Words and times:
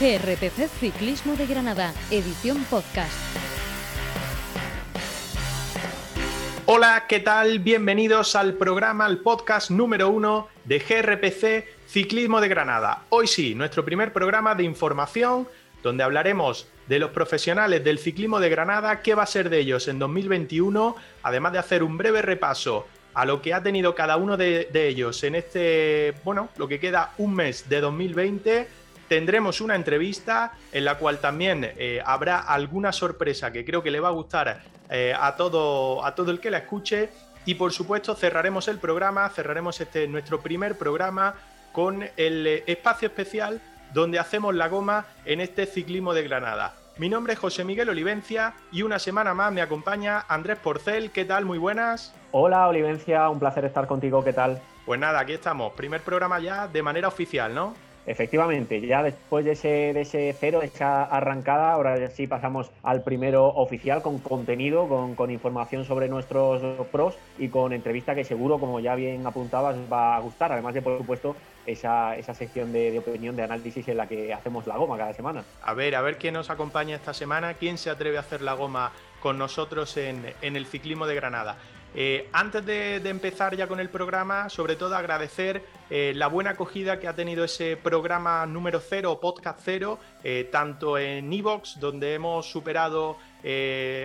GRPC 0.00 0.66
Ciclismo 0.80 1.36
de 1.36 1.46
Granada, 1.46 1.92
edición 2.10 2.64
podcast. 2.70 3.12
Hola, 6.64 7.04
¿qué 7.06 7.20
tal? 7.20 7.58
Bienvenidos 7.58 8.34
al 8.34 8.54
programa, 8.54 9.04
al 9.04 9.18
podcast 9.18 9.70
número 9.70 10.08
uno 10.08 10.48
de 10.64 10.78
GRPC 10.78 11.66
Ciclismo 11.86 12.40
de 12.40 12.48
Granada. 12.48 13.02
Hoy 13.10 13.26
sí, 13.26 13.54
nuestro 13.54 13.84
primer 13.84 14.14
programa 14.14 14.54
de 14.54 14.62
información 14.62 15.46
donde 15.82 16.02
hablaremos 16.02 16.66
de 16.88 16.98
los 16.98 17.10
profesionales 17.10 17.84
del 17.84 17.98
ciclismo 17.98 18.40
de 18.40 18.48
Granada, 18.48 19.02
qué 19.02 19.14
va 19.14 19.24
a 19.24 19.26
ser 19.26 19.50
de 19.50 19.58
ellos 19.58 19.86
en 19.86 19.98
2021, 19.98 20.96
además 21.24 21.52
de 21.52 21.58
hacer 21.58 21.82
un 21.82 21.98
breve 21.98 22.22
repaso 22.22 22.86
a 23.12 23.26
lo 23.26 23.42
que 23.42 23.52
ha 23.52 23.62
tenido 23.62 23.94
cada 23.94 24.16
uno 24.16 24.38
de, 24.38 24.70
ellos 24.72 25.22
en 25.24 25.34
este, 25.34 26.14
bueno, 26.24 26.48
lo 26.56 26.68
que 26.68 26.80
queda 26.80 27.12
un 27.18 27.34
mes 27.34 27.68
de 27.68 27.82
2020 27.82 28.79
tendremos 29.10 29.60
una 29.60 29.74
entrevista 29.74 30.52
en 30.70 30.84
la 30.84 30.96
cual 30.96 31.18
también 31.18 31.72
eh, 31.76 32.00
habrá 32.06 32.38
alguna 32.38 32.92
sorpresa 32.92 33.50
que 33.50 33.64
creo 33.64 33.82
que 33.82 33.90
le 33.90 33.98
va 33.98 34.06
a 34.06 34.12
gustar 34.12 34.62
eh, 34.88 35.12
a, 35.18 35.34
todo, 35.34 36.04
a 36.04 36.14
todo 36.14 36.30
el 36.30 36.38
que 36.38 36.48
la 36.48 36.58
escuche. 36.58 37.10
Y 37.44 37.56
por 37.56 37.72
supuesto 37.72 38.14
cerraremos 38.14 38.68
el 38.68 38.78
programa, 38.78 39.28
cerraremos 39.30 39.80
este 39.80 40.06
nuestro 40.06 40.40
primer 40.40 40.78
programa 40.78 41.34
con 41.72 42.04
el 42.16 42.46
eh, 42.46 42.62
espacio 42.68 43.08
especial 43.08 43.60
donde 43.92 44.20
hacemos 44.20 44.54
la 44.54 44.68
goma 44.68 45.06
en 45.24 45.40
este 45.40 45.66
ciclismo 45.66 46.14
de 46.14 46.22
Granada. 46.22 46.76
Mi 46.96 47.08
nombre 47.08 47.32
es 47.32 47.38
José 47.40 47.64
Miguel 47.64 47.88
Olivencia 47.88 48.54
y 48.70 48.82
una 48.82 49.00
semana 49.00 49.34
más 49.34 49.52
me 49.52 49.60
acompaña 49.60 50.24
Andrés 50.28 50.58
Porcel. 50.60 51.10
¿Qué 51.10 51.24
tal? 51.24 51.46
Muy 51.46 51.58
buenas. 51.58 52.14
Hola 52.30 52.68
Olivencia, 52.68 53.28
un 53.28 53.40
placer 53.40 53.64
estar 53.64 53.88
contigo. 53.88 54.22
¿Qué 54.22 54.32
tal? 54.32 54.62
Pues 54.86 55.00
nada, 55.00 55.18
aquí 55.18 55.32
estamos. 55.32 55.72
Primer 55.72 56.00
programa 56.00 56.38
ya 56.38 56.68
de 56.68 56.80
manera 56.80 57.08
oficial, 57.08 57.52
¿no? 57.52 57.89
Efectivamente, 58.06 58.80
ya 58.80 59.02
después 59.02 59.44
de 59.44 59.52
ese, 59.52 59.92
de 59.92 60.00
ese 60.00 60.34
cero, 60.38 60.60
de 60.60 60.66
esa 60.66 61.04
arrancada, 61.04 61.72
ahora 61.72 62.08
sí 62.08 62.26
pasamos 62.26 62.70
al 62.82 63.02
primero 63.02 63.46
oficial 63.46 64.02
con 64.02 64.18
contenido, 64.18 64.88
con, 65.16 65.30
información 65.30 65.84
sobre 65.84 66.08
nuestros 66.08 66.86
pros 66.88 67.16
y 67.38 67.48
con 67.48 67.72
entrevista 67.72 68.14
que 68.14 68.24
seguro, 68.24 68.58
como 68.58 68.80
ya 68.80 68.94
bien 68.94 69.26
apuntabas, 69.26 69.76
va 69.92 70.16
a 70.16 70.20
gustar. 70.20 70.52
Además 70.52 70.74
de, 70.74 70.82
por 70.82 70.98
supuesto, 70.98 71.36
esa, 71.66 72.16
esa 72.16 72.34
sección 72.34 72.72
de, 72.72 72.98
opinión, 72.98 73.36
de 73.36 73.42
análisis 73.42 73.86
en 73.88 73.98
la 73.98 74.06
que 74.06 74.32
hacemos 74.32 74.66
la 74.66 74.76
goma 74.76 74.96
cada 74.96 75.12
semana. 75.12 75.44
A 75.62 75.74
ver, 75.74 75.94
a 75.94 76.00
ver 76.00 76.16
quién 76.16 76.34
nos 76.34 76.50
acompaña 76.50 76.96
esta 76.96 77.12
semana, 77.12 77.54
quién 77.54 77.76
se 77.76 77.90
atreve 77.90 78.16
a 78.16 78.20
hacer 78.20 78.40
la 78.40 78.54
goma 78.54 78.92
con 79.20 79.36
nosotros 79.36 79.96
en, 79.98 80.24
en 80.40 80.56
el 80.56 80.66
ciclismo 80.66 81.06
de 81.06 81.14
Granada. 81.14 81.58
Eh, 81.94 82.28
antes 82.32 82.64
de, 82.64 82.96
empezar 82.96 83.56
ya 83.56 83.66
con 83.66 83.80
el 83.80 83.88
programa, 83.88 84.48
sobre 84.48 84.76
todo 84.76 84.94
agradecer 84.94 85.64
eh, 85.90 86.12
la 86.14 86.28
buena 86.28 86.50
acogida 86.50 87.00
que 87.00 87.08
ha 87.08 87.14
tenido 87.14 87.44
ese 87.44 87.76
programa 87.76 88.46
número 88.46 88.80
cero, 88.80 89.18
podcast 89.20 89.58
cero, 89.62 89.98
eh, 90.22 90.48
tanto 90.52 90.98
en 90.98 91.32
Evox, 91.32 91.80
donde 91.80 92.14
hemos 92.14 92.48
superado, 92.48 93.16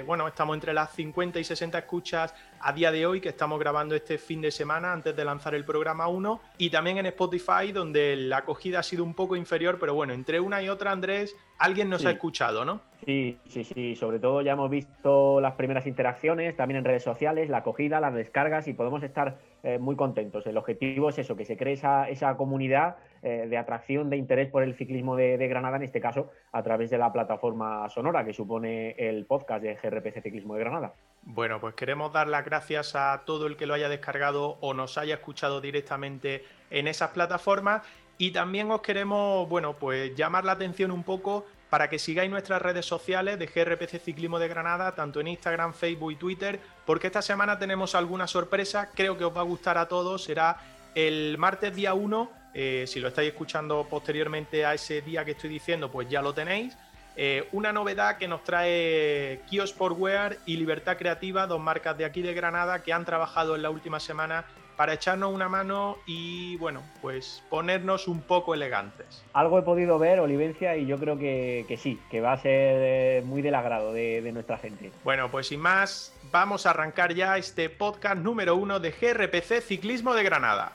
bueno, 0.05 0.27
estamos 0.27 0.55
entre 0.55 0.73
las 0.73 0.93
50 0.93 1.39
y 1.39 1.43
60 1.43 1.77
escuchas 1.77 2.33
a 2.65 2.73
día 2.73 2.91
de 2.91 3.05
hoy, 3.05 3.21
que 3.21 3.29
estamos 3.29 3.59
grabando 3.59 3.93
este 3.93 4.17
fin 4.17 4.41
de 4.41 4.49
semana 4.49 4.91
antes 4.91 5.15
de 5.15 5.23
lanzar 5.23 5.53
el 5.53 5.63
programa 5.65 6.07
1, 6.07 6.41
y 6.57 6.71
también 6.71 6.97
en 6.97 7.05
Spotify, 7.05 7.71
donde 7.71 8.15
la 8.15 8.37
acogida 8.37 8.79
ha 8.79 8.83
sido 8.83 9.03
un 9.03 9.13
poco 9.13 9.35
inferior, 9.35 9.77
pero 9.79 9.93
bueno, 9.93 10.13
entre 10.13 10.39
una 10.39 10.63
y 10.63 10.69
otra, 10.69 10.91
Andrés, 10.91 11.35
alguien 11.59 11.91
nos 11.91 12.07
ha 12.07 12.09
escuchado, 12.09 12.65
¿no? 12.65 12.81
Sí, 13.05 13.37
sí, 13.47 13.63
sí, 13.63 13.95
sobre 13.95 14.17
todo 14.17 14.41
ya 14.41 14.53
hemos 14.53 14.71
visto 14.71 15.39
las 15.41 15.53
primeras 15.53 15.85
interacciones, 15.85 16.57
también 16.57 16.79
en 16.79 16.85
redes 16.85 17.03
sociales, 17.03 17.51
la 17.51 17.57
acogida, 17.57 17.99
las 17.99 18.15
descargas, 18.15 18.67
y 18.67 18.73
podemos 18.73 19.03
estar 19.03 19.37
eh, 19.61 19.77
muy 19.77 19.95
contentos. 19.95 20.47
El 20.47 20.57
objetivo 20.57 21.09
es 21.09 21.19
eso, 21.19 21.35
que 21.35 21.45
se 21.45 21.57
cree 21.57 21.73
esa, 21.73 22.09
esa 22.09 22.35
comunidad 22.35 22.95
eh, 23.21 23.45
de 23.47 23.57
atracción, 23.59 24.09
de 24.09 24.17
interés 24.17 24.49
por 24.49 24.63
el 24.63 24.73
ciclismo 24.73 25.15
de, 25.15 25.37
de, 25.37 25.47
Granada, 25.47 25.77
en 25.77 25.83
este 25.83 26.01
caso, 26.01 26.31
a 26.51 26.63
través 26.63 26.89
de 26.89 26.97
la 26.97 27.13
plataforma 27.13 27.87
sonora 27.89 28.25
que 28.25 28.33
supone 28.33 28.95
el 28.97 29.27
podcast 29.27 29.61
de 29.61 29.75
GRPC 29.75 30.23
Ciclismo 30.23 30.55
de 30.55 30.61
Granada. 30.61 30.93
Bueno, 31.25 31.59
pues 31.59 31.73
queremos 31.73 32.13
dar 32.13 32.27
las 32.27 32.45
gracias 32.45 32.95
a 32.95 33.23
todo 33.25 33.47
el 33.47 33.57
que 33.57 33.65
lo 33.65 33.73
haya 33.73 33.89
descargado 33.89 34.57
o 34.61 34.75
nos 34.75 34.97
haya 34.99 35.15
escuchado 35.15 35.59
directamente 35.59 36.45
en 36.69 36.87
esas 36.87 37.09
plataformas. 37.09 37.81
Y 38.19 38.31
también 38.31 38.71
os 38.71 38.81
queremos, 38.81 39.49
bueno, 39.49 39.73
pues 39.73 40.15
llamar 40.15 40.45
la 40.45 40.53
atención 40.53 40.91
un 40.91 41.03
poco 41.03 41.45
para 41.71 41.89
que 41.89 41.97
sigáis 41.97 42.29
nuestras 42.29 42.61
redes 42.61 42.85
sociales 42.85 43.39
de 43.39 43.47
GRPC 43.47 43.99
Ciclismo 43.99 44.37
de 44.37 44.47
Granada, 44.47 44.93
tanto 44.93 45.19
en 45.19 45.27
Instagram, 45.27 45.73
Facebook 45.73 46.11
y 46.11 46.15
Twitter, 46.15 46.59
porque 46.85 47.07
esta 47.07 47.23
semana 47.23 47.57
tenemos 47.57 47.95
alguna 47.95 48.27
sorpresa, 48.27 48.91
creo 48.93 49.17
que 49.17 49.25
os 49.25 49.35
va 49.35 49.41
a 49.41 49.45
gustar 49.45 49.77
a 49.79 49.87
todos, 49.87 50.23
será 50.23 50.57
el 50.93 51.37
martes 51.39 51.75
día 51.75 51.93
1, 51.93 52.31
eh, 52.53 52.85
si 52.87 52.99
lo 53.01 53.09
estáis 53.09 53.29
escuchando 53.31 53.85
posteriormente 53.89 54.63
a 54.63 54.75
ese 54.75 55.01
día 55.01 55.25
que 55.25 55.31
estoy 55.31 55.49
diciendo, 55.49 55.91
pues 55.91 56.07
ya 56.07 56.21
lo 56.21 56.33
tenéis. 56.33 56.77
Eh, 57.17 57.47
una 57.51 57.71
novedad 57.71 58.17
que 58.17 58.27
nos 58.27 58.43
trae 58.43 59.41
Kio 59.49 59.65
Sportwear 59.65 60.37
y 60.45 60.57
Libertad 60.57 60.97
Creativa, 60.97 61.47
dos 61.47 61.61
marcas 61.61 61.97
de 61.97 62.05
aquí 62.05 62.21
de 62.21 62.33
Granada 62.33 62.83
que 62.83 62.93
han 62.93 63.05
trabajado 63.05 63.55
en 63.55 63.61
la 63.61 63.69
última 63.69 63.99
semana 63.99 64.45
para 64.75 64.93
echarnos 64.93 65.33
una 65.33 65.47
mano 65.47 65.97
y 66.05 66.57
bueno, 66.57 66.83
pues 67.01 67.43
ponernos 67.49 68.07
un 68.07 68.21
poco 68.21 68.53
elegantes. 68.53 69.23
Algo 69.33 69.59
he 69.59 69.61
podido 69.61 69.97
ver, 69.99 70.19
Olivencia, 70.19 70.75
y 70.75 70.85
yo 70.85 70.97
creo 70.97 71.17
que, 71.17 71.65
sí, 71.81 71.99
que 72.11 72.21
va 72.21 72.33
a 72.33 72.37
ser 72.37 72.75
eh, 72.81 73.23
muy 73.25 73.41
del 73.41 73.55
agrado 73.55 73.93
de, 73.93 74.21
de, 74.21 74.31
nuestra 74.31 74.57
gente. 74.57 74.91
Bueno, 75.03 75.31
pues 75.31 75.47
sin 75.47 75.59
más, 75.59 76.13
vamos 76.31 76.65
a 76.65 76.71
arrancar 76.71 77.13
ya 77.13 77.37
este 77.37 77.69
podcast 77.69 78.17
número 78.17 78.55
uno 78.55 78.79
de 78.79 78.91
GRPC 78.91 79.61
Ciclismo 79.61 80.13
de 80.13 80.23
Granada. 80.23 80.73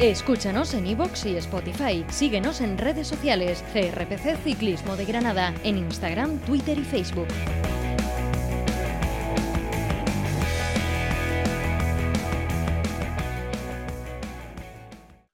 Escúchanos 0.00 0.74
en 0.74 0.88
iVoox 0.88 1.26
y 1.26 1.36
Spotify. 1.36 2.04
Síguenos 2.08 2.60
en 2.60 2.78
redes 2.78 3.06
sociales. 3.06 3.64
GRPC 3.72 4.36
Ciclismo 4.42 4.96
de 4.96 5.04
Granada. 5.04 5.54
En 5.62 5.78
Instagram, 5.78 6.40
Twitter 6.40 6.76
y 6.76 6.82
Facebook. 6.82 7.28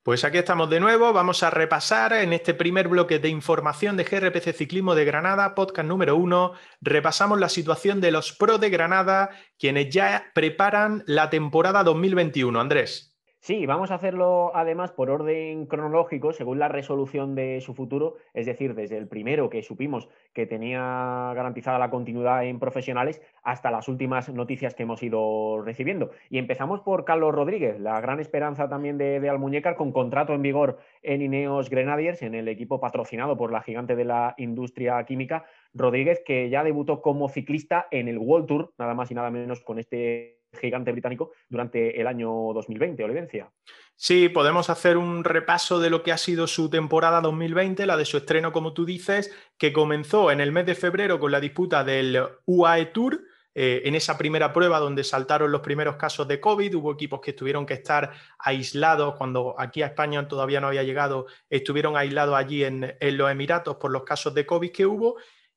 Pues 0.03 0.25
aquí 0.25 0.39
estamos 0.39 0.69
de 0.69 0.81
nuevo, 0.81 1.13
vamos 1.13 1.43
a 1.43 1.51
repasar 1.51 2.13
en 2.15 2.33
este 2.33 2.53
primer 2.53 2.89
bloque 2.89 3.19
de 3.19 3.29
información 3.29 3.97
de 3.97 4.05
GRPC 4.05 4.55
Ciclismo 4.55 4.95
de 4.95 5.05
Granada, 5.05 5.55
podcast 5.55 5.87
número 5.87 6.17
uno, 6.17 6.53
repasamos 6.81 7.39
la 7.39 7.49
situación 7.49 8.01
de 8.01 8.11
los 8.11 8.33
Pro 8.33 8.59
de 8.59 8.71
Granada, 8.71 9.31
quienes 9.59 9.91
ya 9.91 10.33
preparan 10.35 11.05
la 11.07 11.31
temporada 11.31 11.85
2021. 11.85 12.61
Andrés. 12.61 13.10
Sí, 13.43 13.65
vamos 13.65 13.91
a 13.91 13.95
hacerlo 13.95 14.53
además 14.55 14.93
por 14.93 15.09
orden 15.09 15.65
cronológico, 15.65 16.35
según 16.35 16.59
la 16.59 16.69
resolución 16.69 17.35
de 17.35 17.63
su 17.63 17.73
futuro, 17.73 18.17
es 18.35 18.45
decir, 18.45 18.75
desde 18.75 18.99
el 18.99 19.09
primero 19.09 19.49
que 19.49 19.63
supimos 19.63 20.11
que 20.35 20.45
tenía 20.45 21.33
garantizada 21.35 21.79
la 21.79 21.89
continuidad 21.89 22.45
en 22.45 22.59
profesionales 22.59 23.23
hasta 23.43 23.71
las 23.71 23.89
últimas 23.89 24.29
noticias 24.29 24.75
que 24.75 24.83
hemos 24.83 25.03
ido 25.03 25.63
recibiendo. 25.63 26.11
Y 26.29 26.37
empezamos 26.37 26.83
por 26.83 27.07
Carlos 27.07 27.35
Rodríguez, 27.35 27.81
la 27.81 27.99
gran 28.03 28.21
esperanza 28.21 28.69
también 28.69 28.99
de, 28.99 29.21
de 29.21 29.31
Almuñécar, 29.31 29.75
con 29.75 29.91
contrato 29.91 30.35
en 30.35 30.43
vigor 30.43 30.77
en 31.03 31.23
Ineos 31.23 31.71
Grenadiers, 31.71 32.21
en 32.21 32.35
el 32.35 32.47
equipo 32.47 32.79
patrocinado 32.79 33.39
por 33.39 33.53
la 33.53 33.63
gigante 33.63 33.97
de 33.97 34.05
la 34.05 34.35
industria 34.37 35.03
química, 35.07 35.47
Rodríguez, 35.73 36.23
que 36.27 36.51
ya 36.51 36.63
debutó 36.63 37.01
como 37.01 37.31
ciclista 37.31 37.89
en 37.91 38.09
el 38.09 38.19
World 38.19 38.47
Tour, 38.47 38.75
nada 38.77 38.93
más 38.93 39.11
y 39.11 39.15
nada 39.15 39.31
menos 39.31 39.63
con 39.63 39.79
este 39.79 40.40
gigante 40.59 40.93
británico 40.93 41.33
durante 41.49 42.01
el 42.01 42.07
año 42.07 42.31
2020, 42.55 43.05
Olivencia. 43.05 43.51
Sí, 43.97 44.29
podemos 44.29 44.71
hacer 44.71 44.97
un 44.97 45.25
repaso 45.25 45.79
de 45.79 45.91
lo 45.91 46.03
que 46.03 46.13
ha 46.13 46.19
sido 46.19 46.47
su 46.47 46.71
temporada 46.71 47.21
2020, 47.21 47.87
la 47.87 47.97
de 47.97 48.05
su 48.05 48.17
estreno, 48.17 48.53
como 48.53 48.73
tú 48.73 48.85
dices, 48.85 49.35
que 49.59 49.73
comenzó 49.73 50.31
en 50.31 50.41
el 50.41 50.53
mes 50.53 50.67
de 50.67 50.75
febrero 50.75 51.21
con 51.21 51.33
la 51.33 51.41
disputa 51.41 51.85
del 51.85 52.19
UAE 52.47 52.87
Tour. 52.87 53.21
Eh, 53.53 53.83
en 53.85 53.97
esa 53.97 54.17
primera 54.17 54.53
prueba 54.53 54.79
donde 54.79 55.03
saltaron 55.03 55.51
los 55.51 55.61
primeros 55.61 55.97
casos 55.97 56.27
de 56.29 56.39
COVID, 56.39 56.77
hubo 56.77 56.93
equipos 56.93 57.21
que 57.21 57.33
tuvieron 57.33 57.67
que 57.67 57.75
estar 57.75 58.13
aislados 58.39 59.17
cuando 59.17 59.57
aquí 59.59 59.83
a 59.83 59.87
España 59.87 60.27
todavía 60.29 60.61
no 60.61 60.69
había 60.69 60.85
llegado, 60.85 61.27
estuvieron 61.49 61.97
aislados 61.97 62.37
allí 62.37 62.63
en, 62.63 62.97
en 63.01 63.19
los 63.19 63.29
Emiratos 63.29 63.77
por 63.77 63.91
los 63.91 64.05
casos 64.05 64.35
de 64.35 64.47
COVID 64.47 64.71
que 64.71 64.87
hubo 64.87 65.17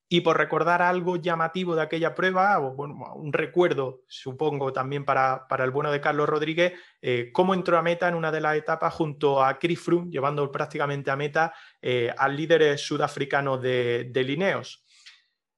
y 0.09 0.21
por 0.21 0.37
recordar 0.37 0.81
algo 0.81 1.15
llamativo 1.15 1.75
de 1.75 1.81
aquella 1.81 2.13
prueba, 2.13 2.59
un 2.59 3.33
recuerdo, 3.33 4.03
supongo, 4.07 4.71
también 4.71 5.05
para, 5.05 5.47
el 5.59 5.71
bueno 5.71 5.91
de 5.91 6.01
Carlos 6.01 6.29
Rodríguez, 6.29 6.73
eh, 7.01 7.31
cómo 7.33 7.53
entró 7.53 7.77
a 7.77 7.81
meta 7.81 8.09
en 8.09 8.15
una 8.15 8.31
de 8.31 8.41
las 8.41 8.55
etapas 8.55 8.93
junto 8.93 9.43
a 9.43 9.57
Chris 9.57 9.79
Froome, 9.79 10.11
llevando 10.11 10.51
prácticamente 10.51 11.09
a 11.09 11.15
meta 11.15 11.53
eh, 11.81 12.13
al 12.15 12.35
líder 12.35 12.77
sudafricano 12.77 13.57
de, 13.57 14.11
Lineos. 14.13 14.85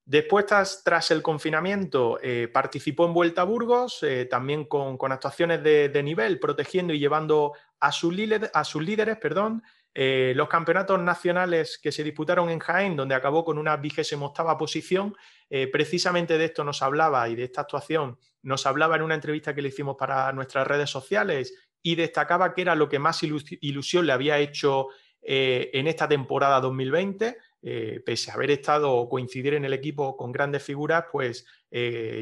Después, 0.05 0.45
tras, 0.45 1.11
el 1.11 1.21
confinamiento, 1.21 2.19
eh, 2.21 2.47
participó 2.47 3.07
en 3.07 3.13
Vuelta 3.13 3.41
a 3.41 3.45
Burgos, 3.45 4.05
también 4.29 4.65
con, 4.65 5.11
actuaciones 5.11 5.63
de, 5.63 6.01
nivel, 6.03 6.39
protegiendo 6.39 6.93
y 6.93 6.99
llevando 6.99 7.53
a, 7.79 7.91
sus, 7.91 8.15
a 8.53 8.63
sus 8.63 8.83
líderes, 8.83 9.17
perdón, 9.17 9.63
eh, 9.97 10.33
los 10.35 10.49
campeonatos 10.49 10.99
nacionales 10.99 11.79
que 11.81 11.89
se 11.89 12.03
disputaron 12.03 12.49
en 12.49 12.59
Jaén, 12.59 12.97
donde 12.97 13.15
acabó 13.15 13.45
con 13.45 13.57
una 13.57 13.77
vigésima 13.77 14.25
octava 14.25 14.57
posición, 14.57 15.15
eh, 15.49 15.67
precisamente 15.67 16.37
de 16.37 16.45
esto 16.45 16.65
nos 16.65 16.81
hablaba 16.81 17.29
y 17.29 17.35
de 17.35 17.45
esta 17.45 17.61
actuación 17.61 18.17
nos 18.41 18.65
hablaba 18.65 18.97
en 18.97 19.03
una 19.03 19.15
entrevista 19.15 19.55
que 19.55 19.61
le 19.61 19.69
hicimos 19.69 19.95
para 19.95 20.33
nuestras 20.33 20.67
redes 20.67 20.89
sociales 20.89 21.53
y 21.81 21.95
destacaba 21.95 22.53
que 22.53 22.63
era 22.63 22.75
lo 22.75 22.89
que 22.89 22.99
más 22.99 23.23
ilusión 23.23 24.05
le 24.05 24.11
había 24.11 24.37
hecho 24.37 24.89
eh, 25.21 25.69
en 25.71 25.87
esta 25.87 26.09
temporada 26.09 26.59
2020. 26.59 27.37
Eh, 27.67 28.03
pese 28.05 28.29
a 28.29 28.35
haber 28.35 28.51
estado 28.51 28.91
o 28.91 29.09
coincidir 29.09 29.53
en 29.53 29.65
el 29.65 29.73
equipo 29.73 30.17
con 30.17 30.31
grandes 30.31 30.61
figuras, 30.61 31.05
pues 31.11 31.45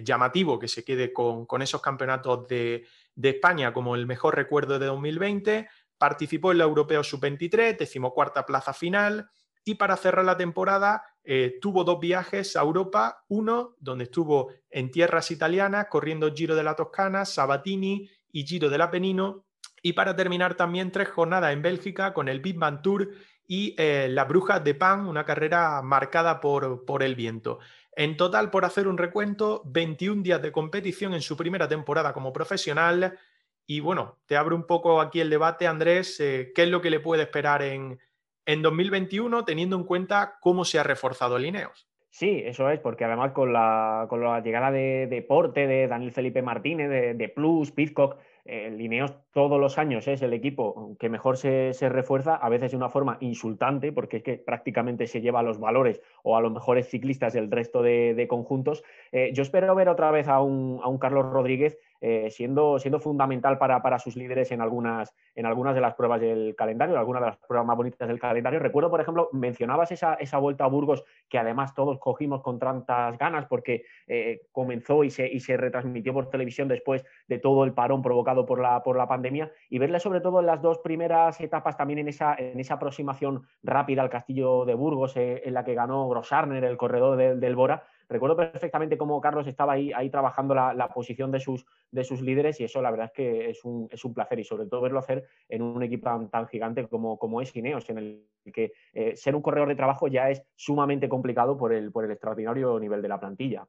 llamativo 0.03 0.57
que 0.57 0.67
se 0.67 0.83
quede 0.83 1.13
con, 1.13 1.61
esos 1.61 1.79
campeonatos 1.79 2.47
de, 2.47 2.85
España 3.21 3.71
como 3.71 3.95
el 3.95 4.07
mejor 4.07 4.35
recuerdo 4.35 4.79
de 4.79 4.87
2020. 4.87 5.67
Participó 6.03 6.51
en 6.51 6.57
la 6.57 6.65
Europeo 6.65 7.01
Sub-23, 7.01 7.77
decimocuarta 7.77 8.45
plaza 8.45 8.73
final. 8.73 9.29
Y 9.63 9.75
para 9.75 9.95
cerrar 9.95 10.25
la 10.25 10.35
temporada, 10.35 11.01
eh, 11.23 11.59
tuvo 11.61 11.85
dos 11.85 12.01
viajes 12.01 12.57
a 12.57 12.61
Europa. 12.61 13.23
Uno, 13.29 13.77
donde 13.79 14.03
estuvo 14.03 14.51
en 14.69 14.91
tierras 14.91 15.31
italianas, 15.31 15.87
corriendo 15.89 16.33
Giro 16.33 16.57
de 16.57 16.63
la 16.63 16.75
Toscana, 16.75 17.23
Sabatini 17.23 18.09
y 18.33 18.45
Giro 18.45 18.69
del 18.69 18.81
Apenino. 18.81 19.45
Y 19.81 19.93
para 19.93 20.13
terminar 20.13 20.55
también 20.55 20.91
tres 20.91 21.07
jornadas 21.07 21.53
en 21.53 21.61
Bélgica 21.61 22.13
con 22.13 22.27
el 22.27 22.41
Big 22.41 22.59
Tour 22.81 23.07
y 23.47 23.73
eh, 23.77 24.09
La 24.09 24.25
Bruja 24.25 24.59
de 24.59 24.75
Pan, 24.75 25.07
una 25.07 25.23
carrera 25.23 25.81
marcada 25.83 26.41
por, 26.41 26.83
por 26.83 27.01
el 27.01 27.15
viento. 27.15 27.59
En 27.95 28.17
total, 28.17 28.49
por 28.49 28.65
hacer 28.65 28.89
un 28.89 28.97
recuento, 28.97 29.61
21 29.67 30.21
días 30.21 30.41
de 30.41 30.51
competición 30.51 31.13
en 31.13 31.21
su 31.21 31.37
primera 31.37 31.69
temporada 31.69 32.11
como 32.11 32.33
profesional. 32.33 33.17
Y 33.65 33.79
bueno, 33.79 34.19
te 34.25 34.35
abro 34.35 34.55
un 34.55 34.67
poco 34.67 34.99
aquí 34.99 35.21
el 35.21 35.29
debate, 35.29 35.67
Andrés, 35.67 36.19
eh, 36.19 36.51
¿qué 36.53 36.63
es 36.63 36.69
lo 36.69 36.81
que 36.81 36.89
le 36.89 36.99
puede 36.99 37.23
esperar 37.23 37.61
en, 37.61 37.99
en 38.45 38.61
2021 38.61 39.45
teniendo 39.45 39.77
en 39.77 39.83
cuenta 39.83 40.37
cómo 40.41 40.65
se 40.65 40.79
ha 40.79 40.83
reforzado 40.83 41.37
el 41.37 41.45
Ineos? 41.45 41.87
Sí, 42.13 42.43
eso 42.45 42.69
es, 42.69 42.79
porque 42.79 43.05
además 43.05 43.31
con 43.31 43.53
la, 43.53 44.05
con 44.07 44.23
la 44.23 44.39
llegada 44.39 44.69
de 44.69 45.07
Deporte, 45.07 45.65
de 45.65 45.87
Daniel 45.87 46.11
Felipe 46.11 46.43
Martínez, 46.43 47.17
de, 47.17 47.29
Plus, 47.29 47.71
Pizcock, 47.71 48.17
el 48.45 48.79
Ineos 48.79 49.15
todos 49.31 49.59
los 49.59 49.79
años 49.79 50.07
es 50.07 50.21
el 50.21 50.31
equipo 50.33 50.95
que 50.99 51.09
mejor 51.09 51.37
se, 51.37 51.73
refuerza, 51.89 52.35
a 52.35 52.49
veces 52.49 52.69
de 52.69 52.77
una 52.77 52.89
forma 52.89 53.17
insultante, 53.19 53.91
porque 53.91 54.17
es 54.17 54.23
que 54.23 54.37
prácticamente 54.37 55.07
se 55.07 55.21
lleva 55.21 55.39
a 55.39 55.43
los 55.43 55.59
valores 55.59 56.03
o 56.21 56.37
a 56.37 56.41
los 56.41 56.51
mejores 56.51 56.87
ciclistas 56.87 57.33
del 57.33 57.49
resto 57.49 57.81
de, 57.81 58.27
conjuntos. 58.29 58.83
Eh, 59.11 59.31
yo 59.33 59.41
espero 59.41 59.73
ver 59.73 59.89
otra 59.89 60.11
vez 60.11 60.27
a 60.27 60.39
un, 60.39 60.81
a 60.83 60.89
un 60.89 60.99
Carlos 60.99 61.25
Rodríguez 61.25 61.79
eh, 62.05 62.29
siendo, 62.31 62.79
siendo 62.79 62.99
fundamental 62.99 63.57
para, 63.57 63.97
sus 63.97 64.17
líderes 64.17 64.51
en 64.51 64.59
algunas, 64.59 65.15
en 65.35 65.45
algunas 65.45 65.73
de 65.73 65.79
las 65.79 65.95
pruebas 65.95 66.19
del 66.19 66.53
calendario, 66.53 66.95
en 66.95 66.99
algunas 66.99 67.21
de 67.21 67.27
las 67.27 67.37
pruebas 67.37 67.65
más 67.65 67.77
bonitas 67.77 68.09
del 68.09 68.19
calendario. 68.19 68.59
Recuerdo, 68.59 68.89
por 68.89 68.99
ejemplo, 68.99 69.29
mencionabas 69.31 69.89
esa, 69.93 70.37
vuelta 70.37 70.65
a 70.65 70.67
Burgos 70.67 71.05
que 71.29 71.37
además 71.37 71.73
todos 71.73 71.99
cogimos 71.99 72.41
con 72.41 72.59
tantas 72.59 73.17
ganas 73.17 73.45
porque 73.45 73.85
eh, 74.07 74.41
comenzó 74.51 75.05
y 75.05 75.11
se, 75.11 75.31
y 75.31 75.39
se 75.39 75.55
retransmitió 75.55 76.11
por 76.11 76.29
televisión 76.29 76.67
después 76.67 77.05
de 77.29 77.39
todo 77.39 77.63
el 77.63 77.71
parón 77.71 78.01
provocado 78.01 78.45
por 78.45 78.59
la, 78.59 78.83
por 78.83 78.97
la 78.97 79.07
pandemia 79.07 79.53
y 79.69 79.79
verle 79.79 80.01
sobre 80.01 80.19
todo 80.19 80.41
en 80.41 80.47
las 80.47 80.61
dos 80.61 80.79
primeras 80.79 81.39
etapas 81.39 81.77
también 81.77 81.99
en 81.99 82.09
esa, 82.09 82.35
en 82.37 82.59
esa 82.59 82.73
aproximación 82.73 83.43
rápida 83.63 84.01
al 84.01 84.09
castillo 84.09 84.65
de 84.65 84.73
Burgos 84.73 85.15
eh, 85.15 85.43
en 85.45 85.53
la 85.53 85.63
que 85.63 85.73
ganó 85.73 86.09
Grossarner, 86.09 86.65
el 86.65 86.75
corredor 86.75 87.15
del 87.15 87.55
Bora, 87.55 87.85
Recuerdo 88.09 88.35
perfectamente 88.35 88.97
cómo 88.97 89.19
Carlos 89.21 89.47
estaba 89.47 89.73
ahí, 89.73 90.09
trabajando 90.09 90.53
la, 90.55 90.89
posición 90.93 91.31
de 91.31 91.39
sus, 91.39 91.65
de 91.91 92.03
sus 92.03 92.21
líderes 92.21 92.59
y 92.59 92.65
eso 92.65 92.81
la 92.81 92.91
verdad 92.91 93.07
es 93.07 93.11
que 93.13 93.49
es 93.49 93.63
un, 93.63 93.87
es 93.91 94.03
un 94.05 94.13
placer 94.13 94.39
y 94.39 94.43
sobre 94.43 94.67
todo 94.67 94.81
verlo 94.81 94.99
hacer 94.99 95.25
en 95.49 95.61
un 95.61 95.81
equipo 95.83 96.27
tan, 96.31 96.47
gigante 96.47 96.87
como, 96.87 97.17
como 97.17 97.41
es 97.41 97.51
Gineos, 97.51 97.89
en 97.89 97.97
el 97.97 98.27
que 98.53 98.73
eh, 98.93 99.15
ser 99.15 99.35
un 99.35 99.41
corredor 99.41 99.69
de 99.69 99.75
trabajo 99.75 100.07
ya 100.07 100.29
es 100.29 100.43
sumamente 100.55 101.09
complicado 101.09 101.57
por 101.57 101.73
el, 101.73 101.91
por 101.91 102.05
el 102.05 102.11
extraordinario 102.11 102.79
nivel 102.79 103.01
de 103.01 103.07
la 103.07 103.19
plantilla. 103.19 103.67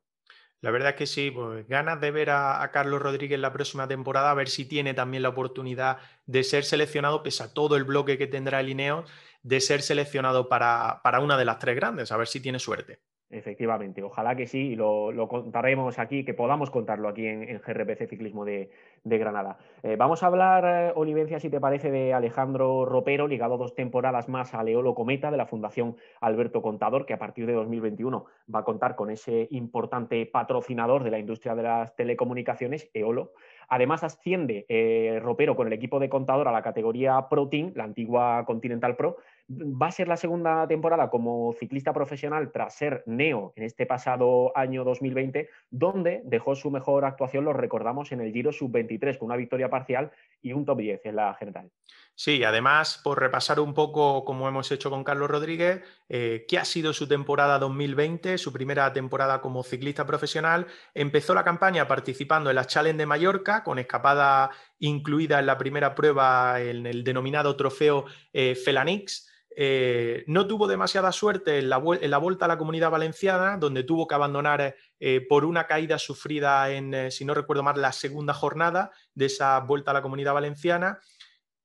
La 0.65 0.71
verdad 0.71 0.93
es 0.93 0.97
que 0.97 1.07
sí, 1.07 1.31
pues 1.31 1.69
ganas 1.69 2.01
de 2.01 2.11
ver 2.11 2.31
a, 2.31 2.67
Carlos 2.73 3.03
Rodríguez 3.03 3.39
la 3.39 3.53
próxima 3.53 3.87
temporada, 3.87 4.31
a 4.31 4.35
ver 4.35 4.49
si 4.49 4.65
tiene 4.65 4.95
también 4.95 5.23
la 5.23 5.29
oportunidad 5.29 5.99
de 6.25 6.43
ser 6.43 6.65
seleccionado, 6.65 7.23
pese 7.23 7.43
a 7.43 7.53
todo 7.53 7.77
el 7.77 7.85
bloque 7.85 8.17
que 8.17 8.27
tendrá 8.27 8.61
el 8.61 8.71
Ineos, 8.71 9.11
de 9.43 9.61
ser 9.61 9.83
seleccionado 9.83 10.49
para, 10.49 11.03
para 11.03 11.21
una 11.21 11.37
de 11.37 11.45
las 11.45 11.59
tres 11.59 11.77
grandes, 11.77 12.11
a 12.13 12.17
ver 12.17 12.29
si 12.29 12.41
tiene 12.41 12.59
suerte. 12.59 13.01
Efectivamente, 13.31 14.03
ojalá 14.03 14.37
que 14.37 14.47
sí 14.47 14.73
y 14.73 14.77
lo, 14.77 15.11
contaremos 15.29 15.99
aquí, 15.99 16.25
que 16.25 16.35
podamos 16.35 16.71
contarlo 16.71 17.09
aquí 17.09 17.27
en, 17.27 17.59
GRPC 17.59 18.09
Ciclismo 18.09 18.45
de, 18.45 18.71
Granada. 19.05 19.59
Eh, 19.83 19.97
vamos 19.97 20.23
a 20.23 20.27
hablar, 20.27 20.65
eh, 20.65 20.93
Olivencia, 20.95 21.41
si 21.41 21.51
te 21.51 21.59
parece, 21.61 21.91
de 21.91 22.13
Alejandro 22.13 22.85
Ropero, 22.85 23.27
ligado 23.27 23.57
dos 23.57 23.75
temporadas 23.75 24.29
más 24.29 24.55
a 24.55 24.63
Leolo 24.63 24.95
Cometa 24.95 25.31
de 25.31 25.37
la 25.37 25.47
Fundación 25.47 25.97
Alberto 26.21 26.63
Contador, 26.63 27.07
que 27.07 27.15
a 27.15 27.19
partir 27.19 27.47
de 27.47 27.55
2021 27.55 28.27
va 28.55 28.61
a 28.61 28.65
contar 28.65 28.95
con 28.95 29.11
ese 29.11 29.49
importante 29.51 30.27
patrocinador 30.27 31.03
de 31.03 31.11
la 31.11 31.19
industria 31.19 31.55
de 31.55 31.63
las 31.65 31.97
telecomunicaciones, 31.97 32.89
Eolo. 32.95 33.33
Además, 33.69 34.05
asciende 34.05 34.67
eh, 34.69 35.19
Ropero 35.23 35.57
con 35.57 35.67
el 35.67 35.73
equipo 35.73 35.99
de 35.99 36.09
Contador 36.09 36.47
a 36.47 36.53
la 36.53 36.63
categoría 36.63 37.29
Pro 37.29 37.49
Team, 37.49 37.73
la 37.75 37.85
antigua 37.85 38.45
Continental 38.47 38.97
Pro, 38.97 39.17
Va 39.47 39.89
a 39.89 39.93
ser 39.93 40.09
la 40.09 40.17
segunda 40.17 40.67
temporada 40.67 41.11
como 41.11 41.53
ciclista 41.59 41.93
profesional 41.93 42.51
tras 42.51 42.75
ser 42.75 43.03
neo 43.05 43.53
en 43.57 43.65
este 43.65 43.85
pasado 43.85 44.57
año 44.57 44.85
2020, 44.85 45.51
donde 45.71 46.23
dejó 46.25 46.55
su 46.55 46.71
mejor 46.71 47.05
actuación, 47.05 47.45
lo 47.45 47.53
recordamos, 47.53 48.11
en 48.13 48.23
el 48.23 48.33
Giro 48.33 48.53
Sub-23 48.53 49.19
con 49.19 49.27
una 49.27 49.37
victoria 49.37 49.69
parcial 49.69 50.11
y 50.41 50.55
un 50.55 50.65
top 50.65 50.79
10 50.79 51.01
en 51.05 51.17
la 51.17 51.35
general. 51.35 51.71
Sí, 52.17 52.45
además, 52.45 53.01
por 53.03 53.21
repasar 53.21 53.59
un 53.61 53.75
poco, 53.75 54.25
como 54.25 54.49
hemos 54.49 54.71
hecho 54.71 54.89
con 54.89 55.03
Carlos 55.05 55.29
Rodríguez, 55.29 55.83
eh, 56.09 56.47
qué 56.49 56.59
ha 56.59 56.65
sido 56.65 56.93
su 56.93 57.09
temporada 57.09 57.59
2020, 57.59 58.39
su 58.39 58.53
primera 58.53 58.93
temporada 58.93 59.41
como 59.41 59.65
ciclista 59.65 60.07
profesional. 60.07 60.69
Empezó 60.95 61.35
la 61.35 61.43
campaña 61.43 61.89
participando 61.89 62.51
en 62.51 62.57
la 62.57 62.67
Challenge 62.67 62.97
de 62.97 63.07
Mallorca, 63.07 63.65
con 63.65 63.79
escapada 63.79 64.51
incluida 64.79 65.41
en 65.41 65.47
la 65.47 65.59
primera 65.59 65.95
prueba 65.95 66.61
en 66.61 66.87
el 66.87 67.05
denominado 67.05 67.57
trofeo 67.57 68.07
eh, 68.33 68.55
Felanix. 68.55 69.34
Eh, 69.57 70.25
no 70.27 70.49
tuvo 70.49 70.67
demasiada 70.67 71.13
suerte 71.13 71.59
en 71.59 71.69
la, 71.69 71.79
vuelta 71.79 72.45
a 72.45 72.49
la 72.49 72.59
comunidad 72.59 72.91
valenciana, 72.91 73.57
donde 73.57 73.85
tuvo 73.85 74.09
que 74.09 74.15
abandonar 74.15 74.75
eh, 74.99 75.25
por 75.29 75.45
una 75.45 75.67
caída 75.67 75.99
sufrida 75.99 76.71
en, 76.71 76.93
eh, 76.93 77.11
si 77.13 77.25
no 77.25 77.35
recuerdo 77.35 77.63
mal, 77.63 77.81
la 77.81 77.93
segunda 77.93 78.35
jornada 78.35 78.91
de 79.15 79.27
esa 79.27 79.61
vuelta 79.61 79.93
a 79.93 79.95
la 79.95 80.03
comunidad 80.03 80.35
valenciana. 80.35 80.99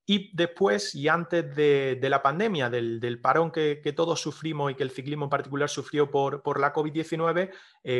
Y 0.06 0.36
después, 0.36 0.94
y 0.95 1.07
antes 1.07 1.56
de, 1.56 2.00
la 2.01 2.21
pandemia, 2.21 2.69
del, 2.69 3.19
parón 3.21 3.51
que, 3.51 3.94
todos 3.95 4.19
sufrimos 4.19 4.71
y 4.71 4.75
que 4.75 4.83
el 4.83 4.89
ciclismo 4.89 5.25
en 5.25 5.30
particular 5.30 5.69
sufrió 5.69 6.09
por, 6.09 6.59
la 6.59 6.74
COVID-19, 6.74 7.51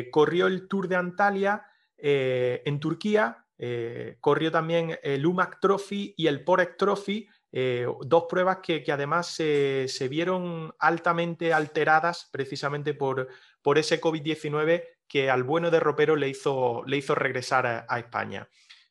corrió 0.09 0.47
el 0.47 0.68
Tour 0.68 0.88
de 0.88 0.95
Antalya 0.95 1.68
en 1.95 2.80
Turquía, 2.80 3.45
corrió 4.21 4.52
también 4.52 4.97
el 5.04 5.23
UMAC 5.23 5.59
Trophy 5.59 6.16
y 6.18 6.25
el 6.25 6.44
Porek 6.44 6.78
Trophy, 6.78 7.30
eh, 7.51 7.87
dos 8.01 8.25
pruebas 8.29 8.59
que, 8.61 8.83
además 8.91 9.27
se, 9.27 10.07
vieron 10.09 10.73
altamente 10.79 11.53
alteradas 11.53 12.29
precisamente 12.31 12.94
por, 12.94 13.27
por 13.61 13.77
ese 13.77 13.99
COVID-19 13.99 14.83
que 15.07 15.29
al 15.29 15.44
bueno 15.44 15.71
de 15.71 15.79
Ropero 15.79 16.15
le 16.15 16.29
hizo, 16.29 16.83
le 16.85 16.97
hizo 16.97 17.15
regresar 17.15 17.85
a, 17.87 17.99
España. 17.99 18.47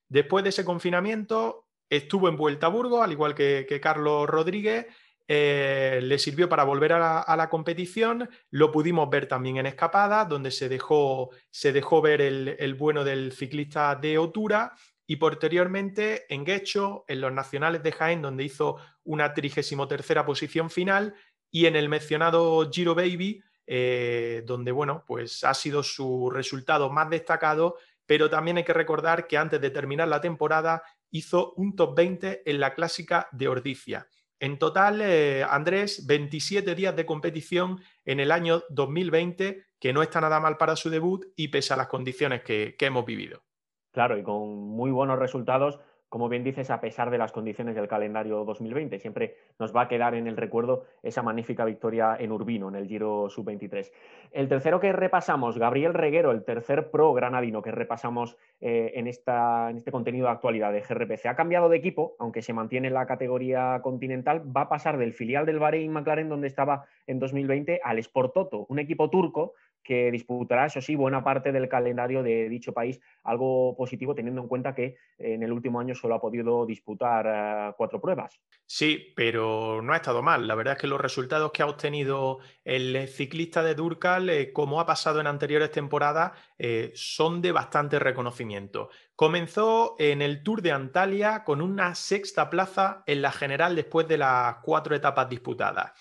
Después 0.08 0.42
de 0.42 0.50
ese 0.50 0.64
confinamiento, 0.64 1.68
estuvo 1.88 2.28
en 2.28 2.36
Vuelta 2.36 2.66
a 2.66 2.70
Burgos, 2.70 3.02
al 3.02 3.12
igual 3.12 3.34
que, 3.34 3.80
Carlos 3.80 4.28
Rodríguez. 4.28 4.86
Eh, 5.30 6.00
le 6.02 6.18
sirvió 6.18 6.48
para 6.48 6.64
volver 6.64 6.94
a 6.94 7.36
la, 7.36 7.48
competición. 7.50 8.28
Lo 8.50 8.72
pudimos 8.72 9.08
ver 9.10 9.28
también 9.28 9.58
en 9.58 9.66
Escapada, 9.66 10.24
donde 10.24 10.50
se 10.50 10.68
dejó, 10.68 11.30
se 11.50 11.70
dejó 11.72 12.00
ver 12.00 12.20
el, 12.22 12.74
bueno 12.74 13.04
del 13.04 13.32
ciclista 13.32 13.94
de 13.94 14.18
Otura 14.18 14.72
y 15.10 15.16
posteriormente 15.16 16.26
en 16.32 16.44
Guecho, 16.44 17.06
en 17.08 17.22
los 17.22 17.32
nacionales 17.32 17.82
de 17.82 17.92
Jaén, 17.92 18.20
donde 18.20 18.44
hizo 18.44 18.76
una 19.04 19.32
33 19.32 20.22
posición 20.24 20.68
final, 20.68 21.14
y 21.50 21.64
en 21.64 21.76
el 21.76 21.88
mencionado 21.88 22.68
Giro 22.70 22.94
Baby, 22.94 23.42
eh, 23.66 24.42
donde 24.44 24.70
bueno, 24.70 25.04
pues 25.06 25.44
ha 25.44 25.54
sido 25.54 25.82
su 25.82 26.28
resultado 26.28 26.90
más 26.90 27.08
destacado, 27.08 27.76
pero 28.04 28.28
también 28.28 28.58
hay 28.58 28.64
que 28.64 28.74
recordar 28.74 29.26
que 29.26 29.38
antes 29.38 29.62
de 29.62 29.70
terminar 29.70 30.08
la 30.08 30.20
temporada 30.20 30.82
hizo 31.10 31.54
un 31.54 31.74
top 31.74 31.96
20 31.96 32.42
en 32.44 32.60
la 32.60 32.74
clásica 32.74 33.28
de 33.32 33.48
Ordicia. 33.48 34.06
En 34.38 34.58
total, 34.58 35.00
eh, 35.00 35.42
Andrés, 35.48 36.06
27 36.06 36.74
días 36.74 36.94
de 36.94 37.06
competición 37.06 37.80
en 38.04 38.20
el 38.20 38.30
año 38.30 38.62
2020, 38.68 39.64
que 39.80 39.92
no 39.94 40.02
está 40.02 40.20
nada 40.20 40.38
mal 40.38 40.58
para 40.58 40.76
su 40.76 40.90
debut 40.90 41.24
y 41.34 41.48
pese 41.48 41.72
a 41.72 41.78
las 41.78 41.88
condiciones 41.88 42.42
que 42.42 42.76
hemos 42.78 43.06
vivido. 43.06 43.47
Claro, 43.92 44.18
y 44.18 44.22
con 44.22 44.68
muy 44.68 44.90
buenos 44.90 45.18
resultados, 45.18 45.80
como 46.08 46.28
bien 46.28 46.44
dices, 46.44 46.70
a 46.70 46.80
pesar 46.80 47.10
de 47.10 47.18
las 47.18 47.32
condiciones 47.32 47.74
del 47.74 47.88
calendario 47.88 48.44
2020. 48.44 48.98
Siempre 48.98 49.36
nos 49.58 49.74
va 49.74 49.82
a 49.82 49.88
quedar 49.88 50.14
en 50.14 50.26
el 50.26 50.36
recuerdo 50.36 50.84
esa 51.02 51.22
magnífica 51.22 51.64
victoria 51.64 52.16
en 52.18 52.32
Urbino, 52.32 52.68
en 52.68 52.76
el 52.76 52.86
Giro 52.86 53.28
Sub-23. 53.28 53.92
El 54.32 54.48
tercero 54.48 54.80
que 54.80 54.92
repasamos, 54.92 55.58
Gabriel 55.58 55.94
Reguero, 55.94 56.30
el 56.30 56.44
tercer 56.44 56.90
pro 56.90 57.12
granadino 57.12 57.60
que 57.60 57.72
repasamos 57.72 58.36
eh, 58.60 58.92
en, 58.94 59.06
esta, 59.06 59.70
en 59.70 59.76
este 59.76 59.92
contenido 59.92 60.26
de 60.26 60.32
actualidad 60.32 60.72
de 60.72 60.80
GRPC. 60.80 61.26
Ha 61.26 61.36
cambiado 61.36 61.68
de 61.68 61.76
equipo, 61.76 62.16
aunque 62.18 62.42
se 62.42 62.54
mantiene 62.54 62.88
en 62.88 62.94
la 62.94 63.06
categoría 63.06 63.80
continental, 63.82 64.42
va 64.56 64.62
a 64.62 64.68
pasar 64.68 64.96
del 64.96 65.12
filial 65.12 65.44
del 65.44 65.58
Bahrein 65.58 65.92
McLaren, 65.92 66.28
donde 66.28 66.46
estaba 66.46 66.86
en 67.06 67.18
2020, 67.18 67.80
al 67.84 67.98
Sport 67.98 68.32
Toto, 68.32 68.66
un 68.68 68.78
equipo 68.78 69.10
turco 69.10 69.54
que 69.82 70.10
disputará, 70.10 70.66
eso 70.66 70.80
sí, 70.80 70.94
buena 70.94 71.24
parte 71.24 71.52
del 71.52 71.68
calendario 71.68 72.22
de 72.22 72.48
dicho 72.48 72.72
país, 72.72 73.00
algo 73.24 73.74
positivo 73.76 74.14
teniendo 74.14 74.42
en 74.42 74.48
cuenta 74.48 74.74
que 74.74 74.96
en 75.18 75.42
el 75.42 75.52
último 75.52 75.80
año 75.80 75.94
solo 75.94 76.14
ha 76.14 76.20
podido 76.20 76.66
disputar 76.66 77.26
eh, 77.26 77.74
cuatro 77.76 78.00
pruebas. 78.00 78.38
Sí, 78.66 79.12
pero 79.16 79.80
no 79.82 79.92
ha 79.92 79.96
estado 79.96 80.22
mal. 80.22 80.46
La 80.46 80.54
verdad 80.54 80.74
es 80.74 80.80
que 80.80 80.86
los 80.86 81.00
resultados 81.00 81.52
que 81.52 81.62
ha 81.62 81.66
obtenido 81.66 82.38
el 82.64 83.08
ciclista 83.08 83.62
de 83.62 83.74
Durcal, 83.74 84.28
eh, 84.28 84.52
como 84.52 84.80
ha 84.80 84.86
pasado 84.86 85.20
en 85.20 85.26
anteriores 85.26 85.70
temporadas, 85.70 86.32
eh, 86.58 86.92
son 86.94 87.40
de 87.40 87.52
bastante 87.52 87.98
reconocimiento. 87.98 88.90
Comenzó 89.16 89.96
en 89.98 90.22
el 90.22 90.42
Tour 90.42 90.62
de 90.62 90.72
Antalya 90.72 91.44
con 91.44 91.62
una 91.62 91.94
sexta 91.94 92.50
plaza 92.50 93.02
en 93.06 93.22
la 93.22 93.32
general 93.32 93.74
después 93.74 94.06
de 94.06 94.18
las 94.18 94.56
cuatro 94.62 94.94
etapas 94.94 95.28
disputadas. 95.28 95.92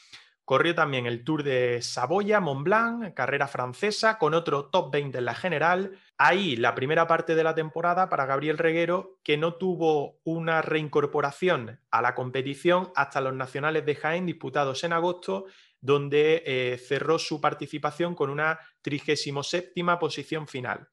Corrió 0.48 0.74
también 0.74 1.08
el 1.08 1.26
Tour 1.26 1.44
de 1.44 1.82
Saboya, 1.82 2.40
Mont 2.40 2.64
Blanc, 2.64 3.14
carrera 3.14 3.50
francesa, 3.50 4.18
con 4.18 4.34
otro 4.34 4.68
top 4.68 4.94
20 4.94 5.18
en 5.18 5.26
la 5.26 5.36
general. 5.36 6.00
Ahí 6.18 6.56
la 6.56 6.74
primera 6.74 7.06
parte 7.06 7.36
de 7.36 7.44
la 7.44 7.54
temporada 7.54 8.08
para 8.08 8.26
Gabriel 8.26 8.58
Reguero, 8.58 9.20
que 9.26 9.36
no 9.36 9.56
tuvo 9.56 10.22
una 10.24 10.62
reincorporación 10.62 11.82
a 11.92 12.02
la 12.02 12.16
competición 12.16 12.94
hasta 12.96 13.20
los 13.20 13.34
nacionales 13.34 13.86
de 13.86 13.96
Jaén 13.96 14.26
disputados 14.26 14.86
en 14.86 14.94
agosto, 14.94 15.48
donde 15.82 16.44
eh, 16.46 16.78
cerró 16.78 17.20
su 17.20 17.42
participación 17.42 18.16
con 18.16 18.30
una 18.30 18.58
37 18.84 19.74
posición 20.00 20.48
final. 20.48 20.88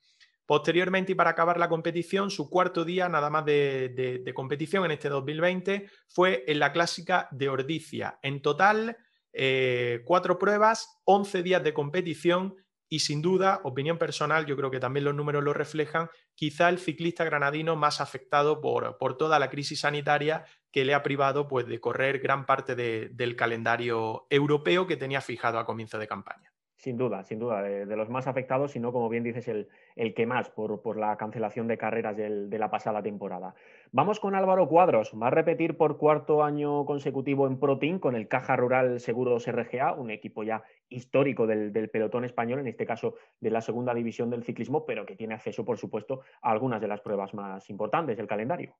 Posteriormente, 0.46 1.12
y 1.12 1.14
para 1.14 1.30
acabar 1.30 1.60
la 1.60 1.68
competición, 1.68 2.32
su 2.32 2.50
cuarto 2.50 2.84
día 2.84 3.08
nada 3.08 3.30
más 3.30 3.44
de, 3.44 4.20
de 4.24 4.34
competición 4.34 4.84
en 4.86 4.90
este 4.90 5.08
2020 5.08 5.88
fue 6.08 6.42
en 6.48 6.58
la 6.58 6.72
clásica 6.72 7.28
de 7.30 7.48
Ordicia. 7.48 8.18
En 8.20 8.42
total, 8.42 8.96
eh, 9.34 10.02
cuatro 10.04 10.38
pruebas, 10.38 11.00
11 11.04 11.42
días 11.42 11.62
de 11.62 11.74
competición 11.74 12.56
y 12.88 13.00
sin 13.00 13.22
duda, 13.22 13.60
opinión 13.64 13.98
personal, 13.98 14.46
yo 14.46 14.56
creo 14.56 14.70
que 14.70 14.78
también 14.78 15.04
los 15.04 15.14
números 15.14 15.42
lo 15.42 15.52
reflejan, 15.52 16.10
quizá 16.36 16.68
el 16.68 16.78
ciclista 16.78 17.24
granadino 17.24 17.74
más 17.74 18.00
afectado 18.00 18.60
por, 18.60 18.98
por 18.98 19.16
toda 19.16 19.40
la 19.40 19.50
crisis 19.50 19.80
sanitaria 19.80 20.44
que 20.70 20.84
le 20.84 20.94
ha 20.94 21.02
privado 21.02 21.48
pues, 21.48 21.66
de 21.66 21.80
correr 21.80 22.20
gran 22.20 22.46
parte 22.46 22.76
del 22.76 23.36
calendario 23.36 24.26
europeo 24.30 24.86
que 24.86 24.96
tenía 24.96 25.20
fijado 25.20 25.58
a 25.58 25.66
comienzo 25.66 25.98
de 25.98 26.06
campaña. 26.06 26.53
Sin 26.84 26.98
duda, 26.98 27.24
sin 27.24 27.38
duda, 27.38 27.62
de, 27.62 27.96
los 27.96 28.10
más 28.10 28.26
afectados, 28.26 28.72
sino 28.72 28.92
como 28.92 29.08
bien 29.08 29.24
dices, 29.24 29.48
el, 29.48 29.68
el 29.96 30.12
que 30.12 30.26
más 30.26 30.50
por, 30.50 30.98
la 30.98 31.16
cancelación 31.16 31.66
de 31.66 31.78
carreras 31.78 32.14
de 32.14 32.58
la 32.58 32.70
pasada 32.70 33.02
temporada. 33.02 33.54
Vamos 33.90 34.20
con 34.20 34.34
Álvaro 34.34 34.68
Cuadros, 34.68 35.14
va 35.14 35.28
a 35.28 35.30
repetir 35.30 35.78
por 35.78 35.96
cuarto 35.96 36.44
año 36.44 36.84
consecutivo 36.84 37.46
en 37.46 37.58
ProTeam 37.58 38.00
con 38.00 38.14
el 38.14 38.28
Caja 38.28 38.54
Rural 38.56 39.00
Seguros 39.00 39.46
RGA, 39.46 39.94
un 39.94 40.10
equipo 40.10 40.42
ya 40.42 40.62
histórico 40.90 41.46
del, 41.46 41.72
del, 41.72 41.88
pelotón 41.88 42.26
español, 42.26 42.58
en 42.58 42.66
este 42.66 42.84
caso 42.84 43.14
de 43.40 43.50
la 43.50 43.62
segunda 43.62 43.94
división 43.94 44.28
del 44.28 44.44
ciclismo, 44.44 44.84
pero 44.84 45.06
que 45.06 45.16
tiene 45.16 45.32
acceso, 45.32 45.64
por 45.64 45.78
supuesto, 45.78 46.20
a 46.42 46.50
algunas 46.50 46.82
de 46.82 46.88
las 46.88 47.00
pruebas 47.00 47.32
más 47.32 47.70
importantes 47.70 48.18
del 48.18 48.26
calendario. 48.26 48.74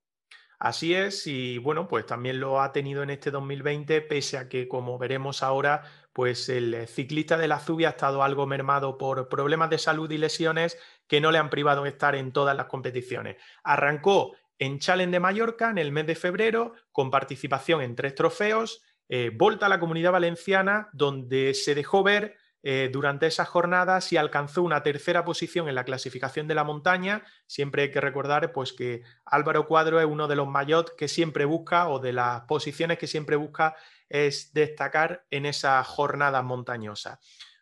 Así 0.59 0.93
es, 0.93 1.27
y 1.27 1.57
bueno, 1.57 1.87
pues 1.87 2.05
también 2.05 2.39
lo 2.39 2.61
ha 2.61 2.71
tenido 2.71 3.03
en 3.03 3.09
este 3.09 3.31
2020, 3.31 4.01
pese 4.01 4.37
a 4.37 4.47
que, 4.47 4.67
como 4.67 4.97
veremos 4.97 5.43
ahora, 5.43 5.83
pues 6.13 6.47
el 6.47 6.87
ciclista 6.87 7.37
de 7.37 7.47
la 7.47 7.59
Zubia 7.59 7.89
ha 7.89 7.91
estado 7.91 8.23
algo 8.23 8.47
mermado 8.47 8.97
por 8.97 9.27
problemas 9.27 9.69
de 9.69 9.77
salud 9.77 10.09
y 10.11 10.17
lesiones 10.17 10.77
que 11.07 11.19
no 11.19 11.31
le 11.31 11.39
han 11.39 11.49
privado 11.49 11.83
de 11.83 11.89
estar 11.89 12.15
en 12.15 12.31
todas 12.31 12.55
las 12.55 12.67
competiciones. 12.67 13.35
Arrancó 13.63 14.33
en 14.57 14.79
Challenge 14.79 15.11
de 15.11 15.19
Mallorca 15.19 15.69
en 15.69 15.77
el 15.77 15.91
mes 15.91 16.07
de 16.07 16.15
febrero, 16.15 16.73
con 16.91 17.11
participación 17.11 17.81
en 17.81 17.95
tres 17.95 18.15
trofeos, 18.15 18.81
eh, 19.09 19.31
Volta 19.33 19.67
a 19.67 19.69
la 19.69 19.79
Comunidad 19.79 20.13
Valenciana, 20.13 20.89
donde 20.93 21.53
se 21.53 21.75
dejó 21.75 22.01
ver 22.01 22.37
eh, 22.67 22.89
durante 22.91 23.27
esas 23.27 23.47
jornadas 23.47 24.11
y 24.11 24.17
alcanzó 24.17 24.63
una 24.63 24.81
tercera 24.81 25.23
posición 25.23 25.69
en 25.69 25.75
la 25.75 25.83
clasificación 25.83 26.47
de 26.47 26.55
la 26.55 26.63
montaña. 26.63 27.23
Siempre 27.45 27.83
hay 27.83 27.91
que 27.91 28.01
recordar 28.01 28.51
pues, 28.53 28.73
que 28.73 29.03
Álvaro 29.23 29.67
Cuadro 29.67 29.99
es 29.99 30.07
uno 30.07 30.27
de 30.27 30.35
los 30.35 30.47
mayot 30.47 30.95
que 30.95 31.07
siempre 31.07 31.45
busca 31.45 31.87
o 31.89 31.99
de 31.99 32.13
las 32.13 32.41
posiciones 32.45 32.97
que 32.97 33.05
siempre 33.05 33.35
busca 33.35 33.75
es 34.09 34.51
destacar 34.51 35.27
en 35.29 35.45
esa 35.45 35.83
jornada 35.83 36.41
montañosa. 36.41 37.19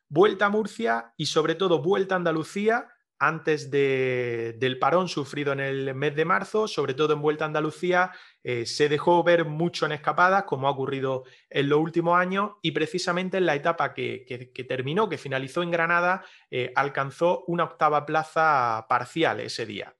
Vuelta 0.07 0.45
a 0.45 0.49
Murcia 0.49 1.11
y 1.17 1.25
sobre 1.25 1.55
todo 1.55 1.81
vuelta 1.81 2.15
a 2.15 2.19
Andalucía 2.19 2.87
antes 3.27 3.71
del 3.71 4.77
parón 4.79 5.07
sufrido 5.07 5.53
en 5.53 5.61
el 5.61 5.95
mes 5.95 6.15
de 6.15 6.25
marzo, 6.25 6.67
sobre 6.67 6.93
todo 6.93 7.13
en 7.13 7.21
Vuelta 7.21 7.45
a 7.45 7.47
Andalucía, 7.47 8.11
eh, 8.43 8.65
se 8.65 8.89
dejó 8.89 9.23
ver 9.23 9.45
mucho 9.45 9.85
en 9.85 9.93
escapadas, 9.93 10.43
como 10.43 10.67
ha 10.67 10.71
ocurrido 10.71 11.23
en 11.49 11.69
los 11.69 11.79
últimos 11.79 12.17
años, 12.17 12.51
y 12.61 12.71
precisamente 12.71 13.37
en 13.37 13.45
la 13.45 13.55
etapa 13.55 13.93
que, 13.93 14.51
terminó, 14.67 15.07
que 15.07 15.17
finalizó 15.17 15.63
en 15.63 15.71
Granada, 15.71 16.25
eh, 16.51 16.73
alcanzó 16.75 17.45
una 17.47 17.63
octava 17.63 18.05
plaza 18.05 18.85
parcial 18.89 19.39
ese 19.39 19.65
día. 19.65 19.95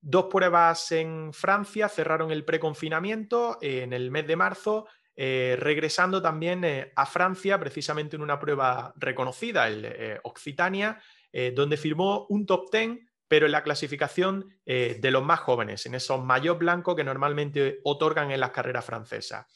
Dos 0.00 0.26
pruebas 0.26 0.92
en 0.92 1.32
Francia 1.32 1.88
cerraron 1.88 2.30
el 2.30 2.44
preconfinamiento 2.44 3.58
eh, 3.60 3.82
en 3.82 3.92
el 3.92 4.10
mes 4.10 4.26
de 4.26 4.36
marzo, 4.36 4.86
regresando 5.14 6.22
también 6.22 6.64
a 6.96 7.06
Francia, 7.06 7.60
precisamente 7.60 8.16
en 8.16 8.22
una 8.22 8.40
prueba 8.40 8.94
reconocida, 8.96 9.68
el 9.68 10.18
Occitania, 10.24 10.98
eh, 11.32 11.52
donde 11.54 11.76
firmó 11.76 12.26
un 12.28 12.46
top 12.46 12.70
10, 12.70 12.98
pero 13.26 13.46
en 13.46 13.52
la 13.52 13.62
clasificación 13.62 14.60
eh, 14.66 14.98
de 15.00 15.10
los 15.10 15.24
más 15.24 15.40
jóvenes, 15.40 15.86
en 15.86 15.94
esos 15.94 16.22
mayos 16.22 16.58
blancos 16.58 16.94
que 16.94 17.04
normalmente 17.04 17.80
otorgan 17.84 18.30
en 18.30 18.40
las 18.40 18.50
carreras 18.50 18.84
francesas. 18.84 19.46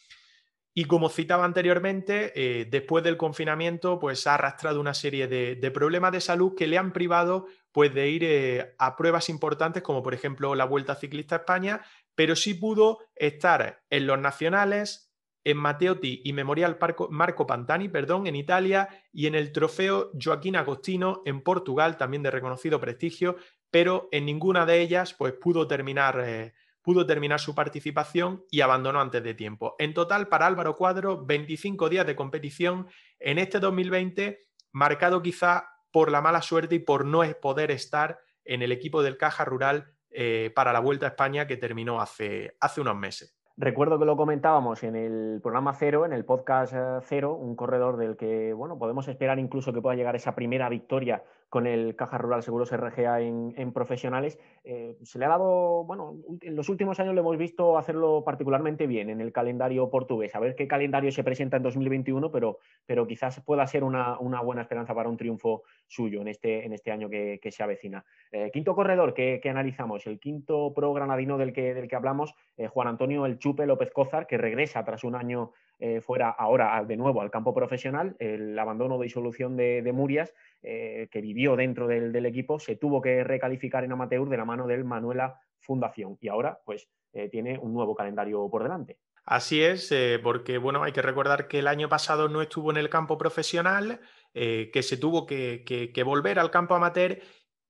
Y 0.72 0.84
como 0.84 1.08
citaba 1.08 1.44
anteriormente, 1.44 2.32
eh, 2.34 2.66
después 2.66 3.02
del 3.02 3.16
confinamiento, 3.16 3.98
pues 3.98 4.26
ha 4.26 4.34
arrastrado 4.34 4.80
una 4.80 4.94
serie 4.94 5.26
de, 5.26 5.70
problemas 5.70 6.12
de 6.12 6.20
salud 6.20 6.54
que 6.54 6.66
le 6.66 6.76
han 6.76 6.92
privado 6.92 7.46
pues, 7.72 7.94
de 7.94 8.08
ir 8.08 8.74
a 8.78 8.96
pruebas 8.96 9.28
importantes, 9.28 9.82
como 9.82 10.02
por 10.02 10.14
ejemplo 10.14 10.54
la 10.54 10.66
Vuelta 10.66 10.94
Ciclista 10.94 11.36
a 11.36 11.38
España, 11.38 11.82
pero 12.14 12.36
sí 12.36 12.54
pudo 12.54 12.98
estar 13.14 13.82
en 13.88 14.06
los 14.06 14.18
nacionales, 14.18 15.05
en 15.46 15.58
Matteotti 15.58 16.22
y 16.24 16.32
Memorial 16.32 16.76
Marco 17.10 17.46
Pantani, 17.46 17.88
perdón, 17.88 18.26
en 18.26 18.34
Italia, 18.34 18.88
y 19.12 19.28
en 19.28 19.36
el 19.36 19.52
trofeo 19.52 20.10
Joaquín 20.20 20.56
Agostino 20.56 21.22
en 21.24 21.40
Portugal, 21.40 21.96
también 21.96 22.24
de 22.24 22.32
reconocido 22.32 22.80
prestigio, 22.80 23.36
pero 23.70 24.08
en 24.10 24.26
ninguna 24.26 24.66
de 24.66 24.80
ellas 24.80 25.14
pues, 25.14 25.34
pudo, 25.34 25.68
terminar, 25.68 26.20
eh, 26.26 26.52
pudo 26.82 27.06
terminar 27.06 27.38
su 27.38 27.54
participación 27.54 28.44
y 28.50 28.60
abandonó 28.60 29.00
antes 29.00 29.22
de 29.22 29.34
tiempo. 29.34 29.76
En 29.78 29.94
total, 29.94 30.26
para 30.26 30.48
Álvaro 30.48 30.74
Cuadro, 30.74 31.24
25 31.24 31.88
días 31.90 32.06
de 32.08 32.16
competición 32.16 32.88
en 33.20 33.38
este 33.38 33.60
2020, 33.60 34.48
marcado 34.72 35.22
quizá 35.22 35.68
por 35.92 36.10
la 36.10 36.20
mala 36.20 36.42
suerte 36.42 36.74
y 36.74 36.80
por 36.80 37.04
no 37.04 37.22
poder 37.40 37.70
estar 37.70 38.18
en 38.44 38.62
el 38.62 38.72
equipo 38.72 39.00
del 39.00 39.16
Caja 39.16 39.44
Rural 39.44 39.92
eh, 40.10 40.50
para 40.56 40.72
la 40.72 40.80
Vuelta 40.80 41.06
a 41.06 41.10
España 41.10 41.46
que 41.46 41.56
terminó 41.56 42.00
hace, 42.00 42.56
hace 42.58 42.80
unos 42.80 42.96
meses. 42.96 43.36
Recuerdo 43.58 43.98
que 43.98 44.04
lo 44.04 44.18
comentábamos 44.18 44.82
en 44.82 44.96
el 44.96 45.40
programa 45.40 45.72
cero, 45.72 46.04
en 46.04 46.12
el 46.12 46.26
podcast 46.26 46.74
eh, 46.74 46.98
cero, 47.00 47.32
un 47.32 47.56
corredor 47.56 47.96
del 47.96 48.14
que 48.14 48.52
bueno, 48.52 48.78
podemos 48.78 49.08
esperar 49.08 49.38
incluso 49.38 49.72
que 49.72 49.80
pueda 49.80 49.96
llegar 49.96 50.14
esa 50.14 50.34
primera 50.34 50.68
victoria 50.68 51.22
con 51.56 51.66
el 51.66 51.96
Caja 51.96 52.18
Rural 52.18 52.42
Seguros 52.42 52.70
RGA 52.70 53.22
en, 53.22 53.72
profesionales. 53.72 54.38
Eh, 54.62 54.94
se 55.04 55.18
le 55.18 55.24
ha 55.24 55.30
dado, 55.30 55.84
bueno, 55.84 56.16
en 56.42 56.54
los 56.54 56.68
últimos 56.68 57.00
años 57.00 57.14
lo 57.14 57.22
hemos 57.22 57.38
visto 57.38 57.78
hacerlo 57.78 58.24
particularmente 58.26 58.86
bien 58.86 59.08
en 59.08 59.22
el 59.22 59.32
calendario 59.32 59.88
portugués. 59.88 60.34
A 60.34 60.38
ver 60.38 60.54
qué 60.54 60.68
calendario 60.68 61.10
se 61.12 61.24
presenta 61.24 61.56
en 61.56 61.62
2021, 61.62 62.30
pero, 62.30 62.58
pero 62.84 63.06
quizás 63.06 63.40
pueda 63.40 63.66
ser 63.66 63.84
una, 63.84 64.18
buena 64.18 64.60
esperanza 64.60 64.94
para 64.94 65.08
un 65.08 65.16
triunfo 65.16 65.62
suyo 65.86 66.20
en 66.20 66.28
este, 66.28 66.66
en 66.66 66.74
este 66.74 66.92
año 66.92 67.08
que, 67.08 67.40
se 67.50 67.62
avecina. 67.62 68.04
Eh, 68.32 68.50
quinto 68.52 68.74
corredor 68.74 69.14
que, 69.14 69.40
analizamos, 69.48 70.06
el 70.06 70.20
quinto 70.20 70.74
pro 70.74 70.92
granadino 70.92 71.38
del 71.38 71.54
que, 71.54 71.72
del 71.72 71.88
que 71.88 71.96
hablamos, 71.96 72.34
eh, 72.58 72.66
Juan 72.66 72.88
Antonio 72.88 73.24
El 73.24 73.38
Chupe 73.38 73.64
López 73.64 73.90
Cózar, 73.92 74.26
que 74.26 74.36
regresa 74.36 74.84
tras 74.84 75.04
un 75.04 75.14
año 75.14 75.52
eh, 75.78 76.00
fuera 76.00 76.30
ahora 76.30 76.82
de 76.84 76.96
nuevo 76.96 77.20
al 77.20 77.30
campo 77.30 77.52
profesional, 77.52 78.16
el 78.18 78.58
abandono 78.58 78.96
de 78.96 79.04
disolución 79.04 79.58
de, 79.58 79.92
Murias, 79.92 80.32
eh, 80.62 81.06
que 81.10 81.20
vivió 81.20 81.54
dentro 81.54 81.86
del, 81.86 82.24
equipo, 82.24 82.58
se 82.58 82.76
tuvo 82.76 83.02
que 83.02 83.22
recalificar 83.22 83.84
en 83.84 83.92
amateur 83.92 84.26
de 84.26 84.38
la 84.38 84.46
mano 84.46 84.66
del 84.66 84.84
Manuela 84.84 85.38
Fundación 85.58 86.16
y 86.20 86.28
ahora 86.28 86.60
pues 86.64 86.88
eh, 87.12 87.28
tiene 87.28 87.58
un 87.58 87.74
nuevo 87.74 87.94
calendario 87.94 88.48
por 88.50 88.62
delante. 88.62 88.96
Así 89.26 89.62
es, 89.62 89.92
porque 90.22 90.56
bueno, 90.56 90.82
hay 90.82 90.92
que 90.92 91.02
recordar 91.02 91.46
que 91.48 91.58
el 91.58 91.66
año 91.66 91.88
pasado 91.88 92.28
no 92.28 92.40
estuvo 92.40 92.70
en 92.70 92.76
el 92.76 92.88
campo 92.88 93.18
profesional, 93.18 94.00
que 94.32 94.82
se 94.82 94.96
tuvo 94.96 95.26
que, 95.26 95.64
que, 95.64 96.02
volver 96.04 96.38
al 96.38 96.52
campo 96.52 96.76
amateur 96.76 97.18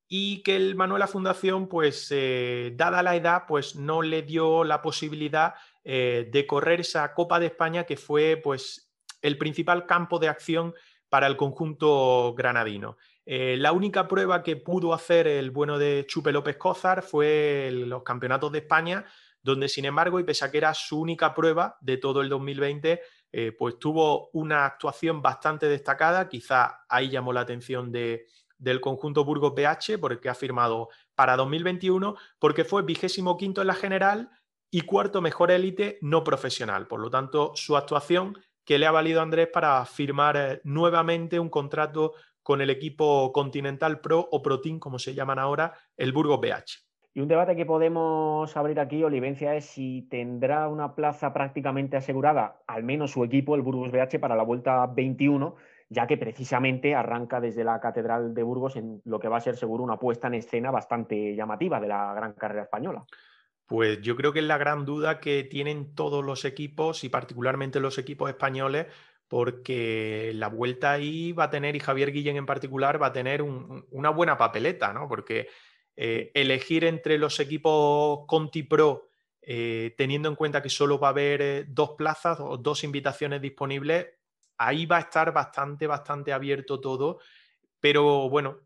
y 0.06 0.42
que 0.42 0.54
el 0.54 0.74
Manuela 0.74 1.06
Fundación, 1.06 1.66
pues 1.66 2.14
dada 2.74 3.02
la 3.02 3.16
edad, 3.16 3.44
pues 3.48 3.74
no 3.74 4.02
le 4.02 4.20
dio 4.20 4.64
la 4.64 4.82
posibilidad 4.82 5.54
eh, 5.88 6.28
de 6.32 6.48
correr 6.48 6.80
esa 6.80 7.14
Copa 7.14 7.38
de 7.38 7.46
España 7.46 7.84
que 7.84 7.96
fue 7.96 8.40
pues, 8.42 8.90
el 9.22 9.38
principal 9.38 9.86
campo 9.86 10.18
de 10.18 10.26
acción 10.26 10.74
para 11.08 11.28
el 11.28 11.36
conjunto 11.36 12.34
granadino. 12.36 12.96
Eh, 13.24 13.56
la 13.56 13.70
única 13.70 14.08
prueba 14.08 14.42
que 14.42 14.56
pudo 14.56 14.92
hacer 14.92 15.28
el 15.28 15.52
bueno 15.52 15.78
de 15.78 16.04
Chupe 16.08 16.32
López 16.32 16.56
Cózar 16.56 17.02
fue 17.02 17.70
los 17.72 18.02
campeonatos 18.02 18.50
de 18.50 18.58
España, 18.58 19.04
donde 19.40 19.68
sin 19.68 19.84
embargo, 19.84 20.18
y 20.18 20.24
pese 20.24 20.44
a 20.44 20.50
que 20.50 20.58
era 20.58 20.74
su 20.74 21.00
única 21.00 21.32
prueba 21.32 21.76
de 21.80 21.98
todo 21.98 22.20
el 22.20 22.30
2020, 22.30 23.00
eh, 23.30 23.52
pues 23.56 23.78
tuvo 23.78 24.30
una 24.32 24.66
actuación 24.66 25.22
bastante 25.22 25.68
destacada, 25.68 26.28
quizá 26.28 26.80
ahí 26.88 27.10
llamó 27.10 27.32
la 27.32 27.42
atención 27.42 27.92
de, 27.92 28.26
del 28.58 28.80
conjunto 28.80 29.24
Burgos 29.24 29.54
BH, 29.54 30.00
porque 30.00 30.28
ha 30.28 30.34
firmado 30.34 30.88
para 31.14 31.36
2021, 31.36 32.16
porque 32.40 32.64
fue 32.64 32.82
vigésimo 32.82 33.36
quinto 33.36 33.60
en 33.60 33.68
la 33.68 33.74
general 33.74 34.30
y 34.70 34.82
cuarto 34.82 35.20
mejor 35.20 35.50
élite 35.50 35.98
no 36.00 36.24
profesional. 36.24 36.86
Por 36.86 37.00
lo 37.00 37.10
tanto, 37.10 37.52
su 37.54 37.76
actuación 37.76 38.36
que 38.64 38.78
le 38.78 38.86
ha 38.86 38.90
valido 38.90 39.20
a 39.20 39.22
Andrés 39.22 39.48
para 39.52 39.84
firmar 39.84 40.36
eh, 40.36 40.60
nuevamente 40.64 41.38
un 41.38 41.48
contrato 41.48 42.14
con 42.42 42.60
el 42.60 42.70
equipo 42.70 43.32
Continental 43.32 44.00
Pro 44.00 44.28
o 44.30 44.42
Pro 44.42 44.60
Team, 44.60 44.78
como 44.78 44.98
se 44.98 45.14
llaman 45.14 45.38
ahora, 45.38 45.72
el 45.96 46.12
Burgos 46.12 46.40
BH. 46.40 46.86
Y 47.14 47.20
un 47.20 47.28
debate 47.28 47.56
que 47.56 47.64
podemos 47.64 48.54
abrir 48.56 48.78
aquí, 48.78 49.02
Olivencia, 49.02 49.54
es 49.54 49.64
si 49.64 50.02
tendrá 50.10 50.68
una 50.68 50.94
plaza 50.94 51.32
prácticamente 51.32 51.96
asegurada, 51.96 52.60
al 52.66 52.84
menos 52.84 53.12
su 53.12 53.24
equipo, 53.24 53.54
el 53.54 53.62
Burgos 53.62 53.90
BH, 53.90 54.20
para 54.20 54.36
la 54.36 54.42
vuelta 54.42 54.86
21, 54.86 55.56
ya 55.88 56.06
que 56.06 56.18
precisamente 56.18 56.94
arranca 56.94 57.40
desde 57.40 57.64
la 57.64 57.80
Catedral 57.80 58.34
de 58.34 58.42
Burgos 58.42 58.76
en 58.76 59.00
lo 59.06 59.18
que 59.18 59.28
va 59.28 59.38
a 59.38 59.40
ser 59.40 59.56
seguro 59.56 59.82
una 59.82 59.98
puesta 59.98 60.26
en 60.26 60.34
escena 60.34 60.70
bastante 60.70 61.34
llamativa 61.34 61.80
de 61.80 61.88
la 61.88 62.12
gran 62.14 62.34
carrera 62.34 62.64
española. 62.64 63.06
Pues 63.66 64.00
yo 64.00 64.14
creo 64.16 64.32
que 64.32 64.38
es 64.38 64.44
la 64.44 64.58
gran 64.58 64.84
duda 64.84 65.20
que 65.20 65.42
tienen 65.44 65.94
todos 65.94 66.24
los 66.24 66.44
equipos 66.44 67.02
y 67.02 67.08
particularmente 67.08 67.80
los 67.80 67.98
equipos 67.98 68.30
españoles, 68.30 68.86
porque 69.28 70.30
la 70.34 70.48
vuelta 70.48 70.92
ahí 70.92 71.32
va 71.32 71.44
a 71.44 71.50
tener, 71.50 71.74
y 71.74 71.80
Javier 71.80 72.12
Guillén 72.12 72.36
en 72.36 72.46
particular, 72.46 73.02
va 73.02 73.08
a 73.08 73.12
tener 73.12 73.42
una 73.42 74.10
buena 74.10 74.38
papeleta, 74.38 74.92
¿no? 74.92 75.08
Porque 75.08 75.48
eh, 75.96 76.30
elegir 76.34 76.84
entre 76.84 77.18
los 77.18 77.40
equipos 77.40 78.20
Conti 78.26 78.62
Pro, 78.62 79.08
eh, 79.42 79.94
teniendo 79.96 80.28
en 80.28 80.36
cuenta 80.36 80.62
que 80.62 80.68
solo 80.68 80.98
va 80.98 81.08
a 81.08 81.10
haber 81.10 81.42
eh, 81.42 81.64
dos 81.66 81.92
plazas 81.96 82.38
o 82.40 82.56
dos 82.58 82.84
invitaciones 82.84 83.40
disponibles, 83.40 84.06
ahí 84.58 84.86
va 84.86 84.98
a 84.98 85.00
estar 85.00 85.32
bastante, 85.32 85.86
bastante 85.86 86.32
abierto 86.32 86.80
todo. 86.80 87.18
Pero 87.88 88.28
bueno, 88.28 88.62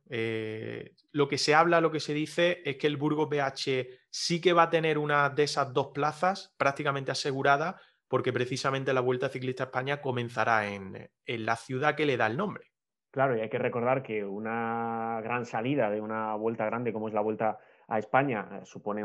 lo 1.13 1.29
que 1.29 1.37
se 1.37 1.55
habla, 1.55 1.83
lo 1.83 1.91
que 1.91 2.01
se 2.01 2.15
dice 2.15 2.63
es 2.65 2.79
que 2.79 2.87
el 2.87 2.97
Burgos 2.97 3.29
BH 3.29 3.87
sí 4.09 4.41
que 4.41 4.55
va 4.55 4.63
a 4.63 4.71
tener 4.71 4.97
una 4.97 5.29
de 5.29 5.43
esas 5.43 5.75
dos 5.75 5.89
plazas 5.89 6.55
prácticamente 6.57 7.11
asegurada, 7.11 7.79
porque 8.09 8.33
precisamente 8.33 8.95
la 8.95 9.03
Vuelta 9.03 9.29
Ciclista 9.29 9.65
España 9.65 10.01
comenzará 10.01 10.67
en 10.69 11.11
la 11.27 11.57
ciudad 11.57 11.97
que 11.97 12.07
le 12.07 12.17
da 12.17 12.29
el 12.29 12.39
nombre. 12.39 12.71
Claro, 13.11 13.37
y 13.37 13.41
hay 13.41 13.49
que 13.49 13.59
recordar 13.59 14.03
que 14.05 14.25
una 14.25 15.21
gran 15.23 15.45
salida 15.45 15.91
de 15.91 16.01
una 16.01 16.37
vuelta 16.37 16.65
grande 16.65 16.93
como 16.93 17.09
es 17.09 17.15
la 17.15 17.21
vuelta 17.21 17.59
a 17.89 17.99
España 17.99 18.49
eh, 18.53 18.61
supone, 18.65 19.03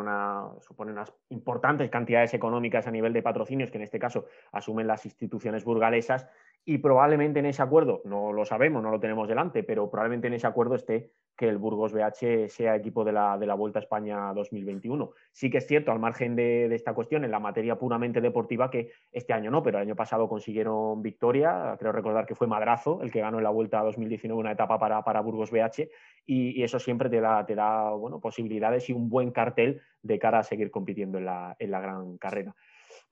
supone 0.59 0.91
unas 0.91 1.11
importantes 1.29 1.89
cantidades 1.89 2.35
económicas 2.35 2.85
a 2.85 2.91
nivel 2.91 3.13
de 3.13 3.23
patrocinios 3.23 3.71
que 3.71 3.77
en 3.77 3.83
este 3.83 3.97
caso 3.97 4.25
asumen 4.51 4.85
las 4.85 5.05
instituciones 5.05 5.63
burgalesas 5.63 6.27
y 6.67 6.79
probablemente 6.79 7.39
en 7.39 7.45
ese 7.45 7.61
acuerdo, 7.61 8.01
no 8.05 8.33
lo 8.33 8.43
sabemos, 8.43 8.81
no 8.81 8.89
lo 8.89 8.99
tenemos 8.99 9.27
delante, 9.27 9.61
pero 9.61 9.89
probablemente 9.89 10.27
en 10.27 10.33
ese 10.33 10.47
acuerdo 10.47 10.73
esté 10.73 11.11
que 11.37 11.47
el 11.47 11.59
Burgos 11.59 11.93
BH 11.93 12.49
sea 12.49 12.75
equipo 12.75 13.03
de 13.03 13.11
la, 13.11 13.37
de 13.37 13.45
la 13.45 13.53
Vuelta 13.53 13.77
a 13.77 13.83
España 13.83 14.33
2021. 14.33 15.11
Sí 15.31 15.51
que 15.51 15.59
es 15.59 15.67
cierto, 15.67 15.91
al 15.91 15.99
margen 15.99 16.35
de, 16.35 16.73
esta 16.73 16.93
cuestión, 16.93 17.23
en 17.23 17.29
la 17.29 17.39
materia 17.39 17.77
puramente 17.77 18.19
deportiva, 18.19 18.71
que 18.71 18.91
este 19.11 19.33
año 19.33 19.51
no, 19.51 19.61
pero 19.61 19.77
el 19.77 19.83
año 19.83 19.95
pasado 19.95 20.27
consiguieron 20.27 21.03
victoria. 21.03 21.75
Creo 21.77 21.91
recordar 21.91 22.25
que 22.25 22.35
fue 22.35 22.47
Madrazo 22.47 23.01
el 23.03 23.11
que 23.11 23.21
ganó 23.21 23.37
en 23.37 23.43
la 23.43 23.51
Vuelta 23.51 23.83
2019 23.83 24.39
una 24.39 24.53
etapa 24.53 24.79
para, 24.79 25.03
para 25.03 25.21
Burgos 25.21 25.51
BH 25.51 25.89
y, 26.25 26.63
eso 26.63 26.79
siempre 26.79 27.09
te 27.09 27.21
da, 27.21 27.45
te 27.45 27.53
da 27.53 27.91
bueno, 27.91 28.19
posibilidades 28.19 28.89
y 28.89 28.93
un 28.93 29.07
buen 29.07 29.29
cartel 29.29 29.81
de 30.01 30.17
cara 30.17 30.39
a 30.39 30.43
seguir 30.43 30.71
compitiendo 30.71 31.19
en 31.19 31.25
la, 31.25 31.55
en 31.59 31.69
la 31.69 31.79
gran 31.79 32.17
carrera. 32.17 32.55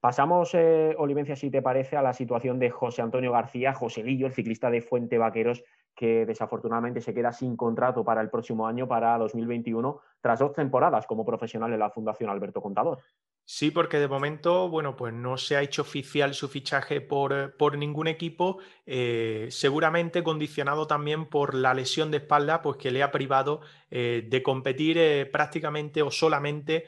Pasamos, 0.04 0.50
eh, 0.52 0.94
Olivencia, 0.98 1.34
si 1.34 1.50
te 1.50 1.62
parece, 1.62 1.96
a 1.96 2.02
la 2.02 2.12
situación 2.12 2.58
de 2.58 2.68
José 2.68 3.00
Antonio 3.00 3.32
García, 3.32 3.72
Joselillo, 3.72 4.26
el 4.26 4.34
ciclista 4.34 4.68
de 4.68 4.82
Fuente 4.82 5.16
Vaqueros, 5.16 5.64
que 5.96 6.26
desafortunadamente 6.26 7.00
se 7.00 7.14
queda 7.14 7.32
sin 7.32 7.56
contrato 7.56 8.04
para 8.04 8.20
el 8.20 8.28
próximo 8.28 8.66
año, 8.66 8.86
para 8.86 9.16
2021, 9.16 9.98
tras 10.24 10.38
dos 10.38 10.54
temporadas 10.54 11.06
como 11.06 11.22
profesional 11.22 11.70
en 11.74 11.78
la 11.78 11.90
Fundación 11.90 12.30
Alberto 12.30 12.62
Contador. 12.62 13.02
Sí, 13.44 13.70
porque 13.70 13.98
de 13.98 14.08
momento, 14.08 14.70
bueno, 14.70 14.96
pues 14.96 15.12
no 15.12 15.36
se 15.36 15.54
ha 15.54 15.60
hecho 15.60 15.82
oficial 15.82 16.32
su 16.32 16.48
fichaje 16.48 17.02
por, 17.02 17.58
por 17.58 17.76
ningún 17.76 18.06
equipo, 18.06 18.56
eh, 18.86 19.48
seguramente 19.50 20.22
condicionado 20.22 20.86
también 20.86 21.26
por 21.28 21.54
la 21.54 21.74
lesión 21.74 22.10
de 22.10 22.16
espalda, 22.16 22.62
pues 22.62 22.78
que 22.78 22.90
le 22.90 23.02
ha 23.02 23.12
privado 23.12 23.60
eh, 23.90 24.26
de 24.26 24.42
competir 24.42 24.96
eh, 24.96 25.26
prácticamente 25.26 26.00
o 26.00 26.10
solamente 26.10 26.86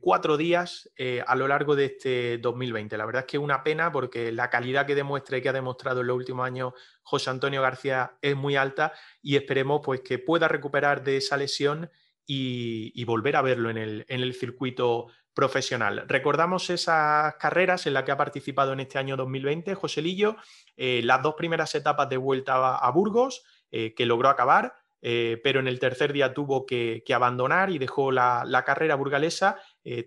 cuatro 0.00 0.38
días 0.38 0.90
a 1.26 1.36
lo 1.36 1.46
largo 1.46 1.76
de 1.76 1.84
este 1.84 2.38
2020. 2.38 2.96
La 2.96 3.04
verdad 3.04 3.24
es 3.26 3.26
que 3.26 3.36
es 3.36 3.42
una 3.42 3.62
pena 3.62 3.92
porque 3.92 4.32
la 4.32 4.48
calidad 4.48 4.86
que 4.86 4.94
demuestra 4.94 5.36
y 5.36 5.42
que 5.42 5.50
ha 5.50 5.52
demostrado 5.52 6.00
en 6.00 6.06
los 6.06 6.16
últimos 6.16 6.46
años 6.46 6.72
José 7.02 7.28
Antonio 7.28 7.60
García 7.60 8.16
es 8.22 8.34
muy 8.36 8.56
alta 8.56 8.94
y 9.20 9.36
esperemos 9.36 9.82
pues 9.84 10.00
que 10.00 10.18
pueda 10.18 10.48
recuperar 10.48 11.04
de 11.04 11.18
esa 11.18 11.36
lesión 11.36 11.90
y, 12.26 13.04
volver 13.04 13.36
a 13.36 13.42
verlo 13.42 13.70
en 13.70 13.76
el, 13.76 14.06
en 14.08 14.20
el 14.20 14.34
circuito 14.34 15.08
profesional. 15.34 16.04
Recordamos 16.06 16.70
esas 16.70 17.34
carreras 17.34 17.86
en 17.86 17.94
las 17.94 18.04
que 18.04 18.12
ha 18.12 18.16
participado 18.16 18.72
en 18.72 18.80
este 18.80 18.98
año 18.98 19.16
2020 19.16 19.74
Joselillo, 19.74 20.36
eh, 20.76 21.02
las 21.02 21.22
dos 21.22 21.34
primeras 21.34 21.74
etapas 21.74 22.08
de 22.08 22.16
vuelta 22.16 22.76
a, 22.76 22.90
Burgos, 22.92 23.42
eh, 23.70 23.94
que 23.94 24.06
logró 24.06 24.28
acabar, 24.28 24.74
eh, 25.02 25.40
pero 25.42 25.60
en 25.60 25.66
el 25.66 25.80
tercer 25.80 26.12
día 26.12 26.32
tuvo 26.32 26.64
que, 26.64 27.02
abandonar 27.12 27.70
y 27.70 27.78
dejó 27.78 28.12
la, 28.12 28.62
carrera 28.64 28.94
burgalesa. 28.94 29.58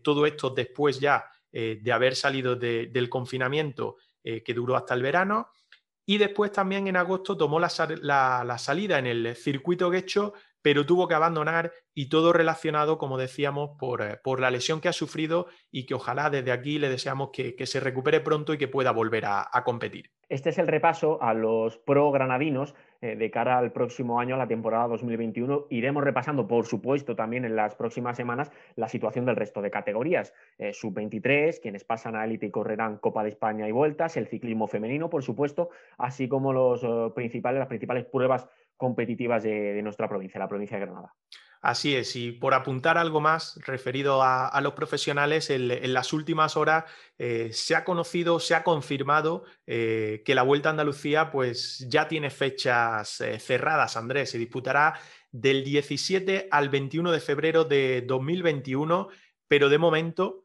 todo 0.02 0.26
esto 0.26 0.50
después 0.50 1.00
ya 1.00 1.26
de 1.52 1.92
haber 1.92 2.16
salido 2.16 2.56
del 2.56 3.10
confinamiento 3.10 3.98
que 4.24 4.54
duró 4.54 4.76
hasta 4.76 4.94
el 4.94 5.02
verano. 5.02 5.50
Y 6.06 6.18
después 6.18 6.52
también 6.52 6.88
en 6.88 6.96
agosto 6.96 7.36
tomó 7.36 7.60
la, 7.60 7.70
la 8.02 8.58
salida 8.58 8.98
en 8.98 9.08
el 9.08 9.36
circuito 9.36 9.90
Guecho 9.90 10.34
pero 10.62 10.86
tuvo 10.86 11.08
que 11.08 11.14
abandonar 11.14 11.72
y 11.94 12.10
todo 12.10 12.32
relacionado, 12.32 12.98
como 12.98 13.18
decíamos, 13.18 13.72
por, 13.80 14.04
eh, 14.04 14.20
por, 14.24 14.40
la 14.40 14.52
lesión 14.52 14.82
que 14.82 14.88
ha 14.88 14.94
sufrido 14.94 15.48
y 15.72 15.86
que 15.86 15.96
ojalá 15.96 16.30
desde 16.30 16.52
aquí 16.52 16.78
le 16.78 16.90
deseamos 16.90 17.30
que, 17.34 17.56
se 17.66 17.80
recupere 17.80 18.20
pronto 18.20 18.54
y 18.54 18.58
que 18.60 18.68
pueda 18.68 18.92
volver 18.92 19.26
a, 19.26 19.50
competir. 19.66 20.12
Este 20.30 20.50
es 20.50 20.60
el 20.60 20.68
repaso 20.68 21.22
a 21.22 21.34
los 21.34 21.78
pro 21.80 22.12
granadinos 22.12 22.76
eh, 23.02 23.16
de 23.16 23.32
cara 23.32 23.58
al 23.58 23.72
próximo 23.72 24.20
año, 24.20 24.36
a 24.36 24.38
la 24.38 24.48
temporada 24.48 24.88
2021. 24.88 25.68
Iremos 25.72 26.04
repasando, 26.04 26.48
por 26.48 26.66
supuesto, 26.66 27.16
también 27.16 27.46
en 27.46 27.56
las 27.56 27.76
próximas 27.76 28.16
semanas 28.16 28.52
la 28.76 28.88
situación 28.88 29.26
del 29.26 29.36
resto 29.36 29.62
de 29.62 29.72
categorías. 29.72 30.34
Eh, 30.60 30.74
Sub-23, 30.74 31.60
quienes 31.60 31.84
pasan 31.84 32.16
a 32.16 32.26
élite 32.26 32.46
y 32.46 32.52
correrán 32.52 32.98
Copa 32.98 33.24
de 33.24 33.30
España 33.30 33.68
y 33.68 33.72
vueltas, 33.72 34.18
el 34.18 34.28
ciclismo 34.28 34.68
femenino, 34.68 35.10
por 35.10 35.24
supuesto, 35.24 35.70
así 35.98 36.28
como 36.28 36.54
los, 36.54 36.86
principales, 37.14 37.60
las 37.60 37.68
principales 37.68 38.06
pruebas 38.06 38.48
competitivas 38.78 39.44
de, 39.44 39.82
nuestra 39.82 40.08
provincia, 40.08 40.40
la 40.40 40.48
provincia 40.48 40.78
de 40.78 40.86
Granada. 40.86 41.14
Así 41.60 41.96
es, 41.96 42.16
y 42.16 42.32
por 42.32 42.54
apuntar 42.54 43.00
algo 43.00 43.20
más 43.20 43.60
referido 43.66 44.22
a, 44.22 44.62
los 44.62 44.74
profesionales, 44.74 45.50
en, 45.50 45.92
las 45.92 46.14
últimas 46.14 46.56
horas 46.56 46.86
eh, 47.18 47.50
se 47.52 47.76
ha 47.76 47.84
conocido, 47.84 48.40
se 48.40 48.54
ha 48.54 48.64
confirmado 48.64 49.44
eh, 49.66 50.22
que 50.24 50.36
la 50.36 50.44
Vuelta 50.44 50.70
a 50.70 50.72
Andalucía 50.72 51.32
pues, 51.32 51.86
ya 51.90 52.08
tiene 52.08 52.30
fechas 52.30 53.20
eh, 53.22 53.40
cerradas, 53.40 53.98
Andrés, 53.98 54.30
se 54.30 54.38
disputará 54.38 55.00
del 55.32 55.64
17 55.64 56.48
al 56.52 56.70
21 56.70 57.12
de 57.12 57.20
febrero 57.20 57.64
de 57.66 58.04
2021, 58.04 59.10
pero 59.48 59.70
de 59.70 59.78
momento 59.78 60.44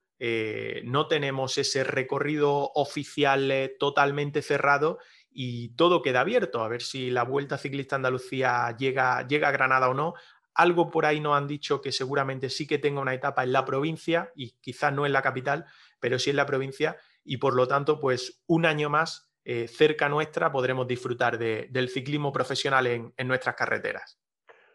no 0.85 1.09
tenemos 1.09 1.59
ese 1.59 1.83
recorrido 1.83 2.71
oficial 2.77 3.73
totalmente 3.81 4.41
cerrado 4.41 5.01
y 5.35 5.71
todo 5.71 6.03
queda 6.03 6.21
abierto, 6.21 6.63
a 6.63 6.69
ver 6.69 6.83
si 6.83 7.11
la 7.11 7.25
Vuelta 7.25 7.59
Ciclista 7.59 7.97
Andalucía 7.97 8.77
llega, 8.79 9.27
llega 9.27 9.49
a 9.49 9.53
Granada 9.53 9.89
o 9.89 9.95
no. 9.95 10.15
Algo 10.55 10.91
por 10.91 11.07
ahí 11.07 11.21
nos 11.21 11.37
han 11.37 11.47
dicho 11.47 11.81
que 11.81 11.93
seguramente 11.93 12.51
sí 12.51 12.67
que 12.67 12.79
tenga 12.79 13.01
una 13.01 13.15
etapa 13.15 13.43
en 13.43 13.53
la 13.53 13.65
provincia 13.65 14.31
y 14.35 14.53
quizás 14.61 14.93
no 14.93 15.07
en 15.07 15.13
la 15.13 15.23
capital, 15.23 15.65
pero 15.99 16.19
sí 16.19 16.31
en 16.31 16.37
la 16.37 16.47
provincia 16.47 16.99
y 17.25 17.39
por 17.39 17.55
lo 17.55 17.67
tanto, 17.67 18.01
pues 18.01 18.43
un 18.47 18.67
año 18.67 18.91
más 18.91 19.31
eh, 19.45 19.69
cerca 19.69 20.09
nuestra 20.09 20.53
podremos 20.53 20.87
disfrutar 20.87 21.39
del 21.39 21.89
ciclismo 21.89 22.33
profesional 22.33 22.87
en 22.87 23.29
nuestras 23.29 23.57
carreteras 23.57 24.22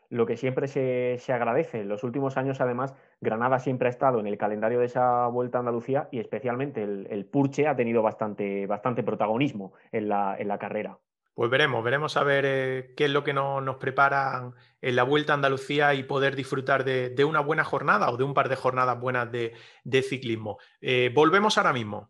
lo 0.10 0.26
que 0.26 0.38
siempre 0.38 0.67
se, 0.67 1.20
agradece. 1.34 1.82
En 1.82 1.89
los 1.89 2.04
últimos 2.04 2.38
años, 2.38 2.62
además, 2.62 2.93
Granada 3.22 3.60
siempre 3.60 3.88
ha 3.88 3.91
estado 3.91 4.20
en 4.20 4.28
el 4.28 4.38
calendario 4.38 4.80
de 4.80 4.86
esa 4.86 5.28
Vuelta 5.28 5.58
a 5.58 5.60
Andalucía 5.60 6.08
y 6.12 6.20
especialmente 6.20 6.84
el, 6.84 7.26
Purche 7.26 7.67
ha 7.67 7.76
tenido 7.76 8.02
bastante, 8.02 8.67
bastante 8.67 9.04
protagonismo 9.04 9.74
en 9.91 10.10
la, 10.10 10.36
en 10.38 10.48
la, 10.48 10.58
carrera. 10.58 10.98
Pues 11.34 11.52
veremos, 11.52 11.84
veremos 11.84 12.17
a 12.17 12.24
ver 12.24 12.46
eh, 12.48 12.93
qué 12.96 13.06
es 13.06 13.12
lo 13.12 13.24
que 13.24 13.34
nos 13.34 13.76
preparan 13.78 14.56
en 14.82 14.96
la 14.96 15.04
Vuelta 15.04 15.34
a 15.34 15.36
Andalucía 15.36 15.93
y 15.93 16.04
poder 16.04 16.36
disfrutar 16.36 16.84
de, 16.84 17.26
una 17.26 17.41
buena 17.41 17.63
jornada 17.63 18.10
o 18.10 18.17
de 18.17 18.24
un 18.24 18.34
par 18.34 18.50
de 18.50 18.56
jornadas 18.56 19.00
buenas 19.00 19.32
de, 19.32 19.54
ciclismo. 20.02 20.58
Eh, 20.82 21.12
volvemos 21.13 21.58
ahora 21.58 21.74
mismo. 21.74 22.10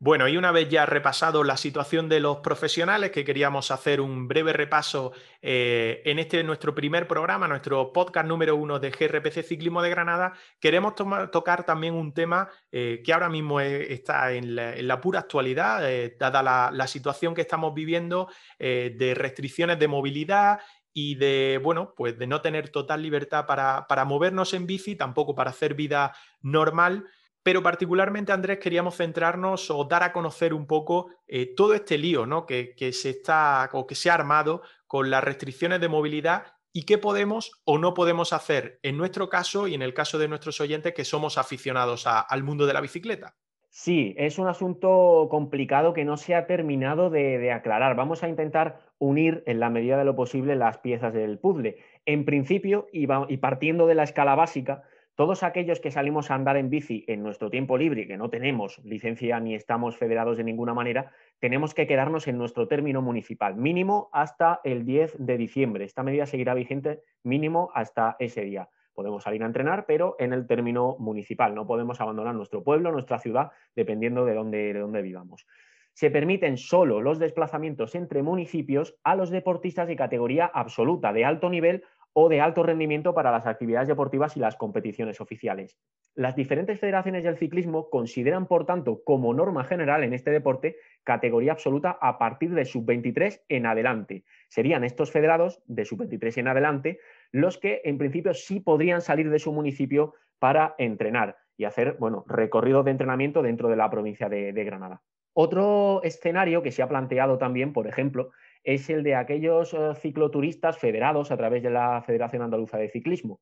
Bueno, 0.00 0.28
y 0.28 0.36
una 0.36 0.52
vez 0.52 0.68
ya 0.68 0.86
repasado 0.86 1.42
la 1.42 1.56
situación 1.56 2.08
de 2.08 2.20
los 2.20 2.36
profesionales, 2.38 3.10
que 3.10 3.24
queríamos 3.24 3.72
hacer 3.72 4.00
un 4.00 4.28
breve 4.28 4.52
repaso 4.52 5.10
eh, 5.42 6.02
en 6.04 6.20
este 6.20 6.44
nuestro 6.44 6.72
primer 6.72 7.08
programa, 7.08 7.48
nuestro 7.48 7.92
podcast 7.92 8.28
número 8.28 8.54
uno 8.54 8.78
de 8.78 8.90
GRPC 8.90 9.42
Ciclismo 9.42 9.82
de 9.82 9.90
Granada, 9.90 10.34
queremos 10.60 10.94
tocar 10.94 11.64
también 11.64 11.94
un 11.94 12.14
tema 12.14 12.48
eh, 12.70 13.02
que 13.04 13.12
ahora 13.12 13.28
mismo 13.28 13.60
está 13.60 14.30
en 14.34 14.54
la, 14.54 15.00
pura 15.00 15.18
actualidad, 15.18 15.90
eh, 15.90 16.16
dada 16.16 16.70
la, 16.70 16.86
situación 16.86 17.34
que 17.34 17.40
estamos 17.40 17.74
viviendo 17.74 18.28
de 18.58 19.14
restricciones 19.16 19.80
de 19.80 19.88
movilidad 19.88 20.60
y 20.92 21.16
de, 21.16 21.60
bueno, 21.60 21.92
pues 21.96 22.16
de 22.16 22.28
no 22.28 22.40
tener 22.40 22.68
total 22.68 23.02
libertad 23.02 23.46
para, 23.46 23.86
para 23.88 24.04
movernos 24.04 24.54
en 24.54 24.64
bici, 24.66 24.94
tampoco 24.94 25.34
para 25.34 25.50
hacer 25.50 25.74
vida 25.74 26.14
normal 26.40 27.04
pero 27.48 27.62
particularmente, 27.62 28.30
Andrés, 28.30 28.58
queríamos 28.58 28.98
centrarnos 28.98 29.70
o 29.70 29.82
dar 29.84 30.02
a 30.02 30.12
conocer 30.12 30.52
un 30.52 30.66
poco 30.66 31.06
eh, 31.26 31.54
todo 31.56 31.72
este 31.72 31.96
lío 31.96 32.26
¿no? 32.26 32.44
que, 32.44 32.74
se 32.92 33.08
está 33.08 33.70
o 33.72 33.86
que 33.86 33.94
se 33.94 34.10
ha 34.10 34.14
armado 34.14 34.60
con 34.86 35.08
las 35.08 35.24
restricciones 35.24 35.80
de 35.80 35.88
movilidad 35.88 36.42
y 36.74 36.82
qué 36.82 36.98
podemos 36.98 37.62
o 37.64 37.78
no 37.78 37.94
podemos 37.94 38.34
hacer 38.34 38.78
en 38.82 38.98
nuestro 38.98 39.30
caso 39.30 39.66
y 39.66 39.72
en 39.72 39.80
el 39.80 39.94
caso 39.94 40.18
de 40.18 40.28
nuestros 40.28 40.60
oyentes 40.60 40.92
que 40.92 41.06
somos 41.06 41.38
aficionados 41.38 42.06
al 42.06 42.42
mundo 42.42 42.66
de 42.66 42.74
la 42.74 42.82
bicicleta. 42.82 43.34
Sí, 43.70 44.14
es 44.18 44.38
un 44.38 44.48
asunto 44.48 45.28
complicado 45.30 45.94
que 45.94 46.04
no 46.04 46.18
se 46.18 46.34
ha 46.34 46.46
terminado 46.46 47.08
de, 47.08 47.50
aclarar. 47.50 47.96
Vamos 47.96 48.22
a 48.22 48.28
intentar 48.28 48.80
unir 48.98 49.42
en 49.46 49.58
la 49.58 49.70
medida 49.70 49.96
de 49.96 50.04
lo 50.04 50.14
posible 50.14 50.54
las 50.54 50.76
piezas 50.76 51.14
del 51.14 51.38
puzzle. 51.38 51.78
En 52.04 52.26
principio, 52.26 52.88
y 52.92 53.06
partiendo 53.38 53.86
de 53.86 53.94
la 53.94 54.02
escala 54.02 54.34
básica, 54.34 54.82
todos 55.18 55.42
aquellos 55.42 55.80
que 55.80 55.90
salimos 55.90 56.30
a 56.30 56.36
andar 56.36 56.56
en 56.56 56.70
bici 56.70 57.04
en 57.08 57.24
nuestro 57.24 57.50
tiempo 57.50 57.76
libre, 57.76 58.06
que 58.06 58.16
no 58.16 58.30
tenemos 58.30 58.78
licencia 58.84 59.40
ni 59.40 59.56
estamos 59.56 59.96
federados 59.96 60.36
de 60.36 60.44
ninguna 60.44 60.74
manera, 60.74 61.10
tenemos 61.40 61.74
que 61.74 61.88
quedarnos 61.88 62.28
en 62.28 62.38
nuestro 62.38 62.68
término 62.68 63.02
municipal, 63.02 63.56
mínimo 63.56 64.10
hasta 64.12 64.60
el 64.62 64.84
10 64.84 65.16
de 65.18 65.36
diciembre. 65.36 65.84
Esta 65.84 66.04
medida 66.04 66.24
seguirá 66.24 66.54
vigente 66.54 67.00
mínimo 67.24 67.72
hasta 67.74 68.14
ese 68.20 68.42
día. 68.42 68.68
Podemos 68.94 69.24
salir 69.24 69.42
a 69.42 69.46
entrenar, 69.46 69.86
pero 69.86 70.14
en 70.20 70.32
el 70.32 70.46
término 70.46 70.94
municipal. 71.00 71.52
No 71.52 71.66
podemos 71.66 72.00
abandonar 72.00 72.36
nuestro 72.36 72.62
pueblo, 72.62 72.92
nuestra 72.92 73.18
ciudad, 73.18 73.50
dependiendo 73.74 74.24
de 74.24 74.34
dónde, 74.34 74.72
de 74.72 74.78
dónde 74.78 75.02
vivamos. 75.02 75.48
Se 75.94 76.12
permiten 76.12 76.56
solo 76.56 77.00
los 77.00 77.18
desplazamientos 77.18 77.96
entre 77.96 78.22
municipios 78.22 78.96
a 79.02 79.16
los 79.16 79.30
deportistas 79.30 79.88
de 79.88 79.96
categoría 79.96 80.46
absoluta, 80.46 81.12
de 81.12 81.24
alto 81.24 81.50
nivel 81.50 81.82
o 82.20 82.28
de 82.28 82.40
alto 82.40 82.64
rendimiento 82.64 83.14
para 83.14 83.30
las 83.30 83.46
actividades 83.46 83.86
deportivas 83.86 84.36
y 84.36 84.40
las 84.40 84.56
competiciones 84.56 85.20
oficiales. 85.20 85.78
Las 86.16 86.34
diferentes 86.34 86.80
federaciones 86.80 87.22
del 87.22 87.36
ciclismo 87.36 87.90
consideran, 87.90 88.48
por 88.48 88.66
tanto, 88.66 89.04
como 89.04 89.32
norma 89.32 89.62
general 89.62 90.02
en 90.02 90.12
este 90.12 90.32
deporte, 90.32 90.78
categoría 91.04 91.52
absoluta 91.52 91.96
a 92.00 92.18
partir 92.18 92.54
de 92.54 92.64
sub-23 92.64 93.42
en 93.48 93.66
adelante. 93.66 94.24
Serían 94.48 94.82
estos 94.82 95.12
federados 95.12 95.62
de 95.66 95.84
sub-23 95.84 96.38
en 96.38 96.48
adelante 96.48 96.98
los 97.30 97.56
que, 97.56 97.82
en 97.84 97.98
principio, 97.98 98.34
sí 98.34 98.58
podrían 98.58 99.00
salir 99.00 99.30
de 99.30 99.38
su 99.38 99.52
municipio 99.52 100.14
para 100.40 100.74
entrenar 100.76 101.36
y 101.56 101.66
hacer, 101.66 101.98
bueno, 102.00 102.24
recorrido 102.26 102.82
de 102.82 102.90
entrenamiento 102.90 103.42
dentro 103.42 103.68
de 103.68 103.76
la 103.76 103.90
provincia 103.90 104.28
de, 104.28 104.52
de 104.52 104.64
Granada. 104.64 105.02
Otro 105.34 106.02
escenario 106.02 106.64
que 106.64 106.72
se 106.72 106.82
ha 106.82 106.88
planteado 106.88 107.38
también, 107.38 107.72
por 107.72 107.86
ejemplo, 107.86 108.32
es 108.68 108.90
el 108.90 109.02
de 109.02 109.14
aquellos 109.14 109.72
eh, 109.72 109.94
cicloturistas 109.94 110.76
federados 110.76 111.30
a 111.30 111.38
través 111.38 111.62
de 111.62 111.70
la 111.70 112.02
Federación 112.02 112.42
Andaluza 112.42 112.76
de 112.76 112.90
Ciclismo. 112.90 113.40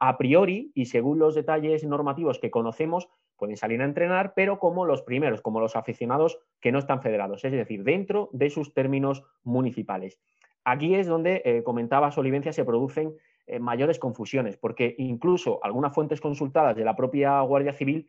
A 0.00 0.18
priori, 0.18 0.72
y 0.74 0.86
según 0.86 1.20
los 1.20 1.36
detalles 1.36 1.84
normativos 1.84 2.40
que 2.40 2.50
conocemos, 2.50 3.08
pueden 3.36 3.56
salir 3.56 3.80
a 3.80 3.84
entrenar, 3.84 4.32
pero 4.34 4.58
como 4.58 4.84
los 4.84 5.02
primeros, 5.02 5.42
como 5.42 5.60
los 5.60 5.76
aficionados 5.76 6.40
que 6.60 6.72
no 6.72 6.80
están 6.80 7.02
federados, 7.02 7.44
es 7.44 7.52
decir, 7.52 7.84
dentro 7.84 8.30
de 8.32 8.50
sus 8.50 8.74
términos 8.74 9.22
municipales. 9.44 10.20
Aquí 10.64 10.96
es 10.96 11.06
donde, 11.06 11.42
eh, 11.44 11.62
comentaba 11.62 12.10
Solivencia, 12.10 12.52
se 12.52 12.64
producen 12.64 13.14
eh, 13.46 13.60
mayores 13.60 14.00
confusiones, 14.00 14.56
porque 14.56 14.96
incluso 14.98 15.60
algunas 15.62 15.94
fuentes 15.94 16.20
consultadas 16.20 16.74
de 16.74 16.84
la 16.84 16.96
propia 16.96 17.40
Guardia 17.42 17.74
Civil 17.74 18.08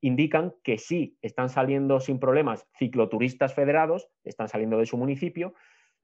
indican 0.00 0.54
que 0.62 0.78
sí 0.78 1.16
están 1.22 1.48
saliendo 1.48 1.98
sin 1.98 2.20
problemas 2.20 2.68
cicloturistas 2.78 3.52
federados, 3.52 4.08
están 4.22 4.48
saliendo 4.48 4.78
de 4.78 4.86
su 4.86 4.96
municipio, 4.96 5.54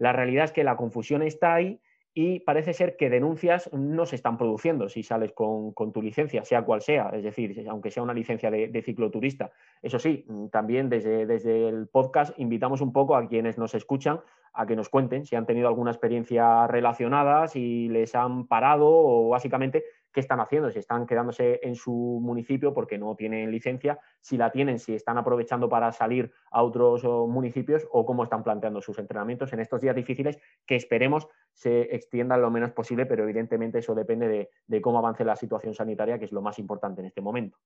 la 0.02 0.12
realidad 0.12 0.46
es 0.46 0.52
que 0.52 0.64
la 0.64 0.76
confusión 0.76 1.22
está 1.22 1.54
ahí 1.54 1.80
y 2.12 2.40
parece 2.40 2.72
ser 2.72 2.96
que 2.96 3.08
denuncias 3.08 3.72
no 3.72 4.04
se 4.04 4.16
están 4.16 4.36
produciendo 4.36 4.88
si 4.88 5.04
sales 5.04 5.30
con, 5.32 5.72
tu 5.92 6.02
licencia, 6.02 6.44
sea 6.44 6.64
cual 6.64 6.82
sea, 6.82 7.10
es 7.10 7.22
decir, 7.22 7.64
aunque 7.68 7.92
sea 7.92 8.02
una 8.02 8.12
licencia 8.12 8.50
de, 8.50 8.82
cicloturista. 8.82 9.52
Eso 9.80 10.00
sí, 10.00 10.26
también 10.50 10.88
desde, 10.88 11.24
desde, 11.24 11.68
el 11.68 11.86
podcast 11.86 12.36
invitamos 12.36 12.80
un 12.80 12.92
poco 12.92 13.14
a 13.14 13.28
quienes 13.28 13.58
nos 13.58 13.76
escuchan 13.76 14.18
a 14.52 14.66
que 14.66 14.74
nos 14.74 14.88
cuenten 14.88 15.24
si 15.24 15.36
han 15.36 15.46
tenido 15.46 15.68
alguna 15.68 15.92
experiencia 15.92 16.66
relacionada, 16.66 17.46
si 17.46 17.88
les 17.88 18.16
han 18.16 18.48
parado 18.48 18.88
o 18.88 19.28
básicamente 19.28 19.84
qué 20.12 20.20
están 20.20 20.40
haciendo, 20.40 20.70
si 20.70 20.78
están 20.78 21.06
quedándose 21.06 21.60
en 21.62 21.74
su 21.74 22.20
municipio 22.22 22.74
porque 22.74 22.98
no 22.98 23.14
tienen 23.16 23.50
licencia, 23.50 23.98
si 24.20 24.36
la 24.36 24.50
tienen, 24.50 24.78
si 24.78 24.94
están 24.94 25.18
aprovechando 25.18 25.68
para 25.68 25.92
salir 25.92 26.32
a 26.50 26.62
otros 26.62 27.04
municipios 27.04 27.86
o 27.90 28.04
cómo 28.04 28.24
están 28.24 28.44
planteando 28.44 28.80
sus 28.80 28.98
entrenamientos 28.98 29.52
en 29.52 29.60
estos 29.60 29.80
días 29.80 29.96
difíciles 29.96 30.38
que 30.66 30.76
esperemos 30.76 31.28
se 31.52 31.94
extiendan 31.94 32.40
lo 32.40 32.50
menos 32.50 32.72
posible, 32.72 33.06
pero 33.06 33.24
evidentemente 33.24 33.78
eso 33.78 33.94
depende 33.94 34.48
de, 34.66 34.80
cómo 34.80 34.98
avance 34.98 35.24
la 35.24 35.36
situación 35.36 35.74
sanitaria, 35.74 36.18
que 36.18 36.24
es 36.24 36.32
lo 36.32 36.42
más 36.42 36.58
importante 36.58 37.00
en 37.00 37.06
este 37.06 37.20
momento. 37.20 37.58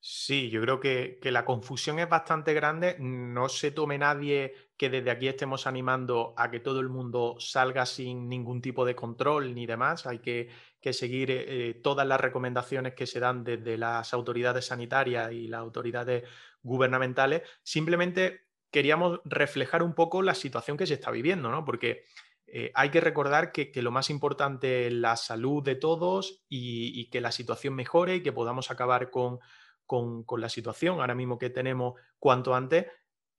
Sí, 0.00 0.48
yo 0.48 0.60
creo 0.62 0.80
que, 0.80 1.18
que 1.20 1.32
la 1.32 1.44
confusión 1.44 1.98
es 1.98 2.08
bastante 2.08 2.54
grande. 2.54 2.96
No 2.98 3.48
se 3.48 3.72
tome 3.72 3.98
nadie 3.98 4.52
que 4.76 4.90
desde 4.90 5.10
aquí 5.10 5.28
estemos 5.28 5.66
animando 5.66 6.34
a 6.36 6.50
que 6.50 6.60
todo 6.60 6.80
el 6.80 6.88
mundo 6.88 7.36
salga 7.38 7.86
sin 7.86 8.28
ningún 8.28 8.60
tipo 8.60 8.84
de 8.84 8.94
control 8.96 9.54
ni 9.54 9.66
demás. 9.66 10.06
Hay 10.06 10.18
que 10.18 10.48
que 10.82 10.92
seguir 10.92 11.30
eh, 11.30 11.44
eh, 11.46 11.74
todas 11.74 12.06
las 12.06 12.20
recomendaciones 12.20 12.94
que 12.94 13.06
se 13.06 13.20
dan 13.20 13.44
desde 13.44 13.78
las 13.78 14.12
autoridades 14.12 14.66
sanitarias 14.66 15.32
y 15.32 15.46
las 15.46 15.60
autoridades 15.60 16.24
gubernamentales. 16.60 17.42
Simplemente 17.62 18.48
queríamos 18.70 19.20
reflejar 19.24 19.82
un 19.82 19.94
poco 19.94 20.20
la 20.22 20.34
situación 20.34 20.76
que 20.76 20.86
se 20.86 20.94
está 20.94 21.12
viviendo, 21.12 21.50
¿no? 21.50 21.64
Porque 21.64 22.04
eh, 22.48 22.72
hay 22.74 22.90
que 22.90 23.00
recordar 23.00 23.52
que, 23.52 23.70
lo 23.76 23.92
más 23.92 24.10
importante 24.10 24.88
es 24.88 24.92
la 24.92 25.16
salud 25.16 25.62
de 25.62 25.76
todos 25.76 26.42
y, 26.48 27.08
que 27.10 27.20
la 27.20 27.30
situación 27.30 27.74
mejore 27.74 28.16
y 28.16 28.22
que 28.22 28.32
podamos 28.32 28.70
acabar 28.70 29.10
con, 29.10 29.38
con, 29.86 30.24
la 30.40 30.48
situación 30.48 31.00
ahora 31.00 31.14
mismo 31.14 31.38
que 31.38 31.50
tenemos 31.50 31.94
cuanto 32.18 32.54
antes, 32.54 32.86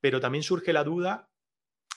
pero 0.04 0.20
también 0.20 0.44
surge 0.44 0.74
la 0.74 0.84
duda 0.84 1.30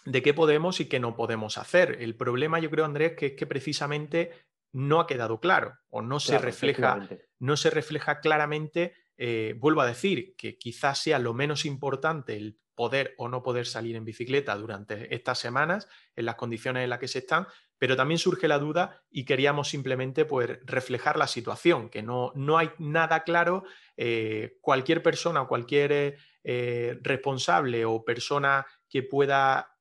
de 0.04 0.22
qué 0.22 0.32
podemos 0.32 0.78
y 0.78 0.84
qué 0.84 1.00
no 1.00 1.16
podemos 1.16 1.58
hacer. 1.58 1.96
El 1.98 2.14
problema, 2.14 2.60
yo 2.60 2.70
creo, 2.70 2.84
Andrés, 2.84 3.14
que 3.16 3.26
es 3.26 3.32
que 3.32 3.48
precisamente 3.48 4.30
no 4.72 5.00
ha 5.00 5.08
quedado 5.08 5.40
claro 5.40 5.76
o 5.88 6.02
no, 6.02 6.20
se, 6.20 6.38
refleja, 6.38 7.08
no 7.40 7.56
se 7.56 7.68
refleja 7.68 8.20
claramente, 8.20 8.94
eh, 9.16 9.56
vuelvo 9.58 9.80
a 9.80 9.88
decir, 9.88 10.36
que 10.38 10.56
quizás 10.56 11.00
sea 11.00 11.18
lo 11.18 11.34
menos 11.34 11.64
importante 11.64 12.36
el 12.36 12.60
poder 12.76 13.16
o 13.18 13.28
no 13.28 13.42
poder 13.42 13.66
salir 13.66 13.96
en 13.96 14.04
bicicleta 14.04 14.54
durante 14.54 15.12
estas 15.12 15.40
semanas 15.40 15.88
en 16.14 16.26
las 16.26 16.36
condiciones 16.36 16.84
en 16.84 16.90
las 16.90 17.00
que 17.00 17.08
se 17.08 17.18
están, 17.18 17.48
pero 17.78 17.96
también 17.96 18.18
surge 18.18 18.48
la 18.48 18.58
duda 18.58 19.02
y 19.10 19.24
queríamos 19.24 19.68
simplemente 19.68 20.24
pues, 20.24 20.58
reflejar 20.64 21.16
la 21.16 21.26
situación, 21.26 21.88
que 21.88 22.02
no, 22.02 22.32
no 22.34 22.58
hay 22.58 22.70
nada 22.78 23.24
claro, 23.24 23.64
eh, 23.96 24.58
cualquier 24.60 25.02
persona 25.02 25.42
o 25.42 25.48
cualquier 25.48 26.16
eh, 26.44 26.98
responsable 27.02 27.84
o 27.84 28.04
persona 28.04 28.66
que 28.88 29.02
pueda 29.02 29.72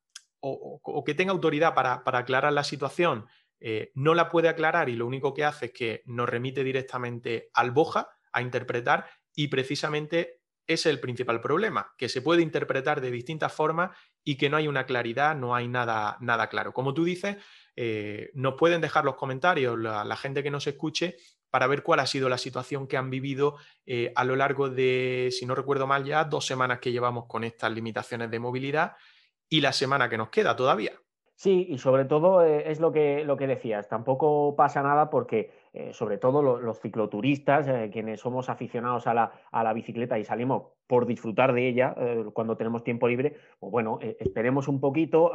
o, 0.48 1.04
que 1.04 1.16
tenga 1.16 1.32
autoridad 1.32 1.74
para, 1.74 2.04
para 2.04 2.20
aclarar 2.20 2.54
la 2.54 2.64
situación 2.64 3.26
eh, 3.60 3.92
no 3.96 4.14
la 4.14 4.30
puede 4.30 4.50
aclarar 4.50 4.90
y 4.90 4.96
lo 4.96 5.08
único 5.08 5.34
que 5.34 5.44
hace 5.44 5.68
es 5.68 5.72
que 5.72 6.04
nos 6.06 6.30
remite 6.30 6.64
directamente 6.64 7.50
al 7.54 7.72
Boja 7.72 8.10
a 8.32 8.42
interpretar 8.42 9.08
y 9.34 9.48
precisamente 9.48 10.42
ese 10.68 10.90
es 10.90 10.94
el 10.94 11.00
principal 11.00 11.42
problema, 11.42 11.94
que 11.98 12.10
se 12.10 12.22
puede 12.22 12.42
interpretar 12.42 13.00
de 13.00 13.12
distintas 13.12 13.54
formas 13.54 13.96
y 14.24 14.38
que 14.38 14.50
no 14.50 14.58
hay 14.58 14.68
una 14.68 14.86
claridad, 14.86 15.36
no 15.36 15.56
hay 15.56 15.68
nada, 15.68 16.18
nada 16.22 16.50
claro. 16.50 16.74
Como 16.74 16.94
tú 16.94 17.04
dices, 17.06 17.38
eh, 17.76 18.32
nos 18.34 18.56
pueden 18.56 18.82
dejar 18.82 19.04
los 19.04 19.16
comentarios 19.16 19.78
la, 19.78 20.16
gente 20.16 20.44
que 20.44 20.52
nos 20.52 20.66
escuche 20.68 21.18
para 21.50 21.68
ver 21.68 21.84
cuál 21.84 22.00
ha 22.00 22.06
sido 22.06 22.30
la 22.30 22.38
situación 22.38 22.88
que 22.88 22.98
han 22.98 23.10
vivido 23.10 23.56
eh, 23.86 24.12
a 24.16 24.24
lo 24.24 24.36
largo 24.36 24.70
de, 24.70 25.30
si 25.32 25.46
no 25.46 25.56
recuerdo 25.56 25.88
mal 25.88 26.04
ya, 26.04 26.24
dos 26.24 26.46
semanas 26.46 26.80
que 26.80 26.92
llevamos 26.92 27.26
con 27.28 27.44
estas 27.44 27.72
limitaciones 27.72 28.32
de 28.32 28.40
movilidad 28.40 28.94
y 29.50 29.62
la 29.62 29.72
semana 29.72 30.10
que 30.10 30.18
nos 30.18 30.30
queda 30.30 30.56
todavía. 30.56 30.94
Sí, 31.36 31.68
y 31.70 31.78
sobre 31.78 32.06
todo 32.06 32.46
eh, 32.46 32.72
es 32.72 32.80
lo 32.80 32.92
que, 32.92 33.26
lo 33.26 33.36
que 33.36 33.48
decías, 33.48 33.90
tampoco 33.90 34.56
pasa 34.56 34.82
nada 34.82 35.10
porque 35.10 35.52
eh, 35.74 35.94
sobre 35.94 36.18
todo 36.18 36.42
los, 36.42 36.80
cicloturistas, 36.80 37.68
quienes 37.92 38.22
somos 38.22 38.50
aficionados 38.50 39.08
a 39.08 39.14
la, 39.14 39.32
a 39.52 39.64
la, 39.64 39.74
bicicleta 39.74 40.18
y 40.18 40.24
salimos 40.24 40.64
por 40.88 41.06
disfrutar 41.06 41.54
de 41.54 41.68
ella 41.68 41.96
eh, 41.98 42.26
cuando 42.34 42.58
tenemos 42.58 42.84
tiempo 42.84 43.08
libre, 43.08 43.36
pues 43.60 43.72
bueno, 43.72 44.00
esperemos 44.02 44.68
un 44.68 44.80
poquito, 44.80 45.32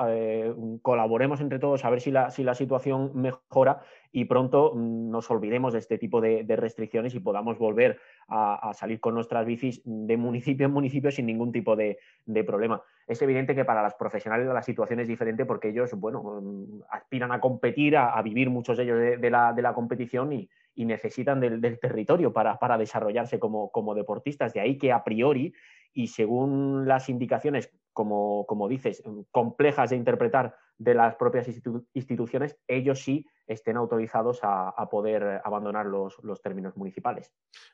colaboremos 0.83 1.41
entre 1.41 1.59
todos 1.59 1.85
a 1.85 1.91
ver 1.91 2.01
si 2.01 2.11
la, 2.11 2.31
si 2.31 2.45
la 2.45 2.55
situación 2.55 3.11
mejora 3.15 3.83
y 4.13 4.25
pronto 4.25 4.73
mm, 4.75 5.11
nos 5.11 5.31
olvidemos 5.31 5.73
de 5.73 5.79
este 5.79 5.99
tipo 5.99 6.21
de, 6.21 6.45
restricciones 6.57 7.15
y 7.15 7.21
podamos 7.21 7.59
volver 7.59 7.99
a, 8.29 8.73
salir 8.75 9.01
con 9.01 9.15
nuestras 9.15 9.47
bicis 9.47 9.83
de 9.85 10.17
municipio 10.17 10.67
en 10.67 10.73
municipio 10.73 11.11
sin 11.11 11.27
ningún 11.27 11.53
tipo 11.53 11.77
de, 11.77 11.99
de 12.27 12.45
problema. 12.45 12.83
Es 13.07 13.23
evidente 13.23 13.55
que 13.55 13.65
para 13.65 13.83
las 13.83 13.95
profesionales 13.95 14.47
la 14.47 14.63
situación 14.63 15.01
es 15.01 15.09
diferente 15.09 15.45
porque 15.45 15.69
ellos, 15.69 15.93
bueno, 15.95 16.41
mm, 16.41 16.83
aspiran 16.91 17.33
a 17.33 17.41
competir, 17.41 17.97
a, 17.97 18.21
vivir 18.23 18.51
muchos 18.51 18.77
de 18.77 18.85
ellos 18.85 19.21
de, 19.21 19.31
la, 19.31 19.53
de 19.53 19.63
la 19.63 19.75
competición 19.75 20.33
y, 20.33 20.49
necesitan 20.77 21.41
del, 21.41 21.79
territorio 21.81 22.33
para, 22.33 22.79
desarrollarse 22.79 23.39
como, 23.39 23.95
deportistas. 23.95 24.53
De 24.53 24.61
ahí 24.61 24.79
que 24.79 24.93
a 24.93 25.05
priori, 25.05 25.53
y 25.93 26.09
según 26.09 26.87
las 26.87 27.09
indicaciones, 27.09 27.73
como, 27.93 28.67
dices, 28.69 29.03
complejas 29.31 29.91
de 29.91 29.97
interpretar 29.97 30.57
de 30.79 30.95
las 30.95 31.17
propias 31.17 31.47
instituciones, 31.93 32.57
ellos 32.67 33.01
sí 33.01 33.27
estén 33.47 33.77
autorizados 33.77 34.41
a, 34.43 34.89
poder 34.91 35.41
abandonar 35.45 35.87
los, 35.87 36.17
términos 36.43 36.77
municipales. 36.77 37.33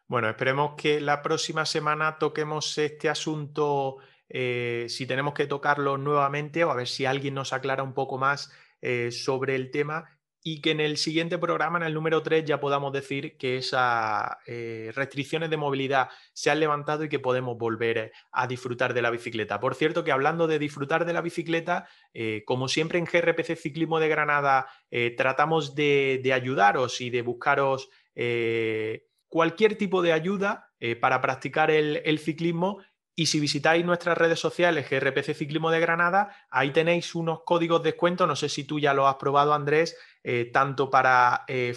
Bueno, 0.09 0.29
esperemos 0.29 0.75
que 0.77 1.01
la 1.01 1.23
próxima 1.23 1.65
semana 1.65 2.19
toquemos 2.19 2.77
este 2.79 3.09
asunto, 3.09 3.99
eh, 4.29 4.87
si 4.89 5.07
tenemos 5.07 5.35
que 5.35 5.47
tocarlo 5.47 5.99
nuevamente, 5.99 6.65
o 6.65 6.71
a 6.71 6.75
ver 6.75 6.89
si 6.89 7.07
alguien 7.07 7.35
nos 7.35 7.53
aclara 7.53 7.83
un 7.83 7.95
poco 7.95 8.19
más 8.19 8.53
eh, 8.83 9.11
sobre 9.11 9.55
el 9.55 9.71
tema 9.71 10.16
y 10.49 10.61
que 10.61 10.71
en 10.71 10.79
el 10.79 10.97
siguiente 10.97 11.39
programa, 11.39 11.79
en 11.79 11.87
el 11.87 11.93
número 11.93 12.23
3, 12.23 12.45
ya 12.45 12.61
podamos 12.61 12.93
decir 12.93 13.37
que 13.37 13.57
esas 13.57 14.31
eh, 14.47 14.93
restricciones 14.95 15.51
de 15.51 15.57
movilidad 15.57 16.09
se 16.35 16.53
han 16.53 16.61
levantado 16.61 17.03
y 17.03 17.09
que 17.09 17.19
podemos 17.19 17.59
volver 17.59 18.13
a 18.31 18.47
disfrutar 18.47 18.95
de 18.95 19.03
la 19.03 19.11
bicicleta. 19.11 19.59
Por 19.59 19.75
cierto, 19.75 20.05
que 20.05 20.13
hablando 20.13 20.47
de 20.47 20.61
disfrutar 20.61 21.05
de 21.05 21.13
la 21.15 21.21
bicicleta, 21.21 21.89
eh, 22.15 22.45
como 22.47 22.69
siempre 22.69 23.01
en 23.01 23.07
GRPC 23.07 23.57
Ciclismo 23.57 23.99
de 23.99 24.07
Granada, 24.07 24.69
eh, 24.93 25.17
tratamos 25.17 25.75
de, 25.75 26.31
ayudaros 26.33 27.01
y 27.01 27.11
de 27.11 27.23
buscaros 27.23 27.89
cualquier 29.27 29.77
tipo 29.77 30.01
de 30.01 30.13
ayuda 30.13 30.71
para 31.01 31.21
practicar 31.21 31.71
el 31.71 32.19
ciclismo 32.21 32.79
y 33.19 33.27
si 33.27 33.41
visitáis 33.41 33.83
nuestras 33.83 34.19
redes 34.19 34.39
sociales, 34.39 34.91
GRPC 34.91 35.33
Ciclismo 35.33 35.71
de 35.71 35.81
Granada, 35.81 36.37
ahí 36.51 36.71
tenéis 36.71 37.15
unos 37.15 37.41
códigos 37.45 37.83
de 37.83 37.93
descuento. 37.93 38.27
No 38.27 38.37
sé 38.37 38.51
si 38.51 38.65
tú 38.65 38.79
ya 38.79 38.93
lo 38.93 39.09
has 39.09 39.15
probado, 39.15 39.55
Andrés, 39.55 39.99
eh, 40.23 40.51
tanto 40.53 40.91
para 40.91 41.45
eh, 41.49 41.73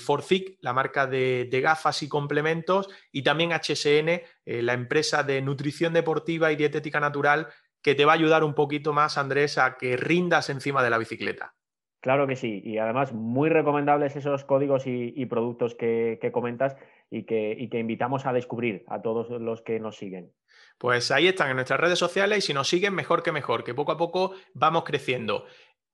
la 0.60 0.74
marca 0.74 1.08
de, 1.08 1.48
gafas 1.64 2.04
y 2.04 2.10
complementos, 2.10 2.90
y 3.14 3.24
también 3.24 3.54
HSN, 3.54 4.10
eh, 4.10 4.24
la 4.62 4.74
empresa 4.74 5.24
de 5.24 5.42
nutrición 5.42 5.94
deportiva 5.94 6.52
y 6.52 6.58
dietética 6.58 7.00
natural, 7.00 7.48
que 7.82 7.96
te 7.96 8.04
va 8.04 8.12
a 8.12 8.16
ayudar 8.16 8.44
un 8.44 8.54
poquito 8.54 8.92
más, 8.92 9.18
Andrés, 9.18 9.58
a 9.58 9.78
que 9.78 9.96
rindas 9.96 10.50
encima 10.50 10.84
de 10.84 10.90
la 10.90 10.98
bicicleta. 10.98 11.56
Claro 12.02 12.28
que 12.28 12.36
sí, 12.36 12.62
y 12.66 12.78
además 12.80 13.14
muy 13.14 13.50
recomendables 13.50 14.16
esos 14.18 14.44
códigos 14.44 14.84
y, 14.88 15.26
productos 15.26 15.76
que, 15.76 16.18
comentas 16.34 16.76
y 17.10 17.24
que, 17.24 17.56
y 17.58 17.70
que 17.70 17.80
invitamos 17.80 18.26
a 18.26 18.34
descubrir 18.34 18.84
a 18.88 19.02
todos 19.02 19.30
los 19.30 19.62
que 19.62 19.80
nos 19.80 19.98
siguen. 19.98 20.32
Pues 20.80 21.12
ahí 21.12 21.28
están 21.28 21.50
en 21.50 21.58
nuestras 21.58 21.80
redes 21.80 22.00
sociales 22.00 22.40
y 22.40 22.42
si 22.48 22.54
nos 22.54 22.70
siguen, 22.70 22.96
mejor 22.96 23.22
que 23.22 23.34
mejor, 23.34 23.66
que 23.66 23.76
poco 23.76 23.92
a 23.92 23.98
poco 23.98 24.34
vamos 24.54 24.86
creciendo. 24.86 25.46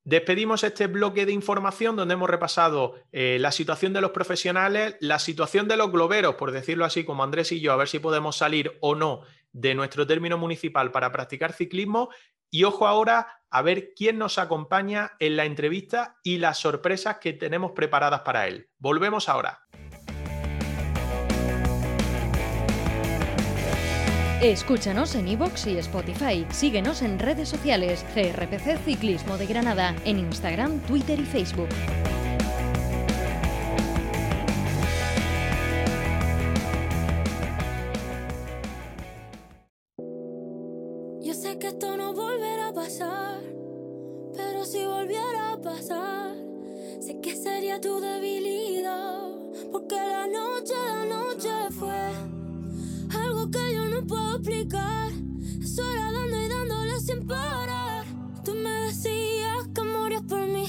Despedimos 0.04 0.63
este 0.63 0.86
bloque 0.86 1.26
de 1.26 1.32
información 1.32 1.95
donde 1.95 2.13
hemos 2.13 2.30
repasado 2.30 2.93
eh, 3.12 3.38
la 3.39 3.52
situación 3.52 3.91
de 3.91 4.02
los 4.02 4.12
profesionales, 4.12 4.95
la 5.00 5.17
situación 5.17 5.67
de 5.67 5.78
los 5.78 5.91
globeros, 5.91 6.36
por 6.36 6.52
decirlo 6.52 6.86
así, 6.86 7.04
como 7.04 7.24
Andrés 7.24 7.52
y 7.52 7.60
yo, 7.60 7.74
a 7.74 7.78
ver 7.78 7.88
si 7.88 7.98
podemos 7.98 8.38
salir 8.38 8.78
o 8.82 8.93
no 8.93 9.21
de 9.52 9.74
nuestro 9.74 10.06
término 10.06 10.38
municipal 10.38 10.91
para 10.91 11.12
practicar 11.12 11.54
ciclismo. 11.54 12.10
Y 12.52 12.65
ojo 12.65 12.86
ahora 12.86 13.41
a 13.50 13.63
ver 13.63 13.93
quién 13.95 14.19
nos 14.19 14.38
acompaña 14.38 15.13
en 15.17 15.36
la 15.36 15.45
entrevista 15.45 16.17
y 16.21 16.38
las 16.38 16.60
sorpresas 16.60 17.17
que 17.17 17.34
tenemos 17.34 17.71
preparadas 17.71 18.21
para 18.21 18.48
él. 18.48 18.69
Volvemos 18.78 19.28
ahora. 19.28 19.65
Escúchanos 24.51 25.15
en 25.15 25.27
iVoox 25.27 25.65
y 25.65 25.77
Spotify. 25.79 26.45
Síguenos 26.51 27.01
en 27.01 27.17
redes 27.17 27.49
sociales. 27.49 28.05
CRPC 28.13 28.77
Ciclismo 28.86 29.39
de 29.39 29.47
Granada. 29.47 29.95
En 30.05 30.19
Instagram, 30.19 30.79
Twitter 30.81 31.19
y 31.19 31.25
Facebook. 31.25 31.67
Yo 41.21 41.34
sé 41.34 41.58
que 41.58 41.67
esto 41.69 41.97
no 41.97 42.13
volverá 42.13 42.67
a 42.67 42.73
pasar. 42.73 43.41
Pero 44.36 44.63
si 44.63 44.86
volviera 44.86 45.53
a 45.53 45.58
pasar, 45.58 46.36
sé 47.01 47.19
que 47.19 47.36
sería 47.36 47.81
tu 47.81 47.99
debilidad. 47.99 49.23
Porque 49.71 49.95
la 49.95 50.27
noche, 50.27 50.85
dando 54.41 56.41
y 56.41 56.48
dándole 56.48 57.00
sin 57.00 57.28
parar. 57.28 58.06
Tú 58.43 58.54
me 58.54 58.69
decías 58.69 59.67
que 59.74 59.82
morías 59.82 60.24
por 60.24 60.45
mí. 60.48 60.65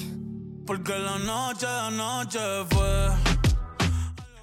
Porque 0.66 0.98
la 0.98 1.18
noche, 1.18 1.66
la 1.66 1.90
noche 1.90 2.38
fue. 2.70 3.09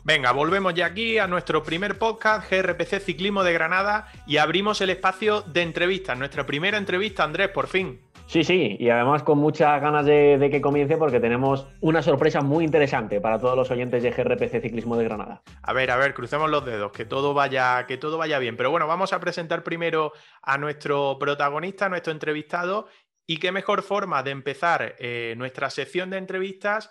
Venga, 0.05 0.33
volvemos 0.33 0.73
ya 0.73 0.87
aquí 0.87 1.17
a 1.17 1.27
nuestro 1.27 1.63
primer 1.63 1.97
podcast, 1.97 2.51
GRPC 2.51 2.99
Ciclismo 2.99 3.43
de 3.43 3.53
Granada, 3.53 4.11
y 4.27 4.37
abrimos 4.37 4.81
el 4.81 4.89
espacio 4.89 5.43
de 5.43 5.61
entrevistas. 5.61 6.17
Nuestra 6.17 6.45
primera 6.45 6.77
entrevista, 6.77 7.23
Andrés, 7.23 7.49
por 7.49 7.67
fin. 7.67 8.01
Sí, 8.25 8.43
sí, 8.43 8.77
y 8.79 8.89
además 8.89 9.21
con 9.23 9.37
muchas 9.37 9.79
ganas 9.81 10.05
de, 10.05 10.47
que 10.49 10.61
comience 10.61 10.97
porque 10.97 11.19
tenemos 11.19 11.67
una 11.81 12.01
sorpresa 12.01 12.41
muy 12.41 12.63
interesante 12.63 13.21
para 13.21 13.37
todos 13.37 13.55
los 13.55 13.69
oyentes 13.69 14.01
de 14.01 14.11
GRPC 14.11 14.61
Ciclismo 14.61 14.97
de 14.97 15.03
Granada. 15.03 15.43
A 15.61 15.73
ver, 15.73 15.91
a 15.91 15.97
ver, 15.97 16.13
crucemos 16.13 16.49
los 16.49 16.65
dedos, 16.65 16.91
que 16.91 17.05
todo 17.05 17.33
vaya, 17.33 17.85
que 17.85 17.97
todo 17.97 18.17
vaya 18.17 18.39
bien. 18.39 18.57
Pero 18.57 18.71
bueno, 18.71 18.87
vamos 18.87 19.13
a 19.13 19.19
presentar 19.19 19.63
primero 19.63 20.13
a 20.41 20.57
nuestro 20.57 21.17
protagonista, 21.19 21.85
a 21.85 21.89
nuestro 21.89 22.11
entrevistado, 22.11 22.87
y 23.27 23.37
qué 23.37 23.51
mejor 23.51 23.83
forma 23.83 24.23
de 24.23 24.31
empezar 24.31 24.95
eh, 24.99 25.35
nuestra 25.37 25.69
sección 25.69 26.09
de 26.09 26.17
entrevistas 26.17 26.89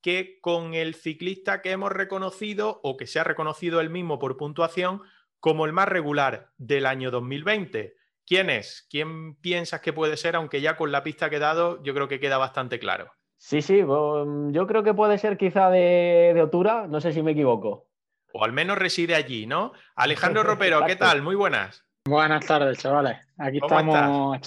que 0.00 0.38
con 0.40 0.74
el 0.74 0.94
ciclista 0.94 1.62
que 1.62 1.70
hemos 1.70 1.90
reconocido 1.90 2.80
o 2.82 2.96
que 2.96 3.06
se 3.06 3.18
ha 3.18 3.24
reconocido 3.24 3.80
él 3.80 3.90
mismo 3.90 4.18
por 4.18 4.36
puntuación 4.36 5.02
como 5.40 5.66
el 5.66 5.72
más 5.72 5.88
regular 5.88 6.50
del 6.56 6.86
año 6.86 7.10
2020. 7.10 7.96
¿Quién 8.26 8.48
es? 8.48 8.86
¿Quién 8.90 9.34
piensas 9.36 9.80
que 9.80 9.92
puede 9.92 10.16
ser? 10.16 10.36
Aunque 10.36 10.60
ya 10.60 10.76
con 10.76 10.92
la 10.92 11.02
pista 11.02 11.28
que 11.28 11.36
he 11.36 11.40
dado, 11.40 11.82
yo 11.82 11.94
creo 11.94 12.08
que 12.08 12.20
queda 12.20 12.38
bastante 12.38 12.78
claro. 12.78 13.12
Sí, 13.36 13.60
sí, 13.60 13.78
yo 13.80 14.66
creo 14.66 14.82
que 14.82 14.94
puede 14.94 15.18
ser 15.18 15.36
quizá 15.36 15.68
de, 15.68 16.32
de 16.34 16.42
Otura, 16.42 16.86
no 16.86 17.00
sé 17.00 17.12
si 17.12 17.22
me 17.22 17.32
equivoco. 17.32 17.88
O 18.32 18.42
al 18.42 18.52
menos 18.52 18.78
reside 18.78 19.14
allí, 19.14 19.46
¿no? 19.46 19.72
Alejandro 19.96 20.42
Ropero, 20.42 20.84
¿qué 20.86 20.96
tal? 20.96 21.20
Muy 21.22 21.34
buenas. 21.34 21.84
Buenas 22.06 22.46
tardes, 22.46 22.78
chavales. 22.78 23.18
Aquí 23.38 23.58
estamos. 23.62 24.40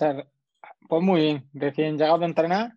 Pues 0.90 1.04
muy 1.04 1.22
bien, 1.22 1.50
recién 1.54 1.98
llegado 1.98 2.20
de 2.20 2.26
entrenar. 2.26 2.72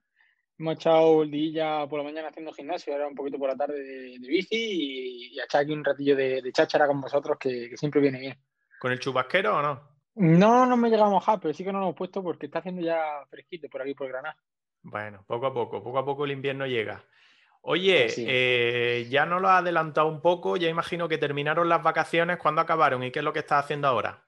Hemos 0.58 0.74
echado 0.74 1.22
el 1.22 1.30
día 1.30 1.86
por 1.88 2.00
la 2.00 2.04
mañana 2.04 2.28
haciendo 2.28 2.52
gimnasio, 2.52 2.92
ahora 2.92 3.06
un 3.06 3.14
poquito 3.14 3.38
por 3.38 3.48
la 3.48 3.56
tarde 3.56 3.82
de, 3.82 4.18
bici 4.18 5.32
y, 5.32 5.40
echar 5.40 5.62
aquí 5.62 5.72
un 5.72 5.84
ratillo 5.84 6.16
de, 6.16 6.42
de 6.42 6.52
cháchara 6.52 6.86
con 6.86 7.00
vosotros 7.00 7.38
que, 7.38 7.70
que 7.70 7.76
siempre 7.76 8.00
viene 8.00 8.20
bien. 8.20 8.38
¿Con 8.78 8.92
el 8.92 9.00
chubasquero 9.00 9.56
o 9.56 9.62
no? 9.62 9.89
No, 10.14 10.66
no 10.66 10.76
me 10.76 10.88
he 10.88 10.90
llegado 10.90 11.08
a 11.10 11.14
mojar, 11.14 11.40
pero 11.40 11.54
sí 11.54 11.64
que 11.64 11.72
no 11.72 11.78
lo 11.78 11.86
hemos 11.86 11.96
puesto 11.96 12.22
porque 12.22 12.46
está 12.46 12.58
haciendo 12.58 12.82
ya 12.82 13.24
fresquito 13.28 13.68
por 13.68 13.82
aquí, 13.82 13.94
por 13.94 14.08
Granada. 14.08 14.36
Bueno, 14.82 15.24
poco 15.26 15.46
a 15.46 15.54
poco, 15.54 15.82
poco 15.82 15.98
a 15.98 16.04
poco 16.04 16.24
el 16.24 16.32
invierno 16.32 16.66
llega. 16.66 17.04
Oye, 17.62 18.04
pues 18.04 18.16
eh, 18.18 19.06
ya 19.10 19.26
nos 19.26 19.42
lo 19.42 19.48
ha 19.48 19.58
adelantado 19.58 20.08
un 20.08 20.22
poco, 20.22 20.56
ya 20.56 20.68
imagino 20.68 21.08
que 21.08 21.18
terminaron 21.18 21.68
las 21.68 21.82
vacaciones, 21.82 22.38
¿cuándo 22.38 22.62
acabaron 22.62 23.02
y 23.02 23.10
qué 23.10 23.18
es 23.18 23.24
lo 23.24 23.34
que 23.34 23.40
estás 23.40 23.64
haciendo 23.64 23.86
ahora? 23.88 24.24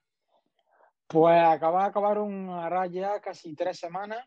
Pues 1.06 1.42
acaba 1.42 1.82
de 1.82 1.88
acabar 1.88 2.18
una 2.18 2.68
raya 2.68 3.20
casi 3.20 3.54
tres 3.54 3.78
semanas 3.78 4.26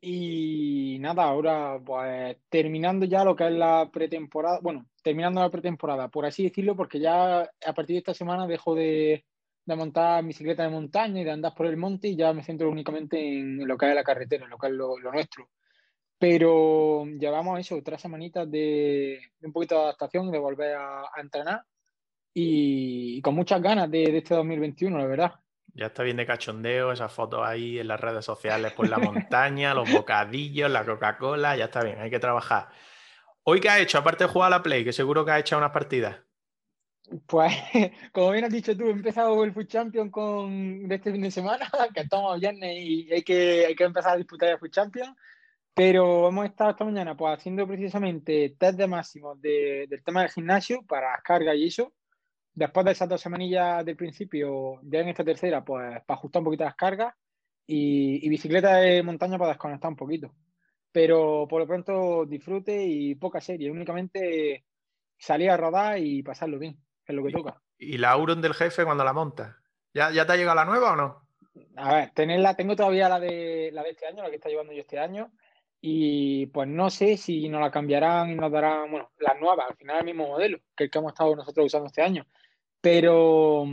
y 0.00 0.98
nada, 1.00 1.24
ahora 1.24 1.80
pues 1.84 2.36
terminando 2.48 3.06
ya 3.06 3.24
lo 3.24 3.34
que 3.34 3.46
es 3.46 3.52
la 3.52 3.88
pretemporada, 3.92 4.60
bueno, 4.62 4.86
terminando 5.02 5.40
la 5.40 5.50
pretemporada, 5.50 6.08
por 6.08 6.24
así 6.24 6.44
decirlo, 6.44 6.76
porque 6.76 7.00
ya 7.00 7.40
a 7.40 7.72
partir 7.74 7.94
de 7.94 7.98
esta 7.98 8.14
semana 8.14 8.46
dejo 8.46 8.74
de, 8.76 9.24
de 9.66 9.76
montar 9.76 10.24
bicicleta 10.24 10.62
de 10.62 10.68
montaña 10.68 11.20
y 11.20 11.24
de 11.24 11.30
andar 11.30 11.54
por 11.54 11.66
el 11.66 11.76
monte 11.76 12.08
y 12.08 12.16
ya 12.16 12.32
me 12.32 12.42
centro 12.42 12.70
únicamente 12.70 13.18
en 13.18 13.66
lo 13.66 13.78
que 13.78 13.88
es 13.88 13.94
la 13.94 14.04
carretera, 14.04 14.44
en 14.44 14.50
lo 14.50 14.58
que 14.58 14.66
es 14.66 14.72
lo, 14.72 14.98
nuestro. 14.98 15.48
Pero 16.18 17.06
llevamos 17.06 17.58
eso, 17.58 17.80
tres 17.84 18.00
semanitas 18.00 18.50
de, 18.50 19.18
un 19.42 19.52
poquito 19.52 19.76
de 19.76 19.82
adaptación, 19.82 20.30
de 20.30 20.38
volver 20.38 20.76
a, 20.76 21.04
entrenar 21.16 21.64
y, 22.32 23.20
con 23.22 23.34
muchas 23.34 23.60
ganas 23.60 23.90
de, 23.90 24.18
este 24.18 24.34
2021, 24.34 24.98
la 24.98 25.06
verdad. 25.06 25.34
Ya 25.76 25.86
está 25.86 26.04
bien 26.04 26.18
de 26.18 26.26
cachondeo, 26.26 26.92
esas 26.92 27.12
fotos 27.12 27.40
ahí 27.44 27.80
en 27.80 27.88
las 27.88 28.00
redes 28.00 28.24
sociales 28.24 28.72
por 28.72 28.88
la 28.88 28.98
montaña, 28.98 29.74
los 29.74 29.90
bocadillos, 29.90 30.70
la 30.70 30.84
Coca-Cola, 30.84 31.56
ya 31.56 31.64
está 31.64 31.82
bien, 31.82 31.98
hay 31.98 32.10
que 32.10 32.20
trabajar. 32.20 32.68
¿Hoy 33.42 33.60
qué 33.60 33.68
has 33.68 33.80
hecho? 33.80 33.98
Aparte 33.98 34.24
de 34.24 34.30
jugar 34.30 34.52
a 34.52 34.56
la 34.56 34.62
Play, 34.62 34.84
que 34.84 34.92
seguro 34.92 35.24
que 35.24 35.32
has 35.32 35.40
hecho 35.40 35.58
unas 35.58 35.72
partidas. 35.72 36.16
Pues, 37.26 37.52
como 38.12 38.30
bien 38.30 38.44
has 38.44 38.52
dicho 38.52 38.76
tú, 38.76 38.86
he 38.86 38.90
empezado 38.90 39.44
el 39.44 39.52
Food 39.52 39.66
Champion 39.66 40.10
con, 40.10 40.88
de 40.88 40.94
este 40.94 41.12
fin 41.12 41.20
de 41.20 41.30
semana, 41.30 41.70
que 41.94 42.00
estamos 42.00 42.40
viernes 42.40 42.76
y 42.78 43.12
hay 43.12 43.22
que, 43.22 43.66
hay 43.66 43.74
que 43.74 43.84
empezar 43.84 44.14
a 44.14 44.16
disputar 44.16 44.50
el 44.50 44.58
Food 44.58 44.70
Champion. 44.70 45.16
Pero 45.74 46.28
hemos 46.28 46.46
estado 46.46 46.70
esta 46.70 46.84
mañana 46.84 47.16
pues, 47.16 47.38
haciendo 47.38 47.66
precisamente 47.66 48.56
test 48.58 48.78
de 48.78 48.86
máximos 48.86 49.40
de, 49.40 49.86
del 49.88 50.04
tema 50.04 50.22
del 50.22 50.30
gimnasio 50.30 50.82
para 50.86 51.12
las 51.12 51.22
cargas 51.22 51.56
y 51.56 51.66
eso. 51.66 51.92
Después 52.54 52.86
de 52.86 52.92
esas 52.92 53.08
dos 53.08 53.20
semanillas 53.20 53.84
del 53.84 53.96
principio, 53.96 54.80
ya 54.84 55.00
en 55.00 55.08
esta 55.08 55.24
tercera, 55.24 55.64
pues 55.64 56.02
para 56.06 56.18
ajustar 56.18 56.40
un 56.40 56.44
poquito 56.44 56.64
las 56.64 56.76
cargas 56.76 57.14
y, 57.66 58.24
y 58.24 58.28
bicicleta 58.28 58.76
de 58.76 59.02
montaña 59.02 59.38
para 59.38 59.50
desconectar 59.50 59.90
un 59.90 59.96
poquito. 59.96 60.34
Pero 60.92 61.46
por 61.48 61.60
lo 61.60 61.66
pronto 61.66 62.24
disfrute 62.26 62.84
y 62.86 63.16
poca 63.16 63.40
serie, 63.40 63.70
únicamente 63.70 64.64
salir 65.18 65.50
a 65.50 65.56
rodar 65.56 65.98
y 65.98 66.22
pasarlo 66.22 66.58
bien, 66.58 66.78
es 67.06 67.14
lo 67.14 67.24
que 67.24 67.32
toca. 67.32 67.60
¿Y 67.78 67.98
la 67.98 68.10
Auron 68.12 68.40
del 68.40 68.54
jefe 68.54 68.84
cuando 68.84 69.04
la 69.04 69.12
monta? 69.12 69.58
¿Ya, 69.92 70.10
¿Ya 70.10 70.26
te 70.26 70.32
ha 70.32 70.36
llegado 70.36 70.56
la 70.56 70.64
nueva 70.64 70.92
o 70.92 70.96
no? 70.96 71.28
A 71.76 71.94
ver, 71.94 72.10
tenerla, 72.10 72.54
tengo 72.54 72.74
todavía 72.74 73.08
la 73.08 73.20
de, 73.20 73.70
la 73.72 73.82
de 73.82 73.90
este 73.90 74.06
año, 74.06 74.22
la 74.22 74.30
que 74.30 74.36
está 74.36 74.48
llevando 74.48 74.72
yo 74.72 74.80
este 74.80 74.98
año, 74.98 75.30
y 75.80 76.46
pues 76.46 76.66
no 76.66 76.90
sé 76.90 77.16
si 77.16 77.48
nos 77.48 77.60
la 77.60 77.70
cambiarán 77.70 78.30
y 78.30 78.34
nos 78.34 78.50
darán, 78.50 78.90
bueno, 78.90 79.10
las 79.18 79.38
nuevas, 79.38 79.66
al 79.68 79.76
final 79.76 79.98
el 79.98 80.04
mismo 80.04 80.26
modelo 80.26 80.58
que 80.74 80.84
el 80.84 80.90
que 80.90 80.98
hemos 80.98 81.12
estado 81.12 81.36
nosotros 81.36 81.66
usando 81.66 81.86
este 81.86 82.02
año, 82.02 82.26
pero 82.80 83.66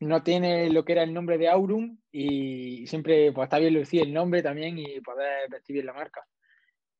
no 0.00 0.22
tiene 0.22 0.70
lo 0.70 0.84
que 0.84 0.92
era 0.92 1.02
el 1.02 1.12
nombre 1.12 1.36
de 1.38 1.48
Aurum 1.48 1.98
y 2.12 2.86
siempre 2.86 3.32
pues 3.32 3.46
está 3.46 3.58
bien 3.58 3.74
lucir 3.74 4.02
el 4.02 4.12
nombre 4.12 4.42
también 4.42 4.78
y 4.78 5.00
poder 5.00 5.48
vestir 5.50 5.74
bien 5.74 5.86
la 5.86 5.92
marca. 5.92 6.26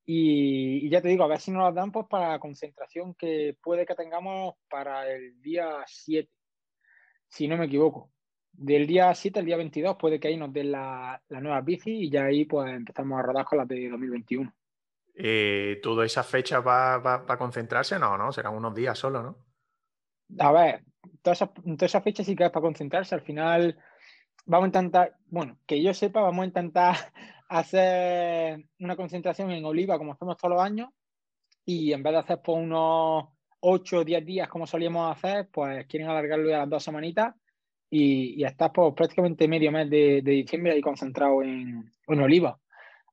Y, 0.07 0.87
y, 0.87 0.91
ya 0.91 1.01
te 1.01 1.09
digo, 1.09 1.25
a 1.25 1.29
ver 1.29 1.41
si 1.41 1.51
nos 1.51 1.63
las 1.65 1.75
dan 1.75 1.91
pues 1.91 2.07
para 2.09 2.39
concentración 2.39 3.15
que 3.15 3.57
puede 3.63 3.87
que 3.87 3.95
tengamos 3.95 4.55
para 4.69 5.11
el 5.11 5.41
día 5.41 5.83
7, 5.87 6.31
si 7.29 7.49
no 7.49 7.57
me 7.57 7.67
equivoco 7.67 8.15
del 8.57 8.87
día 8.87 9.15
7 9.15 9.41
al 9.41 9.47
día 9.47 9.57
22 9.57 9.97
puede 9.97 10.21
que 10.21 10.29
ahí 10.29 10.37
nos 10.37 10.53
den 10.53 10.73
la, 10.73 11.21
la 11.29 11.41
nueva 11.41 11.61
bici 11.61 11.91
y 11.91 12.11
ya 12.11 12.25
ahí 12.25 12.45
pues 12.45 12.71
empezamos 12.71 13.19
a 13.19 13.23
rodar 13.23 13.45
con 13.45 13.59
las 13.59 13.69
de 13.69 13.89
2021. 13.89 14.53
Eh, 15.17 15.81
¿Toda 15.83 16.05
esa 16.05 16.23
fecha 16.23 16.61
va, 16.61 16.99
va, 16.99 17.19
va, 17.19 17.35
a 17.35 17.39
concentrarse? 17.39 17.99
No, 17.99 18.17
no, 18.19 18.33
serán 18.33 18.55
unos 18.55 18.75
días 18.75 18.99
solo, 18.99 19.23
¿no? 19.23 19.37
A 20.39 20.53
ver, 20.53 20.85
toda 21.23 21.35
esa, 21.35 21.47
toda 21.53 21.87
esa 21.87 22.01
fecha 22.01 22.25
sí 22.25 22.35
que 22.35 22.45
es 22.45 22.51
para 22.51 22.63
concentrarse. 22.63 23.15
Al 23.15 23.21
final 23.21 23.79
vamos 24.45 24.65
a 24.65 24.69
intentar, 24.69 25.17
bueno, 25.27 25.59
que 25.67 25.83
yo 25.83 25.95
sepa, 25.95 26.21
vamos 26.21 26.43
a 26.43 26.47
intentar 26.47 26.97
hacer 27.55 28.65
una 28.81 28.97
concentración 28.97 29.51
en 29.53 29.65
Oliva 29.65 29.97
como 29.97 30.13
hacemos 30.13 30.37
todos 30.37 30.55
los 30.55 30.63
años 30.63 30.89
y 31.65 31.93
en 31.93 32.03
vez 32.03 32.13
de 32.13 32.19
hacer 32.19 32.37
por 32.37 32.57
pues, 32.57 32.65
unos 32.65 33.25
8 33.61 33.99
o 33.99 34.05
10 34.05 34.27
días 34.27 34.49
como 34.49 34.67
solíamos 34.67 35.17
hacer, 35.17 35.49
pues 35.53 35.87
quieren 35.87 36.09
alargarlo 36.09 36.55
a 36.55 36.59
las 36.59 36.69
dos 36.69 36.83
semanitas 36.83 37.35
y, 37.89 38.41
y 38.41 38.45
estás 38.45 38.71
por 38.71 38.95
prácticamente 38.95 39.47
medio 39.47 39.71
mes 39.71 39.89
de, 39.89 40.21
de 40.23 40.33
diciembre 40.33 40.73
ahí 40.73 40.81
concentrado 40.81 41.43
en, 41.43 41.93
en, 42.09 42.21
Oliva. 42.21 42.59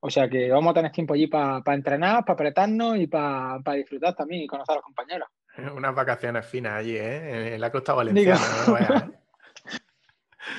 O 0.00 0.10
sea 0.10 0.28
que 0.28 0.50
vamos 0.50 0.72
a 0.72 0.74
tener 0.74 0.90
tiempo 0.90 1.14
allí 1.14 1.28
para 1.28 1.62
pa 1.62 1.74
entrenar, 1.74 2.24
para 2.24 2.34
apretarnos 2.34 2.98
y 2.98 3.06
para 3.06 3.60
pa 3.60 3.74
disfrutar 3.74 4.14
también 4.16 4.42
y 4.42 4.46
conocer 4.48 4.72
a 4.72 4.76
los 4.76 4.84
compañeros. 4.84 5.28
Unas 5.76 5.94
vacaciones 5.94 6.44
finas 6.44 6.80
allí, 6.80 6.96
¿eh? 6.96 7.54
En 7.54 7.60
la 7.60 7.70
costa 7.70 7.94
valenciana. 7.94 8.40
No 8.66 8.76
¿eh? 8.76 9.21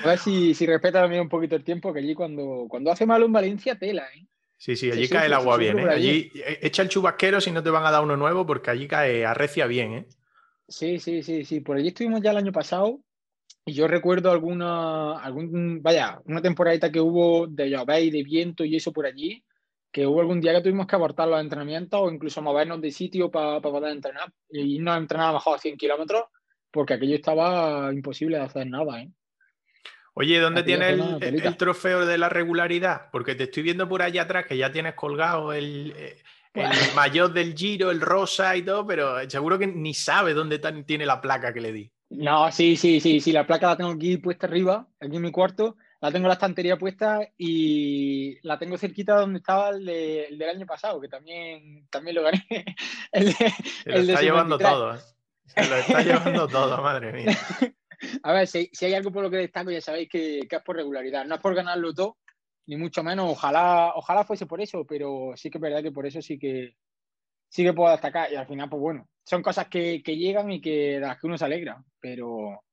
A 0.03 0.07
ver 0.07 0.19
si, 0.19 0.53
si 0.53 0.65
respeta 0.65 1.01
también 1.01 1.23
un 1.23 1.29
poquito 1.29 1.55
el 1.55 1.63
tiempo, 1.63 1.93
que 1.93 1.99
allí 1.99 2.13
cuando, 2.13 2.65
cuando 2.69 2.91
hace 2.91 3.05
malo 3.05 3.25
en 3.25 3.33
Valencia, 3.33 3.77
tela, 3.77 4.07
¿eh? 4.15 4.25
Sí, 4.57 4.77
sí, 4.77 4.89
allí 4.91 5.09
cae 5.09 5.25
el 5.25 5.33
agua 5.33 5.57
bien, 5.57 5.77
¿eh? 5.79 5.89
Allí 5.89 6.31
echa 6.61 6.83
el 6.83 6.89
chubasquero 6.89 7.41
si 7.41 7.51
no 7.51 7.61
te 7.61 7.69
van 7.69 7.85
a 7.85 7.91
dar 7.91 8.01
uno 8.01 8.15
nuevo, 8.15 8.45
porque 8.45 8.71
allí 8.71 8.87
cae, 8.87 9.25
arrecia 9.25 9.67
bien, 9.67 9.93
¿eh? 9.93 10.07
Sí, 10.69 10.99
sí, 10.99 11.21
sí, 11.21 11.43
sí. 11.43 11.59
Por 11.59 11.75
allí 11.75 11.89
estuvimos 11.89 12.21
ya 12.21 12.31
el 12.31 12.37
año 12.37 12.53
pasado 12.53 13.01
y 13.65 13.73
yo 13.73 13.87
recuerdo 13.87 14.31
alguna, 14.31 15.19
algún, 15.19 15.81
vaya, 15.81 16.21
una 16.25 16.41
temporadita 16.41 16.91
que 16.91 17.01
hubo 17.01 17.47
de 17.47 17.69
llover 17.69 18.03
y 18.03 18.11
de 18.11 18.23
viento 18.23 18.63
y 18.63 18.77
eso 18.77 18.93
por 18.93 19.05
allí, 19.05 19.43
que 19.91 20.07
hubo 20.07 20.21
algún 20.21 20.39
día 20.39 20.53
que 20.53 20.61
tuvimos 20.61 20.87
que 20.87 20.95
abortar 20.95 21.27
los 21.27 21.41
entrenamientos 21.41 21.99
o 22.01 22.09
incluso 22.09 22.41
movernos 22.41 22.79
de 22.79 22.91
sitio 22.91 23.29
para 23.29 23.59
pa 23.59 23.69
poder 23.69 23.91
entrenar. 23.91 24.31
Y 24.49 24.79
no 24.79 24.95
entrenar 24.95 25.33
mejor 25.33 25.57
a 25.57 25.59
100 25.59 25.75
kilómetros 25.75 26.23
porque 26.71 26.93
aquello 26.93 27.15
estaba 27.15 27.93
imposible 27.93 28.37
de 28.37 28.43
hacer 28.43 28.67
nada, 28.67 29.01
¿eh? 29.01 29.11
Oye, 30.15 30.39
¿dónde 30.39 30.63
tienes 30.63 30.93
el, 30.93 31.23
el, 31.23 31.45
el, 31.45 31.57
trofeo 31.57 32.05
de 32.05 32.17
la 32.17 32.29
regularidad? 32.29 33.09
Porque 33.11 33.33
te 33.35 33.45
estoy 33.45 33.63
viendo 33.63 33.89
por 33.89 34.01
allá 34.01 34.23
atrás 34.23 34.45
que 34.45 34.57
ya 34.57 34.71
tienes 34.71 34.93
colgado 34.93 35.53
el, 35.53 35.93
el 36.53 36.95
mayor 36.95 37.33
del 37.33 37.55
giro, 37.55 37.89
el 37.89 38.01
rosa 38.01 38.55
y 38.55 38.61
todo, 38.61 38.85
pero 38.85 39.27
seguro 39.29 39.57
que 39.57 39.67
ni 39.67 39.93
sabe 39.93 40.33
dónde 40.33 40.59
tiene 40.85 41.05
la 41.05 41.19
placa 41.19 41.53
que 41.53 41.61
le 41.61 41.71
di. 41.71 41.91
No, 42.09 42.51
sí, 42.51 42.77
sí, 42.77 42.99
sí, 42.99 43.19
sí, 43.19 43.31
la 43.31 43.47
placa 43.47 43.69
la 43.69 43.77
tengo 43.77 43.89
aquí 43.89 44.17
puesta 44.17 44.45
arriba, 44.45 44.87
aquí 44.99 45.15
en 45.15 45.21
mi 45.23 45.31
cuarto, 45.31 45.77
la 45.99 46.11
tengo 46.11 46.25
en 46.25 46.29
la 46.29 46.33
estantería 46.33 46.77
puesta 46.77 47.27
y 47.37 48.37
la 48.45 48.59
tengo 48.59 48.77
cerquita 48.77 49.15
donde 49.15 49.39
estaba 49.39 49.69
el, 49.69 49.83
de, 49.83 50.25
el 50.25 50.37
del 50.37 50.49
año 50.49 50.65
pasado, 50.67 51.01
que 51.01 51.07
también, 51.07 51.87
también 51.89 52.15
lo 52.15 52.23
gané. 52.23 52.45
El 53.11 53.25
de, 53.25 53.33
Se 53.33 53.89
lo 53.89 53.95
el 53.95 54.09
está 54.09 54.21
llevando 54.21 54.57
todo, 54.59 54.95
¿eh? 54.95 54.99
Se 55.45 55.67
lo 55.67 55.75
está 55.75 56.01
llevando 56.01 56.47
todo, 56.47 56.81
madre 56.81 57.13
mía. 57.13 57.37
A 58.23 58.33
ver, 58.33 58.47
si, 58.47 58.69
hay 58.81 58.93
algo 58.93 59.11
por 59.11 59.23
lo 59.23 59.29
que 59.29 59.37
destaco, 59.37 59.71
ya 59.71 59.81
sabéis 59.81 60.09
que, 60.09 60.39
es 60.39 60.63
por 60.63 60.75
regularidad, 60.75 61.25
no 61.25 61.35
es 61.35 61.41
por 61.41 61.55
ganarlo 61.55 61.93
todo, 61.93 62.17
ni 62.67 62.77
mucho 62.77 63.03
menos, 63.03 63.29
ojalá, 63.29 63.93
ojalá 63.95 64.23
fuese 64.23 64.45
por 64.45 64.61
eso, 64.61 64.85
pero 64.85 65.33
sí 65.35 65.49
que 65.49 65.57
es 65.57 65.61
verdad 65.61 65.81
que 65.81 65.91
por 65.91 66.05
eso 66.05 66.21
sí 66.21 66.37
que, 66.37 66.75
sí 67.49 67.63
que 67.63 67.73
puedo 67.73 67.91
destacar 67.91 68.31
y 68.31 68.35
al 68.35 68.47
final, 68.47 68.69
pues 68.69 68.81
bueno, 68.81 69.09
son 69.23 69.41
cosas 69.41 69.67
que, 69.67 69.99
llegan 69.99 70.51
y 70.51 70.61
que 70.61 70.93
de 70.93 70.99
las 70.99 71.19
que 71.19 71.27
uno 71.27 71.37
se 71.37 71.45
alegra, 71.45 71.83
pero 71.99 72.63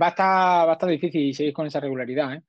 va 0.00 0.06
a 0.06 0.10
estar, 0.10 0.66
va 0.66 0.70
a 0.70 0.74
estar 0.74 0.88
difícil 0.88 1.34
seguir 1.34 1.52
con 1.52 1.66
esa 1.66 1.80
regularidad. 1.80 2.34
¿eh? 2.34 2.42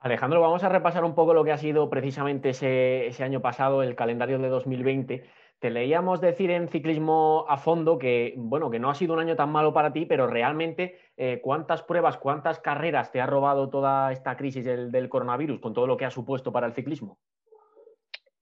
Alejandro, 0.00 0.40
vamos 0.40 0.62
a 0.62 0.68
repasar 0.68 1.04
un 1.04 1.14
poco 1.14 1.34
lo 1.34 1.44
que 1.44 1.50
ha 1.50 1.58
sido 1.58 1.90
precisamente 1.90 2.50
ese, 2.50 3.24
año 3.24 3.40
pasado, 3.40 3.82
el 3.82 3.96
calendario 3.96 4.38
de 4.38 4.48
2020. 4.48 5.28
Te 5.58 5.70
leíamos 5.70 6.20
decir 6.20 6.50
en 6.52 6.68
ciclismo 6.68 7.44
a 7.48 7.56
fondo 7.56 7.98
que, 7.98 8.34
bueno, 8.36 8.70
que 8.70 8.78
no 8.78 8.90
ha 8.90 8.94
sido 8.94 9.14
un 9.14 9.20
año 9.20 9.34
tan 9.34 9.50
malo 9.50 9.72
para 9.72 9.92
ti, 9.92 10.06
pero 10.06 10.28
realmente 10.28 10.98
eh, 11.16 11.40
cuántas 11.42 11.82
pruebas, 11.82 12.16
cuántas 12.16 12.60
carreras 12.60 13.10
te 13.10 13.20
ha 13.20 13.26
robado 13.26 13.68
toda 13.68 14.12
esta 14.12 14.36
crisis 14.36 14.64
del, 14.64 14.92
del 14.92 15.08
coronavirus 15.08 15.60
con 15.60 15.74
todo 15.74 15.88
lo 15.88 15.96
que 15.96 16.04
ha 16.04 16.10
supuesto 16.10 16.52
para 16.52 16.68
el 16.68 16.74
ciclismo. 16.74 17.18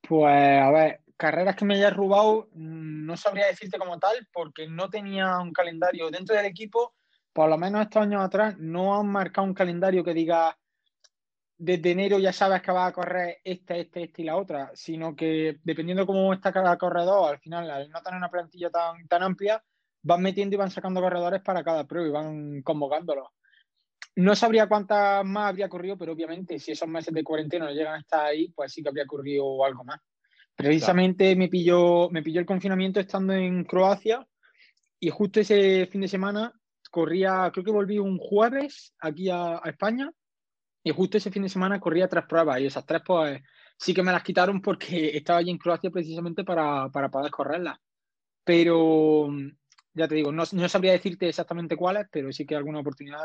Pues 0.06 0.62
a 0.62 0.70
ver, 0.70 1.00
carreras 1.16 1.56
que 1.56 1.64
me 1.64 1.74
haya 1.74 1.90
robado, 1.90 2.48
mm, 2.52 3.06
no 3.06 3.16
sabría 3.16 3.46
decirte 3.46 3.78
como 3.78 3.98
tal, 3.98 4.28
porque 4.32 4.68
no 4.68 4.88
tenía 4.90 5.38
un 5.38 5.52
calendario 5.52 6.10
dentro 6.10 6.36
del 6.36 6.46
equipo. 6.46 6.94
Por 7.32 7.48
lo 7.48 7.58
menos 7.58 7.82
estos 7.82 8.02
años 8.02 8.22
atrás 8.22 8.56
no 8.58 8.98
han 8.98 9.08
marcado 9.08 9.46
un 9.46 9.54
calendario 9.54 10.04
que 10.04 10.14
diga 10.14 10.56
desde 11.58 11.92
enero 11.92 12.18
ya 12.18 12.32
sabes 12.32 12.60
que 12.60 12.72
va 12.72 12.86
a 12.86 12.92
correr 12.92 13.38
este, 13.42 13.80
este, 13.80 14.04
este 14.04 14.22
y 14.22 14.24
la 14.24 14.36
otra, 14.36 14.70
sino 14.74 15.16
que 15.16 15.58
dependiendo 15.62 16.06
cómo 16.06 16.32
está 16.32 16.52
cada 16.52 16.76
corredor, 16.76 17.30
al 17.30 17.38
final, 17.38 17.70
al 17.70 17.90
no 17.90 18.02
tener 18.02 18.18
una 18.18 18.30
plantilla 18.30 18.70
tan, 18.70 19.06
tan 19.08 19.22
amplia, 19.22 19.62
van 20.02 20.22
metiendo 20.22 20.54
y 20.54 20.58
van 20.58 20.70
sacando 20.70 21.00
corredores 21.00 21.42
para 21.42 21.64
cada 21.64 21.84
prueba 21.84 22.08
y 22.08 22.12
van 22.12 22.62
convocándolos. 22.62 23.28
No 24.16 24.34
sabría 24.34 24.68
cuántas 24.68 25.24
más 25.24 25.48
habría 25.48 25.68
corrido, 25.68 25.96
pero 25.96 26.12
obviamente 26.12 26.58
si 26.58 26.72
esos 26.72 26.88
meses 26.88 27.12
de 27.12 27.24
cuarentena 27.24 27.66
no 27.66 27.72
llegan 27.72 27.94
a 27.94 28.00
estar 28.00 28.26
ahí, 28.26 28.48
pues 28.48 28.72
sí 28.72 28.82
que 28.82 28.88
habría 28.88 29.04
ocurrido 29.04 29.64
algo 29.64 29.84
más. 29.84 30.00
Precisamente 30.54 31.24
claro. 31.24 31.38
me, 31.38 31.48
pilló, 31.48 32.10
me 32.10 32.22
pilló 32.22 32.40
el 32.40 32.46
confinamiento 32.46 33.00
estando 33.00 33.34
en 33.34 33.64
Croacia 33.64 34.26
y 34.98 35.10
justo 35.10 35.40
ese 35.40 35.86
fin 35.86 36.00
de 36.02 36.08
semana 36.08 36.52
corría, 36.90 37.50
creo 37.52 37.64
que 37.64 37.70
volví 37.70 37.98
un 37.98 38.16
jueves 38.16 38.94
aquí 39.00 39.28
a, 39.28 39.60
a 39.62 39.68
España 39.68 40.10
y 40.86 40.92
justo 40.92 41.18
ese 41.18 41.32
fin 41.32 41.42
de 41.42 41.48
semana 41.48 41.80
corría 41.80 42.06
tres 42.06 42.26
pruebas 42.26 42.60
y 42.60 42.66
esas 42.66 42.86
tres 42.86 43.02
pues 43.04 43.42
sí 43.76 43.92
que 43.92 44.04
me 44.04 44.12
las 44.12 44.22
quitaron 44.22 44.62
porque 44.62 44.86
estaba 45.16 45.40
allí 45.40 45.50
en 45.50 45.58
Croacia 45.58 45.90
precisamente 45.90 46.44
para, 46.44 46.88
para 46.90 47.08
poder 47.08 47.32
correrlas. 47.32 47.80
Pero 48.44 49.26
ya 49.94 50.06
te 50.06 50.14
digo, 50.14 50.30
no, 50.30 50.44
no, 50.52 50.68
sabría 50.68 50.92
decirte 50.92 51.28
exactamente 51.28 51.76
cuáles, 51.76 52.06
pero 52.12 52.30
sí 52.30 52.46
que 52.46 52.54
alguna 52.54 52.78
oportunidad 52.78 53.18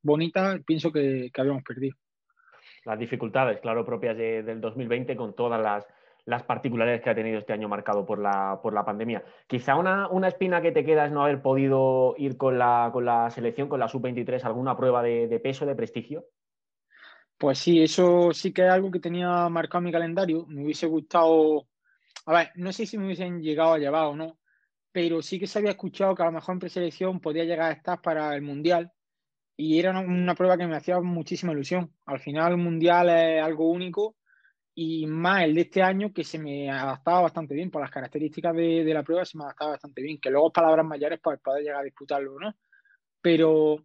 bonita 0.00 0.58
pienso 0.64 0.90
que, 0.90 1.30
habíamos 1.36 1.62
perdido. 1.62 1.94
Las 2.86 2.98
dificultades, 2.98 3.60
claro, 3.60 3.84
propias 3.84 4.16
de, 4.16 4.42
del 4.42 4.62
2020 4.62 5.14
con 5.14 5.36
todas 5.36 5.60
las 5.60 5.86
las 6.28 6.42
particularidades 6.42 7.00
que 7.00 7.08
ha 7.08 7.14
tenido 7.14 7.38
este 7.38 7.54
año 7.54 7.70
marcado 7.70 8.04
por 8.04 8.18
la, 8.18 8.60
por 8.62 8.74
la 8.74 8.84
pandemia. 8.84 9.24
Quizá 9.46 9.76
una, 9.76 10.08
una, 10.08 10.28
espina 10.28 10.60
que 10.60 10.72
te 10.72 10.84
queda 10.84 11.06
es 11.06 11.10
no 11.10 11.22
haber 11.24 11.40
podido 11.40 12.14
ir 12.18 12.36
con 12.36 12.58
la, 12.58 12.90
con 12.92 13.06
la 13.06 13.30
selección, 13.30 13.70
con 13.70 13.80
la 13.80 13.88
sub-23, 13.88 14.44
alguna 14.44 14.76
prueba 14.76 15.02
de, 15.02 15.40
peso, 15.42 15.64
de 15.64 15.74
prestigio. 15.74 16.26
Pues 17.38 17.58
sí, 17.60 17.80
eso 17.80 18.32
sí 18.32 18.52
que 18.52 18.66
es 18.66 18.70
algo 18.70 18.90
que 18.90 18.98
tenía 18.98 19.48
marcado 19.48 19.82
mi 19.82 19.92
calendario. 19.92 20.44
Me 20.48 20.64
hubiese 20.64 20.86
gustado, 20.86 21.68
a 22.26 22.32
ver, 22.32 22.50
no 22.56 22.72
sé 22.72 22.84
si 22.84 22.98
me 22.98 23.06
hubiesen 23.06 23.40
llegado 23.40 23.74
a 23.74 23.78
llevar 23.78 24.06
o 24.06 24.16
no, 24.16 24.38
pero 24.92 25.22
sí 25.22 25.38
que 25.38 25.46
se 25.46 25.60
había 25.60 25.70
escuchado 25.70 26.14
que 26.14 26.22
a 26.22 26.26
lo 26.26 26.32
mejor 26.32 26.54
en 26.54 26.58
preselección 26.60 27.20
podía 27.20 27.44
llegar 27.44 27.70
a 27.70 27.74
estar 27.74 28.00
para 28.02 28.34
el 28.34 28.42
Mundial 28.42 28.92
y 29.56 29.78
era 29.78 29.98
una, 30.00 30.34
prueba 30.34 30.56
que 30.58 30.66
me 30.66 30.76
hacía 30.76 31.00
muchísima 31.00 31.52
ilusión. 31.52 31.92
Al 32.06 32.20
final 32.20 32.52
el 32.52 32.58
Mundial 32.58 33.08
es 33.10 33.42
algo 33.42 33.70
único 33.70 34.16
y 34.74 35.06
más 35.06 35.44
el 35.44 35.54
de 35.54 35.62
este 35.62 35.82
año 35.82 36.12
que 36.12 36.24
se 36.24 36.38
me 36.38 36.70
adaptaba 36.70 37.22
bastante 37.22 37.54
bien 37.54 37.70
por 37.70 37.82
las 37.82 37.90
características 37.90 38.54
de, 38.54 38.84
la 38.94 39.02
prueba, 39.04 39.24
se 39.24 39.38
me 39.38 39.44
adaptaba 39.44 39.72
bastante 39.72 40.02
bien, 40.02 40.18
que 40.20 40.30
luego 40.30 40.52
palabras 40.52 40.86
mayores 40.86 41.20
pues 41.22 41.40
poder 41.40 41.62
llegar 41.62 41.80
a 41.80 41.84
disputarlo, 41.84 42.38
¿no? 42.38 42.54
Pero 43.20 43.76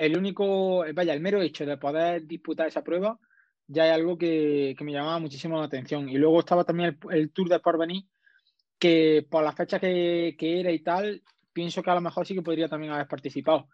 el 0.00 0.16
único, 0.16 0.82
vaya, 0.94 1.12
el 1.12 1.20
mero 1.20 1.42
hecho 1.42 1.66
de 1.66 1.76
poder 1.76 2.26
disputar 2.26 2.66
esa 2.66 2.82
prueba 2.82 3.20
ya 3.66 3.86
es 3.86 3.92
algo 3.92 4.16
que, 4.16 4.74
me 4.80 4.92
llamaba 4.92 5.18
muchísimo 5.18 5.58
la 5.58 5.66
atención. 5.66 6.08
Y 6.08 6.16
luego 6.16 6.40
estaba 6.40 6.64
también 6.64 6.98
el, 7.10 7.30
Tour 7.30 7.48
de 7.50 7.60
Porvenir, 7.60 8.04
que 8.78 9.26
por 9.30 9.44
la 9.44 9.52
fecha 9.52 9.78
que, 9.78 10.34
que 10.38 10.58
era 10.58 10.72
y 10.72 10.80
tal, 10.80 11.22
pienso 11.52 11.82
que 11.82 11.90
a 11.90 11.94
lo 11.94 12.00
mejor 12.00 12.26
sí 12.26 12.34
que 12.34 12.42
podría 12.42 12.68
también 12.68 12.92
haber 12.92 13.06
participado. 13.06 13.68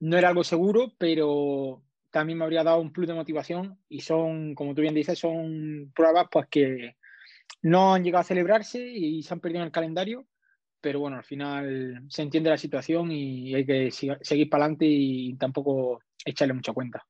No 0.00 0.18
era 0.18 0.28
algo 0.28 0.44
seguro, 0.44 0.92
pero 0.98 1.82
también 2.10 2.38
me 2.38 2.44
habría 2.44 2.62
dado 2.62 2.80
un 2.80 2.92
plus 2.92 3.08
de 3.08 3.14
motivación 3.14 3.78
y 3.88 4.02
son, 4.02 4.54
como 4.54 4.74
tú 4.74 4.82
bien 4.82 4.94
dices, 4.94 5.18
son 5.18 5.90
pruebas 5.96 6.26
pues 6.30 6.46
que 6.48 6.96
no 7.62 7.94
han 7.94 8.04
llegado 8.04 8.20
a 8.20 8.24
celebrarse 8.24 8.86
y 8.86 9.22
se 9.22 9.32
han 9.32 9.40
perdido 9.40 9.62
en 9.62 9.66
el 9.66 9.72
calendario, 9.72 10.26
pero 10.84 11.00
bueno, 11.00 11.16
al 11.16 11.24
final 11.24 12.02
se 12.10 12.20
entiende 12.20 12.50
la 12.50 12.58
situación 12.58 13.10
y 13.10 13.54
hay 13.54 13.64
que 13.64 13.90
seguir 13.90 14.50
para 14.50 14.64
adelante 14.64 14.84
y 14.86 15.34
tampoco 15.36 16.02
echarle 16.26 16.52
mucha 16.52 16.74
cuenta. 16.74 17.02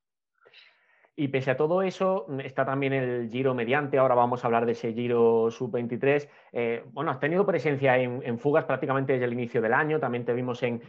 Y 1.16 1.26
pese 1.26 1.50
a 1.50 1.56
todo 1.56 1.82
eso, 1.82 2.26
mm, 2.28 2.40
está 2.40 2.64
también 2.64 2.92
el 2.92 3.28
Giro 3.30 3.52
mediante. 3.52 3.98
Ahora 3.98 4.14
vamos 4.14 4.44
a 4.44 4.46
hablar 4.46 4.64
de 4.64 4.72
ese 4.72 4.92
Giro 4.92 5.50
Sub-23. 5.50 6.28
Eh, 6.52 6.84
bueno, 6.92 7.10
has 7.10 7.18
tenido 7.18 7.44
presencia 7.44 7.98
en, 7.98 8.38
fugas 8.38 8.64
prácticamente 8.64 9.14
desde 9.14 9.24
el 9.24 9.32
inicio 9.32 9.60
del 9.60 9.74
año. 9.74 9.98
También 9.98 10.24
te 10.24 10.34
vimos 10.34 10.62
en, 10.62 10.80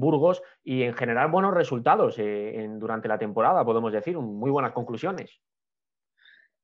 Burgos 0.00 0.42
y 0.64 0.84
en 0.84 0.94
general 0.94 1.30
buenos 1.30 1.52
resultados 1.52 2.14
eh, 2.18 2.66
durante 2.78 3.06
la 3.06 3.18
temporada, 3.18 3.66
podemos 3.66 3.92
decir, 3.92 4.16
muy 4.16 4.50
buenas 4.50 4.72
conclusiones. 4.72 5.42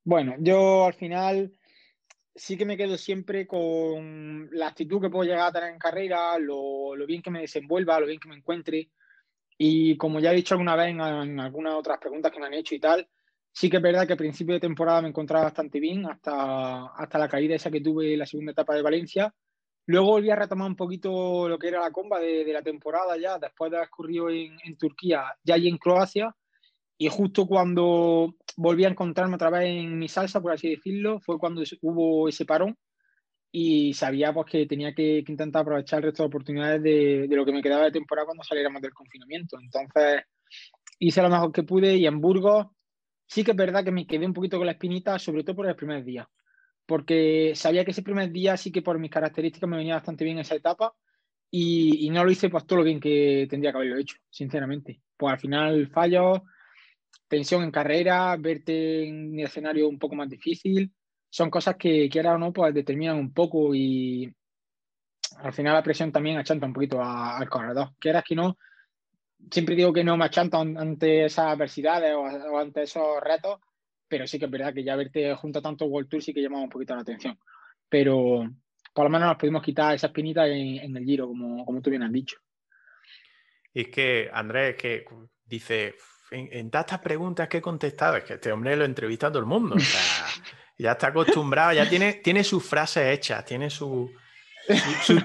Bueno, 0.05 0.37
yo 0.39 0.87
al 0.87 0.95
final 0.95 1.53
sí 2.37 2.57
que 2.57 2.67
me 2.67 2.77
quedo 2.77 2.97
siempre 2.97 3.47
con 3.47 4.49
la 4.53 4.69
actitud 4.69 5.01
que 5.01 5.11
puedo 5.11 5.25
llegar 5.25 5.49
a 5.49 5.53
tener 5.53 5.73
en 5.73 5.79
carrera, 5.79 6.39
lo, 6.39 6.95
bien 7.07 7.23
que 7.23 7.31
me 7.31 7.41
desenvuelva, 7.41 7.99
lo 7.99 8.07
bien 8.07 8.21
que 8.21 8.29
me 8.29 8.37
encuentre. 8.37 8.91
Y 9.59 9.97
como 9.97 10.21
ya 10.21 10.33
he 10.33 10.37
dicho 10.37 10.55
alguna 10.55 10.77
vez 10.77 10.91
en, 10.91 11.01
algunas 11.01 11.75
otras 11.75 11.99
preguntas 11.99 12.31
que 12.31 12.39
me 12.39 12.47
han 12.47 12.55
hecho 12.55 12.75
y 12.75 12.81
tal, 12.81 13.09
sí 13.51 13.71
que 13.71 13.79
es 13.79 13.83
verdad 13.83 14.07
que 14.07 14.13
a 14.13 14.19
principio 14.19 14.55
de 14.55 14.61
temporada 14.61 15.01
me 15.01 15.09
encontraba 15.09 15.45
bastante 15.45 15.81
bien 15.81 16.05
hasta, 16.07 16.87
hasta 16.89 17.19
la 17.19 17.29
caída 17.29 17.55
esa 17.55 17.71
que 17.71 17.81
tuve 17.81 18.13
en 18.13 18.19
la 18.19 18.27
segunda 18.27 18.53
etapa 18.53 18.75
de 18.75 18.83
Valencia. 18.83 19.35
Luego 19.87 20.09
volví 20.09 20.31
a 20.31 20.37
retomar 20.37 20.69
un 20.69 20.77
poquito 20.77 21.49
lo 21.49 21.59
que 21.59 21.69
era 21.69 21.81
la 21.81 21.93
comba 21.93 22.21
de, 22.21 22.45
la 22.53 22.63
temporada 22.63 23.17
ya, 23.17 23.39
después 23.39 23.71
de 23.71 23.79
haber 23.79 23.89
corrido 23.89 24.29
en, 24.29 24.59
en, 24.63 24.77
Turquía, 24.77 25.25
ya 25.43 25.57
y 25.57 25.69
en 25.69 25.79
Croacia. 25.79 26.35
Y 26.99 27.09
justo 27.09 27.47
cuando 27.47 28.35
volví 28.57 28.85
a 28.85 28.89
encontrarme 28.89 29.37
otra 29.37 29.51
vez 29.51 29.67
en 29.67 29.99
mi 29.99 30.09
salsa, 30.09 30.41
por 30.41 30.53
así 30.53 30.71
decirlo, 30.71 31.21
fue 31.21 31.39
cuando 31.39 31.63
hubo 31.83 32.29
ese 32.29 32.45
parón 32.45 32.77
y 33.53 33.95
sabía 33.95 34.33
pues, 34.33 34.47
que 34.51 34.67
tenía 34.67 34.95
que, 34.95 35.25
intentar 35.27 35.63
aprovechar 35.63 35.99
el 35.99 36.05
resto 36.05 36.23
de 36.23 36.29
oportunidades 36.29 36.83
de, 36.83 37.27
lo 37.31 37.45
que 37.45 37.53
me 37.53 37.63
quedaba 37.63 37.85
de 37.85 37.93
temporada 37.93 38.27
cuando 38.27 38.45
saliéramos 38.45 38.83
del 38.83 38.95
confinamiento. 38.95 39.59
Entonces 39.61 40.23
hice 40.99 41.23
lo 41.23 41.31
mejor 41.31 41.53
que 41.53 41.63
pude 41.63 41.97
y 41.97 42.07
en 42.07 42.21
Burgos 42.21 42.67
sí 43.27 43.45
que 43.45 43.51
es 43.53 43.57
verdad 43.57 43.85
que 43.85 43.93
me 43.93 44.07
quedé 44.07 44.27
un 44.27 44.33
poquito 44.33 44.57
con 44.57 44.67
la 44.67 44.73
espinita, 44.73 45.19
sobre 45.19 45.43
todo 45.45 45.57
por 45.57 45.67
el 45.67 45.77
primer 45.77 46.05
día, 46.05 46.29
porque 46.87 47.53
sabía 47.55 47.85
que 47.85 47.91
ese 47.91 48.03
primer 48.03 48.31
día 48.31 48.57
sí 48.57 48.71
que 48.71 48.83
por 48.83 48.99
mis 48.99 49.11
características 49.11 49.69
me 49.69 49.77
venía 49.77 49.95
bastante 49.95 50.25
bien 50.25 50.39
esa 50.39 50.55
etapa 50.55 50.95
y, 51.51 52.11
no 52.11 52.25
lo 52.25 52.31
hice 52.31 52.49
pues 52.49 52.67
todo 52.67 52.81
lo 52.81 52.85
bien 52.85 53.01
que 53.01 53.47
tendría 53.49 53.73
que 53.73 53.79
haberlo 53.79 53.99
hecho, 53.99 54.17
sinceramente. 54.31 55.01
Pues 55.17 55.33
al 55.33 55.41
final 55.41 55.89
fallo, 55.89 56.45
tensión 57.29 57.63
en 57.63 57.71
carrera, 57.71 58.37
verte 58.37 59.09
en 59.09 59.33
un 59.33 59.41
escenario 59.41 59.89
un 59.89 59.99
poco 59.99 60.15
más 60.15 60.29
difícil 60.29 60.93
son 61.37 61.51
cosas 61.51 61.77
que, 61.77 62.09
quiera 62.09 62.35
o 62.35 62.39
no, 62.39 62.51
pues 62.51 62.73
determinan 62.73 63.19
un 63.19 63.33
poco 63.33 63.75
y 63.75 64.33
al 65.39 65.53
final 65.53 65.75
la 65.75 65.83
presión 65.83 66.11
también 66.11 66.39
achanta 66.39 66.67
un 66.67 66.73
poquito 66.73 67.03
al 67.03 67.47
corredor. 67.51 67.91
Quieras 67.99 68.25
que 68.27 68.35
no, 68.35 68.57
siempre 69.51 69.75
digo 69.75 69.93
que 69.93 70.03
no 70.03 70.17
me 70.17 70.25
achanta 70.25 70.59
ante 70.59 71.27
esas 71.27 71.49
adversidades 71.49 72.15
o, 72.15 72.59
ante 72.59 72.85
esos 72.85 73.21
retos, 73.21 73.61
pero 74.09 74.27
sí 74.27 74.39
que 74.39 74.47
es 74.47 74.51
verdad 74.51 74.73
que 74.73 74.85
ya 74.85 74.97
verte 74.97 75.35
junto 75.35 75.59
a 75.59 75.63
tanto 75.63 75.85
World 75.85 76.09
Tour 76.09 76.23
sí 76.23 76.33
que 76.33 76.41
llama 76.41 76.63
un 76.63 76.71
poquito 76.71 76.95
la 76.95 77.03
atención. 77.03 77.39
Pero 77.89 78.51
por 78.95 79.05
lo 79.05 79.11
menos 79.11 79.29
nos 79.29 79.37
pudimos 79.37 79.63
quitar 79.63 79.95
esa 79.95 80.07
espinita 80.07 80.47
en, 80.49 80.97
el 80.97 81.05
giro, 81.05 81.27
como, 81.29 81.67
como 81.67 81.83
tú 81.83 81.91
bien 81.91 82.03
has 82.03 82.13
dicho. 82.13 82.39
Es 83.75 83.89
que, 83.89 84.31
Andrés, 84.33 84.77
que 84.77 85.05
dice, 85.45 85.97
en, 86.31 86.71
tantas 86.71 86.99
preguntas 87.01 87.49
que 87.49 87.59
he 87.59 87.63
contestado, 87.63 88.17
es 88.17 88.25
que 88.25 88.35
este 88.35 88.53
hombre 88.53 88.77
lo 88.77 88.85
entrevista 88.85 89.29
a 89.29 89.31
todo 89.31 89.41
el 89.41 89.47
mundo. 89.47 89.77
O 89.77 89.81
sea, 89.81 90.01
ya 90.79 90.93
está 90.93 91.09
acostumbrado, 91.09 91.73
ya 91.73 91.89
tiene, 91.89 92.15
tiene 92.15 92.45
sus 92.45 92.65
frases 92.65 93.13
hechas, 93.13 93.45
tiene 93.45 93.71
sus 93.71 94.11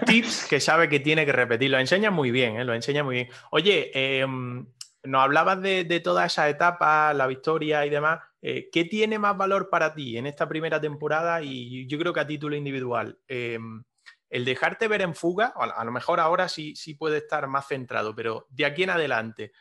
tips 0.05 0.45
que 0.47 0.59
sabe 0.59 0.87
que 0.89 0.99
tiene 0.99 1.25
que 1.25 1.31
repetir. 1.31 1.71
Lo 1.71 1.79
enseña 1.79 2.11
muy 2.11 2.31
bien, 2.31 2.57
¿eh? 2.57 2.65
lo 2.65 2.73
enseña 2.73 3.03
muy 3.03 3.15
bien. 3.15 3.29
Oye, 3.51 3.91
em, 3.93 4.65
nos 5.03 5.23
hablabas 5.23 5.61
de, 5.61 5.83
de 5.83 5.99
toda 5.99 6.25
esa 6.25 6.47
etapa, 6.49 7.13
la 7.13 7.27
victoria 7.27 7.85
y 7.85 7.89
demás. 7.89 8.19
Eh, 8.41 8.69
¿Qué 8.71 8.85
tiene 8.85 9.19
más 9.19 9.37
valor 9.37 9.69
para 9.69 9.93
ti 9.93 10.17
en 10.17 10.25
esta 10.25 10.47
primera 10.47 10.81
temporada 10.81 11.43
y 11.43 11.85
yo 11.87 11.99
creo 11.99 12.13
que 12.13 12.19
a 12.19 12.27
título 12.27 12.55
individual? 12.55 13.19
Em, 13.27 13.83
el 14.29 14.45
dejarte 14.45 14.87
ver 14.87 15.01
en 15.01 15.13
fuga, 15.13 15.53
a 15.55 15.83
lo 15.83 15.91
mejor 15.91 16.19
ahora 16.19 16.47
sí, 16.47 16.75
sí 16.75 16.93
puede 16.93 17.17
estar 17.17 17.47
más 17.47 17.67
centrado, 17.67 18.15
pero 18.15 18.47
de 18.49 18.65
aquí 18.65 18.83
en 18.83 18.89
adelante, 18.89 19.51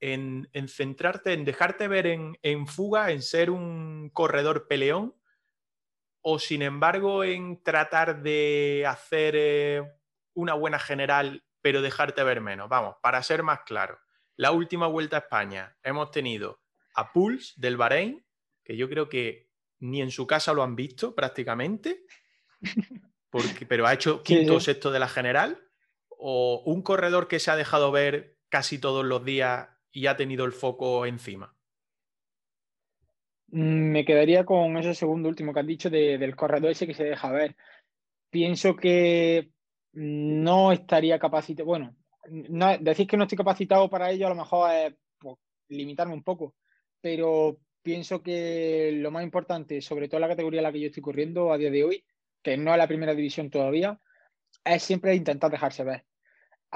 en, 0.00 0.48
centrarte, 0.68 1.32
en 1.32 1.44
dejarte 1.44 1.88
ver 1.88 2.06
en, 2.06 2.38
en, 2.42 2.66
fuga, 2.66 3.10
en 3.10 3.22
ser 3.22 3.50
un 3.50 4.10
corredor 4.12 4.66
peleón, 4.68 5.14
o 6.20 6.38
sin 6.38 6.62
embargo 6.62 7.24
en 7.24 7.62
tratar 7.62 8.22
de 8.22 8.84
hacer 8.86 9.34
eh, 9.36 9.82
una 10.34 10.54
buena 10.54 10.78
general 10.78 11.44
pero 11.62 11.82
dejarte 11.82 12.22
ver 12.22 12.40
menos. 12.40 12.68
Vamos, 12.68 12.96
para 13.02 13.22
ser 13.24 13.42
más 13.42 13.60
claro, 13.66 13.98
la 14.36 14.52
última 14.52 14.86
vuelta 14.86 15.16
a 15.16 15.20
España 15.20 15.76
hemos 15.82 16.12
tenido 16.12 16.60
a 16.94 17.12
Puls 17.12 17.54
del 17.56 17.76
Bahrein, 17.76 18.24
que 18.62 18.76
yo 18.76 18.88
creo 18.88 19.08
que 19.08 19.50
ni 19.80 20.00
en 20.00 20.10
su 20.10 20.26
casa 20.26 20.52
lo 20.52 20.62
han 20.62 20.76
visto 20.76 21.14
prácticamente, 21.14 22.04
porque, 23.30 23.66
pero 23.66 23.86
ha 23.86 23.94
hecho 23.94 24.22
quinto 24.22 24.54
o 24.54 24.60
sexto 24.60 24.90
de 24.92 25.00
la 25.00 25.08
general, 25.08 25.60
o 26.08 26.62
un 26.66 26.82
corredor 26.82 27.28
que 27.28 27.40
se 27.40 27.50
ha 27.50 27.56
dejado 27.56 27.90
ver 27.90 28.38
casi 28.48 28.78
todos 28.78 29.04
los 29.04 29.24
días 29.24 29.68
y 29.96 30.08
ha 30.08 30.14
tenido 30.14 30.44
el 30.44 30.52
foco 30.52 31.06
encima. 31.06 31.56
Mm, 33.48 33.92
me 33.92 34.04
quedaría 34.04 34.44
con 34.44 34.76
ese 34.76 34.94
segundo 34.94 35.30
último 35.30 35.54
que 35.54 35.60
has 35.60 35.66
dicho 35.66 35.88
del 35.88 36.36
corredor 36.36 36.70
ese 36.70 36.86
que 36.86 36.92
se 36.92 37.04
deja 37.04 37.32
ver. 37.32 37.56
Pienso 38.28 38.76
que 38.76 39.52
no 39.94 40.70
estaría 40.72 41.18
capacitado, 41.18 41.64
bueno, 41.64 41.96
no, 42.28 42.76
decir 42.76 43.06
que 43.06 43.16
no 43.16 43.22
estoy 43.22 43.38
capacitado 43.38 43.88
para 43.88 44.10
ello 44.10 44.26
a 44.26 44.30
lo 44.30 44.36
mejor 44.36 44.70
es 44.70 44.94
pues, 45.18 45.38
limitarme 45.68 46.12
un 46.12 46.22
poco, 46.22 46.54
pero 47.00 47.56
pienso 47.80 48.22
que 48.22 48.92
lo 48.96 49.10
más 49.10 49.24
importante, 49.24 49.80
sobre 49.80 50.08
todo 50.08 50.18
en 50.18 50.22
la 50.22 50.28
categoría 50.28 50.60
en 50.60 50.64
la 50.64 50.72
que 50.72 50.80
yo 50.80 50.88
estoy 50.88 51.02
corriendo 51.02 51.50
a 51.54 51.56
día 51.56 51.70
de 51.70 51.84
hoy, 51.84 52.04
que 52.42 52.58
no 52.58 52.70
es 52.72 52.76
la 52.76 52.88
primera 52.88 53.14
división 53.14 53.48
todavía, 53.48 53.98
es 54.62 54.82
siempre 54.82 55.14
intentar 55.14 55.50
dejarse 55.50 55.84
ver. 55.84 56.04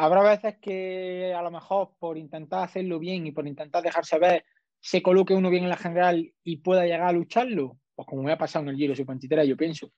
Habrá 0.03 0.22
veces 0.22 0.57
que 0.62 1.34
a 1.34 1.42
lo 1.42 1.51
mejor 1.51 1.90
por 1.98 2.16
intentar 2.16 2.64
hacerlo 2.64 2.98
bien 2.98 3.26
y 3.26 3.32
por 3.32 3.46
intentar 3.46 3.82
dejarse 3.82 4.18
ver 4.18 4.46
se 4.80 5.03
coloque 5.03 5.34
uno 5.34 5.51
bien 5.51 5.64
en 5.64 5.68
la 5.68 5.76
general 5.76 6.32
y 6.42 6.57
pueda 6.57 6.84
llegar 6.84 7.03
a 7.03 7.12
lucharlo, 7.12 7.76
pues 7.94 8.09
como 8.09 8.22
me 8.22 8.32
ha 8.32 8.38
pasado 8.38 8.62
en 8.62 8.70
el 8.70 8.76
Giro 8.76 8.96
sub 8.96 9.07
yo 9.46 9.57
pienso. 9.59 9.92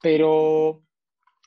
Pero 0.00 0.84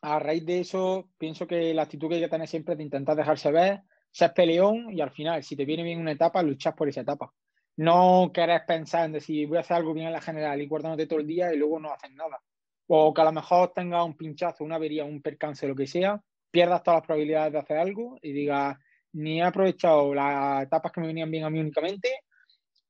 a 0.02 0.20
raíz 0.20 0.46
de 0.46 0.60
eso, 0.60 1.12
pienso 1.18 1.48
que 1.48 1.74
la 1.74 1.84
actitud 1.84 2.10
que 2.10 2.16
hay 2.16 2.22
que 2.22 2.28
tener 2.28 2.46
siempre 2.46 2.74
es 2.74 2.80
de 2.80 2.84
intentar 2.84 3.16
dejarse 3.16 3.54
ver, 3.54 3.84
ser 4.12 4.34
peleón 4.34 4.92
y 4.92 5.00
al 5.00 5.12
final, 5.12 5.42
si 5.42 5.56
te 5.56 5.64
viene 5.64 5.84
bien 5.84 6.02
una 6.02 6.12
etapa, 6.12 6.44
luchas 6.44 6.74
por 6.74 6.90
esa 6.90 7.02
etapa. 7.02 7.32
No 7.78 8.32
querés 8.34 8.64
pensar 8.68 9.06
en 9.06 9.14
decir, 9.14 9.48
voy 9.48 9.60
a 9.60 9.62
hacer 9.62 9.78
algo 9.78 9.94
bien 9.94 10.08
en 10.08 10.14
la 10.14 10.20
general 10.20 10.62
y 10.62 10.68
guardándote 10.68 11.08
todo 11.08 11.20
el 11.22 11.28
día 11.28 11.54
y 11.54 11.58
luego 11.58 11.80
no 11.80 11.94
haces 11.94 12.12
nada. 12.12 12.44
O 12.88 13.14
que 13.14 13.22
a 13.22 13.24
lo 13.24 13.32
mejor 13.32 13.72
tengas 13.74 14.06
un 14.06 14.18
pinchazo, 14.18 14.66
una 14.66 14.76
avería, 14.76 15.06
un 15.06 15.22
percance, 15.22 15.66
lo 15.70 15.76
que 15.76 15.88
sea, 15.88 16.22
pierdas 16.54 16.84
todas 16.84 17.00
las 17.00 17.08
probabilidades 17.08 17.52
de 17.52 17.58
hacer 17.58 17.78
algo 17.78 18.20
y 18.22 18.32
digas, 18.32 18.78
ni 19.14 19.40
he 19.40 19.44
aprovechado 19.44 20.14
las 20.14 20.64
etapas 20.64 20.92
que 20.92 21.02
me 21.02 21.08
venían 21.08 21.32
bien 21.32 21.46
a 21.46 21.50
mí 21.50 21.60
únicamente, 21.60 22.10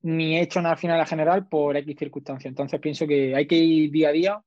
ni 0.01 0.35
he 0.35 0.41
hecho 0.41 0.61
nada 0.61 0.75
final 0.75 0.99
a 0.99 1.05
general 1.05 1.47
por 1.47 1.77
X 1.77 1.95
circunstancia. 1.97 2.49
Entonces 2.49 2.81
pienso 2.81 3.07
que 3.07 3.33
hay 3.33 3.47
que 3.47 3.55
ir 3.55 3.89
día 3.89 4.09
a 4.09 4.11
día 4.11 4.43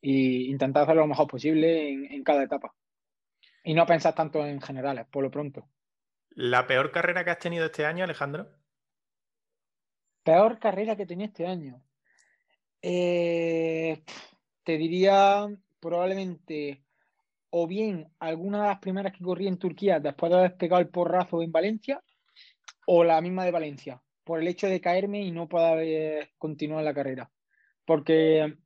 e 0.00 0.48
intentar 0.48 0.84
hacer 0.84 0.96
lo 0.96 1.06
mejor 1.06 1.26
posible 1.26 1.90
en, 1.90 2.24
cada 2.24 2.42
etapa. 2.42 2.74
Y 3.64 3.74
no 3.74 3.84
pensar 3.84 4.14
tanto 4.14 4.46
en 4.46 4.62
generales, 4.62 5.06
por 5.10 5.22
lo 5.22 5.30
pronto. 5.30 5.68
¿La 6.30 6.66
peor 6.66 6.90
carrera 6.90 7.22
que 7.22 7.30
has 7.32 7.38
tenido 7.38 7.66
este 7.66 7.84
año, 7.84 8.04
Alejandro? 8.04 8.48
Peor 10.22 10.58
carrera 10.58 10.96
que 10.96 11.04
tenía 11.04 11.26
este 11.26 11.46
año. 11.46 11.82
Eh, 12.80 14.02
te 14.62 14.78
diría 14.78 15.48
probablemente 15.80 16.83
o 17.56 17.68
bien 17.68 18.08
alguna 18.18 18.62
de 18.62 18.68
las 18.68 18.80
primeras 18.80 19.12
que 19.12 19.22
corrí 19.22 19.46
en 19.46 19.58
Turquía 19.58 20.00
después 20.00 20.32
de 20.32 20.38
haber 20.38 20.56
pegado 20.56 20.82
el 20.82 20.88
porrazo 20.88 21.40
en 21.40 21.52
Valencia, 21.52 22.02
o 22.84 23.04
la 23.04 23.20
misma 23.20 23.44
de 23.44 23.52
Valencia 23.52 24.02
por 24.24 24.40
el 24.40 24.48
hecho 24.48 24.66
de 24.66 24.80
caerme 24.80 25.22
y 25.22 25.30
no 25.30 25.48
poder 25.48 26.30
continuar 26.36 26.82
la 26.82 26.92
carrera. 26.92 27.30
Porque 27.84 28.56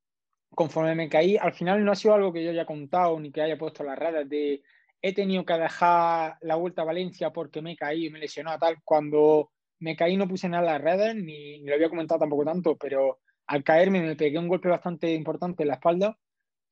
conforme 0.54 0.94
me 0.94 1.10
caí, 1.10 1.36
al 1.36 1.52
final 1.52 1.84
no 1.84 1.92
ha 1.92 1.96
sido 1.96 2.14
algo 2.14 2.32
que 2.32 2.42
yo 2.42 2.50
haya 2.50 2.64
contado 2.64 3.20
ni 3.20 3.30
que 3.30 3.42
haya 3.42 3.58
puesto 3.58 3.84
las 3.84 3.98
redes 3.98 4.26
de 4.26 4.62
he 5.02 5.12
tenido 5.12 5.44
que 5.44 5.52
dejar 5.52 6.38
la 6.40 6.54
vuelta 6.54 6.80
a 6.80 6.86
Valencia 6.86 7.30
porque 7.30 7.60
me 7.60 7.76
caí 7.76 8.06
y 8.06 8.10
me 8.10 8.18
lesionó 8.18 8.58
tal. 8.58 8.78
Cuando 8.84 9.50
me 9.80 9.96
caí 9.96 10.16
no 10.16 10.26
puse 10.26 10.48
nada 10.48 10.62
en 10.62 10.72
las 10.72 10.80
redes, 10.80 11.14
ni, 11.14 11.60
ni, 11.60 11.66
lo 11.66 11.74
había 11.74 11.90
comentado 11.90 12.20
tampoco 12.20 12.46
tanto, 12.46 12.74
pero 12.78 13.18
al 13.48 13.62
caerme 13.62 14.00
me 14.00 14.16
pegué 14.16 14.38
un 14.38 14.48
golpe 14.48 14.70
bastante 14.70 15.12
importante 15.12 15.62
en 15.62 15.68
la 15.68 15.74
espalda. 15.74 16.18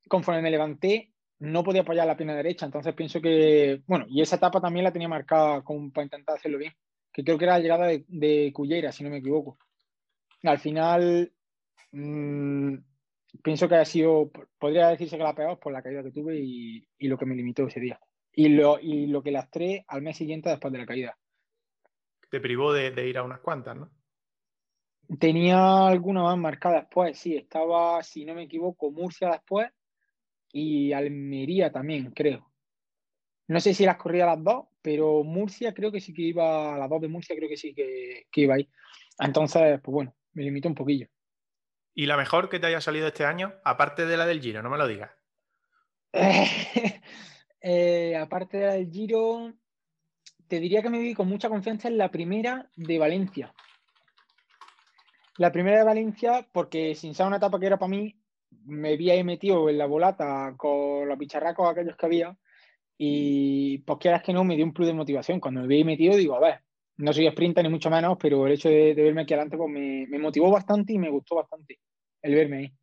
Conforme 0.07 0.41
me 0.41 0.49
levanté, 0.49 1.13
no 1.39 1.63
podía 1.63 1.81
apoyar 1.81 2.07
la 2.07 2.17
pierna 2.17 2.35
derecha, 2.35 2.65
entonces 2.65 2.93
pienso 2.95 3.21
que, 3.21 3.81
bueno, 3.85 4.05
y 4.09 4.21
esa 4.21 4.37
etapa 4.37 4.59
también 4.59 4.83
la 4.83 4.91
tenía 4.91 5.07
marcada 5.07 5.61
como 5.63 5.91
para 5.91 6.05
intentar 6.05 6.35
hacerlo 6.35 6.57
bien, 6.57 6.73
que 7.11 7.23
creo 7.23 7.37
que 7.37 7.45
era 7.45 7.53
la 7.53 7.59
llegada 7.59 7.87
de, 7.87 8.05
de 8.07 8.51
Cullera, 8.53 8.91
si 8.91 9.03
no 9.03 9.09
me 9.09 9.17
equivoco. 9.17 9.57
Al 10.43 10.59
final, 10.59 11.31
mmm, 11.91 12.75
pienso 13.43 13.67
que 13.67 13.75
ha 13.75 13.85
sido, 13.85 14.31
podría 14.57 14.89
decirse 14.89 15.17
que 15.17 15.23
la 15.23 15.35
peor 15.35 15.59
por 15.59 15.73
la 15.73 15.81
caída 15.81 16.03
que 16.03 16.11
tuve 16.11 16.39
y, 16.39 16.87
y 16.97 17.07
lo 17.07 17.17
que 17.17 17.25
me 17.25 17.35
limitó 17.35 17.67
ese 17.67 17.79
día. 17.79 17.99
Y 18.33 18.49
lo, 18.49 18.79
y 18.79 19.07
lo 19.07 19.23
que 19.23 19.31
lastré 19.31 19.83
al 19.87 20.03
mes 20.03 20.17
siguiente 20.17 20.49
después 20.49 20.71
de 20.71 20.79
la 20.79 20.85
caída. 20.85 21.17
Te 22.29 22.39
privó 22.39 22.71
de, 22.73 22.91
de 22.91 23.07
ir 23.07 23.17
a 23.17 23.23
unas 23.23 23.39
cuantas, 23.39 23.77
¿no? 23.77 23.89
Tenía 25.19 25.87
alguna 25.87 26.21
más 26.23 26.37
marcada 26.37 26.81
después, 26.81 27.17
sí, 27.17 27.35
estaba, 27.35 28.03
si 28.03 28.25
no 28.25 28.35
me 28.35 28.43
equivoco, 28.43 28.91
Murcia 28.91 29.29
después 29.29 29.71
y 30.57 30.93
Almería 30.93 31.71
también, 31.71 32.11
creo. 32.11 32.51
No 33.47 33.59
sé 33.59 33.73
si 33.73 33.85
las 33.85 33.97
corría 33.97 34.25
las 34.25 34.43
dos, 34.43 34.65
pero 34.81 35.23
Murcia 35.23 35.73
creo 35.73 35.91
que 35.91 36.01
sí 36.01 36.13
que 36.13 36.23
iba, 36.23 36.75
a 36.75 36.77
las 36.77 36.89
dos 36.89 37.01
de 37.01 37.07
Murcia 37.07 37.35
creo 37.35 37.47
que 37.47 37.57
sí 37.57 37.73
que, 37.73 38.25
que 38.31 38.41
iba 38.41 38.55
ahí. 38.55 38.67
Entonces, 39.19 39.79
pues 39.81 39.93
bueno, 39.93 40.15
me 40.33 40.43
limitó 40.43 40.67
un 40.67 40.75
poquillo. 40.75 41.07
¿Y 41.93 42.07
la 42.07 42.17
mejor 42.17 42.49
que 42.49 42.59
te 42.59 42.67
haya 42.67 42.81
salido 42.81 43.07
este 43.07 43.25
año? 43.25 43.53
Aparte 43.63 44.05
de 44.05 44.17
la 44.17 44.25
del 44.25 44.41
Giro, 44.41 44.61
no 44.61 44.69
me 44.69 44.77
lo 44.77 44.87
digas. 44.87 45.11
eh, 47.61 48.15
aparte 48.17 48.57
de 48.57 48.65
la 48.65 48.73
del 48.73 48.91
Giro, 48.91 49.53
te 50.47 50.59
diría 50.59 50.81
que 50.81 50.89
me 50.89 50.99
vi 50.99 51.13
con 51.13 51.27
mucha 51.27 51.49
confianza 51.49 51.87
en 51.87 51.97
la 51.97 52.09
primera 52.09 52.69
de 52.75 52.99
Valencia. 52.99 53.53
La 55.37 55.51
primera 55.51 55.77
de 55.77 55.83
Valencia, 55.83 56.47
porque 56.51 56.95
sin 56.95 57.13
ser 57.13 57.27
una 57.27 57.37
etapa 57.37 57.59
que 57.59 57.67
era 57.67 57.77
para 57.77 57.89
mí, 57.89 58.19
me 58.65 58.97
vi 58.97 59.09
ahí 59.11 59.23
metido 59.23 59.69
en 59.69 59.77
la 59.77 59.85
volata 59.85 60.53
con 60.57 61.07
los 61.07 61.17
bicharracos 61.17 61.69
aquellos 61.69 61.95
que 61.95 62.05
había 62.05 62.37
y 62.97 63.79
pues 63.79 63.99
quieras 63.99 64.23
que 64.23 64.33
no, 64.33 64.43
me 64.43 64.55
dio 64.55 64.65
un 64.65 64.73
plus 64.73 64.87
de 64.87 64.93
motivación. 64.93 65.39
Cuando 65.39 65.61
me 65.61 65.67
vi 65.67 65.83
metido 65.83 66.15
digo, 66.15 66.35
a 66.35 66.39
ver, 66.39 66.61
no 66.97 67.13
soy 67.13 67.29
sprinter 67.29 67.63
ni 67.63 67.69
mucho 67.69 67.89
menos, 67.89 68.17
pero 68.19 68.45
el 68.47 68.53
hecho 68.53 68.69
de, 68.69 68.95
de 68.95 69.03
verme 69.03 69.21
aquí 69.21 69.33
adelante 69.33 69.57
pues 69.57 69.69
me, 69.69 70.07
me, 70.07 70.19
motivó 70.19 70.51
bastante 70.51 70.93
y 70.93 70.97
me 70.97 71.09
gustó 71.09 71.35
bastante 71.35 71.79
el 72.21 72.35
verme 72.35 72.57
ahí. 72.57 72.73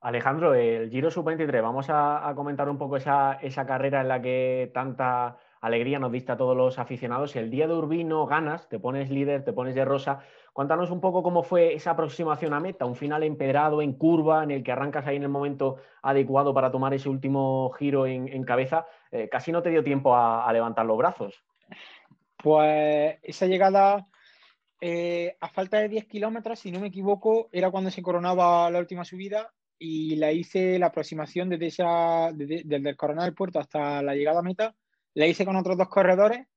Alejandro, 0.00 0.54
el 0.54 0.90
Giro 0.90 1.10
Sub-23, 1.10 1.60
vamos 1.62 1.90
a, 1.90 2.28
a, 2.28 2.34
comentar 2.34 2.68
un 2.68 2.78
poco 2.78 2.96
esa, 2.96 3.34
esa 3.42 3.66
carrera 3.66 4.00
en 4.00 4.08
la 4.08 4.22
que 4.22 4.70
tanta 4.72 5.38
alegría 5.60 5.98
nos 5.98 6.12
diste 6.12 6.32
a 6.32 6.36
todos 6.36 6.56
los 6.56 6.78
aficionados. 6.78 7.34
El 7.36 7.50
día 7.50 7.66
de 7.66 7.74
Urbino 7.74 8.26
ganas, 8.26 8.68
te 8.68 8.78
pones 8.78 9.10
líder, 9.10 9.44
te 9.44 9.52
pones 9.52 9.74
de 9.74 9.84
rosa. 9.84 10.20
Cuéntanos 10.58 10.90
un 10.90 11.00
poco 11.00 11.22
cómo 11.22 11.44
fue 11.44 11.74
esa 11.74 11.92
aproximación 11.92 12.52
a 12.52 12.58
meta, 12.58 12.84
un 12.84 12.96
final 12.96 13.22
empedrado, 13.22 13.80
en 13.80 13.92
curva, 13.92 14.42
en 14.42 14.50
el 14.50 14.64
que 14.64 14.72
arrancas 14.72 15.06
ahí 15.06 15.14
en 15.14 15.22
el 15.22 15.28
momento 15.28 15.76
adecuado 16.02 16.52
para 16.52 16.72
tomar 16.72 16.92
ese 16.92 17.08
último 17.08 17.70
giro 17.78 18.08
en, 18.08 18.42
cabeza. 18.42 18.84
Eh, 19.12 19.28
casi 19.30 19.52
no 19.52 19.62
te 19.62 19.70
dio 19.70 19.84
tiempo 19.84 20.16
a, 20.16 20.52
levantar 20.52 20.84
los 20.84 20.98
brazos. 20.98 21.44
Pues 22.42 23.18
esa 23.22 23.46
llegada, 23.46 24.08
eh, 24.80 25.36
a 25.40 25.48
falta 25.48 25.78
de 25.78 25.90
10 25.90 26.06
kilómetros, 26.06 26.58
si 26.58 26.72
no 26.72 26.80
me 26.80 26.88
equivoco, 26.88 27.48
era 27.52 27.70
cuando 27.70 27.92
se 27.92 28.02
coronaba 28.02 28.68
la 28.68 28.80
última 28.80 29.04
subida 29.04 29.52
y 29.78 30.16
la 30.16 30.32
hice 30.32 30.76
la 30.80 30.86
aproximación 30.86 31.50
desde, 31.50 31.66
esa, 31.68 32.32
desde, 32.34 32.62
desde 32.64 32.76
el 32.90 32.96
del 32.96 33.34
Puerto 33.34 33.60
hasta 33.60 34.02
la 34.02 34.16
llegada 34.16 34.40
a 34.40 34.42
meta 34.42 34.74
la 35.14 35.28
hice 35.28 35.44
con 35.44 35.54
otros 35.54 35.78
dos 35.78 35.88
corredores 35.88 36.48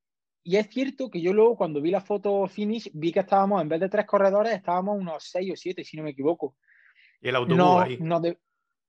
y 0.43 0.57
es 0.57 0.67
cierto 0.69 1.09
que 1.09 1.21
yo 1.21 1.33
luego 1.33 1.55
cuando 1.55 1.81
vi 1.81 1.91
la 1.91 2.01
foto 2.01 2.47
finish 2.47 2.89
vi 2.93 3.11
que 3.11 3.19
estábamos, 3.19 3.61
en 3.61 3.69
vez 3.69 3.79
de 3.79 3.89
tres 3.89 4.05
corredores, 4.05 4.53
estábamos 4.53 4.99
unos 4.99 5.23
seis 5.23 5.51
o 5.51 5.55
siete, 5.55 5.83
si 5.83 5.97
no 5.97 6.03
me 6.03 6.11
equivoco. 6.11 6.55
Y 7.21 7.29
el 7.29 7.35
autobús 7.35 7.57
no, 7.57 7.79
ahí. 7.79 7.97
No 7.99 8.19
de... 8.19 8.39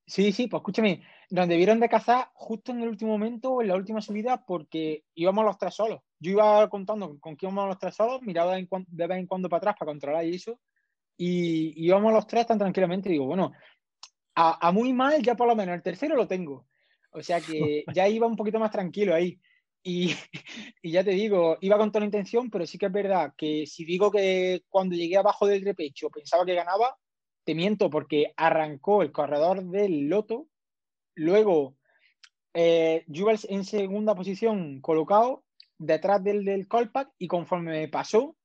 Sí, 0.07 0.33
sí, 0.33 0.49
pues 0.49 0.61
escúchame, 0.61 1.03
nos 1.31 1.49
debieron 1.49 1.79
de 1.79 1.89
cazar 1.89 2.29
justo 2.35 2.73
en 2.73 2.83
el 2.83 2.89
último 2.89 3.13
momento, 3.13 3.63
en 3.63 3.69
la 3.69 3.77
última 3.77 4.01
subida, 4.01 4.45
porque 4.45 5.05
íbamos 5.15 5.45
los 5.45 5.59
tres 5.59 5.75
solos. 5.75 6.01
Yo 6.19 6.33
iba 6.33 6.69
contando 6.69 7.19
con 7.21 7.37
quién 7.37 7.53
íbamos 7.53 7.69
los 7.69 7.79
tres 7.79 7.95
solos, 7.95 8.21
miraba 8.23 8.57
de, 8.57 8.67
de 8.89 9.07
vez 9.07 9.19
en 9.19 9.27
cuando 9.27 9.49
para 9.49 9.59
atrás 9.59 9.77
para 9.79 9.91
controlar 9.93 10.25
y 10.25 10.35
eso, 10.35 10.59
y 11.17 11.73
íbamos 11.77 12.13
los 12.13 12.27
tres 12.27 12.47
tan 12.47 12.59
tranquilamente. 12.59 13.09
Digo, 13.09 13.27
bueno, 13.27 13.53
a, 14.35 14.69
a 14.69 14.73
muy 14.73 14.93
mal 14.93 15.23
ya 15.23 15.35
por 15.35 15.47
lo 15.47 15.55
menos 15.55 15.75
el 15.75 15.83
tercero 15.83 16.17
lo 16.17 16.27
tengo. 16.27 16.67
O 17.13 17.23
sea 17.23 17.41
que 17.41 17.85
ya 17.95 18.09
iba 18.09 18.27
un 18.27 18.37
poquito 18.37 18.59
más 18.59 18.71
tranquilo 18.71 19.15
ahí. 19.15 19.39
Y, 19.85 20.15
ya 20.83 21.03
te 21.03 21.11
digo, 21.11 21.59
iba 21.61 21.77
con 21.77 21.91
toda 21.91 22.01
la 22.01 22.07
intención, 22.07 22.51
pero 22.51 22.67
sí 22.67 22.79
que 22.79 22.87
es 22.87 22.93
verdad 22.93 23.35
que 23.37 23.67
si 23.67 23.85
digo 23.85 24.11
que 24.11 24.63
cuando 24.69 24.95
llegué 24.95 25.17
abajo 25.17 25.47
del 25.47 25.65
repecho 25.65 26.11
pensaba 26.11 26.45
que 26.45 26.55
ganaba, 26.55 26.97
te 27.45 27.55
miento 27.55 27.91
porque 27.91 28.33
arrancó 28.37 29.03
el 29.03 29.13
corredor 29.13 29.65
del 29.65 30.09
Loto, 30.09 30.49
luego 31.15 31.77
eh, 32.55 33.05
en 33.09 33.65
segunda 33.65 34.15
posición 34.15 34.81
colocado 34.81 35.45
detrás 35.79 36.23
del, 36.23 36.45
del 36.45 36.69
Colpack 36.69 37.11
y 37.19 37.27
conforme 37.27 37.73
me 37.73 37.89
pasó, 37.89 38.37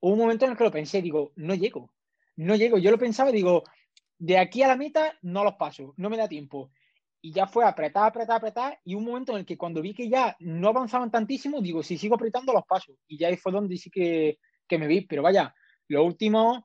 hubo 0.00 0.12
un 0.12 0.18
momento 0.18 0.46
en 0.46 0.52
el 0.52 0.56
que 0.56 0.64
lo 0.64 0.70
pensé, 0.70 1.02
digo, 1.02 1.32
no 1.36 1.54
llego, 1.54 1.92
no 2.36 2.56
llego. 2.56 2.78
Yo 2.78 2.90
lo 2.90 2.98
pensaba, 2.98 3.30
digo, 3.30 3.64
de 4.18 4.38
aquí 4.38 4.62
a 4.62 4.68
la 4.68 4.76
meta 4.76 5.18
no 5.22 5.44
los 5.44 5.54
paso, 5.54 5.94
no 5.96 6.08
me 6.08 6.16
da 6.16 6.28
tiempo 6.28 6.70
y 7.20 7.32
ya 7.32 7.46
fue 7.46 7.64
apretar, 7.64 8.06
apretar, 8.08 8.36
apretar, 8.36 8.78
y 8.84 8.94
un 8.94 9.04
momento 9.04 9.32
en 9.32 9.38
el 9.38 9.46
que 9.46 9.56
cuando 9.58 9.82
vi 9.82 9.94
que 9.94 10.08
ya 10.08 10.36
no 10.40 10.68
avanzaban 10.68 11.10
tantísimo, 11.10 11.60
digo, 11.60 11.82
si 11.82 11.98
sigo 11.98 12.14
apretando 12.14 12.52
los 12.52 12.64
pasos, 12.64 12.96
y 13.06 13.18
ya 13.18 13.28
ahí 13.28 13.36
fue 13.36 13.52
donde 13.52 13.76
sí 13.76 13.90
que, 13.90 14.38
que 14.66 14.78
me 14.78 14.86
vi, 14.86 15.02
pero 15.02 15.22
vaya, 15.22 15.54
los 15.88 16.04
últimos 16.04 16.62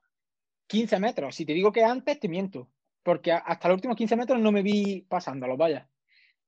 15 0.67 0.99
metros, 0.99 1.35
si 1.35 1.45
te 1.45 1.53
digo 1.53 1.71
que 1.71 1.83
antes, 1.83 2.19
te 2.19 2.29
miento, 2.29 2.69
porque 3.01 3.31
hasta 3.31 3.67
los 3.67 3.75
últimos 3.75 3.97
15 3.97 4.15
metros 4.15 4.39
no 4.39 4.51
me 4.51 4.61
vi 4.61 5.01
pasándolos, 5.01 5.57
vaya. 5.57 5.89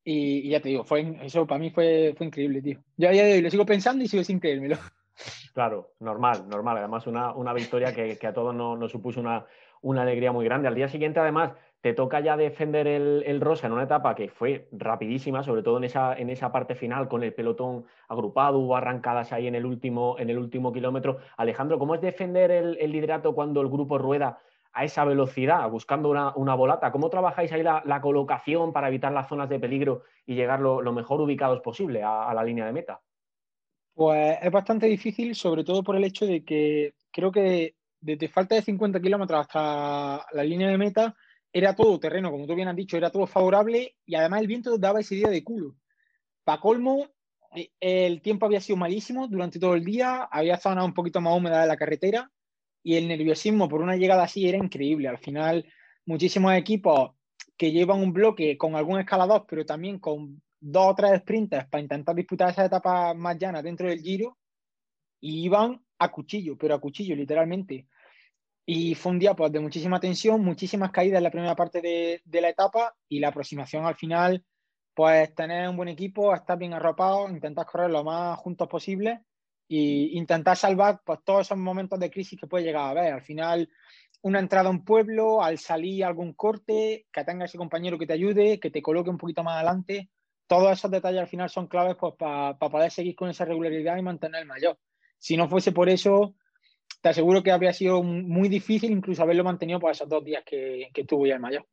Y, 0.04 0.48
y 0.48 0.50
ya 0.50 0.62
te 0.62 0.70
digo, 0.70 0.84
fue, 0.84 1.18
eso 1.24 1.48
para 1.48 1.60
mí 1.60 1.72
fue, 1.72 2.14
fue 2.16 2.28
increíble, 2.28 2.62
tío. 2.62 2.84
Yo 2.96 3.10
a 3.10 3.12
día 3.12 3.26
de 3.26 3.34
hoy 3.34 3.42
lo 3.42 3.50
sigo 3.50 3.66
pensando 3.66 4.04
y 4.04 4.08
sigo 4.08 4.24
sin 4.24 4.40
creérmelo. 4.40 4.78
Claro, 5.54 5.94
normal, 6.02 6.50
normal. 6.50 6.78
Además, 6.78 7.08
una, 7.08 7.34
una 7.34 7.54
victoria 7.54 7.96
que, 7.96 8.18
que 8.18 8.28
a 8.28 8.34
todos 8.34 8.54
nos, 8.54 8.78
nos 8.78 8.92
supuso 8.92 9.22
una, 9.22 9.46
una 9.82 10.02
alegría 10.02 10.34
muy 10.34 10.44
grande. 10.44 10.68
Al 10.68 10.76
día 10.76 10.90
siguiente, 10.90 11.22
además, 11.22 11.54
te 11.86 11.94
toca 11.94 12.20
ya 12.20 12.36
defender 12.36 12.88
el, 12.88 13.40
Rosa 13.42 13.68
en 13.68 13.74
una 13.74 13.84
etapa 13.84 14.16
que 14.16 14.28
fue 14.28 14.68
rapidísima, 14.72 15.44
sobre 15.44 15.62
todo 15.62 15.78
en 15.78 15.84
esa, 15.84 16.18
en 16.18 16.32
esa 16.32 16.52
parte 16.52 16.74
final 16.74 17.08
con 17.08 17.22
el 17.22 17.32
pelotón 17.32 17.86
agrupado, 18.08 18.58
hubo 18.58 18.76
arrancadas 18.76 19.32
ahí 19.32 19.46
en 19.46 19.54
el 19.54 19.68
último, 19.68 20.16
en 20.18 20.32
el 20.32 20.40
último 20.40 20.74
kilómetro. 20.74 21.20
Alejandro, 21.38 21.78
¿cómo 21.78 21.94
es 21.94 22.02
defender 22.02 22.50
el, 22.50 22.92
liderato 22.92 23.36
cuando 23.36 23.62
el 23.62 23.70
grupo 23.70 24.00
rueda 24.00 24.40
a 24.74 24.84
esa 24.84 25.06
velocidad, 25.06 25.70
buscando 25.70 26.10
una, 26.10 26.36
una 26.36 26.56
volata? 26.56 26.92
¿Cómo 26.92 27.12
trabajáis 27.12 27.52
ahí 27.52 27.62
la, 27.62 28.02
colocación 28.02 28.74
para 28.74 28.88
evitar 28.88 29.12
las 29.12 29.30
zonas 29.30 29.48
de 29.48 29.60
peligro 29.60 30.02
y 30.26 30.34
llegar 30.34 30.62
lo, 30.62 30.82
lo 30.82 30.92
mejor 30.92 31.22
ubicados 31.22 31.62
posible 31.62 32.02
a, 32.02 32.28
a 32.28 32.34
la 32.34 32.44
línea 32.44 32.66
de 32.66 32.74
meta? 32.74 33.00
Pues 33.94 34.40
es 34.42 34.52
bastante 34.52 34.88
difícil, 34.88 35.36
sobre 35.36 35.64
todo 35.64 35.84
por 35.84 35.96
el 35.96 36.04
hecho 36.04 36.26
de 36.26 36.44
que 36.44 36.96
creo 37.12 37.32
que 37.32 37.76
desde 38.02 38.28
falta 38.28 38.56
de 38.56 38.64
50 38.64 39.00
kilómetros 39.00 39.42
hasta 39.42 40.26
la 40.32 40.44
línea 40.44 40.70
de 40.70 40.80
meta 40.80 41.16
era 41.56 41.74
todo 41.74 41.98
terreno, 42.02 42.32
como 42.32 42.46
tú 42.46 42.54
bien 42.54 42.68
has 42.68 42.76
dicho, 42.76 42.98
era 42.98 43.10
todo 43.10 43.26
favorable 43.28 43.96
y 44.06 44.16
además 44.16 44.42
el 44.42 44.48
viento 44.48 44.78
daba 44.78 45.00
ese 45.00 45.16
día 45.16 45.30
de 45.30 45.42
culo. 45.42 45.78
Para 46.44 46.60
colmo, 46.60 47.08
eh, 47.56 47.72
el 47.80 48.22
tiempo 48.22 48.46
había 48.46 48.60
sido 48.60 48.76
malísimo 48.76 49.30
durante 49.30 49.58
todo 49.58 49.74
el 49.74 49.86
día, 49.86 50.24
había 50.30 50.58
zonas 50.58 50.84
un 50.84 50.94
poquito 50.94 51.22
más 51.22 51.34
húmedas 51.34 51.62
de 51.62 51.70
la 51.70 51.78
carretera 51.78 52.30
y 52.84 52.98
el 52.98 53.08
nerviosismo 53.08 53.70
por 53.70 53.82
una 53.82 53.96
llegada 53.96 54.24
así 54.24 54.50
era 54.50 54.58
increíble. 54.58 55.08
Al 55.08 55.18
final, 55.18 55.66
muchísimos 56.06 56.54
equipos 56.56 57.12
que 57.56 57.72
llevan 57.72 58.02
un 58.02 58.12
bloque 58.12 58.58
con 58.58 58.76
algún 58.76 59.00
escalador, 59.00 59.46
pero 59.48 59.66
también 59.66 60.00
con 60.00 60.42
dos 60.60 60.88
o 60.88 60.96
tres 60.96 61.22
sprinters 61.22 61.70
para 61.70 61.84
intentar 61.84 62.16
disputar 62.16 62.50
esa 62.50 62.66
etapa 62.66 63.14
más 63.14 63.38
llana 63.38 63.62
dentro 63.62 63.88
del 63.88 64.02
giro 64.02 64.38
y 65.22 65.46
iban 65.46 65.82
a 66.00 66.12
cuchillo, 66.12 66.58
pero 66.58 66.76
a 66.76 66.82
cuchillo 66.82 67.16
literalmente. 67.16 67.88
Y 68.66 68.96
fue 68.96 69.12
un 69.12 69.20
día 69.20 69.36
pues, 69.36 69.52
de 69.52 69.60
muchísima 69.60 70.00
tensión, 70.00 70.44
muchísimas 70.44 70.92
caídas 70.92 71.18
en 71.18 71.24
la 71.24 71.32
primera 71.32 71.56
parte 71.56 71.82
de, 71.82 72.22
de, 72.26 72.42
la 72.42 72.50
etapa 72.50 72.96
y 73.08 73.20
la 73.20 73.28
aproximación 73.30 73.86
al 73.86 73.96
final, 73.96 74.44
pues 74.94 75.34
tener 75.36 75.70
un 75.70 75.78
buen 75.78 75.90
equipo, 75.90 76.34
estar 76.34 76.58
bien 76.58 76.74
arropado, 76.74 77.30
intentar 77.30 77.66
correr 77.66 77.92
lo 77.92 78.04
más 78.04 78.38
juntos 78.40 78.68
posible 78.68 79.22
e 79.70 80.10
intentar 80.14 80.58
salvar 80.58 81.02
pues, 81.06 81.20
todos 81.24 81.48
esos 81.48 81.58
momentos 81.58 82.00
de 82.00 82.10
crisis 82.10 82.40
que 82.40 82.48
puede 82.48 82.64
llegar 82.64 82.84
a 82.84 82.90
haber. 82.90 83.14
Al 83.14 83.22
final, 83.22 83.70
una 84.22 84.40
entrada 84.40 84.70
a 84.70 84.72
un 84.72 84.84
pueblo, 84.84 85.44
al 85.44 85.60
salir 85.60 86.04
algún 86.04 86.34
corte, 86.34 87.06
que 87.12 87.24
tenga 87.24 87.46
ese 87.46 87.58
compañero 87.58 88.00
que 88.00 88.08
te 88.08 88.14
ayude, 88.14 88.60
que 88.60 88.72
te 88.72 88.82
coloque 88.82 89.10
un 89.10 89.18
poquito 89.18 89.44
más 89.44 89.56
adelante 89.56 90.10
todos 90.48 90.72
esos 90.72 90.92
detalles 90.92 91.22
al 91.22 91.28
final 91.28 91.50
son 91.50 91.68
claves 91.68 91.96
pues, 92.00 92.14
para 92.18 92.58
pa 92.58 92.70
poder 92.70 92.92
seguir 92.92 93.16
con 93.16 93.30
esa 93.30 93.46
regularidad 93.46 93.98
y 93.98 94.02
mantener 94.02 94.42
el 94.42 94.48
mayor. 94.48 94.78
Si 95.18 95.38
no 95.38 95.50
fuese 95.50 95.72
por 95.72 95.90
eso, 95.90 96.36
te 97.06 97.10
aseguro 97.10 97.44
que 97.44 97.52
habría 97.52 97.72
sido 97.72 98.02
muy 98.02 98.50
difícil 98.50 98.92
incluso 98.92 99.22
haberlo 99.22 99.44
mantenido 99.44 99.80
por 99.80 99.92
esos 99.92 100.10
dos 100.10 100.26
días 100.26 100.44
que, 100.44 100.90
que 100.92 101.02
estuvo 101.02 101.28
ya 101.28 101.36
en 101.36 101.42
mayo. 101.42 101.64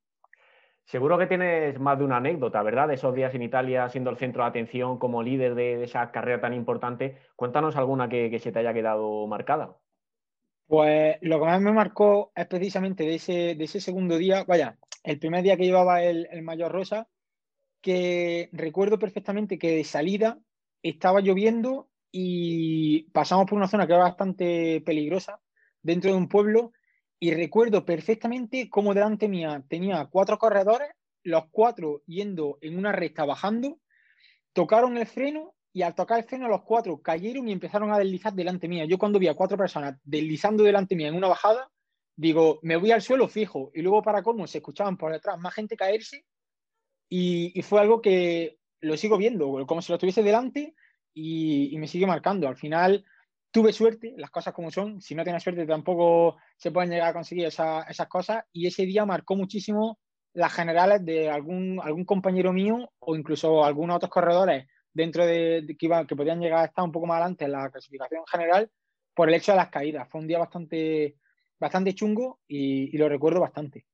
Seguro 0.84 1.16
que 1.16 1.26
tienes 1.26 1.80
más 1.80 1.98
de 1.98 2.04
una 2.04 2.18
anécdota, 2.18 2.62
¿verdad? 2.62 2.88
De 2.88 2.96
esos 2.96 3.14
días 3.14 3.34
en 3.34 3.40
Italia 3.40 3.88
siendo 3.88 4.10
el 4.10 4.18
centro 4.18 4.42
de 4.42 4.50
atención 4.50 4.98
como 4.98 5.22
líder 5.22 5.54
de, 5.54 5.84
esa 5.84 6.10
carrera 6.10 6.42
tan 6.42 6.52
importante. 6.52 7.16
Cuéntanos 7.34 7.76
alguna 7.76 8.10
que, 8.10 8.38
se 8.40 8.52
te 8.52 8.58
haya 8.58 8.74
quedado 8.74 9.26
marcada. 9.26 9.74
Pues 10.66 11.16
lo 11.22 11.38
que 11.38 11.46
más 11.46 11.62
me 11.62 11.72
marcó 11.72 12.30
es 12.36 12.46
precisamente 12.46 13.04
de 13.04 13.14
ese, 13.14 13.54
de 13.54 13.64
ese 13.64 13.80
segundo 13.80 14.18
día, 14.18 14.44
vaya, 14.46 14.76
el 15.02 15.18
primer 15.18 15.42
día 15.42 15.56
que 15.56 15.64
llevaba 15.64 16.02
el, 16.02 16.28
el 16.30 16.42
mayor 16.42 16.72
rosa, 16.72 17.08
que 17.80 18.50
recuerdo 18.52 18.98
perfectamente 18.98 19.58
que 19.58 19.76
de 19.76 19.84
salida 19.84 20.40
estaba 20.82 21.22
lloviendo 21.22 21.88
y 22.12 23.04
pasamos 23.10 23.46
por 23.46 23.56
una 23.56 23.68
zona 23.68 23.86
que 23.86 23.94
era 23.94 24.04
bastante 24.04 24.82
peligrosa 24.82 25.40
dentro 25.82 26.10
de 26.10 26.16
un 26.16 26.28
pueblo 26.28 26.72
y 27.18 27.32
recuerdo 27.32 27.84
perfectamente 27.84 28.68
cómo 28.68 28.94
delante 28.94 29.28
mía 29.28 29.64
tenía 29.68 30.06
cuatro 30.06 30.38
corredores, 30.38 30.90
los 31.24 31.44
cuatro 31.50 32.02
yendo 32.06 32.58
en 32.60 32.76
una 32.76 32.92
recta 32.92 33.24
bajando, 33.24 33.80
tocaron 34.52 34.98
el 34.98 35.06
freno 35.06 35.54
y 35.72 35.82
al 35.82 35.94
tocar 35.94 36.18
el 36.18 36.24
freno 36.24 36.48
los 36.48 36.62
cuatro 36.62 37.00
cayeron 37.00 37.48
y 37.48 37.52
empezaron 37.52 37.92
a 37.92 37.98
deslizar 37.98 38.34
delante 38.34 38.68
mía. 38.68 38.84
Yo 38.84 38.98
cuando 38.98 39.18
vi 39.18 39.28
a 39.28 39.34
cuatro 39.34 39.56
personas 39.56 39.98
deslizando 40.04 40.64
delante 40.64 40.94
mía 40.94 41.08
en 41.08 41.14
una 41.14 41.28
bajada, 41.28 41.70
digo, 42.14 42.58
me 42.62 42.76
voy 42.76 42.90
al 42.90 43.00
suelo 43.00 43.26
fijo. 43.28 43.70
Y 43.72 43.80
luego 43.80 44.02
para 44.02 44.22
cómo 44.22 44.46
se 44.46 44.58
escuchaban 44.58 44.98
por 44.98 45.12
detrás 45.12 45.38
más 45.38 45.54
gente 45.54 45.76
caerse 45.76 46.26
y, 47.08 47.62
fue 47.62 47.80
algo 47.80 48.02
que 48.02 48.58
lo 48.80 48.96
sigo 48.96 49.16
viendo, 49.16 49.64
como 49.66 49.80
si 49.80 49.92
lo 49.92 49.96
estuviese 49.96 50.22
delante 50.22 50.74
y, 51.14 51.76
me 51.78 51.88
sigue 51.88 52.06
marcando. 52.06 52.48
Al 52.48 52.56
final 52.56 53.04
tuve 53.50 53.72
suerte, 53.72 54.14
las 54.16 54.30
cosas 54.30 54.54
como 54.54 54.70
son, 54.70 55.00
si 55.00 55.14
no 55.14 55.24
tienes 55.24 55.42
suerte 55.42 55.66
tampoco 55.66 56.36
se 56.56 56.70
pueden 56.70 56.90
llegar 56.90 57.10
a 57.10 57.12
conseguir 57.12 57.46
esas 57.46 58.08
cosas 58.08 58.44
y 58.52 58.66
ese 58.66 58.86
día 58.86 59.04
marcó 59.04 59.36
muchísimo 59.36 59.98
las 60.32 60.52
generales 60.52 61.04
de 61.04 61.30
algún, 61.30 61.78
algún 61.82 62.04
compañero 62.04 62.52
mío 62.52 62.90
o 62.98 63.14
incluso 63.14 63.64
algunos 63.64 63.96
otros 63.96 64.10
corredores 64.10 64.66
dentro 64.92 65.26
de, 65.26 65.76
que, 65.78 65.86
iban, 65.86 66.06
que 66.06 66.16
podían 66.16 66.40
llegar 66.40 66.60
a 66.60 66.64
estar 66.66 66.84
un 66.84 66.92
poco 66.92 67.06
más 67.06 67.16
adelante 67.16 67.44
en 67.44 67.52
la 67.52 67.70
clasificación 67.70 68.22
general 68.30 68.70
por 69.14 69.28
el 69.28 69.34
hecho 69.34 69.52
de 69.52 69.56
las 69.56 69.68
caídas. 69.68 70.08
Fue 70.08 70.20
un 70.20 70.26
día 70.26 70.38
bastante, 70.38 71.16
bastante 71.58 71.94
chungo 71.94 72.40
y, 72.46 72.96
lo 72.96 73.08
recuerdo 73.08 73.40
bastante. 73.40 73.86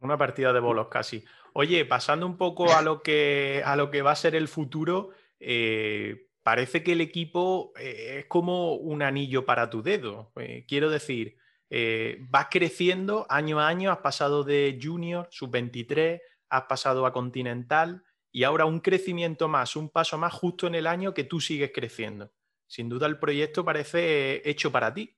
Una 0.00 0.16
partida 0.16 0.52
de 0.52 0.60
bolos 0.60 0.88
casi. 0.88 1.24
Oye, 1.54 1.84
pasando 1.84 2.26
un 2.26 2.36
poco 2.36 2.72
a 2.72 2.82
lo 2.82 3.02
que, 3.02 3.62
a 3.64 3.74
lo 3.76 3.90
que 3.90 4.02
va 4.02 4.12
a 4.12 4.16
ser 4.16 4.34
el 4.34 4.48
futuro, 4.48 5.10
eh, 5.40 6.27
parece 6.48 6.82
que 6.82 6.92
el 6.92 7.02
equipo 7.02 7.74
eh, 7.78 8.20
es 8.20 8.24
como 8.24 8.72
un 8.72 9.02
anillo 9.02 9.44
para 9.44 9.68
tu 9.68 9.82
dedo. 9.82 10.32
Eh, 10.36 10.64
quiero 10.66 10.88
decir, 10.88 11.36
eh, 11.68 12.16
vas 12.20 12.46
creciendo 12.50 13.26
año 13.28 13.60
a 13.60 13.68
año, 13.68 13.92
has 13.92 13.98
pasado 13.98 14.44
de 14.44 14.80
junior, 14.82 15.28
sub-23, 15.30 16.22
has 16.48 16.62
pasado 16.62 17.04
a 17.04 17.12
continental 17.12 18.02
y 18.32 18.44
ahora 18.44 18.64
un 18.64 18.80
crecimiento 18.80 19.46
más, 19.46 19.76
un 19.76 19.90
paso 19.90 20.16
más 20.16 20.32
justo 20.32 20.66
en 20.66 20.76
el 20.76 20.86
año 20.86 21.12
que 21.12 21.24
tú 21.24 21.38
sigues 21.38 21.70
creciendo. 21.70 22.32
Sin 22.66 22.88
duda 22.88 23.06
el 23.08 23.18
proyecto 23.18 23.62
parece 23.62 24.40
hecho 24.48 24.72
para 24.72 24.94
ti. 24.94 25.17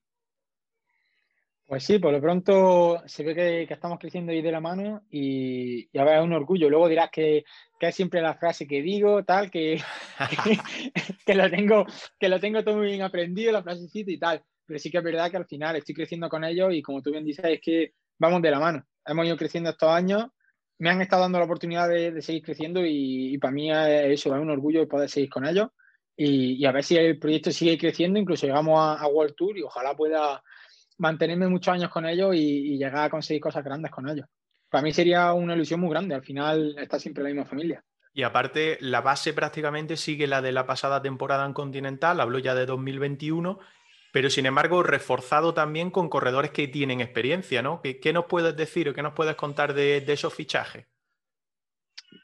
Pues 1.71 1.85
sí, 1.85 2.01
por 2.01 2.13
lo 2.13 2.21
pronto 2.21 3.01
se 3.07 3.23
ve 3.23 3.33
que, 3.33 3.73
estamos 3.73 4.01
creciendo 4.01 4.33
ahí 4.33 4.43
de 4.43 4.51
la 4.51 4.61
mano 4.61 5.03
y, 5.09 5.89
y 5.93 5.99
a 6.01 6.03
ver, 6.03 6.19
es 6.19 6.25
un 6.25 6.33
orgullo. 6.33 6.69
Luego 6.69 6.89
dirás 6.89 7.11
que, 7.13 7.45
es 7.79 7.95
siempre 7.95 8.21
la 8.21 8.35
frase 8.35 8.67
que 8.67 8.83
digo, 8.83 9.23
tal, 9.23 9.53
que, 9.53 9.81
que, 11.25 11.35
lo 11.37 11.49
tengo, 11.49 11.87
que 12.19 12.29
lo 12.29 12.41
tengo 12.41 12.65
todo 12.65 12.79
muy 12.79 12.89
bien 12.89 13.03
aprendido, 13.03 13.53
la 13.53 13.63
frasecita 13.63 14.11
y 14.11 14.19
tal. 14.19 14.43
Pero 14.67 14.81
sí 14.81 14.91
que 14.91 14.99
es 14.99 15.05
verdad 15.05 15.31
que 15.31 15.37
al 15.37 15.47
final 15.47 15.77
estoy 15.77 15.95
creciendo 15.95 16.29
con 16.29 16.43
ellos 16.43 16.75
y 16.75 16.83
como 16.83 17.03
tú 17.03 17.13
bien 17.13 17.25
dices, 17.25 17.45
es 17.45 17.61
que 17.61 17.93
vamos 18.19 18.43
de 18.43 18.51
la 18.51 18.59
mano. 18.59 18.85
Hemos 19.07 19.27
ido 19.27 19.37
creciendo 19.37 19.71
estos 19.71 19.91
años, 19.91 20.27
me 20.81 20.91
han 20.91 21.01
estado 21.01 21.23
dando 21.23 21.39
la 21.39 21.45
oportunidad 21.45 21.89
de, 21.89 22.21
seguir 22.21 22.43
creciendo 22.43 22.85
y, 22.85 23.39
para 23.39 23.53
mí 23.53 23.71
es 23.71 24.11
eso, 24.11 24.35
es 24.35 24.43
un 24.43 24.51
orgullo 24.51 24.89
poder 24.89 25.09
seguir 25.09 25.31
con 25.31 25.47
ellos 25.47 25.69
y, 26.17 26.65
a 26.65 26.73
ver 26.73 26.83
si 26.83 26.97
el 26.97 27.21
proyecto 27.21 27.53
sigue 27.53 27.79
creciendo, 27.79 28.19
incluso 28.19 28.49
llegamos 28.49 28.77
a, 28.77 28.95
a 28.95 29.07
World 29.07 29.37
Tour 29.37 29.57
y 29.57 29.63
ojalá 29.63 29.95
pueda 29.95 30.43
mantenerme 31.01 31.49
muchos 31.49 31.75
años 31.75 31.91
con 31.91 32.07
ellos 32.07 32.35
y, 32.35 32.77
llegar 32.77 33.05
a 33.05 33.11
conseguir 33.11 33.41
cosas 33.41 33.65
grandes 33.65 33.91
con 33.91 34.09
ellos. 34.09 34.27
Para 34.69 34.83
mí 34.83 34.93
sería 34.93 35.33
una 35.33 35.55
ilusión 35.55 35.81
muy 35.81 35.91
grande, 35.91 36.15
al 36.15 36.23
final 36.23 36.77
está 36.79 36.99
siempre 36.99 37.25
la 37.25 37.31
misma 37.31 37.47
familia. 37.47 37.83
Y 38.13 38.23
aparte, 38.23 38.77
la 38.81 39.01
base 39.01 39.33
prácticamente 39.33 39.97
sigue 39.97 40.27
la 40.27 40.43
de 40.43 40.53
la 40.53 40.67
pasada 40.67 41.01
temporada 41.01 41.47
en 41.47 41.55
Continental, 41.55 42.21
hablo 42.21 42.39
ya 42.39 42.55
de 42.55 42.67
2021, 42.67 43.59
pero 44.13 44.29
sin 44.29 44.47
embargo 44.47 44.83
reforzado 44.83 45.55
también 45.55 45.91
con 45.91 46.09
corredores 46.09 46.51
que 46.51 46.69
tienen 46.69 47.01
experiencia, 47.01 47.63
¿no? 47.63 47.81
¿Qué, 47.83 48.13
nos 48.13 48.27
puedes 48.27 48.55
decir 48.57 48.89
o 48.89 48.95
qué 48.95 49.03
nos 49.03 49.15
puedes 49.15 49.37
contar 49.37 49.73
de, 49.73 50.03
de 50.03 50.13
esos 50.13 50.35
fichajes? 50.35 50.87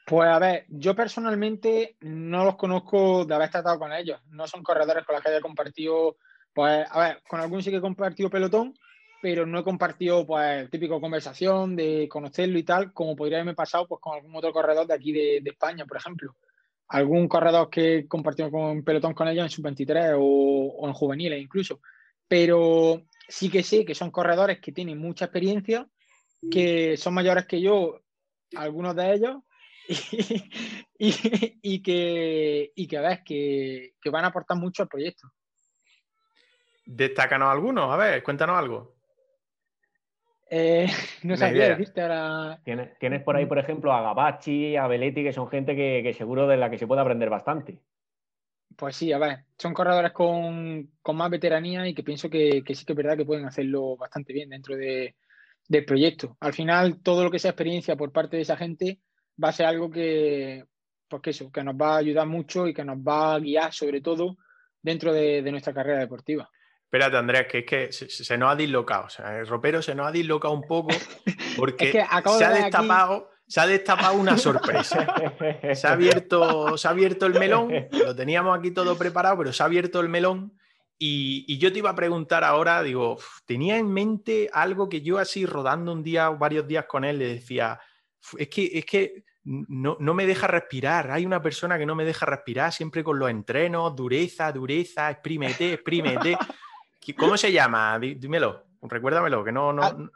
Pues 0.05 0.29
a 0.29 0.39
ver, 0.39 0.65
yo 0.69 0.95
personalmente 0.95 1.97
no 2.01 2.45
los 2.45 2.57
conozco 2.57 3.25
de 3.25 3.35
haber 3.35 3.49
tratado 3.49 3.79
con 3.79 3.91
ellos. 3.91 4.21
No 4.27 4.45
son 4.47 4.61
corredores 4.61 5.05
con 5.05 5.15
los 5.15 5.23
que 5.23 5.29
haya 5.29 5.41
compartido 5.41 6.17
pues, 6.57 6.87
a 6.89 6.99
ver, 6.99 7.21
con 7.29 7.39
algunos 7.39 7.63
sí 7.63 7.69
que 7.69 7.77
he 7.77 7.81
compartido 7.81 8.31
pelotón, 8.31 8.73
pero 9.21 9.45
no 9.45 9.59
he 9.59 9.63
compartido, 9.63 10.25
pues, 10.25 10.67
típico 10.71 10.99
conversación 10.99 11.75
de 11.75 12.07
conocerlo 12.09 12.57
y 12.57 12.63
tal, 12.63 12.91
como 12.93 13.15
podría 13.15 13.37
haberme 13.37 13.53
pasado, 13.53 13.87
pues, 13.87 14.01
con 14.01 14.15
algún 14.15 14.35
otro 14.35 14.51
corredor 14.51 14.87
de 14.87 14.95
aquí 14.95 15.11
de, 15.11 15.43
España, 15.45 15.85
por 15.85 15.97
ejemplo. 15.97 16.35
Algún 16.87 17.27
corredor 17.27 17.69
que 17.69 17.97
he 17.97 18.07
compartido 18.07 18.49
con 18.49 18.83
pelotón 18.83 19.13
con 19.13 19.27
ellos 19.27 19.43
en 19.43 19.51
sub-23 19.51 20.15
o, 20.19 20.87
en 20.87 20.93
juveniles 20.93 21.39
incluso. 21.39 21.79
Pero 22.27 23.03
sí 23.27 23.51
que 23.51 23.61
sé 23.61 23.85
que 23.85 23.93
son 23.93 24.09
corredores 24.09 24.59
que 24.59 24.71
tienen 24.71 24.97
mucha 24.97 25.25
experiencia, 25.25 25.87
que 26.49 26.97
son 26.97 27.13
mayores 27.13 27.45
que 27.45 27.61
yo, 27.61 28.01
algunos 28.55 28.95
de 28.95 29.13
ellos, 29.13 29.35
y, 30.97 31.83
que, 31.83 32.71
y 32.73 32.87
que, 32.87 32.97
a 32.97 33.01
ver, 33.01 33.21
que 33.23 33.93
van 34.11 34.25
a 34.25 34.29
aportar 34.29 34.57
mucho 34.57 34.81
al 34.81 34.89
proyecto. 34.89 35.27
Destácanos 36.89 37.51
algunos, 37.51 37.91
a 37.91 37.97
ver, 37.97 38.23
cuéntanos 38.23 38.57
algo. 38.57 38.95
Eh, 40.49 40.87
no 41.23 41.35
sabía 41.35 41.69
decirte 41.69 42.01
ahora. 42.01 42.61
¿Tienes, 42.63 43.21
por 43.23 43.35
ahí, 43.35 43.45
por 43.45 43.59
ejemplo, 43.59 43.91
a 43.91 44.01
Gabachi, 44.01 44.77
a 44.77 44.87
Beletti, 44.87 45.21
que 45.21 45.33
son 45.33 45.49
gente 45.49 45.75
que, 45.75 46.13
seguro 46.13 46.47
de 46.47 46.55
la 46.55 46.69
que 46.69 46.77
se 46.77 46.87
puede 46.87 47.01
aprender 47.01 47.29
bastante. 47.29 47.81
Pues 48.77 48.95
sí, 48.95 49.11
a 49.11 49.17
ver, 49.17 49.43
son 49.57 49.73
corredores 49.73 50.13
con, 50.13 50.89
más 51.13 51.29
veteranía 51.29 51.85
y 51.85 51.93
que 51.93 52.03
pienso 52.03 52.29
que, 52.29 52.63
sí 52.65 52.85
que 52.85 52.93
es 52.93 52.97
verdad 52.97 53.17
que 53.17 53.25
pueden 53.25 53.45
hacerlo 53.45 53.97
bastante 53.97 54.31
bien 54.31 54.49
dentro 54.49 54.77
del 54.77 55.85
proyecto. 55.85 56.37
Al 56.39 56.53
final, 56.53 57.01
todo 57.01 57.25
lo 57.25 57.31
que 57.31 57.39
sea 57.39 57.51
experiencia 57.51 57.97
por 57.97 58.13
parte 58.13 58.37
de 58.37 58.43
esa 58.43 58.55
gente 58.55 59.01
va 59.43 59.49
a 59.49 59.53
ser 59.53 59.65
algo 59.65 59.91
que, 59.91 60.63
pues 61.09 61.21
que 61.21 61.31
eso, 61.31 61.51
que 61.51 61.65
nos 61.65 61.75
va 61.75 61.95
a 61.95 61.97
ayudar 61.97 62.27
mucho 62.27 62.65
y 62.65 62.73
que 62.73 62.85
nos 62.85 62.97
va 62.97 63.35
a 63.35 63.39
guiar 63.39 63.73
sobre 63.73 63.99
todo 63.99 64.37
dentro 64.81 65.11
de 65.11 65.51
nuestra 65.51 65.73
carrera 65.73 65.99
deportiva. 65.99 66.49
Espérate, 66.87 67.17
Andrés, 67.17 67.47
que 67.47 67.57
es 67.59 67.65
que 67.65 67.91
se, 67.91 68.37
nos 68.37 68.49
ha 68.49 68.55
dislocado. 68.55 69.07
O 69.07 69.09
sea, 69.09 69.39
el 69.39 69.45
ropero 69.45 69.81
se 69.81 69.93
nos 69.93 70.07
ha 70.07 70.11
dislocado 70.11 70.53
un 70.53 70.61
poco 70.61 70.95
porque 71.57 71.91
se, 71.91 71.99
ha 71.99 72.49
destapado, 72.49 73.29
se 73.45 73.59
ha 73.59 73.67
destapado 73.67 74.15
una 74.15 74.37
sorpresa. 74.37 75.05
se, 75.73 75.85
ha 75.85 75.91
abierto, 75.91 76.77
se 76.77 76.87
ha 76.87 76.91
abierto 76.91 77.25
el 77.25 77.33
melón. 77.33 77.73
Lo 77.91 78.15
teníamos 78.15 78.57
aquí 78.57 78.71
todo 78.71 78.97
preparado, 78.97 79.39
pero 79.39 79.51
se 79.51 79.61
ha 79.63 79.65
abierto 79.65 79.99
el 79.99 80.07
melón. 80.07 80.57
Y, 80.97 81.57
yo 81.57 81.73
te 81.73 81.79
iba 81.79 81.89
a 81.89 81.95
preguntar 81.95 82.45
ahora, 82.45 82.81
digo, 82.81 83.17
tenía 83.45 83.77
en 83.77 83.91
mente 83.91 84.49
algo 84.53 84.87
que 84.87 85.01
yo 85.01 85.17
así 85.17 85.45
rodando 85.45 85.91
un 85.91 86.03
día 86.03 86.29
o 86.29 86.37
varios 86.37 86.65
días 86.69 86.85
con 86.85 87.03
él 87.03 87.19
le 87.19 87.33
decía, 87.33 87.81
es 88.37 88.47
que, 88.47 88.71
es 88.73 88.85
que 88.85 89.25
no, 89.43 89.97
no, 89.99 90.13
me 90.13 90.25
deja 90.25 90.47
respirar. 90.47 91.11
Hay 91.11 91.25
una 91.25 91.41
persona 91.41 91.77
que 91.77 91.85
no 91.85 91.95
me 91.95 92.05
deja 92.05 92.25
respirar 92.25 92.71
siempre 92.71 93.03
con 93.03 93.19
los 93.19 93.29
entrenos, 93.29 93.93
dureza, 93.93 94.49
dureza, 94.53 95.11
exprímete, 95.11 95.73
exprímete. 95.73 96.37
¿Cómo 97.15 97.37
se 97.37 97.51
llama? 97.51 97.97
Dímelo, 97.99 98.65
recuérdamelo, 98.81 99.43
que 99.43 99.51
no, 99.51 99.73
no... 99.73 100.11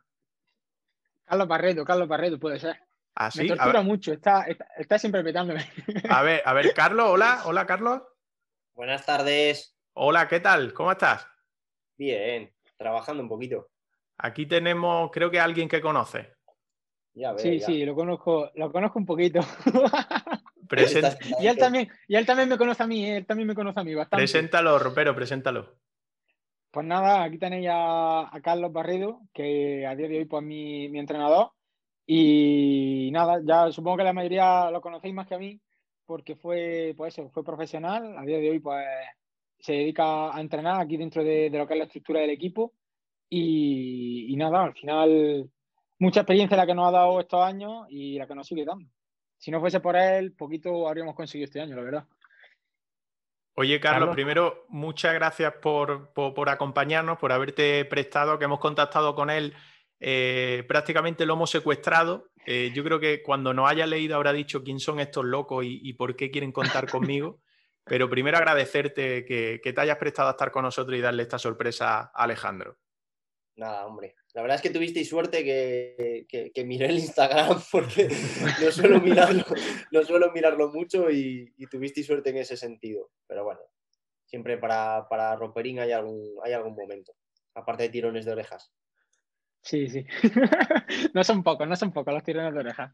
Carlos 1.25 1.47
Barreto, 1.47 1.85
Carlos 1.85 2.07
Barreto 2.07 2.39
puede 2.39 2.59
ser. 2.59 2.77
¿Ah, 3.15 3.29
Me 3.35 3.45
tortura 3.45 3.81
mucho, 3.81 4.13
está, 4.13 4.45
está, 4.77 4.97
siempre 4.97 5.23
petándome. 5.23 5.65
A 6.09 6.21
ver, 6.23 6.41
a 6.45 6.53
ver, 6.53 6.73
Carlos, 6.73 7.07
hola, 7.09 7.41
hola, 7.45 7.65
Carlos. 7.65 8.01
Buenas 8.73 9.05
tardes. 9.05 9.75
Hola, 9.93 10.27
¿qué 10.27 10.39
tal? 10.39 10.73
¿Cómo 10.73 10.91
estás? 10.91 11.27
Bien, 11.97 12.53
trabajando 12.77 13.21
un 13.21 13.29
poquito. 13.29 13.69
Aquí 14.17 14.45
tenemos, 14.45 15.11
creo 15.11 15.29
que 15.29 15.39
alguien 15.39 15.67
que 15.67 15.81
conoce. 15.81 16.35
Ya 17.13 17.37
sí, 17.37 17.59
sí, 17.59 17.85
lo 17.85 17.93
conozco, 17.93 18.51
lo 18.55 18.71
conozco 18.71 18.99
un 18.99 19.05
poquito. 19.05 19.41
y, 21.39 21.47
él 21.47 21.57
también, 21.57 21.89
y 22.07 22.15
él 22.15 22.25
también 22.25 22.47
me 22.47 22.57
conoce 22.57 22.83
a 22.83 22.87
mí, 22.87 23.09
él 23.09 23.25
también 23.25 23.47
me 23.47 23.55
conoce 23.55 23.79
a 23.79 23.83
mí 23.83 23.93
bastante. 23.93 24.21
Preséntalo, 24.21 24.79
Ropero, 24.79 25.13
preséntalo. 25.13 25.75
Pues 26.71 26.85
nada, 26.85 27.23
aquí 27.23 27.37
tenéis 27.37 27.67
a, 27.69 28.31
Carlos 28.41 28.71
Barredo, 28.71 29.21
que 29.33 29.85
a 29.85 29.95
día 29.95 30.07
de 30.07 30.19
hoy 30.19 30.25
pues 30.25 30.43
mi, 30.43 30.85
entrenador. 30.97 31.51
Y 32.05 33.09
nada, 33.11 33.41
ya 33.43 33.71
supongo 33.71 33.97
que 33.97 34.03
la 34.05 34.13
mayoría 34.13 34.71
lo 34.71 34.81
conocéis 34.81 35.13
más 35.13 35.27
que 35.27 35.35
a 35.35 35.39
mí, 35.39 35.59
porque 36.05 36.35
fue, 36.35 36.93
pues 36.97 37.17
eso, 37.17 37.29
fue 37.29 37.43
profesional. 37.43 38.17
A 38.17 38.23
día 38.25 38.39
de 38.39 38.49
hoy, 38.51 38.59
pues 38.59 38.85
se 39.59 39.73
dedica 39.73 40.35
a 40.35 40.41
entrenar 40.41 40.81
aquí 40.81 40.97
dentro 40.97 41.23
de, 41.23 41.49
lo 41.49 41.67
que 41.67 41.73
es 41.73 41.79
la 41.79 41.85
estructura 41.85 42.21
del 42.21 42.31
equipo. 42.31 42.73
Y 43.29 44.33
nada, 44.37 44.63
al 44.63 44.73
final, 44.73 45.49
mucha 45.99 46.21
experiencia 46.21 46.57
la 46.57 46.65
que 46.65 46.73
nos 46.73 46.87
ha 46.87 46.91
dado 46.91 47.19
estos 47.19 47.41
años 47.43 47.85
y 47.89 48.17
la 48.17 48.27
que 48.27 48.35
nos 48.35 48.47
sigue 48.47 48.65
dando. 48.65 48.89
Si 49.37 49.51
no 49.51 49.59
fuese 49.59 49.79
por 49.79 49.95
él, 49.95 50.33
poquito 50.33 50.87
habríamos 50.87 51.15
conseguido 51.15 51.45
este 51.45 51.61
año, 51.61 51.75
la 51.75 51.83
verdad. 51.83 52.07
Oye, 53.55 53.79
Carlos, 53.79 54.15
primero, 54.15 54.65
muchas 54.69 55.13
gracias 55.13 55.53
por, 55.61 56.11
acompañarnos, 56.47 57.17
por 57.17 57.31
haberte 57.31 57.83
prestado, 57.85 58.39
que 58.39 58.45
hemos 58.45 58.59
contactado 58.59 59.13
con 59.13 59.29
él. 59.29 59.53
Eh, 59.99 60.63
prácticamente 60.67 61.25
lo 61.25 61.33
hemos 61.33 61.49
secuestrado. 61.49 62.29
Eh, 62.45 62.71
yo 62.73 62.83
creo 62.83 62.99
que 62.99 63.21
cuando 63.21 63.53
nos 63.53 63.69
haya 63.69 63.85
leído 63.85 64.15
habrá 64.15 64.33
dicho 64.33 64.63
quién 64.63 64.79
son 64.79 64.99
estos 64.99 65.25
locos 65.25 65.65
y, 65.67 65.93
por 65.93 66.15
qué 66.15 66.31
quieren 66.31 66.51
contar 66.51 66.89
conmigo. 66.91 67.41
Pero 67.83 68.09
primero 68.09 68.37
agradecerte 68.37 69.25
que, 69.25 69.59
que, 69.61 69.73
te 69.73 69.81
hayas 69.81 69.97
prestado 69.97 70.29
a 70.29 70.31
estar 70.31 70.51
con 70.51 70.63
nosotros 70.63 70.97
y 70.97 71.01
darle 71.01 71.23
esta 71.23 71.37
sorpresa 71.37 72.11
a 72.13 72.23
Alejandro. 72.23 72.77
Nada, 73.57 73.85
hombre. 73.85 74.15
La 74.33 74.41
verdad 74.41 74.55
es 74.55 74.61
que 74.61 74.69
tuvisteis 74.69 75.09
suerte 75.09 75.43
que, 75.43 76.25
que, 76.53 76.63
miré 76.63 76.87
el 76.87 76.99
Instagram 76.99 77.59
porque 77.71 78.07
no 78.61 78.71
suelo 78.71 79.01
mirarlo, 79.01 79.43
no 79.91 80.03
suelo 80.03 80.31
mirarlo 80.31 80.69
mucho 80.69 81.09
y, 81.09 81.53
y, 81.57 81.67
tuvisteis 81.67 82.07
suerte 82.07 82.29
en 82.29 82.37
ese 82.37 82.55
sentido. 82.55 83.09
Pero 83.27 83.43
bueno, 83.43 83.59
siempre 84.25 84.57
para, 84.57 85.07
para 85.09 85.35
romperín 85.35 85.79
hay 85.79 85.91
algún, 85.91 86.35
hay 86.43 86.53
algún 86.53 86.75
momento, 86.75 87.13
aparte 87.53 87.83
de 87.83 87.89
tirones 87.89 88.25
de 88.25 88.31
orejas. 88.31 88.73
Sí, 89.61 89.87
sí. 89.89 90.05
no 91.13 91.23
son 91.23 91.43
pocos, 91.43 91.67
no 91.67 91.75
son 91.75 91.91
pocos 91.91 92.13
los 92.13 92.23
tirones 92.23 92.53
de 92.53 92.59
orejas. 92.59 92.93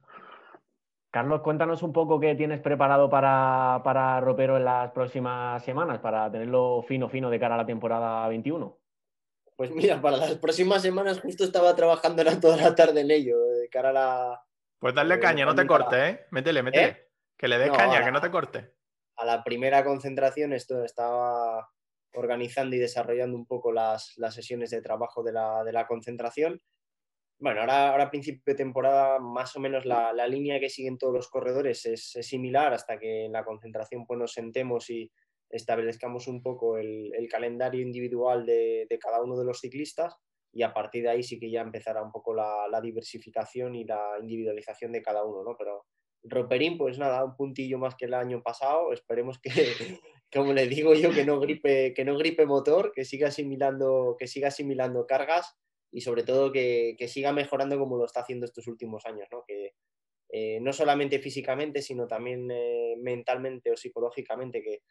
Carlos, 1.12 1.42
cuéntanos 1.42 1.84
un 1.84 1.94
poco 1.94 2.20
qué 2.20 2.36
tienes 2.36 2.60
preparado 2.60 3.10
para, 3.10 3.82
para 3.84 4.20
Ropero 4.20 4.58
en 4.58 4.66
las 4.66 4.92
próximas 4.92 5.64
semanas, 5.64 6.00
para 6.00 6.30
tenerlo 6.30 6.84
fino, 6.88 7.08
fino 7.08 7.30
de 7.30 7.40
cara 7.40 7.56
a 7.56 7.60
la 7.60 7.66
temporada 7.66 8.28
21. 8.28 8.78
Pues 9.58 9.72
mira, 9.72 10.00
para 10.00 10.18
las 10.18 10.36
próximas 10.36 10.84
semanas 10.84 11.20
justo 11.20 11.44
estaba 11.44 11.76
trabajando 11.76 12.24
toda 12.40 12.58
la 12.58 12.76
tarde 12.76 13.02
en 13.02 13.10
ello, 13.10 13.40
de 13.40 13.68
cara 13.70 13.90
a 13.90 13.94
la... 13.94 14.42
Pues 14.78 14.94
darle 14.94 15.16
eh, 15.16 15.20
caña, 15.20 15.46
no 15.46 15.56
te 15.56 15.66
cortes, 15.66 16.00
¿eh? 16.00 16.26
Métele, 16.30 16.62
métele. 16.62 16.86
¿Eh? 16.86 17.08
Que 17.36 17.48
le 17.48 17.58
des 17.58 17.72
caña, 17.72 18.06
que 18.06 18.12
no 18.12 18.22
te 18.22 18.30
corte. 18.30 18.76
A 19.16 19.26
la 19.26 19.44
primera 19.44 19.84
concentración 19.84 20.54
esto 20.54 20.84
estaba 20.84 21.68
organizando 22.14 22.76
y 22.76 22.80
desarrollando 22.80 23.36
un 23.36 23.48
poco 23.48 23.72
las, 23.72 24.14
sesiones 24.30 24.70
de 24.70 24.82
trabajo 24.84 25.24
de 25.24 25.34
la, 25.34 25.86
concentración. 25.88 26.62
Bueno, 27.40 27.62
ahora, 27.62 27.90
ahora 27.90 28.04
a 28.06 28.10
principio 28.12 28.44
de 28.46 28.56
temporada 28.56 29.18
más 29.18 29.56
o 29.56 29.60
menos 29.60 29.86
la, 29.86 30.28
línea 30.28 30.60
que 30.60 30.70
siguen 30.70 31.00
todos 31.00 31.16
los 31.16 31.30
corredores 31.30 31.84
es, 31.88 32.16
es, 32.16 32.28
similar 32.28 32.74
hasta 32.74 33.00
que 33.00 33.26
en 33.26 33.32
la 33.32 33.44
concentración 33.44 34.06
pues 34.06 34.20
nos 34.20 34.34
sentemos 34.34 34.88
y, 34.92 35.12
establezcamos 35.50 36.28
un 36.28 36.42
poco 36.42 36.78
el, 36.78 37.12
calendario 37.30 37.82
individual 37.82 38.46
de, 38.46 38.88
cada 39.00 39.22
uno 39.22 39.38
de 39.38 39.46
los 39.46 39.60
ciclistas 39.60 40.16
y 40.52 40.64
a 40.64 40.74
partir 40.74 41.04
de 41.04 41.10
ahí 41.10 41.24
sí 41.24 41.40
que 41.40 41.52
ya 41.52 41.62
empezará 41.62 42.02
un 42.02 42.12
poco 42.12 42.34
la, 42.34 42.80
diversificación 42.82 43.76
y 43.76 43.86
la 43.86 44.18
individualización 44.22 44.92
de 44.92 45.02
cada 45.02 45.24
uno, 45.24 45.44
¿no? 45.44 45.56
Pero 45.58 45.86
Roperín, 46.24 46.78
pues 46.78 46.98
nada, 46.98 47.24
un 47.24 47.36
puntillo 47.36 47.78
más 47.78 47.96
que 47.96 48.06
el 48.06 48.14
año 48.14 48.42
pasado, 48.42 48.92
esperemos 48.92 49.40
que, 49.40 49.50
como 50.34 50.54
le 50.54 50.68
digo 50.68 50.94
yo, 50.94 51.12
que 51.12 51.26
no 51.26 51.40
gripe, 51.40 51.94
que 51.94 52.06
no 52.06 52.18
gripe 52.18 52.46
motor, 52.46 52.92
que 52.94 53.06
siga 53.06 53.30
asimilando, 53.30 54.16
que 54.18 54.28
siga 54.28 54.50
asimilando 54.50 55.06
cargas 55.06 55.56
y 55.92 56.02
sobre 56.02 56.24
todo 56.24 56.52
que, 56.52 56.96
siga 57.08 57.32
mejorando 57.32 57.78
como 57.78 57.98
lo 57.98 58.06
está 58.06 58.22
haciendo 58.22 58.46
estos 58.46 58.68
últimos 58.68 59.06
años, 59.06 59.28
¿no? 59.32 59.44
Que, 59.48 59.74
eh, 60.30 60.60
no 60.60 60.74
solamente 60.74 61.20
físicamente, 61.20 61.82
sino 61.82 62.06
también 62.06 62.50
eh, 62.52 62.96
mentalmente 62.98 63.72
o 63.72 63.78
psicológicamente, 63.78 64.62
que 64.62 64.82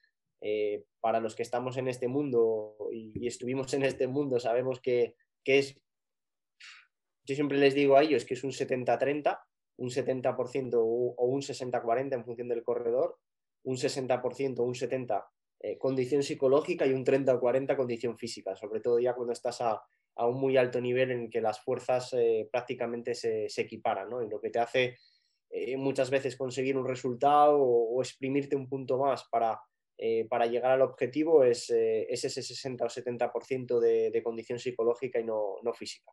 eh, 0.41 0.85
para 1.01 1.21
los 1.21 1.35
que 1.35 1.43
estamos 1.43 1.77
en 1.77 1.89
este 1.89 2.09
mundo 2.09 2.77
y, 2.93 3.27
estuvimos 3.27 3.73
en 3.75 3.85
este 3.85 4.07
mundo, 4.07 4.39
sabemos 4.39 4.81
que, 4.81 5.15
es, 5.45 5.81
yo 7.25 7.35
siempre 7.35 7.59
les 7.59 7.75
digo 7.75 7.97
a 7.97 8.03
ellos 8.03 8.25
que 8.25 8.35
es 8.35 8.45
un 8.45 8.51
70-30, 8.51 9.39
un 9.79 9.91
70% 9.91 10.75
o 10.75 11.25
un 11.25 11.41
60-40 11.41 12.15
en 12.15 12.25
función 12.25 12.49
del 12.49 12.63
corredor, 12.63 13.19
un 13.65 13.77
60% 13.77 14.59
o 14.59 14.65
un 14.65 14.75
70% 14.75 15.25
eh, 15.61 15.79
condición 15.79 16.23
psicológica 16.23 16.87
y 16.87 16.93
un 16.93 17.05
30-40 17.05 17.77
condición 17.77 18.19
física, 18.19 18.55
sobre 18.55 18.81
todo 18.81 18.99
ya 18.99 19.15
cuando 19.15 19.33
estás 19.33 19.63
a, 19.63 19.83
un 20.19 20.39
muy 20.39 20.57
alto 20.57 20.81
nivel 20.81 21.11
en 21.11 21.31
que 21.31 21.41
las 21.41 21.61
fuerzas 21.61 22.13
eh, 22.13 22.49
prácticamente 22.51 23.15
se, 23.15 23.49
equiparan, 23.57 24.09
¿no? 24.09 24.23
Y 24.23 24.29
lo 24.29 24.41
que 24.41 24.51
te 24.51 24.59
hace 24.59 24.97
muchas 25.79 26.11
veces 26.11 26.37
conseguir 26.37 26.77
un 26.77 26.87
resultado 26.87 27.59
o, 27.59 28.03
exprimirte 28.03 28.57
un 28.57 28.69
punto 28.69 28.99
más 28.99 29.27
para, 29.31 29.59
eh, 29.99 30.27
para 30.29 30.47
llegar 30.47 30.73
al 30.73 30.83
objetivo 30.83 31.43
es, 31.43 31.71
eh, 31.71 32.07
ese 32.11 32.29
60 32.29 32.85
o 32.85 32.89
70% 32.89 33.81
de, 33.81 34.11
de, 34.11 34.23
condición 34.23 34.59
psicológica 34.59 35.19
y 35.19 35.25
no, 35.25 35.59
física. 35.75 36.13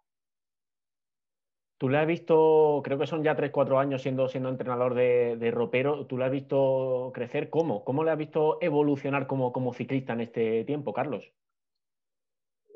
Tú 1.77 1.89
le 1.89 1.97
has 1.97 2.07
visto, 2.07 2.81
creo 2.81 2.97
que 2.97 3.07
son 3.07 3.23
ya 3.23 3.36
3-4 3.36 3.77
años 3.77 4.01
siendo, 4.01 4.29
siendo 4.29 4.47
entrenador 4.47 4.93
de, 4.93 5.51
ropero, 5.51 6.05
tú 6.07 6.17
le 6.17 6.25
has 6.25 6.31
visto 6.31 7.11
crecer, 7.13 7.49
¿cómo? 7.49 7.84
¿Cómo 7.84 8.05
le 8.05 8.11
has 8.11 8.17
visto 8.17 8.57
evolucionar 8.61 9.27
como, 9.27 9.51
como 9.51 9.73
ciclista 9.73 10.13
en 10.13 10.21
este 10.21 10.63
tiempo, 10.63 10.93
Carlos? 10.93 11.34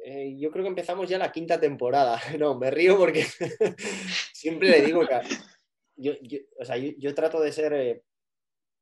Eh, 0.03 0.37
yo 0.37 0.51
creo 0.51 0.63
que 0.63 0.69
empezamos 0.69 1.07
ya 1.07 1.17
la 1.17 1.31
quinta 1.31 1.59
temporada. 1.59 2.19
No, 2.37 2.57
me 2.59 2.69
río 2.69 2.97
porque 2.97 3.23
siempre 4.33 4.69
le 4.69 4.81
digo 4.81 5.07
que 5.07 5.21
yo, 5.95 6.13
yo, 6.97 7.15
trato 7.15 7.39
de 7.39 7.51
ser 7.51 8.03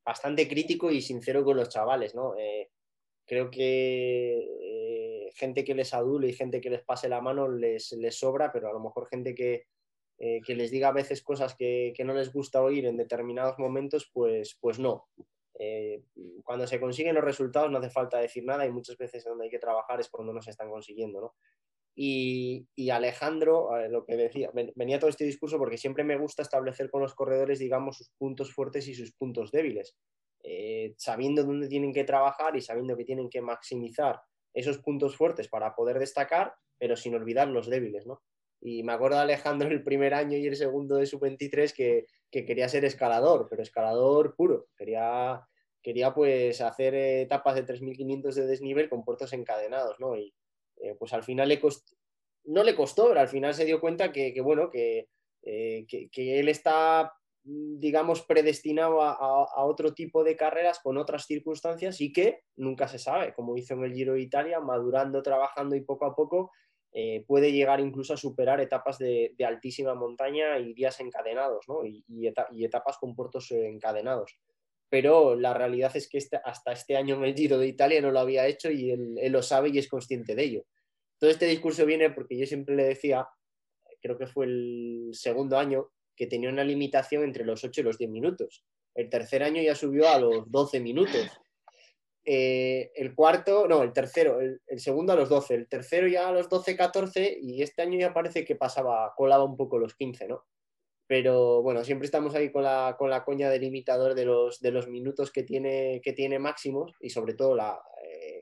bastante 0.05 0.47
crítico 0.47 0.91
y 0.91 1.01
sincero 1.01 1.43
con 1.43 1.57
los 1.57 1.69
chavales, 1.69 2.13
¿no? 2.13 2.37
Eh, 2.37 2.69
creo 3.25 3.49
que 3.49 4.37
eh, 4.61 5.31
gente 5.33 5.63
que 5.63 5.73
les 5.73 5.93
adule 5.93 6.29
y 6.29 6.33
gente 6.33 6.61
que 6.61 6.69
les 6.69 6.83
pase 6.83 7.09
la 7.09 7.21
mano 7.21 7.49
les, 7.49 7.91
les 7.93 8.15
sobra, 8.15 8.51
pero 8.51 8.69
a 8.69 8.73
lo 8.73 8.79
mejor 8.79 9.07
gente 9.09 9.33
que, 9.33 9.65
eh, 10.19 10.41
que 10.45 10.55
les 10.55 10.69
diga 10.69 10.89
a 10.89 10.93
veces 10.93 11.23
cosas 11.23 11.55
que, 11.55 11.91
que, 11.95 12.03
no 12.03 12.13
les 12.13 12.31
gusta 12.31 12.61
oír 12.61 12.85
en 12.85 12.97
determinados 12.97 13.57
momentos, 13.57 14.09
pues, 14.13 14.57
pues 14.61 14.77
no. 14.77 15.07
cuando 16.43 16.67
se 16.67 16.79
consiguen 16.79 17.15
los 17.15 17.23
resultados 17.23 17.71
no 17.71 17.79
hace 17.79 17.89
falta 17.89 18.19
decir 18.19 18.43
nada 18.45 18.65
y 18.65 18.71
muchas 18.71 18.97
veces 18.97 19.23
donde 19.23 19.45
hay 19.45 19.49
que 19.49 19.59
trabajar 19.59 19.99
es 19.99 20.09
cuando 20.09 20.33
no 20.33 20.41
se 20.41 20.51
están 20.51 20.69
consiguiendo, 20.69 21.19
¿no? 21.21 21.33
Y, 21.97 22.67
Alejandro, 22.89 23.69
lo 23.89 24.05
que 24.05 24.17
decía, 24.17 24.51
venía 24.75 24.99
todo 24.99 25.09
este 25.09 25.23
discurso 25.23 25.57
porque 25.57 25.77
siempre 25.77 26.03
me 26.03 26.17
gusta 26.17 26.41
establecer 26.41 26.89
con 26.89 27.01
los 27.01 27.15
corredores, 27.15 27.59
digamos, 27.59 27.97
sus 27.97 28.09
puntos 28.17 28.53
fuertes 28.53 28.87
y 28.89 28.93
sus 28.93 29.13
puntos 29.13 29.49
débiles, 29.51 29.95
eh, 30.43 30.93
sabiendo 30.97 31.45
dónde 31.45 31.69
tienen 31.69 31.93
que 31.93 32.03
trabajar 32.03 32.55
y 32.57 32.61
sabiendo 32.61 32.97
que 32.97 33.05
tienen 33.05 33.29
que 33.29 33.41
maximizar 33.41 34.19
esos 34.53 34.79
puntos 34.79 35.15
fuertes 35.15 35.47
para 35.47 35.73
poder 35.73 35.99
destacar, 35.99 36.53
pero 36.77 36.97
sin 36.97 37.15
olvidar 37.15 37.47
los 37.47 37.69
débiles, 37.69 38.05
¿no? 38.05 38.21
Y 38.59 38.83
me 38.83 38.93
acuerdo 38.93 39.17
de 39.17 39.23
Alejandro 39.23 39.69
el 39.69 39.83
primer 39.83 40.13
año 40.13 40.37
y 40.37 40.47
el 40.47 40.55
segundo 40.55 40.97
de 40.97 41.05
su 41.05 41.19
23 41.19 41.73
que, 41.73 42.07
que 42.29 42.45
quería 42.45 42.67
ser 42.67 42.83
escalador, 42.83 43.47
pero 43.49 43.61
escalador 43.61 44.35
puro, 44.35 44.67
quería, 44.77 45.41
quería 45.81 46.13
pues 46.13 46.59
hacer 46.59 46.95
etapas 46.95 47.55
de 47.55 47.65
3.500 47.65 48.33
de 48.33 48.47
desnivel 48.47 48.89
con 48.89 49.05
puertos 49.05 49.31
encadenados, 49.33 49.95
¿no? 49.99 50.17
Y, 50.17 50.33
eh, 50.85 50.95
pues 50.99 51.13
al 51.13 51.23
final 51.23 51.49
le 51.49 51.59
no 52.45 52.63
le 52.63 52.75
costó, 52.75 53.07
pero 53.07 53.19
al 53.19 53.27
final 53.27 53.55
se 53.55 53.65
dio 53.65 53.81
cuenta 53.81 54.11
que, 54.11 54.39
bueno, 54.41 54.69
eh, 54.73 55.07
que, 55.41 56.39
él 56.39 56.47
está, 56.47 57.11
mm, 57.43 57.79
digamos, 57.79 58.21
predestinado 58.21 59.01
a, 59.01 59.65
otro 59.65 59.95
tipo 59.95 60.23
de 60.23 60.35
carreras 60.35 60.79
con 60.79 60.97
otras 60.97 61.25
circunstancias 61.25 61.99
y 62.01 62.13
que 62.13 62.41
nunca 62.55 62.87
se 62.87 62.99
sabe, 62.99 63.33
como 63.33 63.57
hizo 63.57 63.73
en 63.73 63.83
el 63.83 63.93
Giro 63.93 64.13
de 64.13 64.21
Italia, 64.21 64.59
madurando, 64.59 65.23
trabajando 65.23 65.75
y 65.75 65.81
poco 65.81 66.05
a 66.05 66.15
poco 66.15 66.51
eh, 66.91 67.25
puede 67.27 67.51
llegar 67.51 67.79
incluso 67.79 68.13
a 68.13 68.17
superar 68.17 68.61
etapas 68.61 68.99
de, 68.99 69.35
altísima 69.45 69.95
montaña 69.95 70.59
y 70.59 70.73
días 70.73 70.99
encadenados, 70.99 71.65
¿no? 71.67 71.83
y, 71.83 72.05
y, 72.07 72.63
etapas 72.63 72.97
con 72.99 73.15
puertos 73.15 73.51
encadenados 73.51 74.37
pero 74.89 75.35
la 75.35 75.53
realidad 75.53 75.91
es 75.95 76.07
que 76.07 76.17
este, 76.17 76.39
hasta 76.43 76.71
este 76.71 76.95
año 76.95 77.15
en 77.15 77.25
el 77.25 77.35
Giro 77.35 77.57
de 77.57 77.67
Italia 77.67 78.01
no 78.01 78.11
lo 78.11 78.19
había 78.19 78.47
hecho 78.47 78.71
y 78.71 78.91
él, 78.91 79.17
lo 79.29 79.41
sabe 79.41 79.69
y 79.69 79.77
es 79.77 79.89
consciente 79.89 80.35
de 80.35 80.43
ello. 80.43 80.65
Todo 81.19 81.29
este 81.29 81.45
discurso 81.45 81.85
viene 81.85 82.09
porque 82.09 82.37
yo 82.37 82.45
siempre 82.45 82.75
le 82.75 82.83
decía, 82.83 83.27
creo 84.01 84.17
que 84.17 84.27
fue 84.27 84.45
el 84.45 85.09
segundo 85.13 85.57
año, 85.57 85.91
que 86.15 86.27
tenía 86.27 86.49
una 86.49 86.63
limitación 86.63 87.23
entre 87.23 87.45
los 87.45 87.63
8 87.63 87.81
y 87.81 87.83
los 87.83 87.97
10 87.97 88.09
minutos. 88.09 88.63
El 88.93 89.09
tercer 89.09 89.43
año 89.43 89.61
ya 89.61 89.75
subió 89.75 90.07
a 90.09 90.19
los 90.19 90.49
12 90.49 90.79
minutos. 90.79 91.27
Eh, 92.23 92.91
el 92.95 93.13
cuarto, 93.13 93.67
no, 93.67 93.83
el 93.83 93.93
tercero, 93.93 94.39
el, 94.41 94.59
segundo 94.79 95.13
a 95.13 95.15
los 95.15 95.29
12, 95.29 95.53
el 95.53 95.67
tercero 95.67 96.07
ya 96.07 96.27
a 96.27 96.31
los 96.31 96.49
12, 96.49 96.75
14 96.75 97.37
y 97.39 97.61
este 97.61 97.83
año 97.83 97.99
ya 97.99 98.13
parece 98.13 98.43
que 98.43 98.55
pasaba, 98.55 99.13
colaba 99.15 99.43
un 99.43 99.55
poco 99.55 99.77
los 99.77 99.93
15, 99.93 100.27
¿no? 100.29 100.43
pero 101.07 101.61
bueno, 101.61 101.83
siempre 101.83 102.05
estamos 102.05 102.33
ahí 102.33 102.51
con 102.51 102.63
la, 102.63 102.95
con 102.97 103.09
la 103.09 103.23
coña 103.23 103.49
del 103.49 103.63
imitador 103.63 104.15
de 104.15 104.25
los, 104.25 104.59
de 104.59 104.71
los 104.71 104.87
minutos 104.87 105.31
que 105.31 105.43
tiene, 105.43 106.01
que 106.03 106.13
tiene 106.13 106.39
máximos 106.39 106.93
y 106.99 107.11
sobre 107.11 107.35
todo 107.35 107.55
la, 107.55 107.79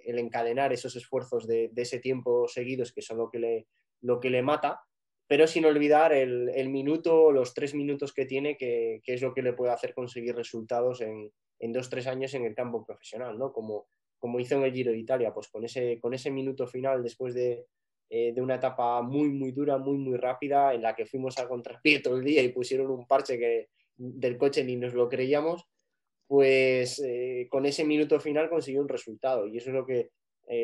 el 0.05 0.19
encadenar 0.19 0.73
esos 0.73 0.95
esfuerzos 0.95 1.47
de, 1.47 1.71
ese 1.75 1.99
tiempo 1.99 2.47
seguidos 2.47 2.91
que 2.91 3.01
son 3.01 3.17
lo 3.17 3.29
que 3.29 3.39
le, 3.39 3.67
lo 4.01 4.19
que 4.19 4.29
le 4.29 4.41
mata, 4.41 4.81
pero 5.27 5.47
sin 5.47 5.65
olvidar 5.65 6.13
el, 6.13 6.49
el 6.49 6.69
minuto, 6.69 7.31
los 7.31 7.53
tres 7.53 7.73
minutos 7.73 8.13
que 8.13 8.25
tiene, 8.25 8.57
que, 8.57 9.01
que, 9.03 9.13
es 9.13 9.21
lo 9.21 9.33
que 9.33 9.41
le 9.41 9.53
puede 9.53 9.71
hacer 9.71 9.93
conseguir 9.93 10.35
resultados 10.35 11.01
en, 11.01 11.31
en 11.59 11.71
dos, 11.73 11.89
tres 11.89 12.07
años 12.07 12.33
en 12.33 12.45
el 12.45 12.55
campo 12.55 12.85
profesional, 12.85 13.37
¿no? 13.37 13.51
Como, 13.51 13.87
como 14.17 14.39
hizo 14.39 14.55
en 14.55 14.63
el 14.63 14.73
Giro 14.73 14.91
de 14.91 14.97
Italia, 14.97 15.33
pues 15.33 15.47
con 15.47 15.63
ese, 15.63 15.99
con 15.99 16.13
ese 16.13 16.29
minuto 16.31 16.67
final 16.67 17.03
después 17.03 17.33
de, 17.33 17.65
de 18.09 18.41
una 18.41 18.55
etapa 18.55 19.01
muy, 19.01 19.29
muy 19.29 19.51
dura, 19.51 19.77
muy, 19.79 19.97
muy 19.97 20.17
rápida, 20.17 20.73
en 20.73 20.83
la 20.83 20.93
que 20.93 21.05
fuimos 21.05 21.39
a 21.39 21.47
contrapié 21.47 21.99
todo 21.99 22.17
el 22.17 22.23
día 22.23 22.43
y 22.43 22.49
pusieron 22.49 22.91
un 22.91 23.07
parche 23.07 23.39
que 23.39 23.69
del 23.95 24.37
coche 24.37 24.63
ni 24.63 24.75
nos 24.75 24.93
lo 24.93 25.09
creíamos, 25.09 25.65
pues 26.27 27.01
con 27.49 27.65
ese 27.65 27.83
minuto 27.83 28.19
final 28.19 28.49
consiguió 28.49 28.81
un 28.81 28.89
resultado. 28.89 29.47
Y 29.47 29.57
eso 29.57 29.69
es 29.69 29.75
lo 29.75 29.85
que, 29.85 30.09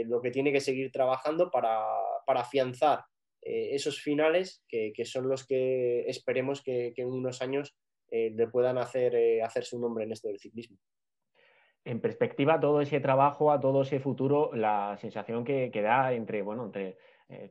lo 0.05 0.21
que 0.21 0.31
tiene 0.31 0.51
que 0.51 0.61
seguir 0.61 0.91
trabajando 0.91 1.51
para, 1.51 1.79
para 2.25 2.41
afianzar 2.41 3.01
eh, 3.41 3.73
esos 3.73 4.01
finales 4.01 4.63
que, 4.67 4.93
son 5.05 5.29
los 5.29 5.45
que 5.45 6.01
esperemos 6.07 6.61
que, 6.61 6.93
en 6.95 7.07
unos 7.07 7.41
años 7.41 7.75
eh, 8.11 8.31
le 8.35 8.47
puedan 8.47 8.77
hacer, 8.77 9.15
eh, 9.15 9.41
hacerse 9.41 9.75
un 9.75 9.83
nombre 9.83 10.03
en 10.03 10.11
esto 10.11 10.27
del 10.27 10.39
ciclismo. 10.39 10.77
En 11.85 12.01
perspectiva, 12.01 12.59
todo 12.59 12.81
ese 12.81 12.99
trabajo, 12.99 13.51
a 13.51 13.59
todo 13.59 13.83
ese 13.83 13.99
futuro, 13.99 14.51
la 14.53 14.97
sensación 14.99 15.45
que, 15.45 15.71
da 15.81 16.13
entre, 16.13 16.41
bueno, 16.41 16.65
entre 16.65 16.97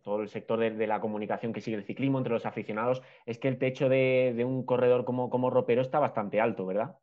todo 0.02 0.22
el 0.22 0.28
sector 0.28 0.58
de, 0.58 0.86
la 0.86 1.00
comunicación 1.00 1.52
que 1.52 1.60
sigue 1.60 1.76
el 1.76 1.84
ciclismo, 1.84 2.18
entre 2.18 2.34
los 2.34 2.44
aficionados, 2.44 3.02
es 3.24 3.38
que 3.38 3.48
el 3.48 3.58
techo 3.58 3.88
de, 3.88 4.44
un 4.46 4.64
corredor 4.66 5.04
como, 5.04 5.30
como 5.30 5.50
ropero 5.50 5.80
está 5.80 5.98
bastante 5.98 6.40
alto, 6.40 6.66
¿verdad? 6.66 6.98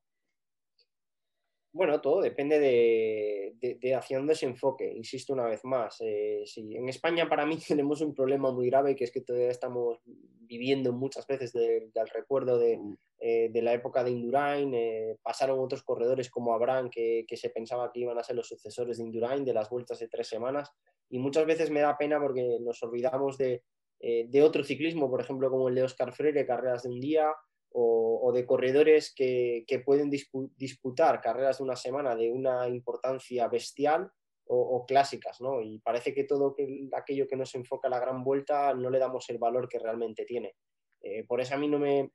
Bueno, 1.75 1.99
todo 1.99 2.21
depende 2.21 2.57
de, 2.57 3.95
hacia 3.95 4.17
dónde 4.17 4.33
se 4.33 4.45
enfoque, 4.45 4.89
insisto 4.95 5.33
una 5.33 5.45
vez 5.45 5.65
más. 5.65 5.97
Eh, 5.99 6.45
en 6.55 6.87
España 6.87 7.27
para 7.27 7.45
mí 7.45 7.57
tenemos 7.67 7.99
un 7.99 8.15
problema 8.15 8.49
muy 8.49 8.69
grave 8.69 8.95
que 8.95 9.03
es 9.03 9.11
que 9.11 9.19
todavía 9.19 9.51
estamos 9.51 9.99
viviendo 10.05 10.93
muchas 10.93 11.27
veces 11.27 11.51
del 11.51 11.91
recuerdo 12.13 12.59
mm. 12.59 12.95
eh, 13.19 13.49
de, 13.51 13.61
la 13.61 13.73
época 13.73 14.05
de 14.05 14.11
Indurain. 14.11 14.73
Eh, 14.73 15.17
pasaron 15.21 15.59
otros 15.59 15.83
corredores 15.83 16.29
como 16.29 16.53
Abraham 16.53 16.89
que, 16.89 17.25
se 17.29 17.49
pensaba 17.49 17.91
que 17.91 17.99
iban 17.99 18.17
a 18.17 18.23
ser 18.23 18.37
los 18.37 18.47
sucesores 18.47 18.97
de 18.97 19.03
Indurain, 19.03 19.43
de 19.43 19.53
las 19.53 19.69
vueltas 19.69 19.99
de 19.99 20.07
tres 20.07 20.29
semanas. 20.29 20.71
Y 21.09 21.19
muchas 21.19 21.45
veces 21.45 21.71
me 21.71 21.81
da 21.81 21.97
pena 21.97 22.21
porque 22.21 22.57
nos 22.61 22.81
olvidamos 22.83 23.37
de, 23.37 23.63
de 23.99 24.41
otro 24.43 24.63
ciclismo, 24.63 25.09
por 25.09 25.19
ejemplo, 25.19 25.49
como 25.49 25.67
el 25.67 25.75
de 25.75 25.83
Oscar 25.83 26.13
Freire, 26.13 26.45
carreras 26.45 26.83
de 26.83 26.89
un 26.91 27.01
día, 27.01 27.33
o, 27.77 28.31
de 28.33 28.45
corredores 28.45 29.13
que, 29.13 29.65
pueden 29.85 30.09
disputar 30.09 31.21
carreras 31.21 31.57
de 31.57 31.63
una 31.63 31.75
semana 31.75 32.15
de 32.15 32.31
una 32.31 32.69
importancia 32.69 33.47
bestial 33.49 34.09
o, 34.47 34.85
clásicas, 34.85 35.41
¿no? 35.41 35.61
Y 35.61 35.79
parece 35.79 36.13
que 36.13 36.23
todo 36.23 36.55
aquello 36.93 37.27
que 37.27 37.35
nos 37.35 37.53
enfoca 37.55 37.87
a 37.87 37.91
la 37.91 37.99
gran 37.99 38.23
vuelta 38.23 38.73
no 38.73 38.89
le 38.89 38.99
damos 38.99 39.29
el 39.29 39.39
valor 39.39 39.67
que 39.67 39.79
realmente 39.79 40.23
tiene. 40.23 40.55
Eh, 41.01 41.25
por 41.27 41.41
eso 41.41 41.55
a 41.55 41.57
mí 41.57 41.67
no 41.67 41.79
me... 41.79 42.11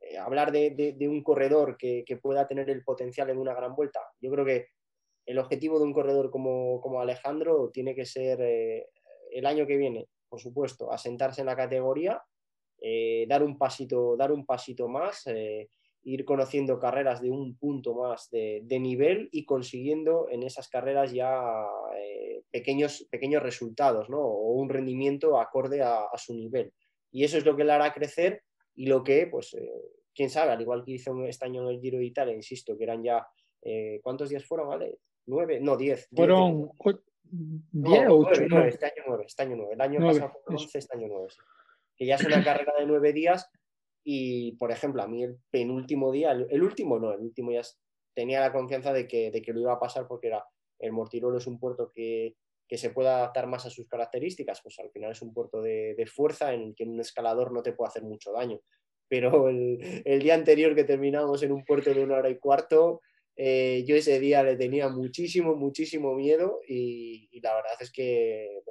Eh, 0.00 0.18
hablar 0.18 0.52
de, 0.52 0.96
un 1.08 1.22
corredor 1.22 1.76
que, 1.78 2.04
pueda 2.20 2.46
tener 2.46 2.68
el 2.68 2.84
potencial 2.84 3.30
en 3.30 3.38
una 3.38 3.54
gran 3.54 3.74
vuelta, 3.74 4.00
yo 4.20 4.30
creo 4.30 4.44
que 4.44 4.66
el 5.26 5.38
objetivo 5.38 5.78
de 5.78 5.84
un 5.84 5.92
corredor 5.92 6.30
como, 6.30 7.00
Alejandro 7.00 7.70
tiene 7.70 7.94
que 7.94 8.04
ser 8.04 8.40
eh, 8.42 8.88
el 9.30 9.46
año 9.46 9.66
que 9.66 9.76
viene, 9.76 10.08
por 10.28 10.40
supuesto, 10.40 10.92
asentarse 10.92 11.40
en 11.40 11.46
la 11.46 11.56
categoría 11.56 12.22
eh, 12.80 13.26
dar, 13.28 13.42
un 13.42 13.58
pasito, 13.58 14.16
dar 14.16 14.32
un 14.32 14.46
pasito 14.46 14.88
más, 14.88 15.26
eh, 15.26 15.68
ir 16.02 16.24
conociendo 16.24 16.78
carreras 16.78 17.20
de 17.20 17.30
un 17.30 17.56
punto 17.56 17.94
más 17.94 18.30
de, 18.30 18.64
nivel 18.80 19.28
y 19.32 19.44
consiguiendo 19.44 20.28
en 20.30 20.42
esas 20.42 20.68
carreras 20.68 21.12
ya 21.12 21.42
eh, 21.96 22.42
pequeños, 22.50 23.06
pequeños 23.10 23.42
resultados 23.42 24.08
¿no? 24.08 24.18
o 24.18 24.52
un 24.52 24.70
rendimiento 24.70 25.38
acorde 25.38 25.82
a, 25.82 26.08
su 26.16 26.34
nivel. 26.34 26.72
Y 27.12 27.24
eso 27.24 27.36
es 27.36 27.44
lo 27.44 27.54
que 27.54 27.64
le 27.64 27.72
hará 27.72 27.92
crecer 27.92 28.42
y 28.74 28.86
lo 28.86 29.02
que, 29.02 29.26
pues, 29.26 29.54
quién 30.14 30.30
sabe, 30.30 30.52
al 30.52 30.60
igual 30.60 30.82
que 30.84 30.92
hizo 30.92 31.24
este 31.26 31.44
año 31.44 31.62
en 31.62 31.74
el 31.74 31.80
Giro 31.80 31.98
de 31.98 32.04
Italia, 32.04 32.34
insisto, 32.34 32.78
que 32.78 32.84
eran 32.84 33.02
ya, 33.02 33.26
¿cuántos 34.00 34.30
días 34.30 34.46
fueron, 34.46 34.68
vale? 34.68 35.00
¿Nueve? 35.26 35.60
No, 35.60 35.76
diez. 35.76 36.08
Fueron 36.14 36.70
diez, 37.30 38.08
o 38.08 38.18
ocho. 38.18 38.42
este 38.42 38.86
año 38.86 39.02
nueve, 39.06 39.24
este 39.26 39.42
año 39.42 39.56
nueve. 39.56 39.74
El 39.74 39.80
año 39.80 40.00
pasado 40.00 40.30
fue 40.30 40.54
once, 40.54 40.78
este 40.78 40.96
año 40.96 41.08
nueve 41.08 41.28
que 42.00 42.06
ya 42.06 42.14
es 42.14 42.24
una 42.24 42.42
carrera 42.42 42.72
de 42.78 42.86
nueve 42.86 43.12
días 43.12 43.50
y, 44.02 44.52
por 44.52 44.72
ejemplo, 44.72 45.02
a 45.02 45.06
mí 45.06 45.22
el 45.22 45.36
penúltimo 45.50 46.10
día, 46.10 46.32
el, 46.32 46.62
último 46.62 46.98
no, 46.98 47.12
el 47.12 47.20
último 47.20 47.52
ya 47.52 47.60
tenía 48.14 48.40
la 48.40 48.52
confianza 48.52 48.94
de 48.94 49.06
que, 49.06 49.30
de 49.30 49.42
que 49.42 49.52
lo 49.52 49.60
iba 49.60 49.74
a 49.74 49.78
pasar 49.78 50.06
porque 50.08 50.28
era 50.28 50.42
el 50.78 50.92
Mortirolo 50.92 51.36
es 51.36 51.46
un 51.46 51.60
puerto 51.60 51.92
que, 51.94 52.36
se 52.70 52.90
puede 52.90 53.10
adaptar 53.10 53.48
más 53.48 53.66
a 53.66 53.70
sus 53.70 53.86
características, 53.86 54.62
pues 54.62 54.78
al 54.78 54.90
final 54.92 55.10
es 55.10 55.20
un 55.20 55.34
puerto 55.34 55.60
de, 55.60 56.08
fuerza 56.10 56.54
en 56.54 56.62
el 56.62 56.74
que 56.74 56.84
un 56.84 56.98
escalador 57.00 57.52
no 57.52 57.62
te 57.62 57.74
puede 57.74 57.88
hacer 57.88 58.04
mucho 58.04 58.32
daño. 58.32 58.60
Pero 59.06 59.50
el, 59.50 60.20
día 60.22 60.34
anterior 60.34 60.74
que 60.74 60.84
terminamos 60.84 61.42
en 61.42 61.52
un 61.52 61.66
puerto 61.66 61.92
de 61.92 62.02
una 62.02 62.16
hora 62.16 62.30
y 62.30 62.38
cuarto, 62.38 63.02
eh, 63.36 63.84
yo 63.86 63.94
ese 63.94 64.18
día 64.20 64.42
le 64.42 64.56
tenía 64.56 64.88
muchísimo, 64.88 65.54
muchísimo 65.54 66.14
miedo 66.14 66.60
y, 66.66 67.28
la 67.42 67.54
verdad 67.56 67.74
es 67.80 67.92
que 67.92 68.62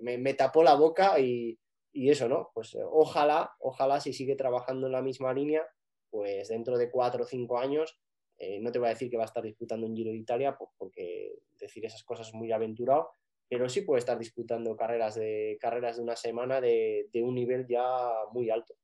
me, 0.00 0.18
me, 0.18 0.34
tapó 0.34 0.64
la 0.64 0.74
boca 0.74 1.20
y, 1.20 1.58
y 1.92 2.10
eso, 2.10 2.28
¿no? 2.28 2.50
Pues 2.54 2.74
eh, 2.74 2.82
ojalá, 2.84 3.54
ojalá 3.60 4.00
si 4.00 4.12
sigue 4.12 4.34
trabajando 4.34 4.86
en 4.86 4.92
la 4.92 5.02
misma 5.02 5.32
línea, 5.32 5.62
pues 6.10 6.48
dentro 6.48 6.78
de 6.78 6.90
cuatro 6.90 7.24
o 7.24 7.26
cinco 7.26 7.58
años, 7.58 8.00
eh, 8.38 8.58
no 8.60 8.72
te 8.72 8.78
voy 8.78 8.86
a 8.86 8.92
decir 8.92 9.10
que 9.10 9.16
va 9.16 9.24
a 9.24 9.26
estar 9.26 9.42
disputando 9.42 9.86
un 9.86 9.94
Giro 9.94 10.10
de 10.10 10.16
Italia, 10.16 10.56
pues 10.56 10.70
porque 10.76 11.34
decir 11.58 11.84
esas 11.84 12.02
cosas 12.02 12.28
es 12.28 12.34
muy 12.34 12.50
aventurado, 12.50 13.10
pero 13.48 13.68
sí 13.68 13.82
puede 13.82 14.00
estar 14.00 14.18
disputando 14.18 14.74
carreras 14.76 15.14
de, 15.14 15.58
carreras 15.60 15.96
de 15.96 16.02
una 16.02 16.16
semana 16.16 16.60
de, 16.60 17.08
un 17.14 17.34
nivel 17.34 17.66
ya 17.66 17.84
muy 18.32 18.50
alto. 18.50 18.74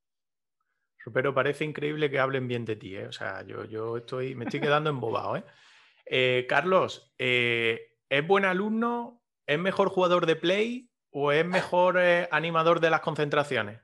Pero 1.12 1.32
parece 1.32 1.64
increíble 1.64 2.10
que 2.10 2.18
hablen 2.18 2.46
bien 2.46 2.66
de 2.66 2.76
ti, 2.76 2.94
¿eh? 2.94 3.06
O 3.06 3.12
sea, 3.12 3.42
yo, 3.42 3.64
yo 3.64 3.96
estoy, 3.96 4.34
me 4.34 4.44
estoy 4.44 4.60
quedando 4.60 4.90
embobado, 4.90 5.36
¿eh? 5.36 5.44
eh 6.04 6.46
Carlos, 6.46 7.14
¿es 7.16 8.26
buen 8.26 8.44
alumno? 8.44 9.22
¿Es 9.46 9.58
mejor 9.58 9.88
jugador 9.88 10.26
de 10.26 10.36
play? 10.36 10.90
¿O 11.10 11.32
es 11.32 11.44
mejor 11.44 11.98
eh, 11.98 12.28
animador 12.30 12.80
de 12.80 12.90
las 12.90 13.00
concentraciones? 13.00 13.80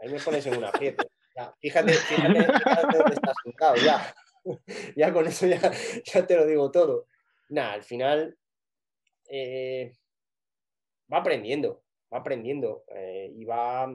Ahí 0.00 0.10
me 0.10 0.20
pones 0.20 0.46
en 0.46 0.58
una 0.58 0.68
aprieto. 0.68 1.06
fíjate, 1.60 1.92
fíjate, 1.92 2.44
fíjate 2.44 3.14
estás 3.14 3.36
juntado, 3.42 3.76
ya. 3.76 4.14
ya 4.96 5.12
con 5.12 5.26
eso 5.26 5.46
ya, 5.46 6.26
te 6.26 6.36
lo 6.36 6.46
digo 6.46 6.70
todo. 6.70 7.06
Nada, 7.48 7.72
al 7.72 7.82
final 7.82 8.38
eh, 9.28 9.92
va 11.12 11.18
aprendiendo, 11.18 11.82
va 12.12 12.18
aprendiendo 12.18 12.84
eh, 12.94 13.32
y 13.34 13.44
va, 13.44 13.90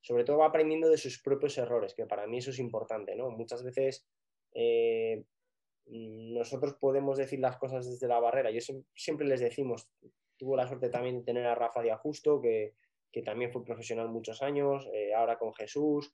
sobre 0.00 0.24
todo 0.24 0.38
va 0.38 0.46
aprendiendo 0.46 0.88
de 0.88 0.98
sus 0.98 1.20
propios 1.20 1.56
errores, 1.58 1.94
que 1.94 2.06
para 2.06 2.26
mí 2.26 2.38
eso 2.38 2.50
es 2.50 2.58
importante, 2.58 3.16
¿no? 3.16 3.30
Muchas 3.30 3.64
veces 3.64 4.06
nosotros 5.88 6.74
podemos 6.74 7.16
decir 7.18 7.38
las 7.38 7.56
cosas 7.56 7.88
desde 7.88 8.08
la 8.08 8.20
barrera. 8.20 8.50
Yo 8.50 8.60
siempre 8.94 9.26
les 9.26 9.40
decimos, 9.40 9.88
tuvo 10.36 10.56
la 10.56 10.66
suerte 10.66 10.88
también 10.88 11.18
de 11.18 11.24
tener 11.24 11.46
a 11.46 11.54
Rafa 11.54 11.82
de 11.82 11.92
Ajusto, 11.92 12.40
que, 12.40 12.74
también 13.24 13.50
fue 13.50 13.64
profesional 13.64 14.10
muchos 14.10 14.42
años, 14.42 14.86
eh, 14.92 15.14
ahora 15.14 15.38
con 15.38 15.54
Jesús. 15.54 16.12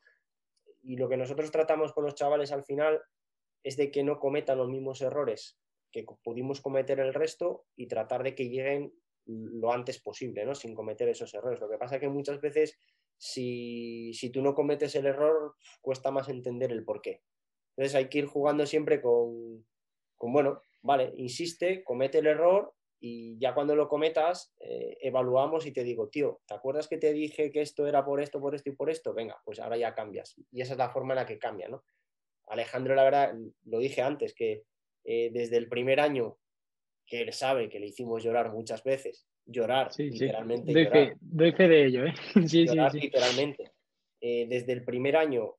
Y 0.83 0.97
lo 0.97 1.09
que 1.09 1.17
nosotros 1.17 1.51
tratamos 1.51 1.93
con 1.93 2.05
los 2.05 2.15
chavales 2.15 2.53
al 2.53 2.63
final 2.63 3.01
es 3.65 3.77
de 3.77 3.91
que 3.91 4.05
no 4.05 4.21
cometan 4.21 4.59
los 4.59 4.69
mismos 4.69 5.01
errores 5.01 5.59
que 5.93 6.05
pudimos 6.25 6.61
cometer 6.61 6.99
el 6.99 7.15
resto 7.15 7.67
y 7.77 7.87
tratar 7.87 8.23
de 8.23 8.35
que 8.35 8.49
lleguen 8.49 8.93
lo 9.27 9.73
antes 9.73 10.01
posible, 10.01 10.45
¿no? 10.45 10.55
Sin 10.55 10.75
cometer 10.75 11.09
esos 11.09 11.33
errores. 11.35 11.61
Lo 11.61 11.69
que 11.69 11.79
pasa 11.79 11.97
es 11.97 12.01
que 12.01 12.09
muchas 12.09 12.41
veces, 12.41 12.77
si, 13.19 14.13
si 14.15 14.31
tú 14.31 14.43
no 14.43 14.55
cometes 14.55 14.95
el 14.97 15.07
error, 15.07 15.55
cuesta 15.81 16.11
más 16.11 16.29
entender 16.29 16.73
el 16.73 16.85
por 16.85 17.03
qué. 17.03 17.23
Entonces 17.77 17.95
hay 17.95 18.09
que 18.09 18.19
ir 18.19 18.27
jugando 18.27 18.67
siempre 18.67 19.01
con, 19.01 19.65
bueno, 20.19 20.63
vale, 20.83 21.13
insiste, 21.17 21.83
comete 21.85 22.19
el 22.19 22.27
error 22.27 22.75
y 23.01 23.39
ya 23.39 23.55
cuando 23.55 23.75
lo 23.75 23.89
cometas, 23.89 24.55
eh, 24.61 24.97
evaluamos 25.01 25.67
y 25.67 25.73
te 25.73 25.83
digo, 25.83 26.09
tío, 26.09 26.41
¿te 26.47 26.55
acuerdas 26.55 26.87
que 26.87 26.99
te 26.99 27.13
dije 27.13 27.51
que 27.51 27.61
esto 27.61 27.87
era 27.87 28.05
por 28.05 28.21
esto, 28.21 28.41
por 28.41 28.55
esto 28.55 28.71
y 28.71 28.77
por 28.77 28.91
esto? 28.91 29.13
Venga, 29.13 29.41
pues 29.45 29.59
ahora 29.59 29.77
ya 29.77 29.95
cambias. 29.95 30.37
Y 30.53 30.61
esa 30.61 30.75
es 30.75 30.79
la 30.79 30.91
forma 30.91 31.15
en 31.15 31.17
la 31.17 31.27
que 31.27 31.39
cambia, 31.39 31.69
¿no? 31.69 31.83
Alejandro, 32.47 32.95
la 32.95 33.05
verdad, 33.05 33.35
lo 33.65 33.79
dije 33.79 34.03
antes, 34.03 34.35
que 34.35 34.65
eh, 35.05 35.31
desde 35.33 35.57
el 35.57 35.69
primer 35.69 35.99
año 35.99 36.39
que 37.07 37.23
él 37.23 37.33
sabe 37.33 37.69
que 37.69 37.81
le 37.81 37.87
hicimos 37.87 38.23
llorar 38.23 38.53
muchas 38.53 38.85
veces, 38.85 39.27
llorar, 39.45 39.91
literalmente. 39.99 40.73
Doy, 41.21 41.53
Fe, 41.53 41.69
de 41.69 41.87
ello, 41.87 42.07
¿eh? 42.07 42.15
sí, 42.47 42.67
llorar, 42.67 42.95
literalmente. 42.95 43.73
Eh, 44.21 44.47
desde 44.49 44.73
el 44.73 44.85
primer 44.85 45.17
año 45.17 45.57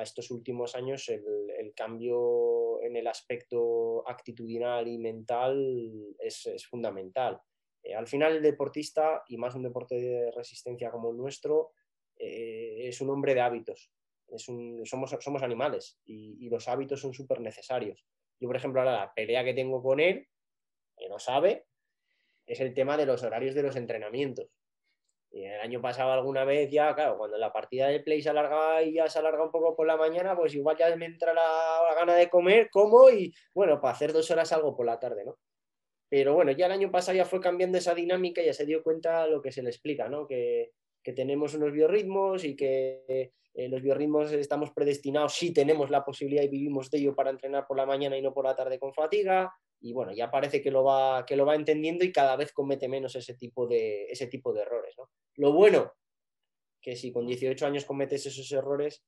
a, 0.00 0.02
estos 0.02 0.30
últimos 0.30 0.74
años 0.74 1.08
el, 1.08 1.72
cambio 1.74 2.82
en 2.82 2.96
el 2.96 3.06
aspecto 3.06 4.08
actitudinal 4.08 4.88
y 4.88 4.98
mental 4.98 6.16
es, 6.18 6.66
fundamental. 6.68 7.40
Eh, 7.82 7.94
al 7.94 8.06
final 8.06 8.36
el 8.36 8.42
deportista, 8.42 9.22
y 9.28 9.36
más 9.36 9.54
un 9.54 9.62
deporte 9.62 9.94
de 9.94 10.30
resistencia 10.32 10.90
como 10.90 11.10
el 11.10 11.16
nuestro, 11.16 11.72
eh, 12.18 12.88
es 12.88 13.00
un 13.00 13.10
hombre 13.10 13.34
de 13.34 13.40
hábitos. 13.40 13.92
Es 14.28 14.42
somos, 14.42 15.16
somos 15.20 15.42
animales 15.42 15.98
y, 16.04 16.48
los 16.48 16.68
hábitos 16.68 17.00
son 17.00 17.14
súper 17.14 17.40
necesarios. 17.40 18.04
Yo, 18.38 18.48
por 18.48 18.56
ejemplo, 18.56 18.80
ahora 18.80 18.92
la 18.92 19.14
pelea 19.14 19.44
que 19.44 19.54
tengo 19.54 19.82
con 19.82 20.00
él, 20.00 20.28
que 20.96 21.08
no 21.08 21.18
sabe, 21.18 21.66
es 22.46 22.60
el 22.60 22.74
tema 22.74 22.96
de 22.96 23.06
los 23.06 23.22
horarios 23.22 23.54
de 23.54 23.62
los 23.62 23.76
entrenamientos. 23.76 24.48
Y 25.32 25.44
el 25.44 25.60
año 25.60 25.80
pasado 25.80 26.10
alguna 26.12 26.44
vez 26.44 26.70
ya, 26.70 26.94
claro, 26.94 27.16
cuando 27.16 27.38
la 27.38 27.52
partida 27.52 27.86
de 27.86 28.00
play 28.00 28.20
se 28.20 28.30
alarga 28.30 28.82
y 28.82 28.94
ya 28.94 29.08
se 29.08 29.20
alarga 29.20 29.44
un 29.44 29.52
poco 29.52 29.76
por 29.76 29.86
la 29.86 29.96
mañana, 29.96 30.36
pues 30.36 30.54
igual 30.54 30.76
ya 30.76 30.94
me 30.96 31.06
entra 31.06 31.32
la, 31.32 31.94
gana 31.96 32.16
de 32.16 32.28
comer, 32.28 32.68
como 32.70 33.08
y 33.10 33.32
bueno, 33.54 33.80
para 33.80 33.94
hacer 33.94 34.12
dos 34.12 34.28
horas 34.30 34.52
algo 34.52 34.76
por 34.76 34.86
la 34.86 34.98
tarde, 34.98 35.24
¿no? 35.24 35.38
Pero 36.08 36.34
bueno, 36.34 36.50
ya 36.50 36.66
el 36.66 36.72
año 36.72 36.90
pasado 36.90 37.16
ya 37.16 37.24
fue 37.24 37.40
cambiando 37.40 37.78
esa 37.78 37.94
dinámica 37.94 38.42
y 38.42 38.46
ya 38.46 38.54
se 38.54 38.66
dio 38.66 38.82
cuenta 38.82 39.28
lo 39.28 39.40
que 39.40 39.52
se 39.52 39.62
le 39.62 39.70
explica, 39.70 40.08
¿no? 40.08 40.26
Que, 40.26 40.72
que 41.02 41.12
tenemos 41.12 41.54
unos 41.54 41.72
biorritmos 41.72 42.44
y 42.44 42.56
que 42.56 43.32
eh, 43.54 43.68
los 43.68 43.82
biorritmos 43.82 44.32
estamos 44.32 44.72
predestinados 44.72 45.34
si 45.34 45.52
tenemos 45.52 45.90
la 45.90 46.04
posibilidad 46.04 46.42
y 46.42 46.48
vivimos 46.48 46.90
de 46.90 46.98
ello 46.98 47.14
para 47.14 47.30
entrenar 47.30 47.66
por 47.66 47.76
la 47.76 47.86
mañana 47.86 48.16
y 48.16 48.22
no 48.22 48.32
por 48.32 48.44
la 48.44 48.54
tarde 48.54 48.78
con 48.78 48.92
fatiga. 48.92 49.52
Y 49.80 49.92
bueno, 49.92 50.12
ya 50.12 50.30
parece 50.30 50.60
que 50.60 50.70
lo 50.70 50.84
va, 50.84 51.24
que 51.24 51.36
lo 51.36 51.46
va 51.46 51.54
entendiendo 51.54 52.04
y 52.04 52.12
cada 52.12 52.36
vez 52.36 52.52
comete 52.52 52.88
menos 52.88 53.16
ese 53.16 53.34
tipo 53.34 53.66
de, 53.66 54.04
ese 54.04 54.26
tipo 54.26 54.52
de 54.52 54.62
errores. 54.62 54.94
¿no? 54.98 55.10
Lo 55.36 55.52
bueno, 55.52 55.94
que 56.80 56.96
si 56.96 57.12
con 57.12 57.26
18 57.26 57.66
años 57.66 57.84
cometes 57.84 58.26
esos 58.26 58.50
errores 58.52 59.02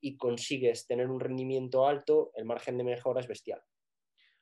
y 0.00 0.16
consigues 0.16 0.86
tener 0.86 1.08
un 1.08 1.20
rendimiento 1.20 1.86
alto, 1.86 2.32
el 2.34 2.44
margen 2.44 2.76
de 2.76 2.84
mejora 2.84 3.20
es 3.20 3.26
bestial. 3.26 3.62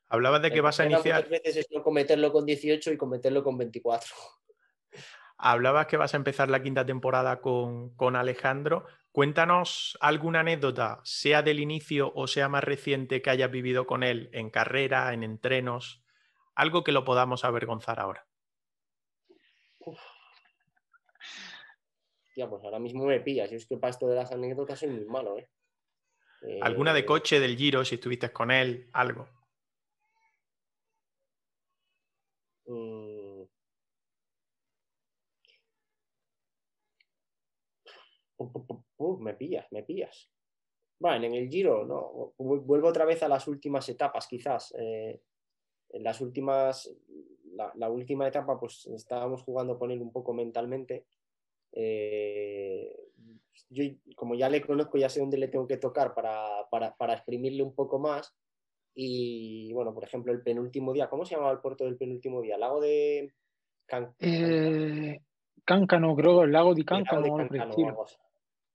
Hablabas 0.09 0.43
de 0.43 0.51
que 0.51 0.61
vas 0.61 0.79
a 0.81 0.85
iniciar. 0.85 1.25
Muchas 1.25 1.31
veces 1.31 1.57
es 1.57 1.67
no 1.71 1.83
cometerlo 1.83 2.33
con 2.33 2.45
18 2.45 2.93
y 2.93 2.99
cometerlo 2.99 3.43
con 3.43 3.57
24. 3.57 4.15
Hablabas 5.39 5.87
que 5.87 5.97
vas 5.97 6.13
a 6.13 6.17
empezar 6.19 6.51
la 6.51 6.63
quinta 6.63 6.85
temporada 6.85 7.41
con, 7.41 7.95
con 7.97 8.17
Alejandro. 8.17 8.85
Cuéntanos 9.13 9.99
alguna 10.01 10.41
anécdota, 10.41 11.01
sea 11.05 11.43
del 11.43 11.61
inicio 11.61 12.13
o 12.15 12.27
sea 12.27 12.49
más 12.49 12.65
reciente, 12.65 13.21
que 13.23 13.31
hayas 13.31 13.51
vivido 13.51 13.87
con 13.87 14.03
él 14.03 14.31
en 14.33 14.51
carrera, 14.51 15.13
en 15.13 15.23
entrenos, 15.23 16.03
algo 16.55 16.83
que 16.83 16.93
lo 16.93 17.05
podamos 17.05 17.45
avergonzar 17.45 18.01
ahora. 18.01 18.27
Ya, 22.37 22.49
pues 22.49 22.63
ahora 22.65 22.79
mismo 22.79 23.05
me 23.05 23.21
pillas. 23.21 23.51
Yo 23.51 23.57
es 23.57 23.67
que 23.67 23.77
para 23.77 23.91
esto 23.91 24.07
de 24.09 24.17
las 24.17 24.33
anécdotas 24.33 24.79
soy 24.79 24.89
muy 24.91 25.05
malo, 25.05 25.39
¿eh? 25.39 25.49
¿Alguna 26.61 26.95
de 26.95 27.01
Eh, 27.01 27.05
coche 27.05 27.41
del 27.41 27.57
Giro, 27.59 27.85
si 27.85 27.97
estuviste 27.97 28.33
con 28.33 28.51
él? 28.51 28.89
Algo. 28.95 29.29
mm, 32.67 33.45
me 39.21 39.35
pillas, 39.35 39.67
me 39.73 39.83
pillas. 39.83 40.31
Bueno, 40.99 41.27
en 41.27 41.35
el 41.35 41.49
Giro, 41.49 41.85
no. 41.85 42.33
vu- 42.39 42.61
Vuelvo 42.65 42.89
otra 42.89 43.05
vez 43.05 43.23
a 43.23 43.29
las 43.29 43.47
últimas 43.49 43.89
etapas, 43.89 44.27
quizás. 44.27 44.73
eh, 44.79 45.21
en 45.91 46.03
las 46.05 46.21
últimas, 46.21 46.91
la, 47.55 47.71
la 47.75 47.91
última 47.91 48.27
etapa, 48.29 48.59
pues 48.59 48.87
estábamos 48.87 49.43
jugando 49.43 49.79
con 49.79 49.91
él 49.91 50.01
un 50.01 50.11
poco 50.13 50.33
mentalmente. 50.33 51.05
Eh, 51.73 52.97
yo, 53.69 53.85
como 54.17 54.35
ya 54.35 54.49
le 54.49 54.63
conozco, 54.63 54.97
ya 54.99 55.09
sé 55.09 55.21
dónde 55.21 55.39
le 55.39 55.49
tengo 55.49 55.67
que 55.67 55.77
tocar 55.79 56.15
para, 56.15 56.67
para, 56.71 56.95
para 56.97 57.15
exprimirle 57.15 57.63
un 57.63 57.75
poco 57.75 57.99
más. 57.99 58.35
Y 58.95 59.73
bueno, 59.73 59.93
por 59.95 60.05
ejemplo, 60.05 60.33
el 60.33 60.43
penúltimo 60.43 60.93
día, 60.93 61.09
¿cómo 61.09 61.25
se 61.25 61.35
llamaba 61.35 61.53
el 61.53 61.61
puerto 61.61 61.85
del 61.85 61.97
penúltimo 61.97 62.41
día? 62.43 62.59
Lago 62.59 62.81
de 62.81 63.33
Can- 63.87 64.15
Eh, 64.19 65.21
Cáncano, 65.65 66.15
creo, 66.17 66.43
el 66.43 66.53
lago 66.53 66.75
de 66.75 66.81
el 66.81 66.87
lago 66.87 66.97
Cáncano, 67.05 67.23
de 67.23 67.31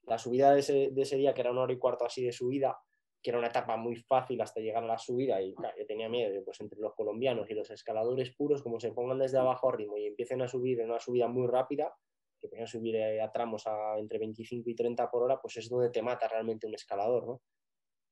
La 0.08 0.18
subida 0.18 0.54
de 0.54 0.60
ese, 0.60 1.18
día, 1.18 1.34
que 1.34 1.42
era 1.42 1.52
una 1.52 1.62
hora 1.62 1.74
y 1.74 1.78
cuarto 1.78 2.06
así 2.06 2.24
de 2.24 2.32
subida, 2.32 2.80
que 3.22 3.32
era 3.32 3.40
una 3.40 3.48
etapa 3.48 3.78
muy 3.78 3.96
fácil 3.96 4.42
hasta 4.42 4.62
llegar 4.62 4.84
a 4.84 4.88
la 4.88 4.98
subida, 4.98 5.42
y 5.42 5.54
yo 5.54 5.86
tenía 5.86 6.08
miedo, 6.08 6.44
pues 6.46 6.60
entre 6.62 6.80
los 6.80 6.94
colombianos 6.96 7.50
y 7.50 7.54
los 7.54 7.70
escaladores 7.70 8.34
puros, 8.36 8.64
como 8.64 8.80
se 8.80 8.92
pongan 8.92 9.20
desde 9.20 9.38
abajo 9.38 9.70
a 9.70 9.76
ritmo 9.76 9.98
y 9.98 10.06
empiecen 10.06 10.42
a 10.42 10.48
subir 10.48 10.80
en 10.80 10.90
una 10.90 11.00
subida 11.00 11.28
muy 11.28 11.48
rápida, 11.48 11.94
que 12.50 12.62
a 12.62 12.68
subir 12.68 12.96
eh, 12.96 13.22
a 13.22 13.32
tramos 13.32 13.66
a 13.68 13.98
entre 13.98 14.20
25 14.20 14.70
y 14.70 14.76
30 14.76 15.10
por 15.10 15.24
hora, 15.24 15.40
pues 15.42 15.58
es 15.58 15.70
donde 15.70 15.90
te 15.90 16.02
mata 16.02 16.28
realmente 16.28 16.68
un 16.68 16.76
escalador, 16.76 17.28
¿no? 17.28 17.42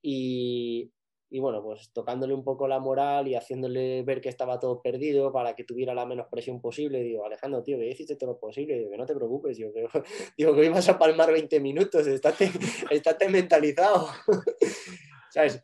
Y, 0.02 0.92
y 1.30 1.40
bueno, 1.40 1.62
pues 1.64 1.92
tocándole 1.92 2.34
un 2.34 2.44
poco 2.44 2.68
la 2.68 2.80
moral 2.80 3.28
y 3.28 3.36
haciéndole 3.36 4.04
ver 4.04 4.22
que 4.22 4.30
estaba 4.30 4.60
todo 4.60 4.82
perdido 4.82 5.32
para 5.32 5.56
que 5.56 5.64
tuviera 5.64 5.94
la 5.94 6.06
menos 6.06 6.28
presión 6.30 6.62
posible. 6.62 7.02
Digo, 7.02 7.26
Alejandro, 7.26 7.64
tío, 7.64 7.78
que 7.78 7.90
hiciste 7.90 8.16
todo 8.16 8.32
lo 8.32 8.40
posible. 8.40 8.78
Digo, 8.78 8.92
que 8.92 8.98
no 8.98 9.06
te 9.06 9.16
preocupes. 9.16 9.58
Digo, 9.58 9.74
que, 9.74 9.88
digo, 10.38 10.54
que 10.54 10.62
hoy 10.62 10.70
vas 10.70 10.88
a 10.88 11.00
palmar 11.00 11.32
20 11.32 11.60
minutos. 11.60 12.06
Estate, 12.06 12.52
estate 12.92 13.30
mentalizado. 13.30 14.08
¿Sabes? 15.32 15.64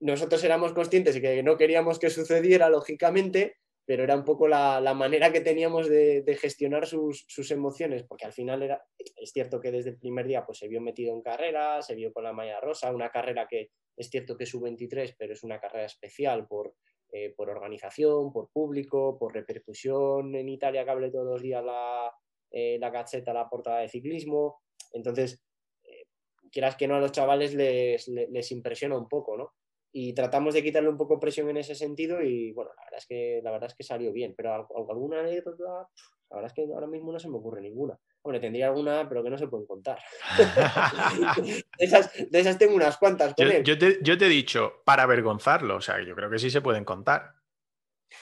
Nosotros 0.00 0.44
éramos 0.44 0.72
conscientes 0.74 1.14
de 1.14 1.22
que 1.22 1.42
no 1.42 1.56
queríamos 1.56 1.98
que 1.98 2.10
sucediera, 2.10 2.68
lógicamente, 2.68 3.56
pero 3.86 4.04
era 4.04 4.14
un 4.14 4.24
poco 4.24 4.46
la, 4.46 4.80
la 4.80 4.92
manera 4.92 5.32
que 5.32 5.40
teníamos 5.40 5.88
de, 5.88 6.20
de 6.20 6.36
gestionar 6.36 6.86
sus, 6.86 7.24
sus, 7.28 7.50
emociones, 7.50 8.02
porque 8.02 8.26
al 8.26 8.32
final 8.32 8.62
era, 8.62 8.84
es 8.98 9.32
cierto 9.32 9.58
que 9.58 9.70
desde 9.70 9.90
el 9.90 9.98
primer 9.98 10.26
día 10.26 10.44
pues, 10.44 10.58
se 10.58 10.68
vio 10.68 10.82
metido 10.82 11.14
en 11.14 11.22
carrera, 11.22 11.80
se 11.80 11.94
vio 11.94 12.12
con 12.12 12.24
la 12.24 12.34
malla 12.34 12.60
rosa, 12.60 12.92
una 12.92 13.10
carrera 13.10 13.46
que 13.48 13.70
es 13.96 14.10
cierto 14.10 14.36
que 14.36 14.44
es 14.44 14.50
sub-23, 14.50 15.16
pero 15.18 15.32
es 15.32 15.42
una 15.42 15.60
carrera 15.60 15.86
especial 15.86 16.46
por, 16.46 16.74
eh, 17.12 17.34
por 17.36 17.50
organización, 17.50 18.32
por 18.32 18.50
público, 18.50 19.18
por 19.18 19.34
repercusión 19.34 20.34
en 20.34 20.48
Italia 20.48 20.84
que 20.84 20.90
hable 20.90 21.10
todos 21.10 21.26
los 21.26 21.42
días 21.42 21.64
la, 21.64 22.12
eh, 22.50 22.78
la 22.78 22.90
gacheta, 22.90 23.32
la 23.32 23.48
portada 23.48 23.80
de 23.80 23.88
ciclismo. 23.88 24.62
Entonces, 24.92 25.42
eh, 25.84 26.06
quieras 26.50 26.76
que 26.76 26.88
no 26.88 26.96
a 26.96 27.00
los 27.00 27.12
chavales 27.12 27.54
les, 27.54 28.08
les, 28.08 28.30
les 28.30 28.52
impresiona 28.52 28.98
un 28.98 29.08
poco, 29.08 29.36
¿no? 29.36 29.54
y 29.98 30.12
tratamos 30.12 30.52
de 30.52 30.62
quitarle 30.62 30.90
un 30.90 30.98
poco 30.98 31.18
presión 31.18 31.48
en 31.48 31.56
ese 31.56 31.74
sentido 31.74 32.20
y 32.20 32.52
bueno, 32.52 32.70
la 32.76 32.84
verdad 32.84 32.98
es 32.98 33.06
que, 33.06 33.40
la 33.42 33.50
verdad 33.50 33.70
es 33.70 33.74
que 33.74 33.82
salió 33.82 34.12
bien, 34.12 34.34
pero 34.36 34.68
alguna 34.90 35.20
anécdota, 35.20 35.88
la 36.28 36.36
verdad 36.36 36.50
es 36.50 36.52
que 36.52 36.70
ahora 36.70 36.86
mismo 36.86 37.12
no 37.12 37.18
se 37.18 37.30
me 37.30 37.38
ocurre 37.38 37.62
ninguna. 37.62 37.98
Hombre, 38.26 38.40
tendría 38.40 38.66
alguna, 38.66 39.08
pero 39.08 39.22
que 39.22 39.30
no 39.30 39.38
se 39.38 39.46
pueden 39.46 39.68
contar. 39.68 40.00
de, 41.36 41.64
esas, 41.78 42.12
de, 42.28 42.40
esas, 42.40 42.58
tengo 42.58 42.74
unas 42.74 42.96
cuantas 42.96 43.34
con 43.34 43.46
yo, 43.46 43.52
él. 43.52 43.62
Yo 43.62 43.78
te, 43.78 44.00
yo 44.02 44.18
te, 44.18 44.26
he 44.26 44.28
dicho 44.28 44.82
para 44.84 45.04
avergonzarlo, 45.04 45.76
o 45.76 45.80
sea, 45.80 46.02
yo 46.02 46.16
creo 46.16 46.28
que 46.28 46.40
sí 46.40 46.50
se 46.50 46.60
pueden 46.60 46.84
contar. 46.84 47.36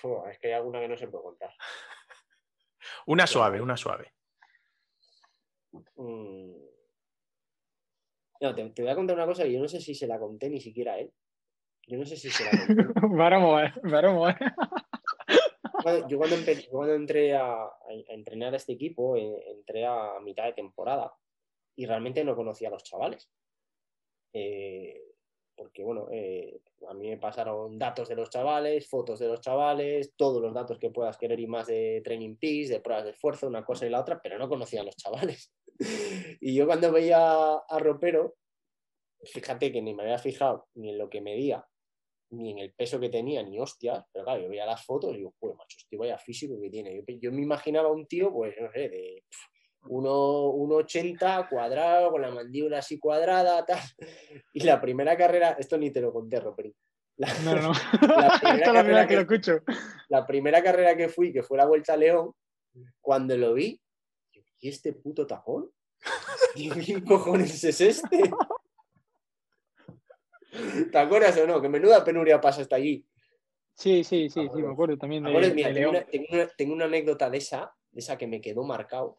Uf, 0.03 0.29
es 0.31 0.39
que 0.39 0.49
hay 0.49 0.53
alguna 0.53 0.81
que 0.81 0.89
no 0.89 0.97
se 0.99 1.09
puede 1.09 1.25
contar. 1.25 1.55
Una 3.07 3.27
suave, 3.27 3.63
una 3.63 3.79
suave. 3.79 4.13
Mm. 5.73 6.53
No, 8.43 8.55
te, 8.55 8.71
te, 8.73 8.83
voy 8.83 8.91
a 8.91 8.95
contar 8.95 9.17
una 9.17 9.25
cosa 9.25 9.45
que 9.45 9.53
yo 9.55 9.61
no 9.61 9.69
sé 9.69 9.81
si 9.81 9.95
se 9.95 10.07
la 10.07 10.19
conté 10.19 10.51
ni 10.51 10.61
siquiera 10.61 10.93
a 10.93 10.99
él. 10.99 11.11
Yo 11.87 11.97
no 11.97 12.05
sé 12.05 12.19
si 12.19 12.29
se 12.29 12.45
la 12.45 12.51
conté. 13.01 13.17
Veremos, 13.85 14.35
veremos. 15.85 16.11
Yo 16.11 16.19
cuando, 16.19 16.37
yo 16.37 16.71
cuando 16.71 16.95
entré 16.95 17.35
a, 17.35 17.65
a, 17.65 17.93
entrenar 18.09 18.55
a 18.55 18.57
este 18.57 18.73
equipo, 18.73 19.17
eh, 19.17 19.51
entré 19.51 19.87
a 19.87 20.19
mitad 20.21 20.45
de 20.45 20.53
temporada 20.53 21.13
y 21.77 21.87
realmente 21.87 22.25
no 22.25 22.37
conocía 22.37 22.69
a 22.69 22.73
los 22.73 22.85
chavales. 22.85 23.31
Eh, 24.33 25.01
porque, 25.57 25.85
bueno, 25.85 26.09
eh, 26.11 26.61
a 26.89 26.95
mí 26.95 27.09
me 27.09 27.17
pasaron 27.17 27.79
datos 27.79 28.09
de 28.09 28.17
los 28.17 28.29
chavales, 28.29 28.89
fotos 28.89 29.21
de 29.21 29.29
los 29.29 29.41
chavales, 29.41 30.15
todos 30.17 30.43
los 30.43 30.53
datos 30.53 30.79
que 30.79 30.91
puedas 30.91 31.17
querer 31.17 31.39
y 31.39 31.47
más 31.47 31.69
de 31.69 32.01
training 32.05 32.37
peaks, 32.37 32.69
de 32.71 32.81
pruebas 32.81 33.05
de 33.05 33.11
esfuerzo, 33.13 33.47
una 33.47 33.65
cosa 33.65 33.87
y 33.87 33.91
la 33.91 34.01
otra, 34.01 34.21
pero 34.21 34.39
no 34.39 34.49
conocía 34.49 34.81
a 34.81 34.85
los 34.85 34.97
chavales. 34.97 35.53
y 36.41 36.55
yo 36.55 36.67
cuando 36.67 36.91
veía 36.91 37.55
a 37.55 37.79
Ropero, 37.79 38.35
fíjate 39.23 39.73
que 39.73 39.81
ni 39.81 39.95
me 39.95 40.03
había 40.03 40.19
fijado 40.19 40.67
ni 40.75 40.91
en 40.91 40.99
lo 40.99 41.09
que 41.09 41.21
medía, 41.21 41.65
ni 42.31 42.53
en 42.53 42.59
el 42.59 42.73
peso 42.73 42.99
que 42.99 43.09
tenía, 43.09 43.43
ni 43.43 43.59
hostias, 43.59 44.05
pero 44.13 44.25
claro, 44.25 44.43
yo 44.43 44.49
veía 44.49 44.67
las 44.67 44.85
fotos 44.85 45.13
y 45.13 45.19
digo, 45.19 45.35
pues 45.39 45.55
macho, 45.57 45.77
este 45.79 45.97
vaya 45.97 46.19
físico 46.19 46.61
que 46.61 46.71
tiene. 46.71 46.95
Yo, 46.95 47.03
yo, 47.21 47.33
me 47.33 47.43
imaginaba 47.43 47.91
un 47.91 48.07
tío, 48.07 48.33
pues, 48.33 48.55
no 48.61 48.71
sé, 48.73 48.89
de 48.89 49.25
1,80 49.83 51.49
cuadrado, 51.49 52.11
con 52.11 52.23
la 52.23 52.31
mandíbula 52.31 52.79
así 52.79 52.99
cuadrada, 52.99 53.65
tal. 53.65 53.81
Y 54.53 54.61
la 54.61 54.81
primera 54.81 55.17
carrera, 55.17 55.57
esto 55.59 55.77
ni 55.77 55.91
te 55.91 56.01
lo 56.01 56.13
conté, 56.13 56.41
Roperín. 56.41 56.75
La, 57.17 57.33
no, 57.45 57.55
no. 57.55 57.73
La 58.17 58.39
primera, 58.41 58.73
la 58.73 58.83
primera 58.83 59.03
que, 59.03 59.09
que, 59.09 59.15
lo 59.15 59.21
escucho. 59.21 59.63
La 60.09 60.27
primera 60.27 60.63
carrera 60.63 60.97
que 60.97 61.09
fui, 61.09 61.33
que 61.33 61.43
fue 61.43 61.59
la 61.59 61.67
Vuelta 61.67 61.93
a 61.93 61.97
León, 61.97 62.33
cuando 63.01 63.37
lo 63.37 63.55
vi, 63.55 63.81
¿y 64.61 64.69
este 64.69 64.93
puto 64.93 65.27
tapón? 65.27 65.71
¿Qué 66.87 67.03
cojones 67.05 67.63
es 67.65 67.81
este? 67.81 68.31
¿Te 70.93 70.99
acuerdas 70.99 71.37
o 71.39 71.47
no? 71.47 71.61
Que 71.61 71.69
menuda 71.69 72.05
penuria 72.05 72.41
pasa 72.41 72.63
hasta 72.63 72.77
allí. 72.77 73.05
Sí, 73.75 74.05
sí, 74.05 74.31
sí, 74.31 74.49
sí, 74.55 74.63
me 74.63 74.73
acuerdo 74.73 74.97
también 74.97 75.25
de, 75.25 75.31
mira, 75.31 75.69
de 75.69 75.75
tengo, 75.75 75.91
una, 75.91 76.05
tengo, 76.05 76.27
una, 76.31 76.47
tengo, 76.47 76.73
una, 76.75 76.85
anécdota 76.85 77.29
de 77.29 77.39
esa, 77.39 77.75
de 77.91 78.01
esa 78.01 78.17
que 78.17 78.29
me 78.29 78.41
quedó 78.41 78.63
marcado. 78.63 79.19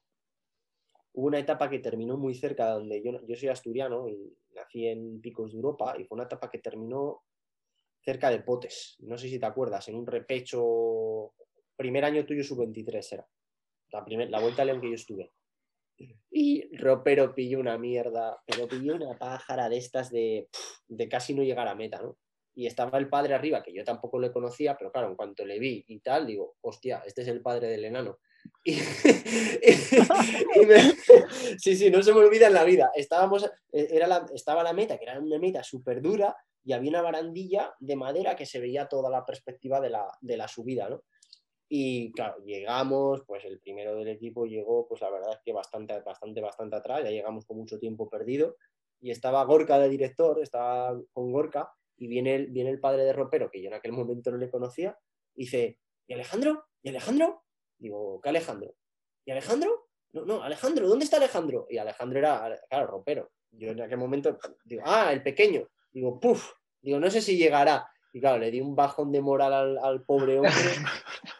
Hubo 1.13 1.27
una 1.27 1.39
etapa 1.39 1.69
que 1.69 1.79
terminó 1.79 2.17
muy 2.17 2.35
cerca 2.35 2.67
de 2.67 2.71
donde 2.73 3.03
yo, 3.03 3.11
yo 3.27 3.35
soy 3.35 3.49
asturiano 3.49 4.07
y 4.07 4.37
nací 4.53 4.87
en 4.87 5.19
Picos 5.19 5.51
de 5.51 5.57
Europa 5.57 5.95
y 5.99 6.05
fue 6.05 6.15
una 6.15 6.25
etapa 6.25 6.49
que 6.49 6.59
terminó 6.59 7.23
cerca 8.01 8.29
de 8.29 8.39
Potes. 8.39 8.95
No 8.99 9.17
sé 9.17 9.27
si 9.27 9.39
te 9.39 9.45
acuerdas, 9.45 9.87
en 9.89 9.95
un 9.95 10.07
repecho, 10.07 11.33
primer 11.75 12.05
año 12.05 12.25
tuyo 12.25 12.43
sub-23 12.43 13.13
era. 13.13 13.27
La, 13.89 14.05
primer, 14.05 14.29
la 14.29 14.39
vuelta 14.39 14.61
a 14.61 14.65
León 14.65 14.79
que 14.79 14.89
yo 14.89 14.95
estuve. 14.95 15.31
Y 16.29 16.75
Ropero 16.75 17.33
pilló 17.33 17.59
una 17.59 17.77
mierda, 17.77 18.41
pero 18.45 18.67
pilló 18.67 18.95
una 18.95 19.17
pájara 19.17 19.69
de 19.69 19.77
estas 19.77 20.11
de, 20.11 20.49
de 20.87 21.09
casi 21.09 21.33
no 21.33 21.43
llegar 21.43 21.67
a 21.67 21.75
meta, 21.75 22.01
¿no? 22.01 22.17
Y 22.53 22.67
estaba 22.67 22.97
el 22.97 23.09
padre 23.09 23.33
arriba, 23.33 23.61
que 23.61 23.73
yo 23.73 23.83
tampoco 23.83 24.19
le 24.19 24.31
conocía, 24.31 24.77
pero 24.77 24.91
claro, 24.91 25.09
en 25.09 25.15
cuanto 25.15 25.45
le 25.45 25.59
vi 25.59 25.83
y 25.87 25.99
tal, 25.99 26.25
digo, 26.25 26.55
hostia, 26.61 27.03
este 27.05 27.21
es 27.21 27.27
el 27.27 27.41
padre 27.41 27.67
del 27.67 27.85
enano. 27.85 28.19
Y, 28.65 28.73
sí, 31.57 31.75
sí, 31.75 31.89
no 31.89 32.03
se 32.03 32.13
me 32.13 32.19
olvida 32.19 32.47
en 32.47 32.53
la 32.53 32.63
vida. 32.63 32.91
Estábamos, 32.95 33.49
era 33.71 34.07
la, 34.07 34.25
estaba 34.33 34.63
la 34.63 34.73
meta, 34.73 34.97
que 34.97 35.05
era 35.05 35.19
una 35.19 35.39
meta 35.39 35.63
súper 35.63 36.01
dura, 36.01 36.35
y 36.63 36.73
había 36.73 36.89
una 36.89 37.01
barandilla 37.01 37.73
de 37.79 37.95
madera 37.95 38.35
que 38.35 38.45
se 38.45 38.59
veía 38.59 38.87
toda 38.87 39.09
la 39.09 39.25
perspectiva 39.25 39.79
de 39.79 39.89
la, 39.89 40.05
de 40.21 40.37
la 40.37 40.47
subida, 40.47 40.89
¿no? 40.89 41.03
Y 41.67 42.11
claro, 42.11 42.43
llegamos, 42.43 43.23
pues 43.25 43.43
el 43.45 43.59
primero 43.59 43.95
del 43.95 44.07
equipo 44.09 44.45
llegó, 44.45 44.87
pues 44.87 45.01
la 45.01 45.09
verdad 45.09 45.33
es 45.33 45.39
que 45.43 45.51
bastante, 45.51 45.99
bastante, 46.01 46.41
bastante 46.41 46.75
atrás, 46.75 47.03
ya 47.03 47.09
llegamos 47.09 47.45
con 47.45 47.57
mucho 47.57 47.79
tiempo 47.79 48.09
perdido. 48.09 48.55
Y 49.01 49.11
estaba 49.11 49.43
Gorka 49.43 49.79
de 49.79 49.89
director, 49.89 50.41
estaba 50.41 50.99
con 51.11 51.31
Gorka, 51.31 51.71
y 51.97 52.07
viene 52.07 52.35
el, 52.35 52.47
viene 52.47 52.69
el 52.69 52.79
padre 52.79 53.03
de 53.03 53.13
Ropero, 53.13 53.49
que 53.49 53.61
yo 53.61 53.67
en 53.67 53.73
aquel 53.73 53.93
momento 53.93 54.31
no 54.31 54.37
le 54.37 54.49
conocía, 54.49 54.97
y 55.33 55.43
dice, 55.43 55.79
¿y 56.07 56.13
Alejandro? 56.13 56.65
¿Y 56.81 56.89
Alejandro? 56.89 57.43
Digo, 57.77 58.21
¿qué 58.21 58.29
Alejandro? 58.29 58.75
¿Y 59.25 59.31
Alejandro? 59.31 59.89
No, 60.13 60.25
no, 60.25 60.43
Alejandro, 60.43 60.87
¿dónde 60.87 61.05
está 61.05 61.17
Alejandro? 61.17 61.67
Y 61.69 61.77
Alejandro 61.77 62.19
era, 62.19 62.57
claro, 62.69 62.87
Ropero. 62.87 63.31
Yo 63.51 63.69
en 63.69 63.81
aquel 63.81 63.97
momento 63.97 64.37
digo, 64.63 64.83
ah, 64.85 65.11
el 65.11 65.23
pequeño. 65.23 65.67
Digo, 65.91 66.19
puf, 66.19 66.51
digo, 66.81 66.99
no 66.99 67.09
sé 67.09 67.21
si 67.21 67.37
llegará. 67.37 67.89
Y 68.13 68.19
claro, 68.19 68.37
le 68.37 68.51
di 68.51 68.61
un 68.61 68.75
bajón 68.75 69.11
de 69.11 69.21
moral 69.21 69.53
al, 69.53 69.77
al 69.77 70.03
pobre 70.03 70.37
hombre. 70.37 70.53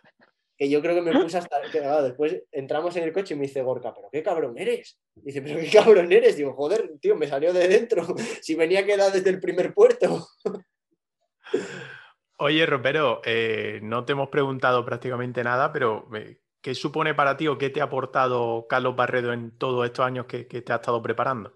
que 0.57 0.69
yo 0.69 0.81
creo 0.81 0.95
que 0.95 1.01
me 1.01 1.19
puse 1.19 1.37
hasta. 1.37 1.61
Que, 1.71 1.81
después 1.81 2.43
entramos 2.51 2.95
en 2.95 3.03
el 3.03 3.13
coche 3.13 3.33
y 3.33 3.37
me 3.37 3.43
dice 3.43 3.61
Gorka, 3.61 3.93
¿pero 3.93 4.09
qué 4.11 4.23
cabrón 4.23 4.57
eres? 4.57 4.97
Dice, 5.15 5.41
¿pero 5.41 5.59
qué 5.59 5.69
cabrón 5.69 6.11
eres? 6.11 6.37
Digo, 6.37 6.53
joder, 6.53 6.91
tío, 7.01 7.15
me 7.15 7.27
salió 7.27 7.53
de 7.53 7.67
dentro. 7.67 8.05
Si 8.41 8.55
venía 8.55 8.85
quedado 8.85 9.11
desde 9.11 9.29
el 9.29 9.39
primer 9.39 9.73
puerto. 9.73 10.27
Oye, 12.37 12.65
Ropero, 12.65 13.21
eh, 13.25 13.79
no 13.81 14.05
te 14.05 14.11
hemos 14.11 14.29
preguntado 14.29 14.85
prácticamente 14.85 15.43
nada, 15.43 15.71
pero 15.71 16.07
eh, 16.15 16.39
¿qué 16.61 16.75
supone 16.75 17.13
para 17.13 17.37
ti 17.37 17.47
o 17.47 17.57
qué 17.57 17.69
te 17.69 17.81
ha 17.81 17.85
aportado 17.85 18.67
Carlos 18.67 18.95
Barredo 18.95 19.33
en 19.33 19.57
todos 19.57 19.85
estos 19.85 20.05
años 20.05 20.25
que, 20.25 20.47
que 20.47 20.61
te 20.61 20.73
ha 20.73 20.75
estado 20.75 21.01
preparando? 21.01 21.53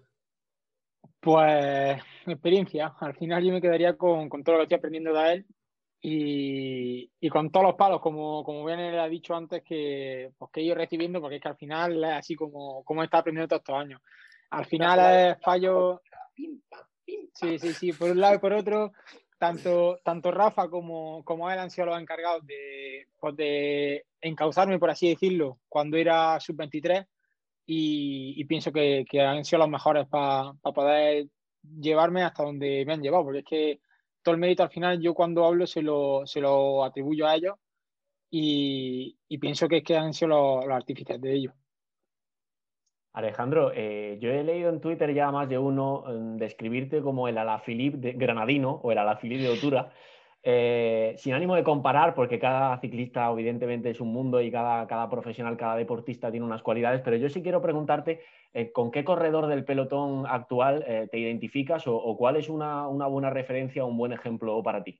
Pues 1.20 2.00
experiencia. 2.26 2.94
Al 2.98 3.14
final 3.14 3.44
yo 3.44 3.52
me 3.52 3.60
quedaría 3.60 3.96
con, 3.96 4.28
con 4.28 4.42
todo 4.42 4.54
lo 4.54 4.60
que 4.60 4.64
estoy 4.64 4.78
aprendiendo 4.78 5.12
de 5.12 5.32
él 5.32 5.46
y, 6.02 7.10
y, 7.20 7.28
con 7.28 7.50
todos 7.50 7.66
los 7.66 7.74
palos, 7.74 8.00
como, 8.00 8.42
como 8.42 8.64
bien 8.64 8.80
él 8.80 8.98
ha 8.98 9.08
dicho 9.08 9.34
antes, 9.34 9.62
que, 9.62 10.32
pues, 10.38 10.50
que 10.50 10.60
he 10.60 10.64
ido 10.64 10.74
recibiendo, 10.74 11.20
porque 11.20 11.36
es 11.36 11.42
que 11.42 11.48
al 11.48 11.56
final 11.56 12.02
es 12.04 12.12
así 12.12 12.34
como, 12.34 12.82
como 12.84 13.02
está 13.02 13.18
aprendiendo 13.18 13.48
todos 13.48 13.60
estos 13.60 13.76
años. 13.76 14.00
Al 14.50 14.64
final 14.64 15.30
es 15.30 15.42
fallo. 15.42 16.00
Sí, 17.34 17.58
sí, 17.58 17.72
sí, 17.74 17.92
por 17.92 18.10
un 18.10 18.20
lado 18.20 18.36
y 18.36 18.38
por 18.38 18.52
otro, 18.52 18.92
tanto, 19.38 19.98
tanto 20.02 20.30
Rafa 20.30 20.68
como, 20.68 21.22
como 21.24 21.50
él 21.50 21.58
han 21.58 21.70
sido 21.70 21.86
los 21.86 22.00
encargados 22.00 22.46
de, 22.46 23.06
pues 23.18 23.36
de 23.36 24.04
encauzarme, 24.20 24.78
por 24.78 24.90
así 24.90 25.08
decirlo, 25.08 25.58
cuando 25.68 25.96
era 25.96 26.38
sub-23 26.40 27.06
y, 27.66 28.34
y, 28.36 28.44
pienso 28.44 28.72
que, 28.72 29.04
que, 29.08 29.20
han 29.20 29.44
sido 29.44 29.60
los 29.60 29.68
mejores 29.68 30.06
para 30.08 30.52
pa 30.60 30.72
poder 30.72 31.26
llevarme 31.62 32.22
hasta 32.22 32.42
donde 32.42 32.84
me 32.86 32.94
han 32.94 33.02
llevado, 33.02 33.24
porque 33.24 33.38
es 33.40 33.44
que 33.44 33.80
todo 34.22 34.34
el 34.34 34.40
mérito 34.40 34.62
al 34.62 34.70
final 34.70 35.00
yo 35.00 35.14
cuando 35.14 35.44
hablo 35.44 35.66
se 35.66 35.82
lo, 35.82 36.26
se 36.26 36.40
lo 36.40 36.84
atribuyo 36.84 37.26
a 37.26 37.34
ellos 37.34 37.54
y, 38.30 39.16
pienso 39.40 39.68
que 39.68 39.78
es 39.78 39.84
que 39.84 39.96
han 39.96 40.14
sido 40.14 40.60
los, 40.60 40.68
artífices 40.68 41.20
de 41.20 41.32
ello. 41.32 41.52
Alejandro, 43.12 43.72
eh, 43.74 44.18
yo 44.20 44.30
he 44.30 44.44
leído 44.44 44.70
en 44.70 44.80
Twitter 44.80 45.12
ya 45.12 45.32
más 45.32 45.48
de 45.48 45.58
uno 45.58 46.02
um, 46.02 46.36
describirte 46.36 47.02
como 47.02 47.26
el 47.26 47.38
Alaphilippe 47.38 47.98
de 47.98 48.12
granadino 48.12 48.80
o 48.84 48.92
el 48.92 48.98
Alaphilippe 48.98 49.42
de 49.42 49.48
Otura. 49.48 49.92
Eh, 50.42 51.14
sin 51.18 51.34
ánimo 51.34 51.54
de 51.54 51.62
comparar, 51.62 52.14
porque 52.14 52.38
cada 52.38 52.78
ciclista 52.80 53.30
evidentemente 53.30 53.90
es 53.90 54.00
un 54.00 54.10
mundo 54.10 54.40
y 54.40 54.50
cada, 54.50 54.86
cada 54.86 55.10
profesional, 55.10 55.58
cada 55.58 55.76
deportista 55.76 56.30
tiene 56.30 56.46
unas 56.46 56.62
cualidades, 56.62 57.02
pero 57.02 57.16
yo 57.16 57.28
sí 57.28 57.42
quiero 57.42 57.60
preguntarte 57.60 58.22
eh, 58.54 58.72
con 58.72 58.90
qué 58.90 59.04
corredor 59.04 59.48
del 59.48 59.66
pelotón 59.66 60.26
actual 60.26 60.82
eh, 60.86 61.08
te 61.10 61.18
identificas 61.18 61.82
o, 61.86 62.16
cuál 62.16 62.36
es 62.36 62.48
una, 62.48 62.88
una 62.88 63.06
buena 63.06 63.28
referencia 63.28 63.84
o 63.84 63.88
un 63.88 63.98
buen 63.98 64.12
ejemplo 64.12 64.62
para 64.62 64.82
ti. 64.82 64.98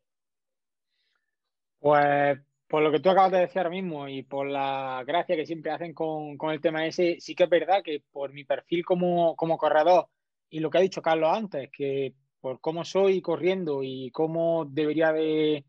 Pues 1.79 2.39
por 2.69 2.83
lo 2.83 2.93
que 2.93 3.01
tú 3.01 3.09
acabas 3.09 3.33
de 3.33 3.39
decir 3.39 3.59
ahora 3.59 3.71
mismo 3.71 4.09
y 4.09 4.23
por 4.23 4.47
la 4.47 5.03
gracia 5.07 5.37
que 5.37 5.47
siempre 5.47 5.73
hacen 5.73 5.95
con, 5.95 6.37
con 6.37 6.51
el 6.51 6.61
tema 6.61 6.87
ese, 6.87 7.17
sí 7.19 7.35
que 7.35 7.45
es 7.45 7.51
verdad 7.51 7.83
que 7.83 8.03
por 8.13 8.33
mi 8.35 8.45
perfil 8.45 8.85
como, 8.85 9.35
como 9.37 9.57
corredor 9.57 10.09
y 10.51 10.61
lo 10.61 10.69
que 10.69 10.79
ha 10.79 10.83
dicho 10.83 11.01
Carlos 11.01 11.31
antes, 11.33 11.71
que 11.73 12.13
por 12.41 12.61
cómo 12.61 12.85
soy 12.85 13.21
corriendo 13.21 13.83
y 13.83 14.11
cómo 14.11 14.65
debería 14.65 15.13
de, 15.13 15.65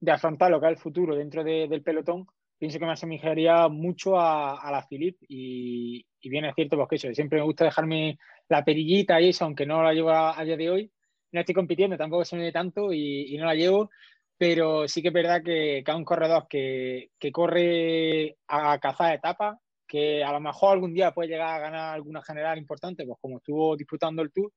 de 0.00 0.12
afrontar 0.12 0.50
lo 0.50 0.60
que 0.60 0.66
es 0.66 0.72
el 0.72 0.78
futuro 0.78 1.14
dentro 1.14 1.44
de, 1.44 1.68
del 1.68 1.82
pelotón, 1.82 2.26
pienso 2.58 2.78
que 2.78 2.86
me 2.86 2.92
asemejaría 2.92 3.68
mucho 3.68 4.18
a, 4.18 4.60
a 4.60 4.70
la 4.70 4.86
Philip 4.86 5.16
y, 5.28 6.04
y, 6.20 6.28
bien 6.28 6.44
es 6.44 6.54
cierto 6.54 6.76
porque 6.76 6.96
eso, 6.96 7.12
siempre 7.12 7.38
me 7.38 7.44
gusta 7.44 7.64
dejarme 7.64 8.18
la 8.48 8.64
perillita 8.64 9.20
y 9.20 9.28
eso, 9.28 9.44
aunque 9.44 9.66
no 9.66 9.82
la 9.82 9.92
llevo 9.92 10.10
a, 10.10 10.38
a 10.38 10.44
día 10.44 10.56
de 10.56 10.70
hoy, 10.70 10.92
no 11.32 11.40
estoy 11.40 11.54
compitiendo, 11.54 11.96
tampoco 11.96 12.24
se 12.24 12.36
me 12.36 12.44
ve 12.44 12.52
tanto 12.52 12.92
y, 12.92 13.36
no 13.38 13.46
la 13.46 13.54
llevo, 13.54 13.90
pero 14.38 14.88
sí 14.88 15.02
que 15.02 15.08
es 15.08 15.14
verdad 15.14 15.42
que, 15.42 15.82
que 15.84 15.92
un 15.92 16.04
corredor 16.04 16.46
que, 16.48 17.10
que 17.18 17.32
corre 17.32 18.36
a 18.48 18.78
cazar 18.78 19.14
etapas, 19.14 19.58
que 19.86 20.24
a 20.24 20.32
lo 20.32 20.40
mejor 20.40 20.72
algún 20.72 20.94
día 20.94 21.12
puede 21.12 21.28
llegar 21.28 21.54
a 21.54 21.60
ganar 21.60 21.94
alguna 21.94 22.22
general 22.22 22.58
importante, 22.58 23.04
pues 23.04 23.18
como 23.20 23.38
estuvo 23.38 23.76
disputando 23.76 24.22
el 24.22 24.32
Tour, 24.32 24.52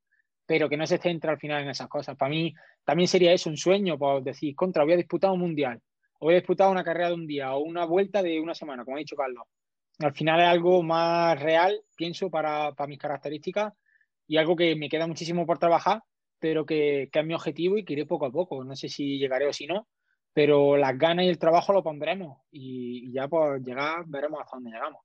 pero 0.49 0.67
que 0.67 0.77
no 0.77 0.87
se 0.87 0.97
centra 0.97 1.33
al 1.33 1.37
final 1.37 1.61
en 1.61 1.69
esas 1.69 1.87
cosas. 1.87 2.17
Para 2.17 2.31
mí 2.31 2.55
también 2.83 3.07
sería 3.07 3.31
eso 3.31 3.51
un 3.51 3.55
sueño, 3.55 3.99
por 3.99 4.23
decir, 4.23 4.55
contra, 4.55 4.83
voy 4.83 4.93
a 4.93 4.97
disputar 4.97 5.29
un 5.29 5.41
mundial, 5.41 5.79
o 6.17 6.25
voy 6.25 6.33
a 6.33 6.37
disputar 6.37 6.71
una 6.71 6.83
carrera 6.83 7.09
de 7.09 7.13
un 7.13 7.27
día, 7.27 7.53
o 7.53 7.59
una 7.59 7.85
vuelta 7.85 8.23
de 8.23 8.39
una 8.39 8.55
semana, 8.55 8.83
como 8.83 8.97
ha 8.97 8.99
dicho 8.99 9.15
Carlos. 9.15 9.43
Al 9.99 10.11
final 10.11 10.39
es 10.39 10.47
algo 10.47 10.81
más 10.81 11.39
real, 11.39 11.79
pienso, 11.95 12.31
para, 12.31 12.73
mis 12.87 12.97
características 12.97 13.73
y 14.25 14.37
algo 14.37 14.55
que 14.55 14.75
me 14.75 14.89
queda 14.89 15.05
muchísimo 15.05 15.45
por 15.45 15.59
trabajar, 15.59 16.01
pero 16.39 16.65
que, 16.65 17.09
que, 17.11 17.19
es 17.19 17.25
mi 17.27 17.35
objetivo 17.35 17.77
y 17.77 17.85
que 17.85 17.93
iré 17.93 18.07
poco 18.07 18.25
a 18.25 18.31
poco. 18.31 18.63
No 18.63 18.75
sé 18.75 18.89
si 18.89 19.19
llegaré 19.19 19.45
o 19.45 19.53
si 19.53 19.67
no, 19.67 19.87
pero 20.33 20.77
las 20.77 20.97
ganas 20.97 21.25
y 21.25 21.29
el 21.29 21.37
trabajo 21.37 21.73
lo 21.73 21.83
pondremos 21.83 22.39
y, 22.49 23.07
y 23.07 23.13
ya 23.13 23.27
por 23.27 23.61
llegar 23.63 24.03
veremos 24.07 24.41
hasta 24.41 24.57
dónde 24.57 24.71
llegamos. 24.71 25.03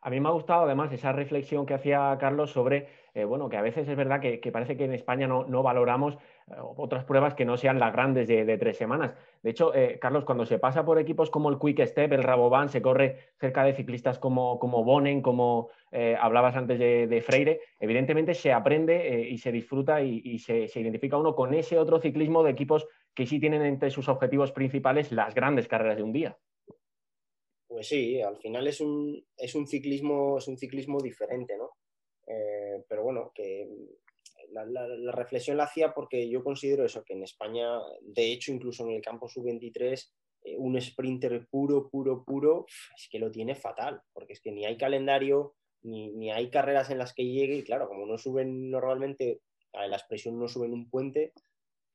A 0.00 0.08
mí 0.08 0.20
me 0.20 0.28
ha 0.28 0.32
gustado 0.32 0.64
además 0.64 0.92
esa 0.92 1.12
reflexión 1.12 1.66
que 1.66 1.74
hacía 1.74 2.16
Carlos 2.18 2.52
sobre, 2.52 2.88
eh, 3.16 3.24
bueno, 3.24 3.48
que 3.48 3.56
a 3.56 3.62
veces 3.62 3.88
es 3.88 3.96
verdad 3.96 4.20
que, 4.20 4.52
parece 4.52 4.76
que 4.76 4.84
en 4.84 4.92
España 4.92 5.26
no, 5.26 5.62
valoramos 5.62 6.16
eh, 6.48 6.54
otras 6.76 7.02
pruebas 7.04 7.32
que 7.32 7.46
no 7.46 7.56
sean 7.56 7.78
las 7.78 7.90
grandes 7.90 8.28
de, 8.28 8.58
tres 8.58 8.76
semanas. 8.76 9.14
De 9.42 9.48
hecho, 9.48 9.74
eh, 9.74 9.98
Carlos, 9.98 10.26
cuando 10.26 10.44
se 10.44 10.58
pasa 10.58 10.84
por 10.84 10.98
equipos 10.98 11.30
como 11.30 11.48
el 11.48 11.58
Quick 11.58 11.82
Step, 11.86 12.12
el 12.12 12.22
Rabobank, 12.22 12.68
se 12.68 12.82
corre 12.82 13.30
cerca 13.40 13.64
de 13.64 13.72
ciclistas 13.72 14.18
como, 14.18 14.58
como 14.58 14.84
Bonen, 14.84 15.22
como 15.22 15.70
hablabas 16.20 16.56
antes 16.56 16.78
de, 16.78 17.22
Freire, 17.24 17.60
evidentemente 17.80 18.34
se 18.34 18.52
aprende 18.52 19.26
y 19.30 19.38
se 19.38 19.50
disfruta 19.50 20.02
y, 20.02 20.20
y 20.22 20.38
se, 20.38 20.68
se 20.68 20.80
identifica 20.80 21.16
uno 21.16 21.34
con 21.34 21.54
ese 21.54 21.78
otro 21.78 21.98
ciclismo 21.98 22.42
de 22.42 22.50
equipos 22.50 22.86
que 23.14 23.24
sí 23.24 23.40
tienen 23.40 23.62
entre 23.62 23.90
sus 23.90 24.10
objetivos 24.10 24.52
principales 24.52 25.10
las 25.10 25.34
grandes 25.34 25.68
carreras 25.68 25.96
de 25.96 26.02
un 26.02 26.12
día. 26.12 26.36
Pues 27.66 27.88
sí, 27.88 28.20
al 28.20 28.36
final 28.36 28.66
es 28.66 28.82
un, 28.82 29.24
es 29.38 29.54
un, 29.54 29.66
ciclismo, 29.66 30.36
es 30.36 30.48
un 30.48 30.58
ciclismo 30.58 31.00
diferente, 31.00 31.56
¿no? 31.56 31.75
Eh, 32.26 32.84
pero 32.88 33.04
bueno, 33.04 33.30
que 33.34 33.68
la, 34.50 34.64
la, 34.64 35.12
reflexión 35.12 35.56
la 35.56 35.64
hacía 35.64 35.92
porque 35.92 36.28
yo 36.28 36.42
considero 36.42 36.84
eso, 36.84 37.04
que 37.04 37.14
en 37.14 37.22
España, 37.22 37.78
de 38.02 38.32
hecho, 38.32 38.52
incluso 38.52 38.84
en 38.84 38.92
el 38.92 39.02
campo 39.02 39.28
sub-23, 39.28 40.10
eh, 40.44 40.56
un 40.58 40.80
sprinter 40.80 41.46
puro, 41.48 41.88
puro, 41.88 42.24
puro, 42.24 42.66
es 42.96 43.08
que 43.10 43.18
lo 43.18 43.30
tiene 43.30 43.54
fatal, 43.54 44.00
porque 44.12 44.32
es 44.32 44.40
que 44.40 44.52
ni 44.52 44.64
hay 44.64 44.76
calendario, 44.76 45.54
ni, 45.82 46.12
ni 46.12 46.30
hay 46.30 46.50
carreras 46.50 46.90
en 46.90 46.98
las 46.98 47.14
que 47.14 47.24
llegue, 47.24 47.56
y 47.56 47.64
claro, 47.64 47.88
como 47.88 48.06
no 48.06 48.18
suben 48.18 48.70
normalmente, 48.70 49.40
la 49.72 49.96
expresión 49.96 50.38
no 50.38 50.48
suben 50.48 50.72
un 50.72 50.88
puente, 50.88 51.32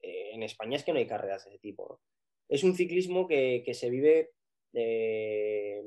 eh, 0.02 0.32
en 0.34 0.44
España 0.44 0.78
es 0.78 0.84
que 0.84 0.94
no 0.94 1.00
hay 1.00 1.08
carreras 1.08 1.44
de 1.46 1.52
ese 1.52 1.60
tipo. 1.60 2.00
Es 2.48 2.64
un 2.64 2.76
ciclismo 2.76 3.28
que, 3.28 3.64
que 3.66 3.74
se 3.74 3.90
vive 3.90 4.32
eh, 4.74 5.82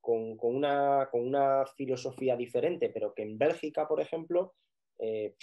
con, 0.00 0.36
con, 0.36 0.56
una, 0.56 1.08
con, 1.10 1.26
una, 1.26 1.64
filosofía 1.76 2.36
diferente, 2.36 2.90
pero 2.90 3.14
que 3.14 3.22
en 3.22 3.38
Bélgica, 3.38 3.86
por 3.86 4.00
ejemplo, 4.00 4.54
eh, 4.98 5.34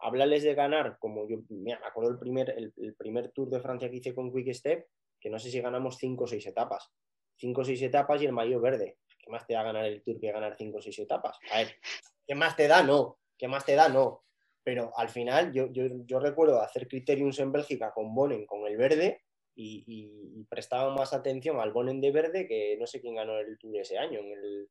hablarles 0.00 0.42
de 0.42 0.54
ganar, 0.54 0.98
como 0.98 1.28
yo 1.28 1.38
me 1.48 1.72
acuerdo 1.72 2.10
el 2.10 2.18
primer, 2.18 2.50
el, 2.50 2.94
primer 2.94 3.30
Tour 3.32 3.50
de 3.50 3.60
Francia 3.60 3.90
que 3.90 3.96
hice 3.96 4.14
con 4.14 4.32
Quick 4.32 4.52
Step, 4.52 4.86
que 5.20 5.30
no 5.30 5.38
sé 5.38 5.50
si 5.50 5.60
ganamos 5.60 5.96
5 5.98 6.24
o 6.24 6.26
6 6.26 6.46
etapas. 6.46 6.90
5 7.36 7.60
o 7.60 7.64
6 7.64 7.82
etapas 7.82 8.20
y 8.22 8.26
el 8.26 8.32
mayo 8.32 8.60
verde. 8.60 8.98
¿Qué 9.18 9.30
más 9.30 9.46
te 9.46 9.54
da 9.54 9.62
ganar 9.62 9.86
el 9.86 10.02
Tour 10.02 10.20
que 10.20 10.30
ganar 10.30 10.54
5 10.56 10.78
o 10.78 10.80
6 10.82 10.98
etapas? 10.98 11.38
A 11.50 11.58
ver, 11.58 11.76
¿qué 12.26 12.34
más 12.34 12.54
te 12.56 12.68
da? 12.68 12.82
No. 12.82 13.18
¿Qué 13.38 13.48
más 13.48 13.64
te 13.64 13.74
da? 13.74 13.88
No. 13.88 14.24
Pero 14.62 14.92
al 14.96 15.08
final, 15.08 15.52
yo, 15.52 15.66
yo, 15.72 15.84
yo 16.04 16.20
recuerdo 16.20 16.60
hacer 16.60 16.86
criteriums 16.88 17.38
en 17.38 17.52
Bélgica 17.52 17.92
con 17.92 18.14
Bonen, 18.14 18.46
con 18.46 18.66
el 18.66 18.76
verde, 18.76 19.23
y, 19.54 19.84
y, 19.86 20.44
prestaban 20.44 20.94
más 20.94 21.12
atención 21.12 21.60
al 21.60 21.72
Bonen 21.72 22.00
de 22.00 22.10
verde 22.10 22.46
que 22.46 22.76
no 22.78 22.86
sé 22.86 23.00
quién 23.00 23.14
ganó 23.14 23.38
el 23.38 23.58
Tour 23.58 23.76
ese 23.76 23.98
año, 23.98 24.20
en 24.20 24.32
el, 24.32 24.68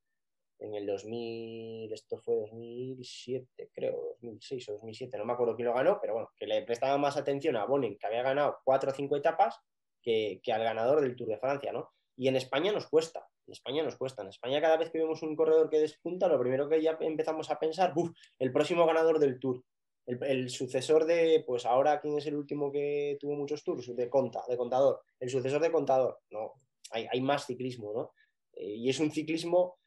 en 0.60 0.76
el 0.76 0.86
2000, 0.86 1.92
esto 1.94 2.18
fue 2.18 2.36
2007, 2.36 3.72
creo, 3.74 4.18
2006 4.22 4.70
o 4.70 4.74
2007, 4.74 5.18
no 5.18 5.26
me 5.26 5.34
acuerdo 5.34 5.56
quién 5.56 5.68
lo 5.68 5.74
ganó, 5.74 6.00
pero 6.02 6.14
bueno, 6.14 6.30
que 6.36 6.48
le 6.48 6.62
prestaban 6.64 7.02
más 7.02 7.18
atención 7.18 7.56
a 7.56 7.66
Bonen, 7.66 7.98
que 7.98 8.08
había 8.08 8.24
ganado 8.24 8.60
cuatro 8.64 8.92
o 8.92 8.94
cinco 8.94 9.16
etapas, 9.16 9.60
que, 10.02 10.42
que, 10.44 10.52
al 10.52 10.64
ganador 10.64 11.02
del 11.02 11.16
Tour 11.16 11.30
de 11.30 11.38
Francia, 11.38 11.72
¿no? 11.72 11.92
Y 12.18 12.28
en 12.28 12.36
España 12.36 12.72
nos 12.72 12.88
cuesta, 12.88 13.28
en 13.48 13.54
España 13.54 13.84
nos 13.84 13.98
cuesta. 13.98 14.22
En 14.22 14.30
España 14.30 14.62
cada 14.62 14.78
vez 14.78 14.90
que 14.90 15.00
vemos 15.00 15.22
un 15.22 15.36
corredor 15.36 15.70
que 15.70 15.80
despunta, 15.80 16.28
lo 16.28 16.40
primero 16.40 16.70
que 16.70 16.82
ya 16.82 16.98
empezamos 17.00 17.50
a 17.52 17.60
pensar, 17.60 17.94
uff, 17.96 18.12
el 18.40 18.52
próximo 18.52 18.86
ganador 18.86 19.20
del 19.20 19.40
Tour. 19.40 19.64
El, 20.06 20.50
sucesor 20.50 21.06
de, 21.06 21.44
pues 21.48 21.66
ahora, 21.66 22.02
¿quién 22.02 22.18
es 22.18 22.26
el 22.28 22.36
último 22.36 22.72
que 22.72 23.18
tuvo 23.20 23.36
muchos 23.36 23.64
tours? 23.64 23.96
De 23.96 24.10
Conta, 24.10 24.44
de 24.50 24.58
Contador. 24.58 25.02
El 25.20 25.30
sucesor 25.30 25.62
de 25.62 25.72
Contador. 25.72 26.20
No, 26.30 26.54
hay, 26.92 27.08
hay 27.10 27.22
más 27.22 27.46
ciclismo, 27.46 27.94
¿no? 27.94 28.12
Eh, 28.56 28.76
y 28.76 28.90
es 28.90 29.00
un 29.00 29.12
ciclismo 29.12 29.78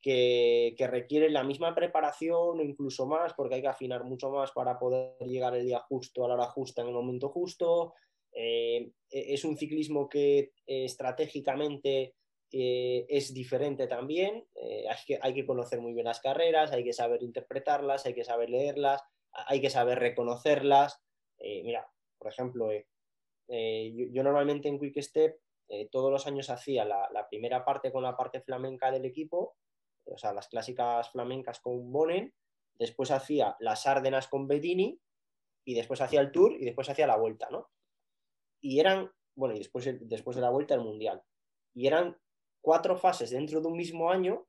que, 0.00 0.74
requiere 0.78 1.30
la 1.30 1.44
misma 1.44 1.74
preparación 1.74 2.58
o 2.58 2.62
incluso 2.62 3.06
más, 3.06 3.32
porque 3.34 3.56
hay 3.56 3.62
que 3.62 3.68
afinar 3.68 4.04
mucho 4.04 4.30
más 4.30 4.52
para 4.52 4.78
poder 4.78 5.16
llegar 5.20 5.54
el 5.56 5.64
día 5.64 5.78
justo, 5.88 6.24
a 6.24 6.28
la 6.28 6.34
hora 6.34 6.46
justa, 6.46 6.82
en 6.82 6.88
el 6.88 6.94
momento 6.94 7.30
justo. 7.30 7.94
Eh, 8.32 8.90
e, 9.10 9.34
es 9.34 9.44
un 9.44 9.56
ciclismo 9.56 10.08
que 10.08 10.52
eh, 10.66 10.84
estratégicamente 10.84 12.14
es 12.54 13.32
diferente 13.32 13.86
también. 13.86 14.44
hay, 14.54 14.96
que, 15.06 15.18
hay 15.22 15.32
que 15.32 15.46
conocer 15.46 15.80
muy 15.80 15.94
bien 15.94 16.04
las 16.04 16.20
carreras, 16.20 16.70
hay 16.70 16.84
que 16.84 16.92
saber 16.92 17.22
interpretarlas, 17.22 18.04
hay 18.04 18.12
que 18.12 18.24
saber 18.24 18.50
leerlas, 18.50 19.00
hay 19.32 19.60
que 19.60 19.70
saber 19.70 19.98
reconocerlas. 19.98 21.00
mira, 21.38 21.90
por 22.18 22.28
ejemplo, 22.28 22.70
yo, 23.48 24.22
normalmente 24.22 24.68
en 24.68 24.78
Quick 24.78 25.00
Step 25.00 25.38
todos 25.90 26.10
los 26.10 26.26
años 26.26 26.50
hacía 26.50 26.84
la, 26.84 27.08
la, 27.12 27.28
primera 27.28 27.64
parte 27.64 27.90
con 27.90 28.02
la 28.02 28.16
parte 28.16 28.40
flamenca 28.40 28.90
del 28.90 29.06
equipo 29.06 29.56
o 30.06 30.18
sea, 30.18 30.32
las 30.32 30.48
clásicas 30.48 31.10
flamencas 31.10 31.60
con 31.60 31.92
Bonen, 31.92 32.34
después 32.74 33.10
hacía 33.10 33.56
las 33.60 33.86
Árdenas 33.86 34.28
con 34.28 34.46
Bedini, 34.46 35.00
y 35.64 35.74
después 35.74 36.00
hacía 36.00 36.20
el 36.20 36.32
Tour, 36.32 36.54
y 36.54 36.64
después 36.64 36.88
hacía 36.88 37.06
la 37.06 37.16
Vuelta, 37.16 37.48
¿no? 37.50 37.70
Y 38.60 38.80
eran, 38.80 39.10
bueno, 39.36 39.54
y 39.54 39.58
después, 39.58 39.88
después 40.00 40.36
de 40.36 40.42
la 40.42 40.50
Vuelta 40.50 40.74
el 40.74 40.80
Mundial. 40.80 41.22
Y 41.74 41.86
eran 41.86 42.18
cuatro 42.60 42.96
fases 42.96 43.30
dentro 43.30 43.60
de 43.60 43.68
un 43.68 43.76
mismo 43.76 44.10
año 44.10 44.46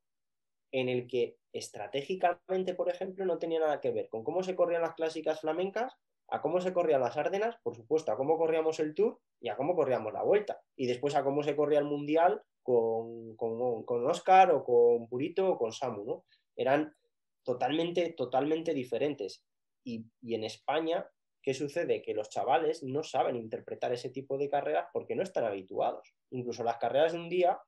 en 0.73 0.89
el 0.89 1.07
que 1.07 1.37
estratégicamente, 1.53 2.73
por 2.73 2.89
ejemplo, 2.89 3.25
no 3.25 3.37
tenía 3.37 3.59
nada 3.59 3.79
que 3.79 3.91
ver 3.91 4.09
con 4.09 4.23
cómo 4.23 4.43
se 4.43 4.55
corrían 4.55 4.81
las 4.81 4.95
clásicas 4.95 5.39
flamencas, 5.39 5.93
a 6.29 6.41
cómo 6.41 6.59
se 6.59 6.73
corrían 6.73 7.01
las 7.01 7.15
Árdenas, 7.15 7.55
por 7.63 7.75
supuesto, 7.75 8.11
a 8.11 8.17
cómo 8.17 8.37
corríamos 8.37 8.79
el 8.79 8.95
Tour 8.95 9.19
y 9.39 9.49
a 9.49 9.55
cómo 9.55 9.75
corríamos 9.75 10.11
la 10.11 10.23
Vuelta. 10.23 10.59
Y 10.75 10.87
después 10.87 11.15
a 11.15 11.23
cómo 11.23 11.43
se 11.43 11.55
corría 11.55 11.77
el 11.77 11.85
Mundial 11.85 12.41
con, 12.63 13.35
con, 13.35 14.09
Oscar 14.09 14.51
o 14.51 14.63
con 14.63 15.07
Purito 15.07 15.47
o 15.47 15.57
con 15.59 15.71
Samu, 15.71 16.03
¿no? 16.03 16.25
Eran 16.55 16.95
totalmente, 17.43 18.13
totalmente 18.13 18.73
diferentes. 18.73 19.45
Y, 19.85 20.07
en 20.23 20.43
España, 20.43 21.07
¿qué 21.43 21.53
sucede? 21.53 22.01
Que 22.01 22.15
los 22.15 22.29
chavales 22.29 22.81
no 22.81 23.03
saben 23.03 23.35
interpretar 23.35 23.93
ese 23.93 24.09
tipo 24.09 24.39
de 24.39 24.49
carreras 24.49 24.87
porque 24.91 25.15
no 25.15 25.21
están 25.21 25.43
habituados. 25.43 26.15
Incluso 26.31 26.63
las 26.63 26.77
carreras 26.77 27.13
de 27.13 27.19
un 27.19 27.29
día, 27.29 27.59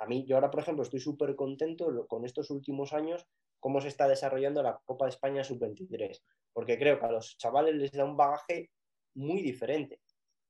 a 0.00 0.06
mí, 0.06 0.24
yo 0.26 0.36
ahora, 0.36 0.50
por 0.50 0.60
ejemplo, 0.60 0.82
estoy 0.82 1.00
súper 1.00 1.36
contento 1.36 2.06
con 2.08 2.24
estos 2.24 2.50
últimos 2.50 2.92
años 2.92 3.26
cómo 3.58 3.80
se 3.80 3.88
está 3.88 4.08
desarrollando 4.08 4.62
la 4.62 4.80
Copa 4.84 5.04
de 5.04 5.10
España 5.10 5.44
Sub-23, 5.44 6.20
porque 6.52 6.78
creo 6.78 6.98
que 6.98 7.06
a 7.06 7.12
los 7.12 7.36
chavales 7.36 7.74
les 7.74 7.92
da 7.92 8.04
un 8.04 8.16
bagaje 8.16 8.70
muy 9.14 9.42
diferente, 9.42 10.00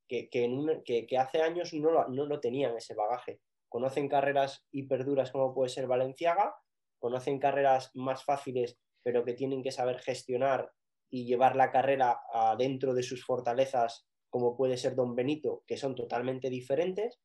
que, 0.07 1.17
hace 1.17 1.41
años 1.41 1.73
no 1.73 2.07
no 2.07 2.25
lo 2.25 2.39
tenían 2.39 2.75
ese 2.75 2.95
bagaje 2.95 3.39
conocen 3.71 4.09
carreras 4.09 4.65
hiperduras 4.73 5.31
como 5.31 5.53
puede 5.53 5.69
ser 5.69 5.87
Valenciaga, 5.87 6.53
conocen 6.99 7.39
carreras 7.39 7.89
más 7.93 8.25
fáciles 8.25 8.77
pero 9.01 9.23
que 9.23 9.33
tienen 9.33 9.63
que 9.63 9.71
saber 9.71 9.99
gestionar 9.99 10.69
y 11.09 11.25
llevar 11.25 11.55
la 11.55 11.71
carrera 11.71 12.19
dentro 12.57 12.93
de 12.93 13.01
sus 13.01 13.25
fortalezas 13.25 14.05
como 14.29 14.55
puede 14.55 14.77
ser 14.77 14.95
Don 14.95 15.15
Benito, 15.15 15.63
que 15.65 15.77
son 15.77 15.95
totalmente 15.95 16.49
diferentes. 16.49 17.19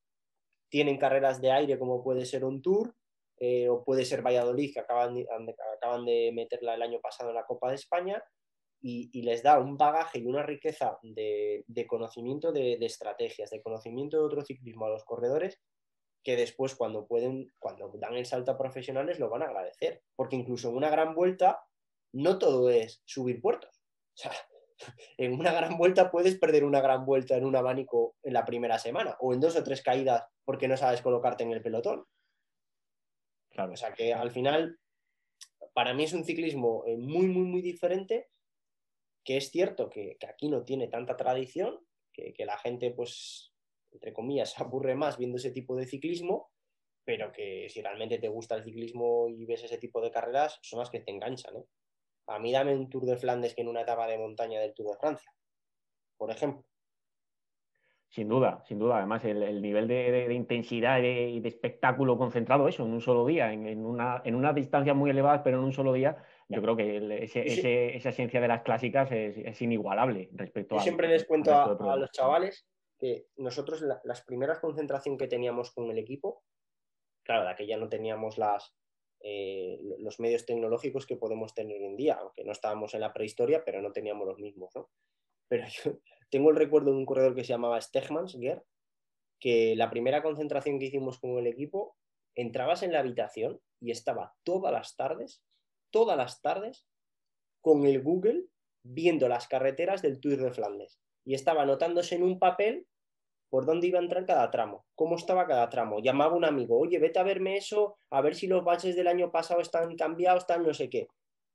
Tienen 0.68 0.98
carreras 0.98 1.40
de 1.40 1.52
aire 1.52 1.78
como 1.78 2.02
puede 2.02 2.26
ser 2.26 2.44
un 2.44 2.62
Tour 2.62 2.94
eh, 3.38 3.68
o 3.68 3.84
puede 3.84 4.04
ser 4.04 4.22
Valladolid, 4.22 4.72
que 4.72 4.80
acaban 4.80 5.14
de, 5.14 5.26
acaban 5.76 6.04
de 6.04 6.32
meterla 6.34 6.74
el 6.74 6.82
año 6.82 7.00
pasado 7.00 7.30
en 7.30 7.36
la 7.36 7.44
Copa 7.44 7.68
de 7.68 7.76
España, 7.76 8.22
y, 8.82 9.22
les 9.22 9.42
da 9.42 9.58
un 9.58 9.76
bagaje 9.76 10.20
y 10.20 10.26
una 10.26 10.44
riqueza 10.44 10.96
de, 11.02 11.64
conocimiento 11.88 12.52
de, 12.52 12.76
de, 12.78 12.86
estrategias, 12.86 13.50
de 13.50 13.60
conocimiento 13.60 14.16
de 14.16 14.24
otro 14.24 14.44
ciclismo 14.44 14.86
a 14.86 14.90
los 14.90 15.04
corredores 15.04 15.58
que 16.22 16.36
después 16.36 16.74
cuando 16.74 17.06
pueden, 17.06 17.52
cuando 17.58 17.88
dan 17.94 18.14
el 18.14 18.26
salto 18.26 18.50
a 18.50 18.58
profesionales 18.58 19.18
lo 19.18 19.28
van 19.28 19.42
a 19.42 19.46
agradecer, 19.46 20.02
porque 20.14 20.36
incluso 20.36 20.68
en 20.68 20.76
una 20.76 20.90
gran 20.90 21.14
vuelta 21.14 21.64
no 22.12 22.38
todo 22.38 22.70
es 22.70 23.02
subir 23.04 23.40
puertos. 23.40 23.70
O 24.16 24.18
sea, 24.18 24.32
en 25.16 25.32
una 25.32 25.52
gran 25.52 25.76
vuelta 25.76 26.10
puedes 26.10 26.38
perder 26.38 26.64
una 26.64 26.80
gran 26.80 27.04
vuelta 27.04 27.36
en 27.36 27.44
un 27.44 27.56
abanico 27.56 28.16
en 28.22 28.32
la 28.32 28.44
primera 28.44 28.78
semana 28.78 29.16
o 29.20 29.32
en 29.32 29.40
dos 29.40 29.56
o 29.56 29.64
tres 29.64 29.82
caídas 29.82 30.24
porque 30.44 30.68
no 30.68 30.76
sabes 30.76 31.02
colocarte 31.02 31.44
en 31.44 31.52
el 31.52 31.62
pelotón. 31.62 32.04
Claro. 33.50 33.72
O 33.72 33.76
sea 33.76 33.92
que 33.94 34.12
al 34.12 34.30
final, 34.30 34.78
para 35.72 35.94
mí 35.94 36.04
es 36.04 36.12
un 36.12 36.24
ciclismo 36.24 36.84
eh, 36.86 36.96
muy, 36.96 37.26
muy, 37.26 37.44
muy 37.44 37.62
diferente, 37.62 38.28
que 39.24 39.38
es 39.38 39.50
cierto 39.50 39.88
que, 39.88 40.18
aquí 40.28 40.48
no 40.48 40.64
tiene 40.64 40.88
tanta 40.88 41.16
tradición, 41.16 41.80
que, 42.12 42.32
que 42.32 42.44
la 42.44 42.58
gente 42.58 42.90
pues 42.90 43.52
entre 43.96 44.12
comillas, 44.12 44.50
se 44.52 44.62
aburre 44.62 44.94
más 44.94 45.18
viendo 45.18 45.38
ese 45.38 45.50
tipo 45.50 45.76
de 45.76 45.86
ciclismo, 45.86 46.50
pero 47.04 47.32
que 47.32 47.68
si 47.68 47.82
realmente 47.82 48.18
te 48.18 48.28
gusta 48.28 48.56
el 48.56 48.64
ciclismo 48.64 49.28
y 49.28 49.44
ves 49.44 49.64
ese 49.64 49.78
tipo 49.78 50.00
de 50.00 50.10
carreras, 50.10 50.58
son 50.62 50.80
las 50.80 50.90
que 50.90 51.00
te 51.00 51.12
enganchan. 51.12 51.56
¿eh? 51.56 51.64
A 52.28 52.38
mí 52.38 52.52
dame 52.52 52.74
un 52.74 52.88
Tour 52.88 53.04
de 53.04 53.16
Flandes 53.16 53.54
que 53.54 53.62
en 53.62 53.68
una 53.68 53.82
etapa 53.82 54.06
de 54.06 54.18
montaña 54.18 54.60
del 54.60 54.74
Tour 54.74 54.90
de 54.90 54.98
Francia, 54.98 55.32
por 56.16 56.30
ejemplo. 56.30 56.64
Sin 58.08 58.28
duda, 58.28 58.62
sin 58.66 58.78
duda. 58.78 58.98
Además, 58.98 59.24
el, 59.24 59.60
nivel 59.60 59.86
de, 59.88 60.32
intensidad 60.32 60.98
y 61.00 61.40
de, 61.40 61.48
espectáculo 61.48 62.16
concentrado, 62.16 62.66
eso, 62.68 62.84
en 62.84 62.92
un 62.92 63.00
solo 63.00 63.26
día, 63.26 63.52
en, 63.52 63.84
una, 63.84 64.22
en 64.24 64.34
una 64.34 64.52
distancia 64.52 64.94
muy 64.94 65.10
elevada, 65.10 65.42
pero 65.42 65.58
en 65.58 65.64
un 65.64 65.72
solo 65.72 65.92
día, 65.92 66.16
yo 66.48 66.62
creo 66.62 66.76
que 66.76 67.24
esa 67.24 68.08
esencia 68.08 68.40
de 68.40 68.48
las 68.48 68.62
clásicas 68.62 69.10
es, 69.12 69.60
inigualable 69.60 70.30
respecto 70.32 70.76
a. 70.76 70.78
Yo 70.78 70.84
siempre 70.84 71.08
les 71.08 71.26
cuento 71.26 71.52
a, 71.52 71.96
los 71.96 72.10
chavales 72.10 72.66
que 72.98 73.26
nosotros 73.36 73.84
las 74.04 74.22
primeras 74.22 74.60
concentraciones 74.60 75.18
que 75.18 75.28
teníamos 75.28 75.72
con 75.72 75.90
el 75.90 75.98
equipo, 75.98 76.44
claro, 77.22 77.46
de 77.46 77.54
que 77.54 77.66
ya 77.66 77.76
no 77.76 77.88
teníamos 77.88 78.38
las, 78.38 78.74
eh, 79.20 79.78
los 79.98 80.20
medios 80.20 80.46
tecnológicos 80.46 81.06
que 81.06 81.16
podemos 81.16 81.54
tener 81.54 81.78
hoy 81.78 81.86
en 81.86 81.96
día, 81.96 82.14
aunque 82.14 82.44
no 82.44 82.52
estábamos 82.52 82.94
en 82.94 83.00
la 83.00 83.12
prehistoria, 83.12 83.64
pero 83.64 83.82
no 83.82 83.92
teníamos 83.92 84.26
los 84.26 84.38
mismos, 84.38 84.70
¿no? 84.74 84.90
Pero 85.48 85.64
yo 85.84 85.98
tengo 86.30 86.50
el 86.50 86.56
recuerdo 86.56 86.90
de 86.90 86.96
un 86.96 87.06
corredor 87.06 87.34
que 87.34 87.44
se 87.44 87.52
llamaba 87.52 87.80
Stegmans, 87.80 88.38
que 89.40 89.76
la 89.76 89.90
primera 89.90 90.22
concentración 90.22 90.78
que 90.78 90.86
hicimos 90.86 91.18
con 91.18 91.38
el 91.38 91.46
equipo, 91.46 91.96
entrabas 92.34 92.82
en 92.82 92.92
la 92.92 93.00
habitación 93.00 93.60
y 93.80 93.90
estaba 93.90 94.34
todas 94.44 94.72
las 94.72 94.96
tardes, 94.96 95.42
todas 95.90 96.16
las 96.16 96.42
tardes, 96.42 96.86
con 97.60 97.84
el 97.86 98.02
Google 98.02 98.44
viendo 98.82 99.28
las 99.28 99.48
carreteras 99.48 100.02
del 100.02 100.20
Tour 100.20 100.36
de 100.36 100.52
Flandes 100.52 101.00
y 101.24 101.34
estaba 101.34 101.62
anotándose 101.62 102.14
en 102.14 102.22
un 102.22 102.38
papel 102.38 102.86
por 103.48 103.64
dónde 103.66 103.86
iba 103.86 103.98
a 103.98 104.02
entrar 104.02 104.26
cada 104.26 104.50
tramo, 104.50 104.84
cómo 104.94 105.16
estaba 105.16 105.46
cada 105.46 105.68
tramo. 105.68 106.00
Llamaba 106.00 106.32
a 106.32 106.36
un 106.36 106.44
amigo, 106.44 106.78
oye, 106.78 106.98
vete 106.98 107.18
a 107.18 107.22
verme 107.22 107.56
eso, 107.56 107.98
a 108.10 108.20
ver 108.20 108.34
si 108.34 108.46
los 108.46 108.64
baches 108.64 108.96
del 108.96 109.08
año 109.08 109.30
pasado 109.30 109.60
están 109.60 109.96
cambiados, 109.96 110.42
están 110.42 110.62
no 110.62 110.74
sé 110.74 110.90
qué. 110.90 111.08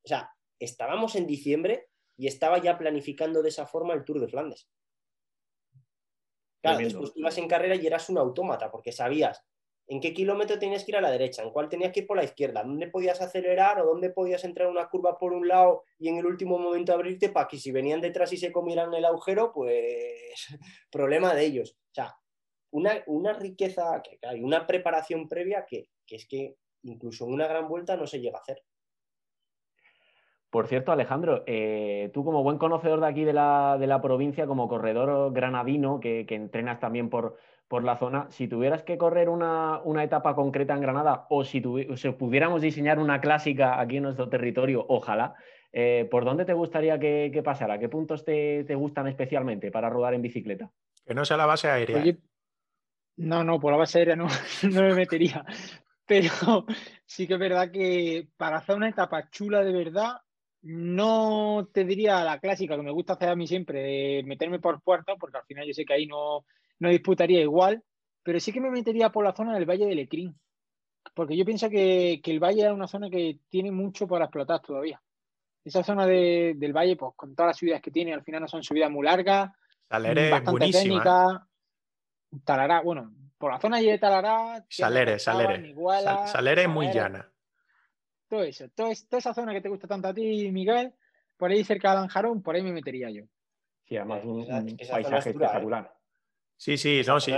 O 0.04 0.08
sea, 0.08 0.32
estábamos 0.60 1.16
en 1.16 1.28
diciembre 1.28 1.88
y 2.18 2.28
estaba 2.28 2.60
ya 2.60 2.78
planificando 2.78 3.42
de 3.42 3.50
esa 3.50 3.66
forma 3.66 3.94
el 3.94 4.04
Tour 4.04 4.20
de 4.20 4.28
Flandes. 4.28 4.68
Claro, 6.62 6.80
después 6.80 7.14
tú 7.14 7.20
ibas 7.20 7.38
en 7.38 7.48
carrera 7.48 7.76
y 7.76 7.88
eras 7.88 8.10
un 8.10 8.20
autómata, 8.20 8.70
porque 8.70 8.92
sabías 8.92 9.44
en 9.92 10.00
qué 10.00 10.14
kilómetro 10.14 10.58
tenías 10.58 10.86
que 10.86 10.92
ir 10.92 10.96
a 10.96 11.02
la 11.02 11.12
derecha, 11.12 11.44
en 11.44 11.50
cuál 11.50 11.68
tenías 11.68 11.92
que 11.92 12.00
ir 12.00 12.08
por 12.08 12.16
la 12.16 12.24
izquierda, 12.24 12.64
dónde 12.64 12.88
podías 12.88 13.20
acelerar 13.20 13.82
o 13.82 13.86
dónde 13.86 14.10
podías 14.10 14.42
entrar 14.46 14.70
una 14.70 14.88
curva 14.88 15.18
por 15.18 15.34
un 15.34 15.50
lado 15.50 15.84
y 16.00 16.08
en 16.08 16.16
el 16.16 16.26
último 16.26 16.58
momento 16.58 16.94
abrirte 16.94 17.28
para 17.28 17.50
que 17.50 17.58
si 17.58 17.74
venían 17.74 18.00
detrás 18.00 18.32
y 18.32 18.38
se 18.38 18.54
comieran 18.54 18.94
el 18.94 19.04
agujero, 19.04 19.52
pues 19.52 20.48
problema 20.90 21.34
de 21.34 21.44
ellos. 21.44 21.76
O 21.92 21.94
sea, 21.94 22.16
una, 22.70 23.34
riqueza, 23.34 24.02
que 24.02 24.18
hay 24.26 24.42
una 24.42 24.66
preparación 24.66 25.28
previa 25.28 25.66
que, 25.68 25.90
es 26.08 26.26
que 26.26 26.56
incluso 26.84 27.26
en 27.26 27.34
una 27.34 27.48
gran 27.48 27.68
vuelta 27.68 27.98
no 27.98 28.08
se 28.08 28.22
llega 28.22 28.38
a 28.38 28.42
hacer. 28.42 28.64
Por 30.50 30.68
cierto, 30.68 30.94
Alejandro, 30.94 31.44
eh, 31.48 32.12
tú 32.14 32.24
como 32.24 32.44
buen 32.44 32.58
conocedor 32.58 33.02
de 33.02 33.08
aquí 33.08 33.26
de 33.26 33.34
la, 33.34 34.00
provincia, 34.02 34.48
como 34.48 34.70
corredor 34.70 35.34
granadino, 35.34 36.00
que 36.00 36.26
entrenas 36.30 36.80
también 36.80 37.10
por, 37.10 37.38
por 37.72 37.85
la 37.85 37.95
zona, 37.95 38.30
si 38.31 38.49
tuvieras 38.49 38.84
que 38.84 38.98
correr 38.98 39.30
una, 39.30 39.81
etapa 40.03 40.35
concreta 40.35 40.73
en 40.73 40.81
Granada 40.81 41.26
o 41.30 41.45
si, 41.45 41.61
pudiéramos 41.61 42.61
diseñar 42.61 42.99
una 42.99 43.22
clásica 43.22 43.80
aquí 43.80 43.95
en 43.95 44.03
nuestro 44.03 44.27
territorio, 44.27 44.85
ojalá, 44.89 45.35
eh, 45.72 46.06
¿por 46.11 46.26
dónde 46.26 46.43
te 46.43 46.52
gustaría 46.52 46.99
que, 46.99 47.41
pasara? 47.41 47.80
¿Qué 47.80 47.88
puntos 47.88 48.26
te, 48.26 48.76
gustan 48.76 49.07
especialmente 49.07 49.72
para 49.72 49.89
rodar 49.89 50.14
en 50.14 50.22
bicicleta? 50.22 50.69
Que 51.06 51.14
no 51.14 51.23
sea 51.23 51.38
la 51.38 51.45
base 51.45 51.69
aérea. 51.69 52.03
no, 53.15 53.45
no, 53.45 53.57
por 53.57 53.72
la 53.72 53.77
base 53.77 53.99
aérea 53.99 54.18
no, 54.18 54.27
no 54.69 54.81
me 54.81 54.93
metería. 54.93 55.45
Pero 56.06 56.65
sí 57.06 57.26
que 57.26 57.35
es 57.35 57.39
verdad 57.39 57.72
que 57.72 58.27
para 58.35 58.57
hacer 58.57 58.76
una 58.76 58.89
etapa 58.89 59.30
chula 59.30 59.64
de 59.64 59.72
verdad, 59.72 60.18
no 60.61 61.69
te 61.73 61.85
diría 61.85 62.22
la 62.26 62.41
clásica 62.41 62.76
que 62.76 62.84
me 62.84 62.91
gusta 62.91 63.14
hacer 63.14 63.30
a 63.30 63.35
mí 63.38 63.48
siempre, 63.48 64.23
meterme 64.23 64.60
por 64.60 64.81
puerta, 64.81 65.15
porque 65.15 65.38
al 65.38 65.45
final 65.45 65.65
yo 65.65 65.73
sé 65.73 65.85
que 65.85 65.93
ahí 65.93 66.06
no, 66.06 66.43
no 66.82 66.90
disputaría 66.90 67.41
igual, 67.41 67.84
pero 68.24 68.40
sí 68.40 68.52
que 68.52 68.60
me 68.60 68.72
metería 68.72 69.12
por 69.12 69.24
la 69.24 69.36
zona 69.36 69.53
del 69.53 69.70
Valle 69.70 69.86
de 69.86 69.94
Lecrín, 69.94 70.36
porque 71.14 71.38
yo 71.38 71.45
pienso 71.45 71.70
que, 71.70 72.20
el 72.24 72.40
Valle 72.40 72.66
es 72.66 72.72
una 72.72 72.88
zona 72.88 73.08
que 73.08 73.40
tiene 73.49 73.72
mucho 73.72 74.08
para 74.08 74.26
explotar 74.26 74.62
todavía. 74.62 74.99
esa 75.64 75.84
zona 75.84 76.08
del 76.08 76.74
valle, 76.74 76.95
pues 76.95 77.14
con 77.16 77.36
todas 77.36 77.49
las 77.49 77.58
subidas 77.58 77.82
que 77.82 77.91
tiene, 77.91 78.14
al 78.14 78.24
final 78.24 78.41
no 78.41 78.48
son 78.48 78.64
subidas 78.64 78.90
muy 78.90 79.06
largas. 79.06 79.52
Salere 79.88 80.36
es 80.36 80.44
buenísima. 80.44 80.82
Técnica. 80.82 81.48
Talará, 82.44 82.82
bueno, 82.82 83.14
por 83.38 83.52
la 83.52 83.60
zona 83.60 83.80
de 83.80 83.99
Talará. 83.99 84.66
Salere, 84.68 85.20
Salere. 85.20 85.76
Salere 86.26 86.64
es 86.64 86.70
muy 86.70 86.91
llana. 86.91 87.32
Todo 88.28 88.41
eso, 88.44 88.70
toda 88.70 88.91
esa 88.91 89.34
zona 89.36 89.53
que 89.53 89.62
te 89.62 89.70
gusta 89.70 89.88
tanto 89.88 90.08
a 90.08 90.14
ti, 90.14 90.52
Miguel, 90.52 90.94
por 91.38 91.52
ahí 91.52 91.64
cerca 91.64 91.91
de 91.91 91.95
Lanjarón, 91.98 92.41
por 92.41 92.56
ahí 92.56 92.64
me 92.64 92.72
metería 92.72 93.12
yo. 93.12 93.26
Sí, 93.86 93.98
además 93.98 94.24
un, 94.24 94.48
paisaje 94.48 95.16
¿eh? 95.16 95.18
espectacular. 95.18 96.01
Sí, 96.62 96.78
sí, 96.78 97.02
no, 97.08 97.20
sí. 97.20 97.34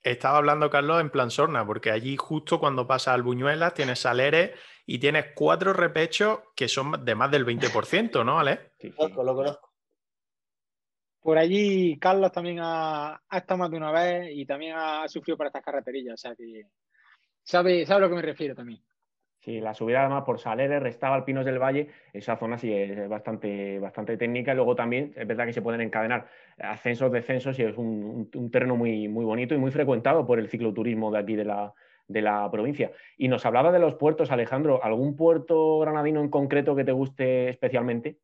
Estaba 0.00 0.38
hablando, 0.38 0.70
Carlos, 0.70 1.00
en 1.00 1.10
plan 1.10 1.32
Sorna, 1.32 1.66
porque 1.66 1.90
allí 1.90 2.16
justo 2.16 2.60
cuando 2.60 2.86
pasa 2.86 3.12
al 3.12 3.24
Buñuelas 3.24 3.74
tienes 3.74 3.98
Salere 3.98 4.54
y 4.86 5.00
tienes 5.00 5.32
cuatro 5.34 5.72
repechos 5.72 6.38
que 6.54 6.68
son 6.68 7.04
de 7.04 7.16
más 7.16 7.32
del 7.32 7.44
20%, 7.44 8.24
¿no, 8.24 8.38
Ale? 8.38 8.70
Sí, 8.78 8.94
lo 8.96 9.34
conozco. 9.34 9.72
Por 11.20 11.36
allí 11.36 11.98
Carlos 11.98 12.30
también 12.30 12.60
ha, 12.62 13.20
estado 13.32 13.58
más 13.58 13.72
de 13.72 13.76
una 13.76 13.90
vez 13.90 14.30
y 14.32 14.46
también 14.46 14.76
ha 14.76 15.08
sufrido 15.08 15.36
para 15.36 15.48
estas 15.48 15.64
carreterillas, 15.64 16.14
o 16.14 16.16
sea 16.16 16.36
que 16.36 16.68
sabe, 17.42 17.84
sabe 17.84 18.04
a 18.04 18.06
lo 18.06 18.08
que 18.10 18.22
me 18.22 18.22
refiero 18.22 18.54
también. 18.54 18.80
Sí, 19.40 19.58
la 19.58 19.72
subida 19.72 20.00
además 20.00 20.24
por 20.24 20.38
Salere, 20.38 20.80
restaba 20.80 21.14
al 21.14 21.24
Pinos 21.24 21.46
del 21.46 21.58
Valle, 21.58 21.88
esa 22.12 22.36
zona 22.36 22.58
sí 22.58 22.70
es 22.74 23.08
bastante, 23.08 23.78
bastante 23.78 24.18
técnica 24.18 24.52
y 24.52 24.56
luego 24.56 24.74
también 24.74 25.14
es 25.16 25.26
verdad 25.26 25.46
que 25.46 25.54
se 25.54 25.62
pueden 25.62 25.80
encadenar 25.80 26.28
ascensos, 26.58 27.10
descensos 27.10 27.58
y 27.58 27.62
es 27.62 27.78
un, 27.78 28.28
terreno 28.52 28.76
muy, 28.76 29.08
muy 29.08 29.24
bonito 29.24 29.54
y 29.54 29.58
muy 29.58 29.70
frecuentado 29.70 30.26
por 30.26 30.38
el 30.38 30.50
cicloturismo 30.50 31.10
de 31.10 31.18
aquí 31.18 31.36
de 31.36 31.46
la, 31.46 31.72
de 32.06 32.20
la 32.20 32.50
provincia. 32.50 32.92
Y 33.16 33.28
nos 33.28 33.46
hablaba 33.46 33.72
de 33.72 33.78
los 33.78 33.94
puertos, 33.94 34.30
Alejandro, 34.30 34.84
¿algún 34.84 35.16
puerto 35.16 35.78
granadino 35.78 36.20
en 36.20 36.28
concreto 36.28 36.76
que 36.76 36.84
te 36.84 36.92
guste 36.92 37.48
especialmente? 37.48 38.18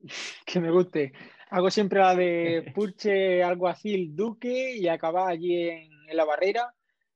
Que 0.44 0.60
me 0.60 0.70
guste. 0.70 1.14
Hago 1.48 1.70
siempre 1.70 2.00
la 2.00 2.14
de 2.14 2.70
Purche, 2.74 3.42
Alguacil, 3.42 4.14
Duque 4.14 4.76
y 4.76 4.86
acabar 4.88 5.30
allí 5.30 5.70
en 5.70 6.14
la 6.14 6.26
barrera 6.26 6.74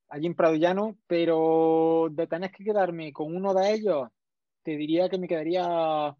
allí 0.08 0.26
en 0.26 0.34
Prado 0.34 0.54
Llano, 0.54 0.96
pero 1.06 2.08
de 2.10 2.26
tener 2.26 2.50
que 2.50 2.64
quedarme 2.64 3.12
con 3.12 3.34
uno 3.34 3.54
de 3.54 3.72
ellos, 3.72 4.08
te 4.62 4.76
diría 4.76 5.08
que 5.08 5.18
me 5.18 5.28
quedaría 5.28 6.16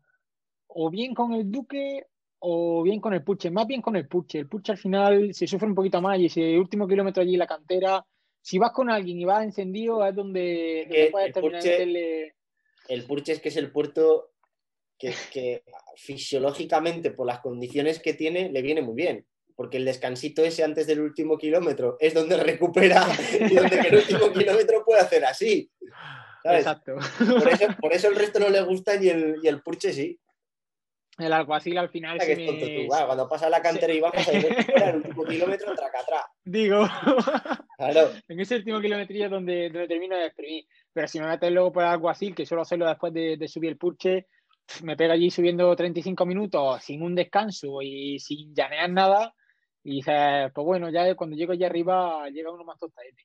o 0.68 0.90
bien 0.90 1.14
con 1.14 1.32
el 1.32 1.50
Duque 1.50 2.06
o 2.38 2.82
bien 2.82 3.00
con 3.00 3.14
el 3.14 3.24
Puche, 3.24 3.50
más 3.50 3.66
bien 3.66 3.82
con 3.82 3.96
el 3.96 4.06
Puche. 4.08 4.38
El 4.38 4.48
Puche 4.48 4.72
al 4.72 4.78
final 4.78 5.34
se 5.34 5.46
sufre 5.46 5.68
un 5.68 5.74
poquito 5.74 6.00
más 6.00 6.18
y 6.18 6.26
ese 6.26 6.58
último 6.58 6.86
kilómetro 6.86 7.22
allí 7.22 7.34
en 7.34 7.40
la 7.40 7.46
cantera, 7.46 8.04
si 8.40 8.58
vas 8.58 8.72
con 8.72 8.90
alguien 8.90 9.18
y 9.18 9.24
vas 9.24 9.42
encendido, 9.42 10.04
es 10.04 10.14
donde, 10.14 11.08
puedes 11.10 11.32
terminar 11.32 11.66
el, 11.66 12.32
el 12.88 13.04
Puche 13.04 13.32
es 13.32 13.40
que 13.40 13.48
es 13.48 13.56
el 13.56 13.72
puerto 13.72 14.30
que, 14.98 15.12
que 15.32 15.64
fisiológicamente, 15.96 17.10
por 17.10 17.26
las 17.26 17.40
condiciones 17.40 18.00
que 18.00 18.14
tiene, 18.14 18.50
le 18.50 18.62
viene 18.62 18.82
muy 18.82 18.94
bien 18.94 19.26
porque 19.56 19.78
el 19.78 19.86
descansito 19.86 20.44
ese 20.44 20.62
antes 20.62 20.86
del 20.86 21.00
último 21.00 21.38
kilómetro 21.38 21.96
es 21.98 22.14
donde 22.14 22.36
recupera 22.42 23.04
y 23.32 23.54
donde 23.54 23.80
el 23.80 23.96
último 23.96 24.32
kilómetro 24.32 24.84
puede 24.84 25.00
hacer 25.00 25.24
así. 25.24 25.70
Exacto. 26.44 26.94
Por 27.80 27.92
eso, 27.92 28.08
el 28.08 28.14
resto 28.16 28.38
no 28.38 28.48
le 28.50 28.60
gusta 28.62 29.02
y 29.02 29.08
el, 29.08 29.36
y 29.42 29.48
el 29.48 29.62
Purche 29.62 29.92
sí. 29.92 30.20
El 31.18 31.32
alguacil 31.32 31.78
al 31.78 31.88
final. 31.88 32.20
Sí 32.20 32.36
me... 32.36 32.86
cuando 32.86 33.26
pasa 33.26 33.48
la 33.48 33.62
cantera 33.62 33.92
y 33.92 34.00
bajas 34.00 34.28
el 34.28 34.96
último 34.96 35.24
kilómetro, 35.24 35.74
traca 35.74 36.00
atrás. 36.00 36.24
Digo. 36.44 36.86
En 38.28 38.38
ese 38.38 38.56
último 38.56 38.82
kilómetro 38.82 39.30
donde, 39.30 39.70
donde 39.70 39.88
termino 39.88 40.14
de 40.14 40.26
exprimir. 40.26 40.66
Pero 40.92 41.08
si 41.08 41.18
me 41.18 41.26
metes 41.26 41.50
luego 41.50 41.72
por 41.72 41.84
el 41.84 41.88
alguacil, 41.88 42.34
que 42.34 42.44
suelo 42.44 42.62
hacerlo 42.62 42.86
después 42.86 43.14
de, 43.14 43.38
de 43.38 43.48
subir 43.48 43.70
el 43.70 43.78
Purche, 43.78 44.26
me 44.82 44.94
pega 44.94 45.14
allí 45.14 45.30
subiendo 45.30 45.74
35 45.74 46.26
minutos 46.26 46.82
sin 46.84 47.02
un 47.02 47.14
descanso 47.14 47.80
y 47.80 48.18
sin 48.18 48.54
llanear 48.54 48.90
nada 48.90 49.34
y 49.86 49.96
dices, 49.98 50.50
pues 50.52 50.64
bueno, 50.64 50.90
ya 50.90 51.14
cuando 51.14 51.36
llego 51.36 51.52
allá 51.52 51.68
arriba 51.68 52.28
llega 52.30 52.50
uno 52.50 52.64
más 52.64 52.76
tostadete. 52.76 53.24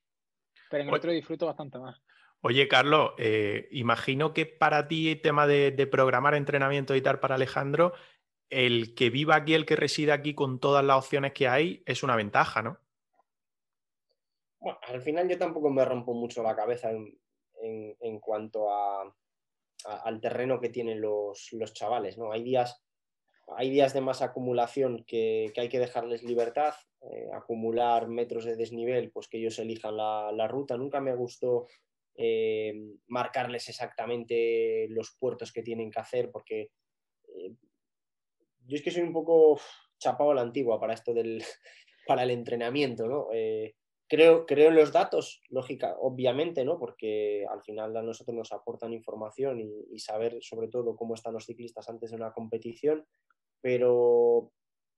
Pero 0.70 0.84
en 0.84 0.90
el 0.90 0.96
otro 0.96 1.12
disfruto 1.12 1.48
bastante 1.48 1.80
más. 1.80 2.00
Oye, 2.42 2.68
Carlos, 2.68 3.14
eh, 3.18 3.68
imagino 3.72 4.32
que 4.32 4.46
para 4.46 4.88
ti 4.88 5.10
el 5.10 5.22
tema 5.22 5.48
de, 5.48 5.88
programar 5.88 6.36
entrenamiento 6.36 6.96
y 6.96 7.02
tal 7.02 7.20
para 7.20 7.34
Alejandro, 7.34 7.94
el 8.52 8.94
que 8.94 9.10
viva 9.10 9.38
aquí, 9.38 9.56
el 9.56 9.66
que 9.66 9.76
reside 9.76 10.12
aquí 10.12 10.36
con 10.36 10.60
todas 10.60 10.86
las 10.86 10.98
opciones 10.98 11.34
que 11.34 11.48
hay, 11.48 11.82
es 11.88 12.04
una 12.04 12.16
ventaja, 12.16 12.62
¿no? 12.62 12.78
Bueno, 14.60 14.78
al 14.84 15.02
final 15.02 15.28
yo 15.28 15.40
tampoco 15.40 15.72
me 15.72 15.84
rompo 15.84 16.14
mucho 16.14 16.44
la 16.44 16.56
cabeza 16.56 16.92
en, 16.92 18.20
cuanto 18.20 18.72
a, 18.72 19.12
al 20.04 20.22
terreno 20.22 20.60
que 20.60 20.70
tienen 20.70 21.02
los, 21.02 21.52
los 21.54 21.74
chavales, 21.74 22.20
¿no? 22.20 22.32
Hay 22.32 22.44
días 22.44 22.84
hay 23.58 23.70
días 23.70 23.94
de 23.94 24.02
más 24.02 24.22
acumulación 24.22 25.04
que, 25.06 25.52
hay 25.56 25.70
que 25.70 25.80
dejarles 25.80 26.24
libertad, 26.24 26.74
eh, 27.02 27.28
acumular 27.34 28.08
metros 28.08 28.46
de 28.46 28.56
desnivel, 28.56 29.12
pues 29.12 29.28
que 29.28 29.38
ellos 29.38 29.60
elijan 29.60 29.98
la, 29.98 30.48
ruta. 30.48 30.78
Nunca 30.78 31.00
me 31.02 31.16
gustó 31.16 31.68
eh, 32.16 32.74
marcarles 33.08 33.70
exactamente 33.70 34.88
los 34.90 35.16
puertos 35.20 35.52
que 35.52 35.64
tienen 35.64 35.92
que 35.92 36.00
hacer, 36.00 36.32
porque 36.32 36.72
eh, 37.36 37.56
yo 38.66 38.76
es 38.76 38.82
que 38.82 38.92
soy 38.92 39.04
un 39.04 39.14
poco 39.14 39.60
chapado 39.98 40.32
a 40.32 40.36
la 40.36 40.42
antigua 40.42 40.80
para 40.80 40.94
esto 40.94 41.14
del, 41.14 41.44
para 42.08 42.24
el 42.24 42.32
entrenamiento, 42.32 43.08
¿no? 43.08 43.28
creo, 44.08 44.46
creo 44.46 44.70
en 44.70 44.76
los 44.76 44.92
datos, 44.92 45.42
lógica, 45.50 45.96
obviamente, 46.00 46.66
¿no? 46.66 46.78
Porque 46.78 47.46
al 47.50 47.62
final 47.62 47.96
a 47.96 48.04
nosotros 48.04 48.36
nos 48.36 48.52
aportan 48.52 48.92
información 48.94 49.62
y 49.62 50.00
saber 50.00 50.38
sobre 50.42 50.68
todo 50.68 50.98
cómo 50.98 51.14
están 51.14 51.34
los 51.34 51.46
ciclistas 51.46 51.88
antes 51.88 52.10
de 52.10 52.18
una 52.18 52.34
competición, 52.34 53.06
pero 53.62 54.52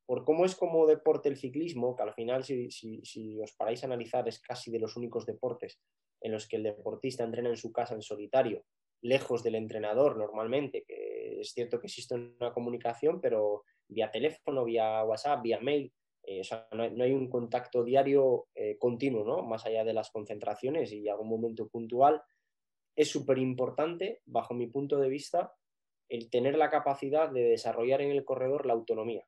por 0.05 0.25
cómo 0.25 0.45
es 0.45 0.55
como 0.55 0.85
deporte 0.85 1.29
el 1.29 1.37
ciclismo, 1.37 1.95
que 1.95 2.03
al 2.03 2.13
final 2.13 2.43
si, 2.43 3.39
os 3.41 3.53
paráis 3.53 3.83
a 3.83 3.87
analizar 3.87 4.27
es 4.27 4.39
casi 4.39 4.71
de 4.71 4.79
los 4.79 4.95
únicos 4.97 5.25
deportes 5.25 5.79
en 6.21 6.31
los 6.31 6.47
que 6.47 6.57
el 6.57 6.63
deportista 6.63 7.23
entrena 7.23 7.49
en 7.49 7.57
su 7.57 7.71
casa 7.71 7.95
en 7.95 8.01
solitario, 8.01 8.63
lejos 9.01 9.43
del 9.43 9.55
entrenador 9.55 10.17
normalmente, 10.17 10.83
que 10.87 11.41
es 11.41 11.51
cierto 11.51 11.79
que 11.79 11.87
existe 11.87 12.15
una 12.15 12.53
comunicación, 12.53 13.19
pero 13.19 13.63
vía 13.87 14.09
teléfono, 14.09 14.63
vía 14.63 15.03
WhatsApp, 15.03 15.41
vía 15.41 15.59
mail, 15.59 15.91
eh, 16.25 16.41
no, 16.71 16.83
hay, 16.83 17.11
un 17.11 17.29
contacto 17.29 17.83
diario 17.83 18.47
eh, 18.55 18.77
continuo, 18.77 19.25
¿no? 19.25 19.43
más 19.43 19.65
allá 19.65 19.83
de 19.83 19.93
las 19.93 20.09
concentraciones 20.09 20.93
y 20.93 21.09
algún 21.09 21.27
momento 21.27 21.67
puntual. 21.67 22.21
Es 22.95 23.09
súper 23.09 23.39
importante, 23.39 24.21
bajo 24.25 24.53
mi 24.53 24.67
punto 24.67 24.99
de 24.99 25.09
vista, 25.09 25.53
el 26.09 26.29
tener 26.29 26.55
la 26.55 26.69
capacidad 26.69 27.29
de 27.29 27.43
desarrollar 27.43 28.01
en 28.01 28.11
el 28.11 28.25
corredor 28.25 28.65
la 28.65 28.73
autonomía. 28.73 29.25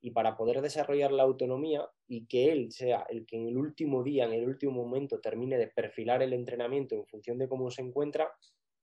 Y 0.00 0.10
para 0.10 0.36
poder 0.36 0.60
desarrollar 0.60 1.10
la 1.12 1.22
autonomía 1.22 1.88
y 2.06 2.26
que 2.26 2.52
él 2.52 2.70
sea 2.70 3.06
el 3.08 3.26
que 3.26 3.36
en 3.36 3.48
el 3.48 3.56
último 3.56 4.02
día, 4.02 4.24
en 4.24 4.32
el 4.32 4.46
último 4.46 4.72
momento, 4.72 5.20
termine 5.20 5.58
de 5.58 5.68
perfilar 5.68 6.22
el 6.22 6.32
entrenamiento 6.32 6.94
en 6.94 7.06
función 7.06 7.38
de 7.38 7.48
cómo 7.48 7.70
se 7.70 7.82
encuentra, 7.82 8.30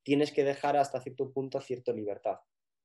tienes 0.04 0.32
que 0.32 0.44
dejar 0.44 0.76
hasta 0.78 1.00
cierto 1.02 1.32
punto 1.32 1.62
cierta 1.62 1.94
libertad. 1.94 2.38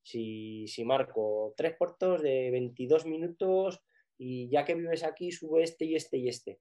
Si, 0.03 0.67
marco 0.85 1.53
tres 1.57 1.77
puertos 1.77 2.23
de 2.23 2.51
22 2.51 3.05
minutos 3.07 3.81
y 4.17 4.49
ya 4.49 4.65
que 4.65 4.75
vives 4.75 5.05
aquí, 5.05 5.33
sube 5.33 5.63
este 5.63 5.85
y 5.85 5.97
este 5.97 6.17
y 6.19 6.29
este. 6.29 6.61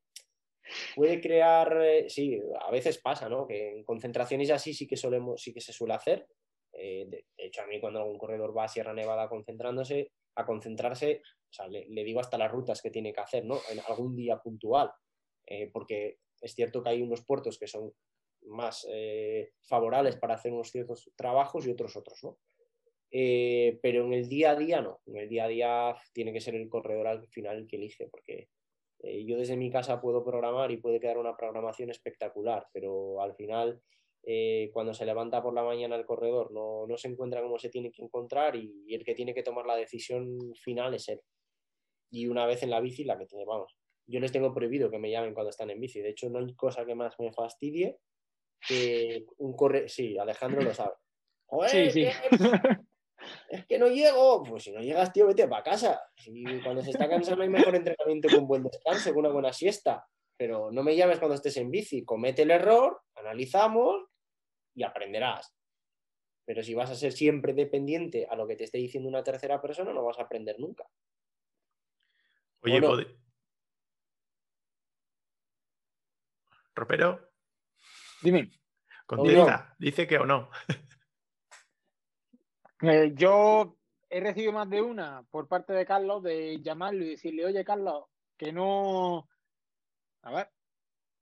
Puede 0.95 1.21
crear, 1.21 1.81
eh, 1.81 2.09
sí, 2.09 2.41
a 2.59 2.71
veces 2.71 2.97
pasa, 2.97 3.29
¿no? 3.29 3.47
Que 3.47 3.77
en 3.77 3.83
concentraciones 3.85 4.51
así 4.51 4.73
sí 4.73 4.85
que 4.85 4.97
solemos, 4.97 5.41
sí 5.41 5.53
que 5.53 5.61
se 5.61 5.71
suele 5.71 5.93
hacer, 5.93 6.27
eh, 6.77 7.07
de, 7.09 7.25
hecho, 7.37 7.63
a 7.63 7.67
mí 7.67 7.79
cuando 7.79 7.99
algún 7.99 8.19
corredor 8.19 8.55
va 8.55 8.65
a 8.65 8.67
Sierra 8.67 8.93
Nevada 8.93 9.27
concentrándose, 9.27 10.11
a 10.35 10.45
concentrarse, 10.45 11.23
le, 11.69 12.03
digo 12.03 12.19
hasta 12.19 12.37
las 12.37 12.51
rutas 12.51 12.81
que 12.81 12.91
tiene 12.91 13.11
que 13.11 13.21
hacer, 13.21 13.45
¿no? 13.45 13.57
En 13.71 13.79
algún 13.87 14.15
día 14.15 14.37
puntual, 14.37 14.91
eh, 15.47 15.71
porque 15.73 16.19
es 16.39 16.53
cierto 16.53 16.83
que 16.83 16.89
hay 16.89 17.01
unos 17.01 17.25
puertos 17.25 17.57
que 17.57 17.67
son 17.67 17.91
más 18.43 18.87
eh, 18.91 19.53
favorables 19.63 20.17
para 20.17 20.35
hacer 20.35 20.53
unos 20.53 20.69
ciertos 20.69 21.11
trabajos 21.15 21.65
y 21.65 21.71
otros 21.71 21.95
otros, 21.97 22.23
¿no? 22.23 22.37
pero 23.09 24.05
en 24.05 24.13
el 24.13 24.27
día 24.27 24.51
a 24.51 24.55
día 24.55 24.81
no, 24.81 24.99
en 25.05 25.15
el 25.15 25.29
día 25.29 25.45
a 25.45 25.47
día 25.47 25.95
tiene 26.11 26.33
que 26.33 26.41
ser 26.41 26.55
el 26.55 26.67
corredor 26.67 27.07
al 27.07 27.25
final 27.29 27.57
el 27.57 27.67
que 27.67 27.77
elige, 27.77 28.09
porque 28.09 28.49
yo 29.01 29.37
desde 29.37 29.55
mi 29.55 29.71
casa 29.71 30.01
puedo 30.01 30.25
programar 30.25 30.71
y 30.71 30.77
puede 30.77 30.99
quedar 30.99 31.17
una 31.17 31.35
programación 31.35 31.89
espectacular, 31.89 32.67
pero 32.73 33.21
al 33.21 33.33
final 33.33 33.81
eh, 34.29 34.71
cuando 34.73 34.93
se 34.93 35.05
levanta 35.05 35.41
por 35.41 35.53
la 35.53 35.63
mañana 35.63 35.95
el 35.95 36.05
corredor 36.05 36.51
no, 36.51 36.85
no, 36.85 36.97
se 36.97 37.07
encuentra 37.07 37.41
como 37.41 37.57
se 37.57 37.69
tiene 37.69 37.93
que 37.93 38.03
encontrar 38.03 38.57
y, 38.57 38.93
el 38.93 39.05
que 39.05 39.15
tiene 39.15 39.33
que 39.33 39.41
tomar 39.41 39.65
la 39.65 39.77
decisión 39.77 40.37
final 40.61 40.93
es 40.93 41.07
él. 41.07 41.21
Y 42.11 42.27
una 42.27 42.45
vez 42.45 42.61
en 42.61 42.71
la 42.71 42.81
bici, 42.81 43.05
la 43.05 43.17
que 43.17 43.25
tiene, 43.25 43.45
vamos, 43.45 43.77
yo 44.05 44.19
les 44.19 44.33
tengo 44.33 44.53
prohibido 44.53 44.91
que 44.91 44.99
me 44.99 45.09
llamen 45.09 45.33
cuando 45.33 45.51
están 45.51 45.69
en 45.69 45.79
bici. 45.79 46.01
De 46.01 46.09
hecho, 46.09 46.29
no 46.29 46.39
hay 46.39 46.53
cosa 46.55 46.85
que 46.85 46.93
más 46.93 47.17
me 47.19 47.31
fastidie 47.31 47.99
que 48.67 49.25
un 49.37 49.55
corredor, 49.55 49.89
sí, 49.89 50.17
Alejandro 50.17 50.61
lo 50.61 50.73
sabe. 50.73 50.95
sí, 51.67 51.89
sí. 51.91 52.07
es 53.49 53.65
que 53.65 53.79
no 53.79 53.87
llego. 53.87 54.43
Pues 54.43 54.63
si 54.63 54.73
no 54.73 54.81
llegas, 54.81 55.13
tío, 55.13 55.27
vete 55.27 55.47
para 55.47 55.63
casa. 55.63 56.01
Y 56.25 56.59
cuando 56.59 56.81
se 56.81 56.89
está 56.89 57.07
cansando 57.07 57.43
hay 57.43 57.49
mejor 57.49 57.73
entrenamiento 57.77 58.27
que 58.27 58.35
un 58.35 58.47
buen 58.47 58.63
descanso, 58.63 59.11
con 59.11 59.19
una 59.19 59.29
buena 59.29 59.53
siesta. 59.53 60.05
Pero 60.35 60.69
no 60.69 60.83
me 60.83 60.97
llames 60.97 61.17
cuando 61.17 61.35
estés 61.35 61.55
en 61.55 61.71
bici. 61.71 62.03
Comete 62.03 62.41
el 62.41 62.51
error, 62.51 62.99
analizamos 63.15 64.03
y 64.77 64.83
aprenderás. 64.83 65.53
Pero 66.45 66.63
si 66.63 66.75
vas 66.75 66.89
a 66.91 66.95
ser 66.95 67.11
siempre 67.11 67.53
dependiente 67.53 68.27
a 68.29 68.35
lo 68.35 68.47
que 68.47 68.55
te 68.55 68.63
esté 68.63 68.77
diciendo 68.77 69.09
una 69.09 69.23
tercera 69.23 69.59
persona, 69.59 69.91
no 69.91 70.05
vas 70.05 70.19
a 70.19 70.21
aprender 70.21 70.57
nunca. 70.59 70.85
Oye, 72.61 72.77
¿O 72.77 72.95
no? 72.95 73.03
Ropero, 76.75 77.31
Dime. 78.21 78.51
contesta, 79.07 79.75
dice 79.79 80.07
que 80.07 80.19
o 80.19 80.25
no. 80.25 80.49
Eh, 82.83 83.13
yo 83.15 83.75
he 84.07 84.19
recibido 84.19 84.51
más 84.51 84.69
de 84.69 84.83
una 84.83 85.23
por 85.31 85.47
parte 85.47 85.73
de 85.73 85.87
Carlos 85.87 86.21
de 86.21 86.61
llamarlo 86.61 87.03
y 87.03 87.09
decirle, 87.09 87.43
oye 87.43 87.65
Carlos, 87.65 88.05
que 88.37 88.53
no. 88.53 89.27
A 90.21 90.31
ver, 90.31 90.51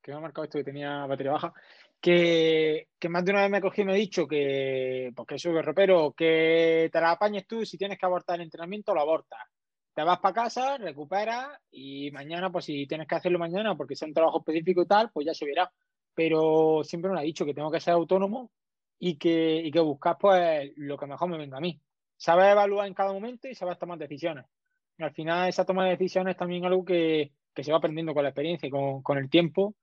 que 0.01 0.11
me 0.11 0.17
ha 0.17 0.19
marcado 0.19 0.43
esto 0.43 0.57
que 0.57 0.65
tenía 0.65 1.05
batería 1.05 1.31
baja. 1.31 1.53
Que, 2.01 2.87
más 3.09 3.25
de 3.25 3.31
una 3.31 3.41
vez 3.41 3.51
me 3.51 3.61
cogido 3.61 3.83
y 3.83 3.85
me 3.87 3.93
ha 3.93 3.95
dicho 3.95 4.27
que, 4.27 5.11
pues 5.15 5.27
que 5.27 5.39
sube 5.39 5.61
ropero, 5.61 6.13
que 6.13 6.89
te 6.91 7.01
la 7.01 7.11
apañes 7.11 7.47
tú, 7.47 7.65
si 7.65 7.77
tienes 7.77 7.97
que 7.97 8.05
abortar 8.05 8.35
el 8.35 8.43
entrenamiento, 8.43 8.93
lo 8.93 9.01
abortas. 9.01 9.39
Te 9.93 10.03
vas 10.03 10.19
para 10.19 10.33
casa, 10.33 10.77
recuperas 10.77 11.47
y 11.71 12.11
mañana, 12.11 12.51
pues 12.51 12.65
si 12.65 12.85
tienes 12.85 13.07
que 13.07 13.15
hacerlo 13.15 13.39
mañana 13.39 13.75
porque 13.75 13.95
sea 13.95 14.07
un 14.07 14.13
trabajo 14.13 14.39
específico 14.39 14.81
y 14.81 14.87
tal, 14.87 15.09
pues 15.11 15.25
ya 15.25 15.33
se 15.33 15.45
verá. 15.45 15.71
Pero 16.13 16.83
siempre 16.83 17.11
me 17.11 17.19
ha 17.19 17.23
dicho 17.23 17.45
que 17.45 17.53
tengo 17.53 17.71
que 17.71 17.79
ser 17.79 17.93
autónomo 17.93 18.51
y 18.99 19.17
que, 19.17 19.61
y 19.63 19.71
que 19.71 19.79
buscar 19.79 20.17
pues 20.19 20.71
lo 20.75 20.97
que 20.97 21.05
mejor 21.07 21.29
me 21.29 21.37
venga 21.37 21.57
a 21.57 21.61
mí. 21.61 21.81
Saber 22.17 22.51
evaluar 22.51 22.87
en 22.87 22.93
cada 22.93 23.13
momento 23.13 23.47
y 23.47 23.55
saber 23.55 23.77
tomar 23.77 23.97
decisiones. 23.97 24.45
Al 24.99 25.13
final 25.13 25.49
esa 25.49 25.65
toma 25.65 25.85
de 25.85 25.91
decisiones 25.91 26.33
es 26.33 26.37
también 26.37 26.65
algo 26.65 26.85
que, 26.85 27.31
que 27.53 27.63
se 27.63 27.71
va 27.71 27.77
aprendiendo 27.77 28.13
con 28.13 28.23
la 28.23 28.29
experiencia 28.29 28.67
y 28.67 28.69
con, 28.69 29.01
con 29.01 29.17
el 29.17 29.29
tiempo 29.29 29.75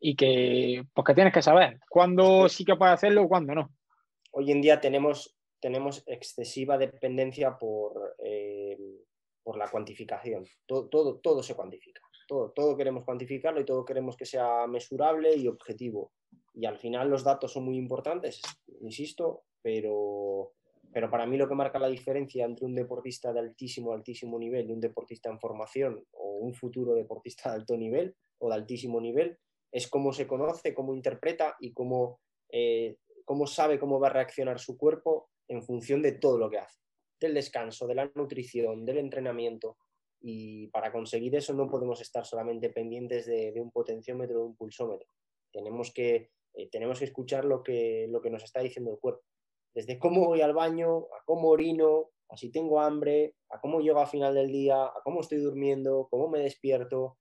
y 0.00 0.14
que 0.14 0.84
pues 0.94 1.04
que 1.04 1.14
tienes 1.14 1.32
que 1.32 1.42
saber 1.42 1.78
cuándo 1.88 2.48
sí 2.48 2.64
que 2.64 2.76
puedes 2.76 2.94
hacerlo 2.94 3.24
y 3.24 3.28
cuándo 3.28 3.54
no. 3.54 3.70
Hoy 4.32 4.52
en 4.52 4.60
día 4.60 4.80
tenemos, 4.80 5.36
tenemos 5.60 6.02
excesiva 6.06 6.78
dependencia 6.78 7.56
por, 7.58 8.16
eh, 8.24 8.76
por 9.42 9.56
la 9.56 9.70
cuantificación. 9.70 10.46
Todo, 10.66 10.88
todo, 10.88 11.16
todo 11.18 11.42
se 11.42 11.54
cuantifica. 11.54 12.00
Todo, 12.26 12.50
todo 12.50 12.76
queremos 12.76 13.04
cuantificarlo 13.04 13.60
y 13.60 13.64
todo 13.64 13.84
queremos 13.84 14.16
que 14.16 14.26
sea 14.26 14.66
mesurable 14.66 15.34
y 15.34 15.48
objetivo. 15.48 16.12
Y 16.52 16.66
al 16.66 16.76
final 16.76 17.08
los 17.08 17.24
datos 17.24 17.52
son 17.52 17.64
muy 17.64 17.78
importantes, 17.78 18.42
insisto, 18.80 19.44
pero, 19.62 20.52
pero 20.92 21.08
para 21.08 21.24
mí 21.24 21.36
lo 21.36 21.48
que 21.48 21.54
marca 21.54 21.78
la 21.78 21.88
diferencia 21.88 22.44
entre 22.44 22.66
un 22.66 22.74
deportista 22.74 23.32
de 23.32 23.40
altísimo, 23.40 23.92
altísimo 23.92 24.38
nivel 24.38 24.68
y 24.68 24.72
un 24.72 24.80
deportista 24.80 25.30
en 25.30 25.40
formación 25.40 26.04
o 26.12 26.38
un 26.38 26.52
futuro 26.52 26.94
deportista 26.94 27.50
de 27.50 27.56
alto 27.56 27.76
nivel 27.76 28.14
o 28.38 28.48
de 28.48 28.54
altísimo 28.56 29.00
nivel 29.00 29.38
es 29.70 29.88
cómo 29.88 30.12
se 30.12 30.26
conoce, 30.26 30.74
cómo 30.74 30.94
interpreta 30.94 31.56
y 31.60 31.72
cómo, 31.72 32.20
eh, 32.50 32.96
cómo 33.24 33.46
sabe 33.46 33.78
cómo 33.78 34.00
va 34.00 34.08
a 34.08 34.12
reaccionar 34.12 34.58
su 34.58 34.76
cuerpo 34.76 35.28
en 35.48 35.62
función 35.62 36.02
de 36.02 36.12
todo 36.12 36.38
lo 36.38 36.50
que 36.50 36.58
hace, 36.58 36.80
del 37.20 37.34
descanso, 37.34 37.86
de 37.86 37.94
la 37.94 38.10
nutrición, 38.14 38.84
del 38.84 38.98
entrenamiento. 38.98 39.76
Y 40.20 40.68
para 40.68 40.90
conseguir 40.90 41.34
eso 41.36 41.52
no 41.54 41.68
podemos 41.68 42.00
estar 42.00 42.26
solamente 42.26 42.70
pendientes 42.70 43.26
de, 43.26 43.52
un 43.60 43.70
potenciómetro 43.70 44.42
o 44.42 44.46
un 44.46 44.56
pulsómetro. 44.56 45.08
Tenemos 45.52 45.92
que, 45.92 46.30
eh, 46.54 46.68
tenemos 46.70 46.98
que 46.98 47.04
escuchar 47.04 47.44
lo 47.44 47.62
que, 47.62 48.06
lo 48.10 48.20
que 48.20 48.30
nos 48.30 48.42
está 48.42 48.60
diciendo 48.60 48.90
el 48.90 48.98
cuerpo. 48.98 49.22
Desde 49.74 49.98
cómo 49.98 50.26
voy 50.26 50.40
al 50.40 50.54
baño, 50.54 50.98
a 50.98 51.22
cómo 51.24 51.48
orino, 51.48 52.10
a 52.30 52.36
si 52.36 52.50
tengo 52.50 52.80
hambre, 52.80 53.34
a 53.50 53.60
cómo 53.60 53.80
llego 53.80 54.00
al 54.00 54.06
final 54.06 54.34
del 54.34 54.48
día, 54.48 54.84
a 54.84 55.00
cómo 55.04 55.20
estoy 55.20 55.38
durmiendo, 55.38 56.08
cómo 56.10 56.28
me 56.28 56.40
despierto. 56.40 57.16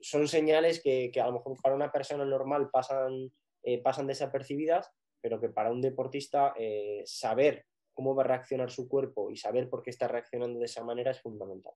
Son 0.00 0.28
señales 0.28 0.80
que, 0.82 1.10
que 1.12 1.20
a 1.20 1.26
lo 1.26 1.32
mejor 1.32 1.56
para 1.62 1.74
una 1.74 1.90
persona 1.90 2.24
normal 2.24 2.70
pasan, 2.70 3.30
eh, 3.62 3.82
pasan 3.82 4.06
desapercibidas, 4.06 4.90
pero 5.20 5.40
que 5.40 5.48
para 5.48 5.70
un 5.70 5.80
deportista 5.80 6.54
eh, 6.56 7.02
saber 7.04 7.66
cómo 7.92 8.14
va 8.14 8.22
a 8.22 8.26
reaccionar 8.26 8.70
su 8.70 8.88
cuerpo 8.88 9.30
y 9.30 9.36
saber 9.36 9.68
por 9.68 9.82
qué 9.82 9.90
está 9.90 10.06
reaccionando 10.06 10.60
de 10.60 10.66
esa 10.66 10.84
manera 10.84 11.10
es 11.10 11.20
fundamental. 11.20 11.72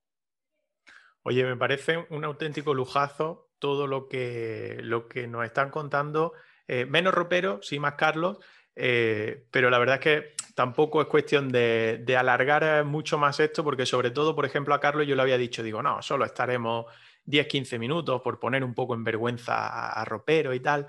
Oye, 1.23 1.43
me 1.43 1.57
parece 1.57 2.05
un 2.09 2.23
auténtico 2.25 2.73
lujazo 2.73 3.49
todo 3.59 3.87
lo 3.87 4.07
que, 4.07 4.77
lo 4.81 5.07
que 5.07 5.27
nos 5.27 5.45
están 5.45 5.69
contando. 5.69 6.33
Eh, 6.67 6.85
menos 6.85 7.13
ropero, 7.13 7.61
sí 7.61 7.79
más 7.79 7.95
Carlos, 7.95 8.39
pero 8.73 9.69
la 9.69 9.77
verdad 9.77 9.95
es 9.95 10.01
que 10.01 10.33
tampoco 10.55 11.01
es 11.01 11.07
cuestión 11.07 11.49
de, 11.51 12.01
de, 12.03 12.17
alargar 12.17 12.83
mucho 12.85 13.17
más 13.17 13.39
esto, 13.39 13.63
porque 13.63 13.85
sobre 13.85 14.11
todo, 14.11 14.35
por 14.35 14.45
ejemplo, 14.45 14.73
a 14.73 14.79
Carlos 14.79 15.07
yo 15.07 15.15
le 15.15 15.21
había 15.21 15.37
dicho, 15.37 15.63
digo, 15.63 15.83
no, 15.83 16.01
solo 16.01 16.25
estaremos 16.25 16.85
10-15 17.25 17.79
minutos 17.79 18.21
por 18.21 18.39
poner 18.39 18.63
un 18.63 18.73
poco 18.73 18.93
en 18.93 19.03
vergüenza 19.03 19.89
a, 19.89 20.05
ropero 20.05 20.53
y 20.53 20.59
tal. 20.59 20.87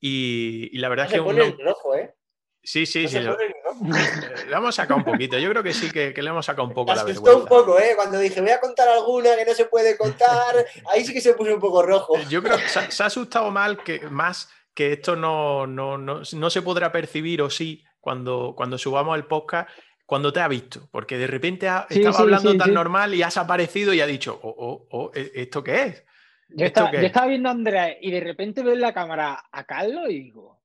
Y, 0.00 0.70
y 0.72 0.78
la 0.78 0.88
verdad 0.88 1.04
no 1.04 1.08
es 1.08 1.12
que... 1.12 1.18
Se 1.18 1.24
pone 1.24 1.42
uno... 1.42 1.54
el 1.58 1.64
rojo, 1.64 1.94
¿eh? 1.94 2.14
Sí, 2.62 2.84
sí, 2.84 3.04
no 3.04 3.08
sí. 3.08 3.20
Lo, 3.20 3.36
le 4.48 4.56
hemos 4.56 4.74
sacado 4.74 4.98
un 4.98 5.04
poquito. 5.04 5.38
Yo 5.38 5.50
creo 5.50 5.62
que 5.62 5.72
sí, 5.72 5.90
que, 5.90 6.12
que 6.12 6.22
le 6.22 6.30
hemos 6.30 6.44
sacado 6.44 6.68
un 6.68 6.74
poco 6.74 6.94
la 6.94 7.04
vergüenza. 7.04 7.38
un 7.38 7.46
poco, 7.46 7.78
¿eh? 7.78 7.92
Cuando 7.96 8.18
dije 8.18 8.40
voy 8.40 8.50
a 8.50 8.60
contar 8.60 8.88
alguna 8.88 9.34
que 9.36 9.44
no 9.46 9.54
se 9.54 9.64
puede 9.64 9.96
contar, 9.96 10.66
ahí 10.92 11.04
sí 11.04 11.12
que 11.12 11.20
se 11.20 11.34
puso 11.34 11.54
un 11.54 11.60
poco 11.60 11.82
rojo. 11.82 12.18
Yo 12.28 12.42
creo 12.42 12.58
que 12.58 12.68
se, 12.68 12.90
se 12.90 13.02
ha 13.02 13.06
asustado 13.06 13.50
mal 13.50 13.82
que, 13.82 14.00
más 14.10 14.50
que 14.74 14.92
esto 14.94 15.16
no, 15.16 15.66
no, 15.66 15.98
no, 15.98 16.22
no, 16.32 16.50
se 16.50 16.62
podrá 16.62 16.92
percibir 16.92 17.42
o 17.42 17.50
sí 17.50 17.84
cuando, 18.00 18.54
cuando 18.56 18.78
subamos 18.78 19.16
el 19.16 19.26
podcast. 19.26 19.68
Cuando 20.10 20.32
te 20.32 20.40
ha 20.40 20.48
visto, 20.48 20.88
porque 20.90 21.16
de 21.18 21.28
repente 21.28 21.68
ha, 21.68 21.86
Sí, 21.88 21.98
estaba 21.98 22.16
sí, 22.16 22.22
hablando 22.22 22.50
sí, 22.50 22.58
tan 22.58 22.66
sí. 22.70 22.74
normal 22.74 23.14
y 23.14 23.22
has 23.22 23.36
aparecido 23.36 23.94
y 23.94 24.00
ha 24.00 24.06
dicho, 24.06 24.40
oh, 24.42 24.52
oh, 24.58 24.88
oh, 24.90 25.12
¿esto 25.14 25.62
qué 25.62 25.82
es? 25.84 26.04
Yo 26.48 26.64
¿Esto 26.66 26.80
estaba, 26.80 26.90
qué 26.90 26.96
yo 26.96 27.00
es? 27.02 27.06
estaba 27.06 27.26
viendo 27.28 27.48
a 27.48 27.52
Andrea 27.52 27.96
y 28.00 28.10
de 28.10 28.18
repente 28.18 28.64
veo 28.64 28.72
en 28.72 28.80
la 28.80 28.92
cámara 28.92 29.44
a 29.52 29.64
Carlos 29.66 30.06
y 30.10 30.18
digo, 30.24 30.60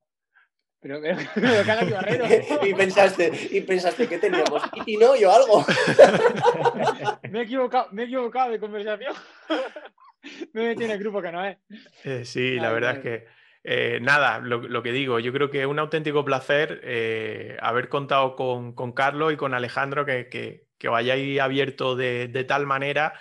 pero, 0.81 0.99
pero, 0.99 1.17
pero 1.35 1.63
Carlos 1.63 1.91
Barrero. 1.93 2.25
y 2.65 2.73
pensaste, 2.73 3.31
y 3.51 3.61
pensaste 3.61 4.07
que 4.07 4.17
teníamos 4.17 4.63
y 4.87 4.97
no 4.97 5.15
yo 5.15 5.31
algo. 5.31 5.63
me 7.29 7.41
he 7.41 7.43
equivocado, 7.43 7.89
me 7.91 8.01
he 8.01 8.05
equivocado 8.05 8.49
de 8.49 8.59
conversación. 8.59 9.13
me 10.53 10.69
metido 10.69 10.85
en 10.85 10.91
el 10.93 10.97
grupo 10.99 11.21
que 11.21 11.31
no 11.31 11.45
es. 11.45 11.57
Eh, 12.03 12.25
sí, 12.25 12.55
la 12.55 12.71
verdad 12.71 12.97
es 12.97 13.03
que 13.03 13.27
eh, 13.67 13.97
nada, 13.99 14.37
lo, 14.37 14.83
que 14.83 14.91
digo, 14.91 15.19
yo 15.19 15.33
creo 15.33 15.49
que 15.49 15.61
es 15.61 15.65
un 15.65 15.79
auténtico 15.79 16.23
placer 16.23 16.81
eh, 16.83 17.57
haber 17.59 17.89
contado 17.89 18.35
con, 18.35 18.73
con, 18.73 18.91
Carlos 18.91 19.33
y 19.33 19.37
con 19.37 19.55
Alejandro, 19.55 20.05
que, 20.05 20.29
que, 20.29 20.67
que 20.77 20.87
abierto 21.39 21.95
de, 21.95 22.27
de, 22.27 22.43
tal 22.43 22.67
manera, 22.67 23.19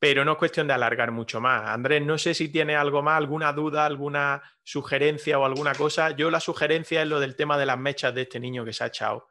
pero 0.00 0.24
no 0.24 0.32
es 0.32 0.38
cuestión 0.38 0.66
de 0.66 0.74
alargar 0.74 1.12
mucho 1.12 1.40
más. 1.40 1.68
Andrés, 1.68 2.02
no 2.02 2.18
sé 2.18 2.34
si 2.34 2.48
tiene 2.48 2.74
algo 2.74 3.00
más, 3.00 3.16
alguna 3.16 3.52
duda, 3.52 3.86
alguna 3.86 4.42
sugerencia 4.64 5.38
o 5.38 5.44
alguna 5.44 5.72
cosa. 5.72 6.10
Yo 6.10 6.32
la 6.32 6.40
sugerencia 6.40 7.02
es 7.02 7.06
lo 7.06 7.20
del 7.20 7.36
tema 7.36 7.56
de 7.56 7.66
las 7.66 7.78
mechas 7.78 8.12
de 8.12 8.22
este 8.22 8.40
niño 8.40 8.64
que 8.64 8.72
se 8.72 8.82
ha 8.82 8.88
echado, 8.88 9.28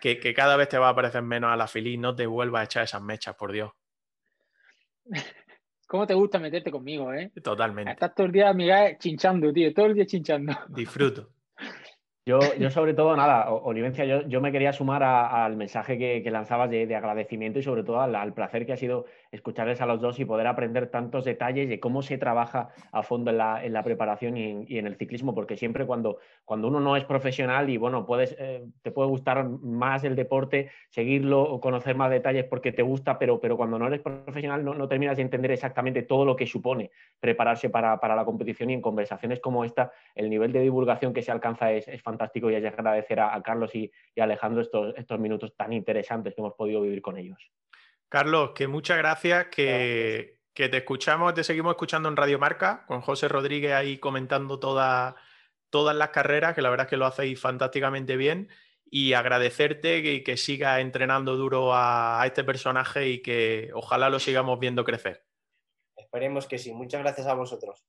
que, 0.00 0.18
que 0.18 0.34
cada 0.34 0.56
vez 0.56 0.68
te 0.68 0.78
va 0.78 0.88
a 0.88 0.96
parecer 0.96 1.22
menos 1.22 1.52
a 1.52 1.56
la 1.56 1.68
feliz, 1.68 1.96
no 1.96 2.12
te 2.12 2.26
vuelvas 2.26 2.62
a 2.62 2.64
echar 2.64 2.82
esas 2.82 3.02
mechas, 3.02 3.36
por 3.36 3.52
Dios. 3.52 3.70
¿Cómo 5.92 6.06
te 6.06 6.14
gusta 6.14 6.38
meterte 6.38 6.70
conmigo, 6.70 7.12
eh? 7.12 7.30
Totalmente. 7.42 7.90
Estás 7.92 8.14
todo 8.14 8.24
el 8.26 8.32
día, 8.32 8.50
Miguel, 8.54 8.96
chinchando, 8.98 9.52
tío, 9.52 9.74
todo 9.74 9.84
el 9.84 9.94
día 9.94 10.06
chinchando. 10.06 10.50
Disfruto. 10.68 11.28
Yo, 12.24 12.38
yo, 12.56 12.70
sobre 12.70 12.94
todo, 12.94 13.16
nada, 13.16 13.50
Olivencia, 13.50 14.04
yo, 14.04 14.22
yo 14.28 14.40
me 14.40 14.52
quería 14.52 14.72
sumar 14.72 15.02
al 15.02 15.56
mensaje 15.56 15.98
que, 15.98 16.30
lanzabas 16.30 16.70
de, 16.70 16.86
de, 16.86 16.94
agradecimiento 16.94 17.58
y 17.58 17.64
sobre 17.64 17.82
todo 17.82 18.00
al, 18.00 18.32
placer 18.32 18.64
que 18.64 18.72
ha 18.72 18.76
sido 18.76 19.06
escucharles 19.32 19.80
a 19.80 19.86
los 19.86 20.00
dos 20.00 20.20
y 20.20 20.24
poder 20.24 20.46
aprender 20.46 20.86
tantos 20.86 21.24
detalles 21.24 21.68
de 21.68 21.80
cómo 21.80 22.00
se 22.00 22.18
trabaja 22.18 22.68
a 22.92 23.02
fondo 23.02 23.32
en 23.32 23.38
la, 23.38 23.64
en 23.64 23.72
la 23.72 23.82
preparación 23.82 24.36
y 24.36 24.44
en, 24.44 24.66
y 24.68 24.78
en, 24.78 24.86
el 24.86 24.94
ciclismo, 24.94 25.34
porque 25.34 25.56
siempre 25.56 25.84
cuando, 25.84 26.18
cuando 26.44 26.68
uno 26.68 26.78
no 26.78 26.96
es 26.96 27.02
profesional 27.02 27.68
y 27.70 27.76
bueno, 27.76 28.06
puedes, 28.06 28.36
eh, 28.38 28.66
te 28.82 28.92
puede 28.92 29.08
gustar 29.08 29.44
más 29.48 30.04
el 30.04 30.14
deporte, 30.14 30.70
seguirlo 30.90 31.42
o 31.42 31.60
conocer 31.60 31.96
más 31.96 32.12
detalles 32.12 32.44
porque 32.44 32.70
te 32.70 32.82
gusta, 32.82 33.18
pero, 33.18 33.40
pero 33.40 33.56
cuando 33.56 33.80
no 33.80 33.88
eres 33.88 34.00
profesional 34.00 34.64
no, 34.64 34.74
no 34.74 34.86
terminas 34.86 35.16
de 35.16 35.24
entender 35.24 35.50
exactamente 35.50 36.02
todo 36.02 36.24
lo 36.24 36.36
que 36.36 36.46
supone 36.46 36.92
prepararse 37.18 37.68
para, 37.68 37.98
para, 37.98 38.14
la 38.14 38.24
competición 38.24 38.70
y 38.70 38.74
en 38.74 38.80
conversaciones 38.80 39.40
como 39.40 39.64
esta, 39.64 39.90
el 40.14 40.30
nivel 40.30 40.52
de 40.52 40.60
divulgación 40.60 41.12
que 41.12 41.22
se 41.22 41.32
alcanza 41.32 41.72
es, 41.72 41.88
es 41.88 42.00
fantástico 42.00 42.11
y 42.14 42.54
hay 42.54 42.62
que 42.62 42.68
agradecer 42.68 43.20
a, 43.20 43.34
a 43.34 43.42
Carlos 43.42 43.74
y, 43.74 43.90
y, 44.14 44.20
a 44.20 44.24
Alejandro 44.24 44.62
estos, 44.62 44.94
estos 44.96 45.18
minutos 45.18 45.54
tan 45.56 45.72
interesantes 45.72 46.34
que 46.34 46.40
hemos 46.40 46.54
podido 46.54 46.80
vivir 46.80 47.02
con 47.02 47.18
ellos. 47.18 47.38
Carlos, 48.08 48.52
que 48.54 48.66
muchas 48.66 48.98
gracias, 48.98 49.46
que, 49.46 49.64
gracias. 49.64 50.40
que 50.54 50.68
te 50.68 50.76
escuchamos, 50.78 51.34
te 51.34 51.44
seguimos 51.44 51.72
escuchando 51.72 52.08
en 52.08 52.16
Radio 52.16 52.38
Marca, 52.38 52.84
con 52.86 53.00
José 53.00 53.28
Rodríguez 53.28 53.72
ahí 53.72 53.98
comentando 53.98 54.58
toda, 54.58 55.16
todas 55.70 55.96
las 55.96 56.10
carreras, 56.10 56.54
que 56.54 56.62
la 56.62 56.70
verdad 56.70 56.86
es 56.86 56.90
que 56.90 56.96
lo 56.96 57.06
hacéis 57.06 57.40
fantásticamente 57.40 58.16
bien, 58.16 58.48
y 58.84 59.14
agradecerte 59.14 60.02
que, 60.02 60.22
que 60.22 60.36
sigas 60.36 60.80
entrenando 60.80 61.36
duro 61.36 61.72
a, 61.72 62.20
a, 62.20 62.26
este 62.26 62.44
personaje 62.44 63.08
y 63.08 63.22
que 63.22 63.70
ojalá 63.72 64.10
lo 64.10 64.18
sigamos 64.18 64.58
viendo 64.60 64.84
crecer. 64.84 65.24
Esperemos 65.96 66.46
que 66.46 66.58
sí. 66.58 66.74
Muchas 66.74 67.00
gracias 67.00 67.26
a 67.26 67.32
vosotros. 67.32 67.86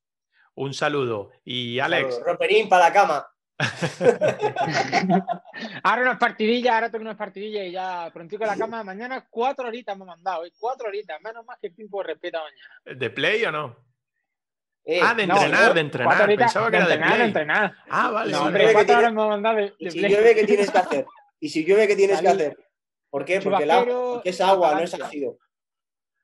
Un 0.54 0.72
saludo. 0.72 1.30
Y 1.44 1.78
Alex. 1.78 2.14
Saludo. 2.14 2.32
Roperín 2.32 2.68
para 2.68 2.88
la 2.88 2.92
cama. 2.92 3.33
ahora 5.82 6.02
unas 6.02 6.18
partidillas, 6.18 6.74
ahora 6.74 6.90
tengo 6.90 7.02
unas 7.02 7.16
partidillas 7.16 7.66
y 7.66 7.72
ya 7.72 8.10
pronto 8.12 8.36
a 8.42 8.46
la 8.46 8.56
cama. 8.56 8.82
Mañana 8.82 9.26
cuatro 9.30 9.68
horitas 9.68 9.96
me 9.96 10.02
han 10.02 10.08
mandado, 10.08 10.44
¿eh? 10.44 10.52
cuatro 10.58 10.88
horitas, 10.88 11.20
menos 11.22 11.44
más 11.46 11.58
que 11.60 11.68
el 11.68 11.74
tiempo 11.74 12.02
de 12.02 12.08
respeto 12.08 12.38
mañana. 12.38 12.98
¿De 12.98 13.10
play 13.10 13.44
o 13.44 13.52
no? 13.52 13.76
Eh, 14.86 15.00
ah, 15.02 15.14
de 15.14 15.22
entrenar, 15.22 15.50
no, 15.68 15.74
de 15.74 15.80
entrenar. 15.80 16.36
Pensaba 16.36 16.70
que 16.70 16.76
de 16.76 16.82
era 16.82 16.94
entrenar, 16.94 17.08
de 17.08 17.14
play. 17.14 17.18
De 17.18 17.24
entrenar. 17.24 17.74
Ah, 17.88 18.10
vale. 18.10 18.32
No, 18.32 18.38
sí, 18.38 18.44
hombre, 18.44 18.72
cuatro 18.72 18.98
horas 18.98 19.12
me 19.14 19.22
han 19.22 19.28
mandado 19.28 19.56
de, 19.56 19.74
¿Y 19.78 19.84
de 19.86 19.90
si 19.90 19.98
play. 19.98 20.12
llueve, 20.12 20.34
¿qué 20.34 20.44
tienes 20.44 20.70
que 20.70 20.78
hacer? 20.78 21.06
Y 21.40 21.48
si 21.48 21.64
llueve, 21.64 21.88
¿qué 21.88 21.96
tienes 21.96 22.20
que 22.20 22.28
hacer? 22.28 22.58
¿Por 23.08 23.24
qué? 23.24 23.40
Porque, 23.40 23.62
el 23.62 23.70
agua- 23.70 24.12
porque 24.14 24.30
es 24.30 24.40
agua, 24.40 24.74
no 24.74 24.80
es 24.80 24.94
ácido. 24.94 25.38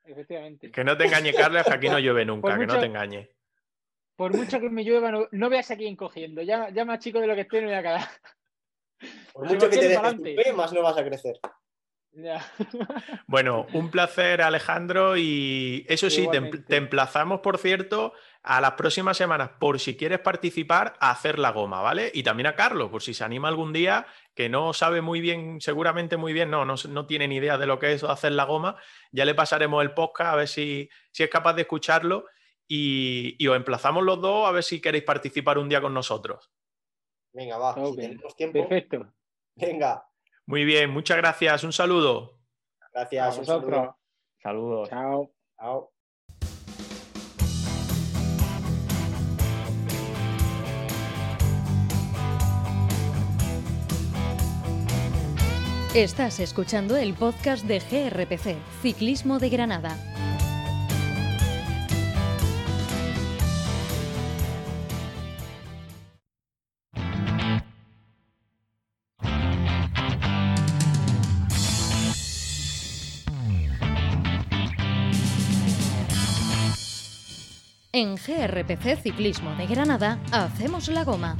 Efectivamente. 0.03 0.71
Que 0.71 0.83
no 0.83 0.97
te 0.97 1.05
engañe, 1.05 1.33
Carles, 1.33 1.63
que 1.63 1.73
aquí 1.73 1.89
no 1.89 1.99
llueve 1.99 2.25
nunca, 2.25 2.49
Por 2.49 2.59
que 2.59 2.67
no 2.67 2.79
te 2.79 2.85
engañe. 2.85 3.29
Por 4.21 4.37
mucho 4.37 4.59
que 4.59 4.69
me 4.69 4.83
llueva, 4.83 5.11
no, 5.11 5.27
no 5.31 5.49
veas 5.49 5.71
aquí 5.71 5.87
encogiendo. 5.87 6.43
Ya, 6.43 6.69
ya 6.69 6.85
más 6.85 6.99
chico 6.99 7.19
de 7.19 7.25
lo 7.25 7.33
que 7.33 7.41
estoy, 7.41 7.61
no 7.61 7.69
voy 7.69 7.75
a 7.75 7.81
quedar. 7.81 8.07
Por 9.33 9.47
mucho 9.47 9.67
que 9.67 9.77
te 9.77 9.83
dejes 9.85 9.97
pa'lante. 9.97 10.35
tu 10.35 10.41
pie, 10.43 10.53
más 10.53 10.71
no 10.71 10.83
vas 10.83 10.95
a 10.95 11.03
crecer. 11.03 11.39
Ya. 12.11 12.45
Bueno, 13.25 13.65
un 13.73 13.89
placer, 13.89 14.43
Alejandro, 14.43 15.17
y 15.17 15.87
eso 15.89 16.11
sí, 16.11 16.27
te, 16.29 16.77
emplazamos, 16.77 17.39
por 17.39 17.57
cierto, 17.57 18.13
a 18.43 18.61
las 18.61 18.73
próximas 18.73 19.17
semanas, 19.17 19.51
por 19.59 19.79
si 19.79 19.97
quieres 19.97 20.19
participar, 20.19 20.93
a 20.99 21.09
hacer 21.09 21.39
la 21.39 21.49
goma, 21.49 21.81
¿vale? 21.81 22.11
Y 22.13 22.21
también 22.21 22.45
a 22.45 22.55
Carlos, 22.55 22.91
por 22.91 23.01
si 23.01 23.15
se 23.15 23.23
anima 23.23 23.47
algún 23.47 23.73
día, 23.73 24.05
que 24.35 24.49
no 24.49 24.71
sabe 24.73 25.01
muy 25.01 25.19
bien, 25.19 25.61
seguramente 25.61 26.15
muy 26.15 26.31
bien, 26.31 26.51
no, 26.51 26.63
no, 26.63 26.75
no 26.89 27.07
tiene 27.07 27.27
ni 27.27 27.37
idea 27.37 27.57
de 27.57 27.65
lo 27.65 27.79
que 27.79 27.93
es 27.93 28.03
hacer 28.03 28.33
la 28.33 28.43
goma, 28.43 28.75
ya 29.11 29.25
le 29.25 29.33
pasaremos 29.33 29.81
el 29.81 29.95
podcast 29.95 30.33
a 30.33 30.35
ver 30.35 30.47
si, 30.47 30.89
si 31.09 31.23
es 31.23 31.29
capaz 31.29 31.53
de 31.53 31.63
escucharlo 31.63 32.25
y, 32.73 33.35
y 33.37 33.47
os 33.49 33.57
emplazamos 33.57 34.01
los 34.01 34.21
dos 34.21 34.47
a 34.47 34.51
ver 34.51 34.63
si 34.63 34.79
queréis 34.79 35.03
participar 35.03 35.57
un 35.57 35.67
día 35.67 35.81
con 35.81 35.93
nosotros. 35.93 36.49
Venga, 37.33 37.57
va, 37.57 37.73
si 37.75 37.95
tenemos 37.97 38.33
tiempo. 38.33 38.59
Perfecto. 38.59 39.13
Venga, 39.55 40.05
Muy 40.45 40.63
bien, 40.63 40.89
muchas 40.89 41.17
gracias, 41.17 41.65
un 41.65 41.73
saludo. 41.73 42.39
gracias. 42.93 43.35
A 43.37 43.39
un 43.39 43.45
saludo. 43.45 43.67
vosotros. 43.69 43.95
Saludos. 44.41 44.89
Chao. 44.89 45.33
Chao. 45.59 45.91
Estás 55.93 56.39
escuchando 56.39 56.95
el 56.95 57.13
podcast 57.13 57.65
de 57.65 57.79
GRPC, 57.79 58.55
Ciclismo 58.81 59.39
de 59.39 59.49
Granada. 59.49 59.97
En 77.93 78.15
GRPC 78.15 79.01
Ciclismo 79.01 79.53
de 79.55 79.67
Granada 79.67 80.17
hacemos 80.31 80.87
la 80.87 81.03
goma. 81.03 81.35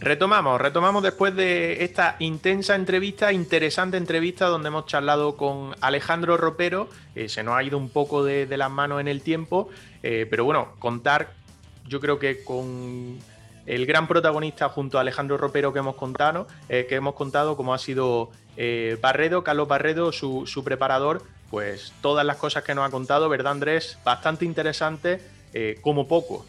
Retomamos, 0.00 0.60
retomamos 0.60 1.04
después 1.04 1.36
de 1.36 1.84
esta 1.84 2.16
intensa 2.18 2.74
entrevista, 2.74 3.32
interesante 3.32 3.96
entrevista 3.96 4.46
donde 4.46 4.70
hemos 4.70 4.86
charlado 4.86 5.36
con 5.36 5.76
Alejandro 5.80 6.36
Ropero. 6.36 6.88
eh, 7.14 7.28
se 7.28 7.44
nos 7.44 7.54
ha 7.54 7.62
ido 7.62 7.78
un 7.78 7.90
poco 7.90 8.24
de, 8.24 8.48
las 8.56 8.70
manos 8.72 9.00
en 9.00 9.06
el 9.06 9.22
tiempo, 9.22 9.68
eh, 10.02 10.26
pero 10.28 10.44
bueno, 10.44 10.72
contar, 10.80 11.34
yo 11.86 12.00
creo 12.00 12.18
que 12.18 12.42
con 12.42 13.20
el 13.66 13.86
gran 13.86 14.06
protagonista 14.08 14.68
junto 14.68 14.98
a 14.98 15.02
Alejandro 15.02 15.36
Ropero 15.36 15.72
que 15.72 15.78
hemos 15.78 15.96
contado, 15.96 16.46
eh, 16.68 16.86
que 16.88 16.96
hemos 16.96 17.14
contado 17.14 17.56
como 17.56 17.74
ha 17.74 17.78
sido 17.78 18.30
eh, 18.56 18.98
Barredo, 19.00 19.44
Carlos 19.44 19.68
Barredo, 19.68 20.12
su, 20.12 20.62
preparador, 20.64 21.22
pues 21.50 21.92
todas 22.00 22.24
las 22.24 22.36
cosas 22.36 22.64
que 22.64 22.74
nos 22.74 22.86
ha 22.86 22.90
contado, 22.90 23.28
¿verdad 23.28 23.52
Andrés? 23.52 23.98
Bastante 24.04 24.44
interesante, 24.44 25.20
eh, 25.52 25.78
como 25.80 26.06
poco. 26.06 26.44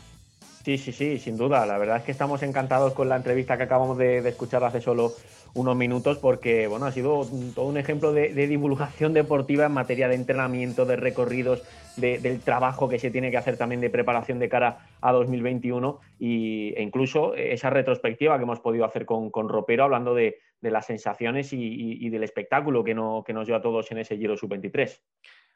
Sí, 0.64 0.78
sí, 0.78 0.92
sí, 0.92 1.18
sin 1.18 1.38
duda. 1.38 1.66
La 1.66 1.78
verdad 1.78 1.98
es 1.98 2.04
que 2.04 2.12
estamos 2.12 2.44
encantados 2.44 2.94
con 2.94 3.10
la 3.10 3.16
entrevista 3.16 3.58
que 3.58 3.64
acabamos 3.64 3.98
de, 3.98 4.18
escuchar 4.28 4.64
hace 4.64 4.80
solo 4.80 5.14
unos 5.54 5.76
minutos 5.76 6.18
porque 6.20 6.68
bueno, 6.68 6.86
ha 6.86 6.92
sido 6.92 7.28
todo 7.56 7.66
un 7.66 7.78
ejemplo 7.78 8.14
de, 8.14 8.34
de 8.34 8.48
divulgación 8.48 9.14
deportiva 9.14 9.66
en 9.66 9.72
materia 9.72 10.08
de 10.08 10.16
entrenamiento, 10.16 10.86
de 10.86 10.98
recorridos, 10.98 11.62
de- 11.98 12.20
del 12.20 12.40
trabajo 12.42 12.88
que 12.90 13.00
se 13.00 13.12
tiene 13.12 13.32
que 13.32 13.38
hacer 13.38 13.58
también 13.58 13.82
de 13.82 13.90
preparación 13.90 14.40
de 14.40 14.50
cara 14.50 14.88
a 15.02 15.12
2021 15.12 16.00
y, 16.20 16.74
e 16.76 16.82
incluso 16.82 17.34
esa 17.36 17.70
retrospectiva 17.70 18.38
que 18.38 18.44
hemos 18.44 18.60
podido 18.60 18.86
hacer 18.86 19.06
con, 19.06 19.30
con 19.32 19.50
Ropero 19.50 19.84
hablando 19.84 20.14
de, 20.16 20.40
de 20.62 20.72
las 20.72 20.86
sensaciones 20.86 21.54
y, 21.54 21.58
y- 21.62 22.06
y 22.06 22.10
del 22.10 22.24
espectáculo 22.24 22.84
que, 22.84 22.94
no, 22.94 23.24
que 23.26 23.34
nos 23.34 23.48
dio 23.48 23.56
a 23.56 23.62
todos 23.62 23.92
en 23.92 23.98
ese 24.00 24.18
Giro 24.18 24.38
Sub-23. 24.38 25.00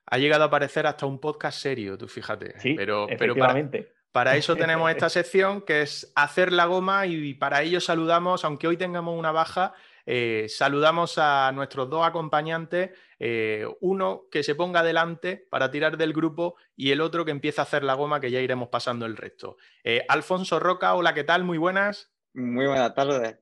Ha 0.07 0.17
llegado 0.17 0.43
a 0.43 0.47
aparecer 0.47 0.85
hasta 0.85 1.05
un 1.05 1.19
podcast 1.19 1.59
serio, 1.59 1.97
tú 1.97 2.07
fíjate. 2.07 2.59
Sí, 2.59 2.73
pero, 2.75 3.05
pero 3.07 3.17
para, 3.17 3.25
efectivamente. 3.53 3.93
Para 4.11 4.35
eso 4.37 4.55
tenemos 4.57 4.89
esta 4.91 5.09
sección 5.09 5.61
que 5.61 5.81
es 5.81 6.11
hacer 6.15 6.51
la 6.51 6.65
goma 6.65 7.05
y 7.07 7.33
para 7.33 7.61
ello 7.63 7.81
saludamos, 7.81 8.45
aunque 8.45 8.67
hoy 8.67 8.77
tengamos 8.77 9.17
una 9.17 9.31
baja, 9.31 9.73
eh, 10.05 10.45
saludamos 10.49 11.17
a 11.17 11.51
nuestros 11.53 11.89
dos 11.89 12.05
acompañantes, 12.05 12.91
eh, 13.19 13.65
uno 13.81 14.23
que 14.29 14.43
se 14.43 14.55
ponga 14.55 14.83
delante 14.83 15.37
para 15.49 15.71
tirar 15.71 15.97
del 15.97 16.13
grupo 16.13 16.55
y 16.75 16.91
el 16.91 17.01
otro 17.01 17.25
que 17.25 17.31
empieza 17.31 17.61
a 17.61 17.65
hacer 17.65 17.83
la 17.83 17.93
goma 17.93 18.19
que 18.19 18.31
ya 18.31 18.39
iremos 18.39 18.69
pasando 18.69 19.05
el 19.05 19.17
resto. 19.17 19.57
Eh, 19.83 20.05
Alfonso 20.07 20.59
Roca, 20.59 20.93
hola, 20.93 21.13
¿qué 21.13 21.23
tal? 21.23 21.43
Muy 21.43 21.57
buenas. 21.57 22.11
Muy 22.33 22.67
buenas 22.67 22.93
tardes. 22.93 23.37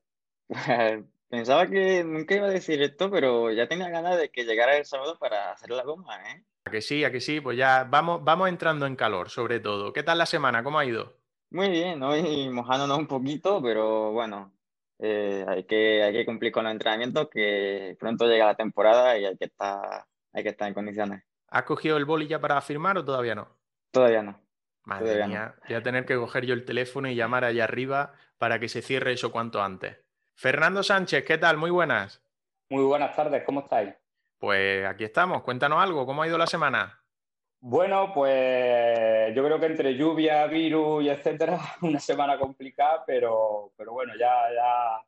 Pensaba 1.28 1.66
que 1.66 2.04
nunca 2.04 2.36
iba 2.36 2.46
a 2.46 2.50
decir 2.50 2.80
esto, 2.80 3.10
pero 3.10 3.50
ya 3.50 3.66
tenía 3.66 3.88
ganas 3.88 4.16
de 4.18 4.30
que 4.30 4.44
llegara 4.44 4.76
el 4.76 4.84
sábado 4.84 5.18
para 5.18 5.50
hacer 5.50 5.70
la 5.70 5.82
goma, 5.82 6.16
¿eh? 6.30 6.44
A 6.66 6.70
que 6.70 6.80
sí, 6.80 7.04
a 7.04 7.10
que 7.10 7.20
sí, 7.20 7.40
pues 7.40 7.58
ya 7.58 7.84
vamos, 7.90 8.22
vamos 8.22 8.48
entrando 8.48 8.86
en 8.86 8.94
calor, 8.94 9.30
sobre 9.30 9.58
todo. 9.58 9.92
¿Qué 9.92 10.02
tal 10.02 10.18
la 10.18 10.26
semana? 10.26 10.62
¿Cómo 10.62 10.78
ha 10.78 10.84
ido? 10.84 11.18
Muy 11.50 11.68
bien, 11.68 12.02
hoy 12.02 12.48
mojándonos 12.50 12.98
un 12.98 13.06
poquito, 13.06 13.60
pero 13.62 14.12
bueno, 14.12 14.52
eh, 14.98 15.44
hay 15.46 15.64
que, 15.64 16.02
hay 16.02 16.12
que 16.12 16.24
cumplir 16.26 16.52
con 16.52 16.64
los 16.64 16.72
entrenamientos, 16.72 17.28
que 17.30 17.96
pronto 17.98 18.26
llega 18.26 18.46
la 18.46 18.54
temporada 18.54 19.18
y 19.18 19.24
hay 19.24 19.36
que 19.36 19.46
estar, 19.46 20.04
hay 20.32 20.42
que 20.42 20.50
estar 20.50 20.68
en 20.68 20.74
condiciones. 20.74 21.24
¿Has 21.48 21.64
cogido 21.64 21.96
el 21.96 22.04
boli 22.04 22.26
ya 22.26 22.40
para 22.40 22.60
firmar 22.60 22.98
o 22.98 23.04
todavía 23.04 23.34
no? 23.34 23.56
Todavía 23.90 24.22
no. 24.22 24.40
Madre 24.84 25.14
Todavía 25.14 25.46
no. 25.46 25.54
voy 25.66 25.76
a 25.76 25.82
tener 25.82 26.04
que 26.04 26.16
coger 26.16 26.44
yo 26.46 26.54
el 26.54 26.64
teléfono 26.64 27.08
y 27.08 27.14
llamar 27.14 27.44
allá 27.44 27.64
arriba 27.64 28.12
para 28.38 28.58
que 28.58 28.68
se 28.68 28.82
cierre 28.82 29.12
eso 29.12 29.32
cuanto 29.32 29.62
antes. 29.62 29.98
Fernando 30.34 30.82
Sánchez, 30.82 31.24
¿qué 31.24 31.38
tal? 31.38 31.56
Muy 31.56 31.70
buenas. 31.70 32.22
Muy 32.68 32.84
buenas 32.84 33.14
tardes, 33.14 33.44
¿cómo 33.44 33.60
estáis? 33.60 33.94
Pues 34.38 34.84
aquí 34.86 35.04
estamos, 35.04 35.42
cuéntanos 35.42 35.82
algo, 35.82 36.04
¿cómo 36.04 36.22
ha 36.22 36.26
ido 36.26 36.36
la 36.36 36.46
semana? 36.46 37.03
Bueno, 37.66 38.12
pues 38.12 39.34
yo 39.34 39.42
creo 39.42 39.58
que 39.58 39.64
entre 39.64 39.96
lluvia, 39.96 40.46
virus 40.48 41.02
y 41.02 41.08
etcétera, 41.08 41.58
una 41.80 41.98
semana 41.98 42.38
complicada, 42.38 43.02
pero, 43.06 43.72
pero 43.74 43.92
bueno, 43.92 44.12
ya, 44.20 44.52
ya, 44.54 45.02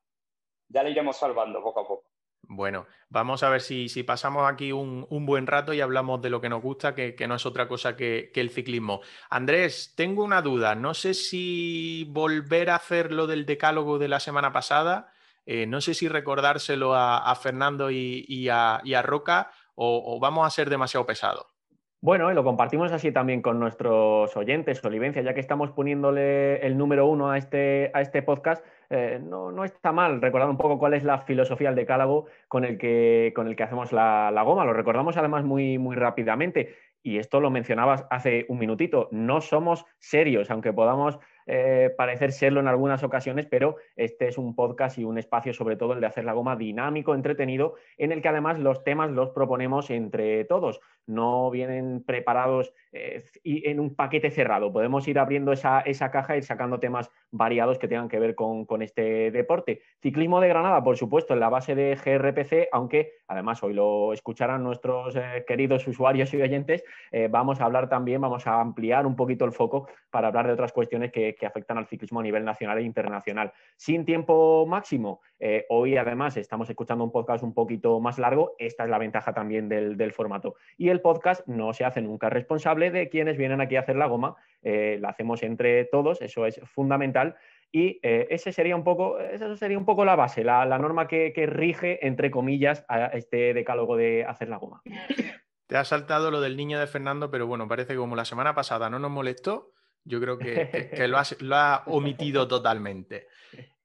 ya 0.68 0.82
la 0.82 0.88
iremos 0.88 1.18
salvando 1.18 1.62
poco 1.62 1.80
a 1.80 1.86
poco. 1.86 2.10
Bueno, 2.44 2.86
vamos 3.10 3.42
a 3.42 3.50
ver 3.50 3.60
si, 3.60 3.90
si 3.90 4.04
pasamos 4.04 4.50
aquí 4.50 4.72
un, 4.72 5.06
un 5.10 5.26
buen 5.26 5.46
rato 5.46 5.74
y 5.74 5.82
hablamos 5.82 6.22
de 6.22 6.30
lo 6.30 6.40
que 6.40 6.48
nos 6.48 6.62
gusta, 6.62 6.94
que, 6.94 7.14
que 7.14 7.28
no 7.28 7.34
es 7.34 7.44
otra 7.44 7.68
cosa 7.68 7.94
que, 7.94 8.30
que 8.32 8.40
el 8.40 8.48
ciclismo. 8.48 9.02
Andrés, 9.28 9.92
tengo 9.94 10.24
una 10.24 10.40
duda, 10.40 10.74
no 10.74 10.94
sé 10.94 11.12
si 11.12 12.06
volver 12.08 12.70
a 12.70 12.76
hacer 12.76 13.12
lo 13.12 13.26
del 13.26 13.44
decálogo 13.44 13.98
de 13.98 14.08
la 14.08 14.18
semana 14.18 14.50
pasada, 14.54 15.12
eh, 15.44 15.66
no 15.66 15.82
sé 15.82 15.92
si 15.92 16.08
recordárselo 16.08 16.94
a, 16.94 17.34
Fernando 17.34 17.90
y, 17.90 18.24
y 18.26 18.48
a, 18.48 18.76
a 18.76 19.02
Roca 19.02 19.50
o, 19.74 20.02
o 20.06 20.18
vamos 20.20 20.46
a 20.46 20.50
ser 20.50 20.70
demasiado 20.70 21.04
pesados. 21.04 21.55
Bueno, 22.02 22.30
y 22.30 22.34
lo 22.34 22.44
compartimos 22.44 22.92
así 22.92 23.10
también 23.10 23.40
con 23.40 23.58
nuestros 23.58 24.36
oyentes, 24.36 24.84
Olivencia, 24.84 25.22
ya 25.22 25.32
que 25.32 25.40
estamos 25.40 25.70
poniéndole 25.72 26.64
el 26.64 26.76
número 26.76 27.06
uno 27.06 27.30
a 27.30 27.38
este, 27.38 27.90
a 27.94 28.02
este 28.02 28.22
podcast, 28.22 28.64
eh, 28.90 29.18
no, 29.20 29.50
no, 29.50 29.64
está 29.64 29.92
mal 29.92 30.20
recordar 30.20 30.48
un 30.48 30.58
poco 30.58 30.78
cuál 30.78 30.94
es 30.94 31.04
la 31.04 31.18
filosofía 31.18 31.68
del 31.68 31.76
decálogo 31.76 32.26
con 32.48 32.64
el 32.64 32.78
que, 32.78 33.32
con 33.34 33.48
el 33.48 33.56
que 33.56 33.62
hacemos 33.62 33.92
la, 33.92 34.30
la, 34.30 34.42
goma. 34.42 34.64
Lo 34.64 34.74
recordamos 34.74 35.16
además 35.16 35.44
muy, 35.44 35.78
muy 35.78 35.96
rápidamente. 35.96 36.76
Y 37.02 37.18
esto 37.18 37.40
lo 37.40 37.50
mencionabas 37.50 38.06
hace 38.10 38.46
un 38.48 38.58
minutito. 38.58 39.08
No 39.10 39.40
somos 39.40 39.86
serios, 39.98 40.50
aunque 40.50 40.72
podamos 40.72 41.18
eh, 41.46 41.94
parecer 41.96 42.32
serlo 42.32 42.60
en 42.60 42.68
algunas 42.68 43.02
ocasiones, 43.02 43.46
pero 43.46 43.76
este 43.94 44.28
es 44.28 44.38
un 44.38 44.54
podcast 44.54 44.98
y 44.98 45.04
un 45.04 45.18
espacio, 45.18 45.52
sobre 45.52 45.76
todo 45.76 45.92
el 45.92 46.00
de 46.00 46.06
hacer 46.06 46.24
la 46.24 46.32
goma 46.32 46.56
dinámico, 46.56 47.14
entretenido, 47.14 47.74
en 47.98 48.12
el 48.12 48.20
que 48.20 48.28
además 48.28 48.58
los 48.58 48.84
temas 48.84 49.10
los 49.10 49.30
proponemos 49.30 49.90
entre 49.90 50.44
todos. 50.44 50.80
No 51.06 51.50
vienen 51.50 52.02
preparados 52.04 52.72
eh, 52.92 53.22
y 53.44 53.68
en 53.68 53.78
un 53.78 53.94
paquete 53.94 54.30
cerrado. 54.30 54.72
Podemos 54.72 55.06
ir 55.06 55.18
abriendo 55.18 55.52
esa, 55.52 55.80
esa 55.80 56.10
caja 56.10 56.34
y 56.34 56.38
ir 56.38 56.44
sacando 56.44 56.80
temas 56.80 57.10
variados 57.30 57.78
que 57.78 57.88
tengan 57.88 58.08
que 58.08 58.18
ver 58.18 58.34
con, 58.34 58.64
con, 58.64 58.82
este 58.82 59.30
deporte. 59.30 59.82
Ciclismo 60.02 60.40
de 60.40 60.48
Granada, 60.48 60.82
por 60.82 60.96
supuesto, 60.96 61.34
en 61.34 61.40
la 61.40 61.48
base 61.48 61.74
de 61.74 61.94
GRPC, 61.94 62.68
aunque 62.72 63.12
además 63.28 63.62
hoy 63.62 63.74
lo 63.74 64.12
escucharán 64.12 64.62
nuestros 64.64 65.16
eh, 65.16 65.44
queridos 65.46 65.86
usuarios 65.86 66.32
y 66.34 66.42
oyentes, 66.42 66.84
eh, 67.12 67.28
vamos 67.30 67.60
a 67.60 67.64
hablar 67.64 67.88
también, 67.88 68.20
vamos 68.20 68.46
a 68.46 68.60
ampliar 68.60 69.06
un 69.06 69.16
poquito 69.16 69.44
el 69.44 69.52
foco 69.52 69.88
para 70.10 70.28
hablar 70.28 70.46
de 70.46 70.52
otras 70.52 70.72
cuestiones 70.72 71.12
que, 71.12 71.35
que 71.36 71.46
afectan 71.46 71.78
al 71.78 71.86
ciclismo 71.86 72.20
a 72.20 72.22
nivel 72.22 72.44
nacional 72.44 72.78
e 72.78 72.82
internacional. 72.82 73.52
Sin 73.76 74.04
tiempo 74.04 74.66
máximo, 74.66 75.20
eh, 75.38 75.66
hoy 75.68 75.96
además 75.96 76.36
estamos 76.36 76.68
escuchando 76.70 77.04
un 77.04 77.12
podcast 77.12 77.44
un 77.44 77.54
poquito 77.54 78.00
más 78.00 78.18
largo, 78.18 78.54
esta 78.58 78.84
es 78.84 78.90
la 78.90 78.98
ventaja 78.98 79.32
también 79.34 79.68
del, 79.68 80.12
formato. 80.12 80.54
Y 80.76 80.88
el 80.88 81.00
podcast 81.00 81.46
no 81.46 81.72
se 81.72 81.84
hace 81.84 82.00
nunca 82.00 82.30
responsable 82.30 82.90
de 82.90 83.08
quienes 83.08 83.36
vienen 83.36 83.60
aquí 83.60 83.76
a 83.76 83.80
hacer 83.80 83.96
la 83.96 84.06
goma, 84.06 84.36
eh, 84.62 84.98
la 85.00 85.10
hacemos 85.10 85.42
entre 85.42 85.84
todos, 85.84 86.22
eso 86.22 86.46
es 86.46 86.60
fundamental. 86.64 87.36
y 87.72 87.98
eh, 88.02 88.28
ese 88.30 88.52
sería 88.52 88.76
un 88.76 88.84
poco, 88.84 89.18
esa 89.18 89.54
sería 89.56 89.76
un 89.76 89.84
poco 89.84 90.04
la 90.04 90.16
base, 90.16 90.44
la, 90.44 90.64
norma 90.78 91.08
que, 91.08 91.32
rige, 91.46 92.06
entre 92.06 92.30
comillas, 92.30 92.84
a 92.88 93.06
este 93.06 93.52
decálogo 93.52 93.96
de 93.96 94.24
hacer 94.24 94.48
la 94.48 94.56
goma. 94.56 94.82
Te 95.66 95.76
ha 95.76 95.84
saltado 95.84 96.30
lo 96.30 96.40
del 96.40 96.56
niño 96.56 96.78
de 96.78 96.86
Fernando, 96.86 97.30
pero 97.30 97.46
bueno, 97.48 97.66
parece 97.66 97.94
que 97.94 97.98
como 97.98 98.14
la 98.14 98.24
semana 98.24 98.54
pasada 98.54 98.88
no 98.88 99.00
nos 99.00 99.10
molestó, 99.10 99.72
yo 100.06 100.20
creo 100.20 100.38
que, 100.38 101.06
lo, 101.08 101.18
ha, 101.56 101.82
omitido 101.86 102.46
totalmente. 102.46 103.26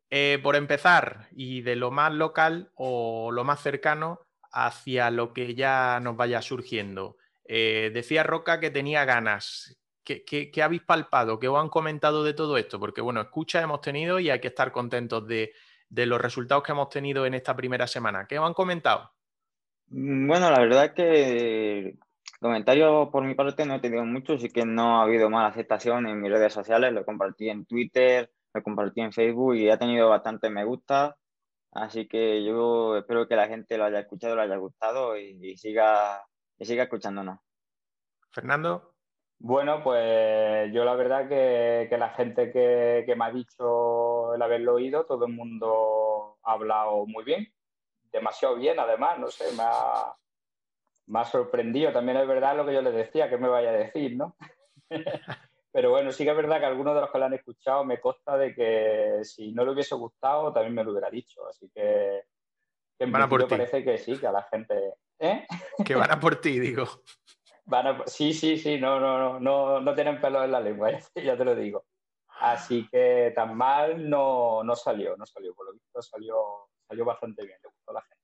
Eh, 0.10 0.40
por 0.44 0.56
empezar, 0.56 1.28
y 1.32 1.62
de 1.62 1.76
lo 1.76 1.90
más 1.90 2.14
local 2.14 2.72
o 2.76 3.32
lo 3.32 3.44
más 3.44 3.62
cercano 3.62 4.20
hacia 4.52 5.10
lo 5.10 5.34
que 5.34 5.56
ya 5.56 6.00
nos 6.02 6.16
vaya 6.16 6.42
surgiendo. 6.42 7.18
Eh, 7.46 7.92
decía 7.94 8.24
Roca 8.24 8.60
que 8.60 8.70
tenía 8.70 9.06
ganas. 9.06 9.78
¿Qué, 10.04 10.52
habéis 10.62 10.84
palpado? 10.84 11.40
¿Qué 11.40 11.48
os 11.48 11.60
han 11.60 11.70
comentado 11.70 12.24
de 12.24 12.34
todo 12.34 12.58
esto? 12.58 12.80
Porque, 12.80 13.02
bueno, 13.02 13.22
escucha 13.22 13.62
hemos 13.62 13.82
tenido 13.82 14.20
y 14.20 14.30
hay 14.30 14.42
que 14.42 14.50
estar 14.50 14.72
contentos 14.72 15.26
de, 15.28 15.54
los 15.90 16.20
resultados 16.20 16.64
que 16.64 16.74
hemos 16.74 16.90
tenido 16.90 17.26
en 17.26 17.34
esta 17.34 17.56
primera 17.56 17.88
semana. 17.88 18.28
¿Qué 18.28 18.38
os 18.38 18.46
han 18.46 18.54
comentado? 18.54 19.12
Mm, 19.88 20.28
bueno, 20.28 20.52
la 20.52 20.60
verdad 20.60 20.94
que 20.94 21.96
comentarios 22.42 23.10
por 23.10 23.24
mi 23.24 23.36
parte 23.36 23.66
no 23.66 23.76
he 23.76 23.80
tenido 23.80 24.04
muchos, 24.04 24.44
y 24.44 24.50
que 24.50 24.66
no 24.66 25.00
ha 25.00 25.04
habido 25.04 25.30
mala 25.30 25.50
aceptación 25.50 26.08
en 26.08 26.20
mis 26.20 26.32
redes 26.32 26.52
sociales. 26.52 26.92
Lo 26.92 27.06
compartí 27.06 27.50
en 27.50 27.66
Twitter, 27.66 28.32
lo 28.54 28.64
compartí 28.64 29.02
en 29.02 29.14
Facebook 29.14 29.56
y 29.56 29.70
ha 29.70 29.78
tenido 29.78 30.10
bastante 30.10 30.50
me 30.50 30.66
gusta. 30.66 31.16
Así 31.72 32.08
que 32.08 32.44
yo 32.44 32.98
espero 32.98 33.28
que 33.28 33.36
la 33.36 33.48
gente 33.48 33.78
lo 33.78 33.86
haya 33.86 34.00
escuchado, 34.00 34.36
lo 34.36 34.42
haya 34.42 34.58
gustado 34.58 35.18
y, 35.18 35.56
siga, 35.56 36.22
y 36.58 36.66
siga 36.66 36.84
escuchándonos. 36.84 37.40
Fernando. 38.32 38.96
Bueno, 39.40 39.84
pues 39.84 40.72
yo 40.74 40.84
la 40.84 40.96
verdad 40.96 41.30
que, 41.30 41.88
que 41.90 41.98
la 41.98 42.10
gente 42.10 42.52
que, 42.52 43.04
que, 43.06 43.16
me 43.16 43.26
ha 43.26 43.32
dicho 43.32 44.36
el 44.36 44.42
haberlo 44.42 44.76
oído, 44.76 45.06
todo 45.06 45.26
el 45.26 45.34
mundo 45.34 46.38
ha 46.44 46.54
hablado 46.54 47.06
muy 47.08 47.24
bien, 47.24 47.52
demasiado 48.12 48.56
bien 48.56 48.80
además, 48.80 49.18
no 49.18 49.28
sé, 49.30 49.46
me 49.56 49.64
ha, 49.64 50.14
me 51.08 51.20
ha 51.20 51.26
sorprendido. 51.26 51.92
También 51.92 52.18
es 52.18 52.28
verdad 52.28 52.56
lo 52.56 52.66
que 52.66 52.74
yo 52.74 52.82
le 52.82 52.92
decía, 52.92 53.30
que 53.30 53.38
me 53.38 53.48
vaya 53.48 53.70
a 53.70 53.74
decir, 53.74 54.16
¿no? 54.16 54.36
Pero 55.74 55.90
bueno, 55.90 56.12
sí 56.12 56.26
que 56.26 56.32
es 56.32 56.36
verdad 56.36 56.60
que 56.60 56.66
algunos 56.66 56.94
de 56.94 57.02
los 57.02 57.12
que 57.12 57.18
lo 57.18 57.26
han 57.26 57.34
escuchado 57.34 57.86
me 57.86 58.02
consta 58.02 58.38
de 58.38 58.54
que 58.54 59.20
si 59.24 59.54
no 59.54 59.64
le 59.64 59.72
hubiese 59.72 59.96
gustado 59.96 60.52
también 60.52 60.76
me 60.76 60.84
lo 60.84 60.92
hubiera 60.92 61.10
dicho. 61.10 61.48
Así 61.48 61.70
que, 61.74 62.24
en 63.00 63.12
van 63.12 63.22
a 63.22 63.30
por 63.30 63.44
ti. 63.44 63.50
parece 63.50 63.84
que 63.84 63.98
sí, 63.98 64.18
que 64.18 64.28
a 64.28 64.32
la 64.32 64.44
gente. 64.44 64.96
¿eh? 65.20 65.48
Que 65.86 65.96
van 65.96 66.12
a 66.12 66.20
por 66.20 66.36
ti, 66.42 66.60
digo. 66.60 66.86
Sí, 68.06 68.34
sí, 68.34 68.58
sí, 68.58 68.78
no, 68.78 69.00
no, 69.00 69.18
no, 69.18 69.40
no, 69.40 69.80
no 69.80 69.96
tienen 69.96 70.20
pelo 70.20 70.44
en 70.44 70.52
la 70.52 70.60
lengua, 70.60 70.92
ya 71.16 71.38
te 71.38 71.46
lo 71.46 71.56
digo. 71.56 71.86
Así 72.40 72.88
que 72.92 73.32
tan 73.36 73.56
mal 73.56 74.10
no, 74.10 74.64
no 74.64 74.76
salió, 74.76 75.16
no 75.16 75.26
salió, 75.26 75.54
por 75.54 75.68
lo 75.68 75.74
visto 75.74 76.02
salió, 76.02 76.70
salió 76.88 77.06
bastante 77.06 77.46
bien, 77.46 77.58
le 77.62 77.70
gustó 77.70 77.92
a 77.92 77.94
la 77.96 78.02
gente. 78.02 78.21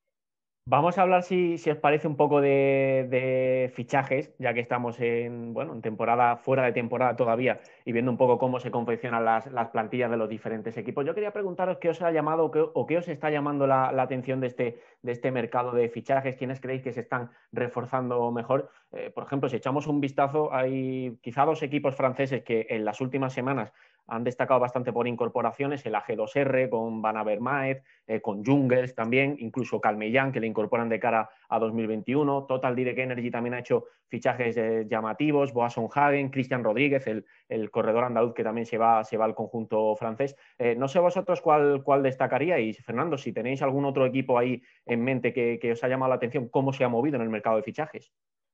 Vamos 0.70 0.98
a 0.98 1.02
hablar, 1.02 1.22
si, 1.22 1.54
os 1.54 1.78
parece, 1.78 2.06
un 2.06 2.16
poco 2.16 2.42
de, 2.42 3.72
fichajes, 3.74 4.34
ya 4.38 4.52
que 4.52 4.60
estamos 4.60 5.00
en, 5.00 5.54
bueno, 5.54 5.72
en 5.72 5.80
temporada, 5.80 6.36
fuera 6.36 6.62
de 6.62 6.72
temporada 6.72 7.16
todavía, 7.16 7.60
y 7.86 7.92
viendo 7.92 8.10
un 8.10 8.18
poco 8.18 8.36
cómo 8.36 8.60
se 8.60 8.70
confeccionan 8.70 9.24
las, 9.24 9.48
plantillas 9.72 10.10
de 10.10 10.18
los 10.18 10.28
diferentes 10.28 10.76
equipos. 10.76 11.06
Yo 11.06 11.14
quería 11.14 11.32
preguntaros 11.32 11.78
qué 11.78 11.88
os 11.88 12.02
ha 12.02 12.10
llamado 12.10 12.52
o 12.74 12.86
qué, 12.86 12.98
os 12.98 13.08
está 13.08 13.30
llamando 13.30 13.66
la, 13.66 13.86
atención 13.86 14.40
de 14.42 14.48
este, 14.48 14.78
de 15.00 15.12
este 15.12 15.30
mercado 15.30 15.72
de 15.72 15.88
fichajes, 15.88 16.36
quiénes 16.36 16.60
creéis 16.60 16.82
que 16.82 16.92
se 16.92 17.00
están 17.00 17.30
reforzando 17.50 18.30
mejor. 18.30 18.68
Eh, 18.92 19.10
por 19.10 19.24
ejemplo, 19.24 19.48
si 19.48 19.56
echamos 19.56 19.86
un 19.86 20.02
vistazo, 20.02 20.52
hay 20.52 21.16
quizá 21.22 21.46
dos 21.46 21.62
equipos 21.62 21.96
franceses 21.96 22.42
que 22.42 22.66
en 22.68 22.84
las 22.84 23.00
últimas 23.00 23.32
semanas 23.32 23.72
han 24.08 24.24
destacado 24.24 24.58
bastante 24.58 24.92
por 24.92 25.06
incorporaciones, 25.06 25.84
el 25.86 25.94
AG2R 25.94 26.70
con 26.70 27.00
Van 27.02 27.16
Avermaet, 27.16 27.84
eh, 28.06 28.20
con 28.20 28.44
Jungles 28.44 28.94
también, 28.94 29.36
incluso 29.38 29.80
Calmellán, 29.80 30.32
que 30.32 30.40
le 30.40 30.46
incorporan 30.46 30.88
de 30.88 30.98
cara 30.98 31.28
a 31.48 31.58
2021. 31.58 32.46
Total 32.46 32.74
Direct 32.74 32.98
Energy 32.98 33.30
también 33.30 33.54
ha 33.54 33.58
hecho 33.60 33.84
fichajes 34.08 34.56
eh, 34.56 34.86
llamativos, 34.88 35.52
Boasson 35.52 35.88
Hagen, 35.94 36.30
Cristian 36.30 36.64
Rodríguez, 36.64 37.06
el, 37.06 37.70
corredor 37.70 38.04
andaluz 38.04 38.34
que 38.34 38.42
también 38.42 38.64
se 38.64 38.78
va, 38.78 39.04
se 39.04 39.18
va 39.18 39.26
al 39.26 39.34
conjunto 39.34 39.94
francés. 39.94 40.34
Eh, 40.58 40.74
no 40.74 40.88
sé 40.88 40.98
vosotros 40.98 41.42
cuál, 41.42 41.82
cuál 41.84 42.02
destacaríais, 42.02 42.82
Fernando, 42.82 43.18
si 43.18 43.32
tenéis 43.32 43.60
algún 43.60 43.84
otro 43.84 44.06
equipo 44.06 44.38
ahí 44.38 44.62
en 44.86 45.04
mente 45.04 45.34
que, 45.34 45.58
que 45.60 45.72
os 45.72 45.84
ha 45.84 45.88
llamado 45.88 46.08
la 46.08 46.16
atención, 46.16 46.48
cómo 46.48 46.72
se 46.72 46.84
ha 46.84 46.88
movido 46.88 47.16
en 47.16 47.22
el 47.22 47.28
mercado 47.28 47.56
de 47.56 47.62
fichajes. 47.62 48.10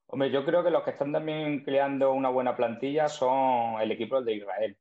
Hombre, 0.08 0.30
yo 0.30 0.44
creo 0.44 0.62
que 0.62 0.70
los 0.70 0.82
que 0.82 0.90
están 0.90 1.12
también 1.12 1.64
creando 1.64 2.12
una 2.12 2.28
buena 2.28 2.56
plantilla 2.56 3.08
son 3.08 3.80
el 3.80 3.90
equipo 3.92 4.20
de 4.20 4.34
Israel. 4.34 4.76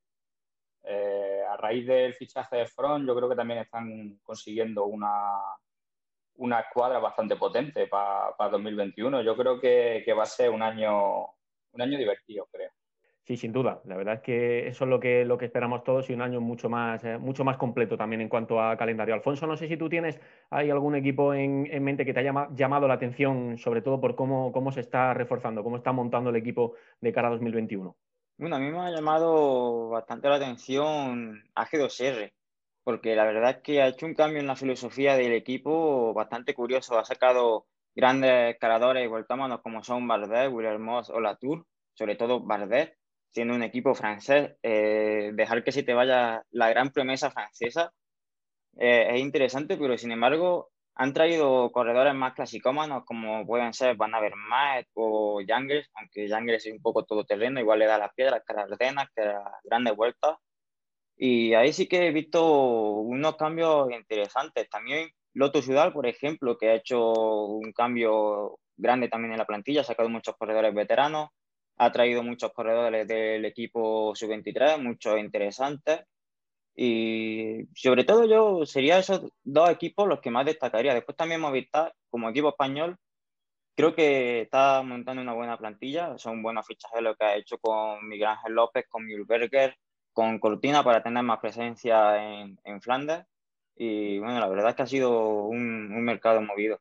Eh, 0.84 1.41
a 1.49 1.55
raíz 1.55 1.88
del 1.88 2.14
fichaje 2.14 2.57
de 2.57 2.65
Front, 2.65 3.07
yo 3.07 3.15
creo 3.15 3.30
que 3.30 3.35
también 3.35 3.60
están 3.60 4.19
consiguiendo 4.23 4.85
una, 4.85 5.39
una 6.35 6.60
escuadra 6.60 6.99
bastante 6.99 7.35
potente 7.35 7.88
para 7.88 8.49
2021. 8.51 9.22
Yo 9.22 9.35
creo 9.35 9.60
que, 9.60 10.03
va 10.18 10.23
a 10.23 10.27
ser 10.27 10.49
un 10.49 10.61
año, 10.61 11.26
un 11.72 11.81
año 11.81 11.97
divertido, 11.97 12.47
creo. 12.51 12.69
Sí, 13.22 13.38
sin 13.38 13.53
duda. 13.53 13.81
La 13.85 13.95
verdad 13.95 14.15
es 14.15 14.19
que 14.19 14.68
eso 14.68 14.84
es 14.84 14.89
lo 14.89 14.99
que, 14.99 15.23
lo 15.23 15.38
que 15.38 15.45
esperamos 15.45 15.85
todos 15.85 16.10
y 16.10 16.14
un 16.14 16.22
año 16.22 16.41
mucho 16.41 16.68
más, 16.69 17.01
eh, 17.05 17.18
mucho 17.18 17.45
más 17.45 17.55
completo 17.55 17.95
también 17.95 18.19
en 18.19 18.27
cuanto 18.27 18.61
a 18.61 18.76
calendario. 18.76 19.14
Alfonso, 19.14 19.47
no 19.47 19.55
sé 19.55 19.69
si 19.69 19.77
tú 19.77 19.88
tienes 19.88 20.19
hay 20.49 20.69
algún 20.69 20.95
equipo 20.95 21.34
en, 21.34 21.64
mente 21.81 22.03
que 22.03 22.14
te 22.14 22.19
haya 22.19 22.49
llamado 22.53 22.85
la 22.89 22.95
atención, 22.95 23.57
sobre 23.57 23.81
todo 23.81 24.01
por 24.01 24.15
cómo, 24.15 24.51
cómo 24.51 24.73
se 24.73 24.81
está 24.81 25.14
reforzando, 25.14 25.64
cómo 25.64 25.77
está 25.77 25.93
montando 25.93 26.31
el 26.31 26.35
equipo 26.35 26.73
de 26.99 27.14
cara 27.14 27.30
a 27.30 27.31
2021. 27.31 27.95
Bueno, 28.38 28.55
a 28.55 28.60
mí 28.60 28.72
me 28.72 28.80
ha 28.80 28.89
llamado 28.91 29.89
bastante 29.89 30.27
la 30.27 30.35
atención 30.35 31.43
AG2R, 31.55 32.34
porque 32.84 33.15
la 33.15 33.26
verdad 33.26 33.51
es 33.51 33.57
que 33.64 33.81
ha 33.81 33.88
hecho 33.88 34.05
un 34.05 34.15
cambio 34.15 34.39
en 34.39 34.47
la 34.47 34.55
filosofía 34.55 35.15
del 35.15 35.34
equipo 35.34 36.14
bastante 36.14 36.53
curioso. 36.55 36.97
Ha 36.99 37.05
sacado 37.05 37.68
grandes 37.95 38.53
escaladores 38.55 39.05
y 39.05 39.07
vueltámanos 39.07 39.61
como 39.61 39.84
son 39.84 40.07
Bardet, 40.07 40.51
Moss 40.80 41.10
o 41.10 41.19
Latour, 41.22 41.65
sobre 41.93 42.15
todo 42.15 42.41
Bardet, 42.41 42.97
siendo 43.31 43.53
un 43.55 43.64
equipo 43.64 43.93
francés. 43.95 44.55
Eh, 44.64 45.31
dejar 45.34 45.64
que 45.64 45.72
se 45.72 45.84
te 45.84 45.93
vaya 45.93 46.43
la 46.51 46.69
gran 46.69 46.89
promesa 46.91 47.30
francesa 47.31 47.93
eh, 48.77 49.07
es 49.15 49.22
interesante, 49.22 49.77
pero 49.77 49.97
sin 49.97 50.11
embargo 50.11 50.72
han 50.95 51.13
traído 51.13 51.71
corredores 51.71 52.13
más 52.13 52.33
clasicómanos 52.33 53.03
como 53.05 53.45
pueden 53.45 53.73
ser 53.73 53.95
Van 53.95 54.13
Avermaet 54.13 54.87
o 54.93 55.41
Jangles, 55.45 55.89
aunque 55.95 56.27
Jangles 56.27 56.65
es 56.65 56.73
un 56.73 56.81
poco 56.81 57.03
todoterreno, 57.03 57.59
igual 57.59 57.79
le 57.79 57.85
da 57.87 57.97
las 57.97 58.13
piedras 58.13 58.43
que 58.45 58.53
las 58.53 58.71
ardenas, 58.71 59.07
que 59.15 59.25
las 59.25 59.43
grandes 59.63 59.95
vueltas. 59.95 60.37
Y 61.17 61.53
ahí 61.53 61.73
sí 61.73 61.87
que 61.87 62.07
he 62.07 62.11
visto 62.11 62.43
unos 63.01 63.37
cambios 63.37 63.91
interesantes. 63.91 64.69
También 64.69 65.09
Loto 65.33 65.61
Ciudad, 65.61 65.91
por 65.93 66.05
ejemplo, 66.07 66.57
que 66.57 66.69
ha 66.69 66.75
hecho 66.75 67.13
un 67.13 67.71
cambio 67.71 68.59
grande 68.77 69.07
también 69.09 69.33
en 69.33 69.39
la 69.39 69.45
plantilla, 69.45 69.81
ha 69.81 69.85
sacado 69.85 70.09
muchos 70.09 70.35
corredores 70.37 70.73
veteranos, 70.73 71.29
ha 71.77 71.91
traído 71.91 72.23
muchos 72.23 72.51
corredores 72.53 73.07
del 73.07 73.45
equipo 73.45 74.13
sub-23, 74.15 74.81
muchos 74.81 75.19
interesantes. 75.19 76.01
Y 76.75 77.67
sobre 77.75 78.03
todo 78.03 78.25
yo 78.25 78.65
sería 78.65 78.97
esos 78.97 79.31
dos 79.43 79.69
equipos 79.69 80.07
los 80.07 80.21
que 80.21 80.31
más 80.31 80.45
destacaría. 80.45 80.93
Después 80.93 81.15
también 81.15 81.41
Movistar, 81.41 81.93
como 82.09 82.29
equipo 82.29 82.49
español, 82.49 82.97
creo 83.75 83.93
que 83.95 84.41
está 84.41 84.81
montando 84.81 85.21
una 85.21 85.33
buena 85.33 85.57
plantilla. 85.57 86.17
Son 86.17 86.41
buenos 86.41 86.65
fichajes 86.65 87.01
lo 87.01 87.15
que 87.15 87.25
ha 87.25 87.35
hecho 87.35 87.57
con 87.59 88.07
Miguel 88.07 88.29
Ángel 88.29 88.53
López, 88.53 88.85
con 88.89 89.05
Mühlberger, 89.05 89.75
con 90.11 90.39
Cortina 90.39 90.83
para 90.83 91.03
tener 91.03 91.23
más 91.23 91.39
presencia 91.39 92.23
en, 92.23 92.59
en 92.63 92.81
Flandes. 92.81 93.25
Y 93.75 94.19
bueno, 94.19 94.39
la 94.39 94.47
verdad 94.47 94.69
es 94.69 94.75
que 94.75 94.83
ha 94.83 94.87
sido 94.87 95.43
un, 95.45 95.91
un 95.93 96.03
mercado 96.03 96.41
movido. 96.41 96.79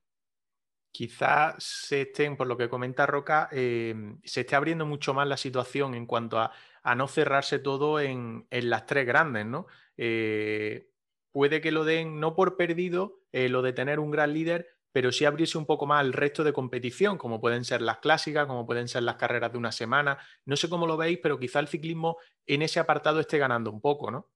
Quizás 0.91 1.55
se 1.59 2.03
estén, 2.03 2.37
por 2.37 2.47
lo 2.47 2.59
que 2.59 2.69
comenta 2.69 3.07
Roca, 3.07 3.49
eh, 3.51 3.95
se 4.25 4.43
esté 4.43 4.57
abriendo 4.57 4.85
mucho 4.85 5.15
más 5.15 5.27
la 5.27 5.39
situación 5.39 5.95
en 5.95 6.05
cuanto 6.05 6.39
a, 6.39 6.53
a 6.83 6.95
no 6.95 7.09
cerrarse 7.09 7.59
todo 7.59 8.01
en, 8.01 8.47
en, 8.51 8.71
las 8.71 8.87
tres 8.87 9.07
grandes, 9.07 9.47
¿no? 9.47 9.67
Eh, 9.97 10.89
puede 11.33 11.61
que 11.61 11.73
lo 11.73 11.85
den 11.85 12.21
no 12.21 12.35
por 12.35 12.57
perdido 12.57 13.21
eh, 13.33 13.49
lo 13.49 13.63
de 13.63 13.73
tener 13.73 13.99
un 13.99 14.11
gran 14.11 14.33
líder, 14.33 14.69
pero 14.93 15.11
sí 15.11 15.25
abrirse 15.25 15.57
un 15.57 15.67
poco 15.67 15.87
más 15.87 16.01
al 16.01 16.13
resto 16.13 16.45
de 16.45 16.53
competición, 16.53 17.17
como 17.17 17.41
pueden 17.41 17.65
ser 17.65 17.81
las 17.81 17.99
clásicas, 17.99 18.47
como 18.47 18.67
pueden 18.67 18.89
ser 18.89 19.03
las 19.03 19.17
carreras 19.17 19.53
de 19.53 19.59
una 19.59 19.73
semana. 19.73 20.19
No 20.45 20.57
sé 20.57 20.69
cómo 20.69 20.87
lo 20.87 20.97
veis, 20.97 21.19
pero 21.23 21.39
quizá 21.39 21.61
el 21.61 21.69
ciclismo 21.69 22.19
en 22.47 22.63
ese 22.63 22.79
apartado 22.79 23.21
esté 23.21 23.39
ganando 23.39 23.71
un 23.71 23.81
poco, 23.81 24.11
¿no? 24.11 24.29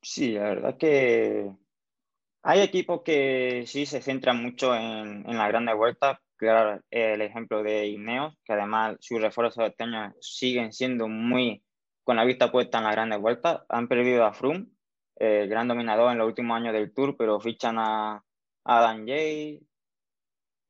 Sí, 0.00 0.32
la 0.32 0.44
verdad 0.44 0.78
que 0.78 1.50
hay 2.42 2.60
equipos 2.60 3.02
que 3.02 3.64
sí 3.66 3.84
se 3.86 4.00
centran 4.00 4.42
mucho 4.42 4.74
en, 4.74 5.28
en 5.28 5.38
las 5.38 5.48
grandes 5.48 5.76
vueltas. 5.76 6.18
Claro, 6.36 6.80
el 6.90 7.22
ejemplo 7.22 7.62
de 7.62 7.86
Ineos, 7.86 8.34
que 8.44 8.52
además 8.52 8.96
sus 9.00 9.20
refuerzos 9.20 9.62
de 9.62 9.68
este 9.68 9.84
año 9.84 10.14
siguen 10.20 10.72
siendo 10.72 11.08
muy 11.08 11.63
con 12.04 12.16
la 12.16 12.24
vista 12.24 12.52
puesta 12.52 12.78
en 12.78 12.84
las 12.84 12.92
grandes 12.92 13.20
vueltas. 13.20 13.62
Han 13.68 13.88
perdido 13.88 14.24
a 14.24 14.32
Froome, 14.32 14.66
eh, 15.16 15.46
gran 15.48 15.68
dominador 15.68 16.12
en 16.12 16.18
los 16.18 16.28
últimos 16.28 16.56
años 16.56 16.74
del 16.74 16.92
Tour, 16.92 17.16
pero 17.16 17.40
fichan 17.40 17.78
a, 17.78 18.22
a 18.64 18.80
Dan 18.80 19.06
Jay. 19.06 19.60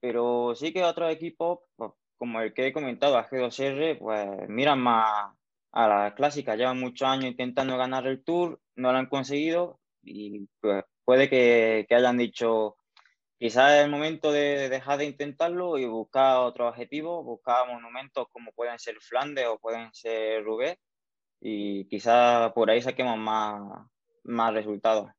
Pero 0.00 0.54
sí 0.54 0.72
que 0.72 0.84
otros 0.84 1.12
equipos, 1.12 1.60
pues, 1.76 1.92
como 2.16 2.40
el 2.40 2.54
que 2.54 2.68
he 2.68 2.72
comentado, 2.72 3.18
a 3.18 3.28
G2R, 3.28 3.98
pues 3.98 4.48
miran 4.48 4.80
más 4.80 5.34
a 5.72 5.88
la 5.88 6.14
clásica. 6.14 6.56
Llevan 6.56 6.80
muchos 6.80 7.08
años 7.08 7.26
intentando 7.26 7.76
ganar 7.76 8.06
el 8.06 8.22
Tour, 8.24 8.60
no 8.76 8.92
lo 8.92 8.98
han 8.98 9.06
conseguido 9.08 9.80
y 10.02 10.46
pues, 10.60 10.84
puede 11.04 11.28
que, 11.28 11.86
que 11.88 11.94
hayan 11.94 12.18
dicho, 12.18 12.76
quizás 13.38 13.72
es 13.72 13.84
el 13.84 13.90
momento 13.90 14.32
de 14.32 14.68
dejar 14.68 14.98
de 14.98 15.06
intentarlo 15.06 15.78
y 15.78 15.86
buscar 15.86 16.38
otro 16.38 16.68
objetivo, 16.68 17.24
buscar 17.24 17.66
monumentos 17.68 18.26
como 18.30 18.52
pueden 18.52 18.78
ser 18.78 19.00
Flandes 19.00 19.46
o 19.46 19.58
pueden 19.58 19.92
ser 19.92 20.44
Roubaix 20.44 20.78
y 21.40 21.84
quizás 21.86 22.52
por 22.52 22.70
ahí 22.70 22.82
saquemos 22.82 23.18
más, 23.18 23.62
más 24.24 24.54
resultados. 24.54 25.10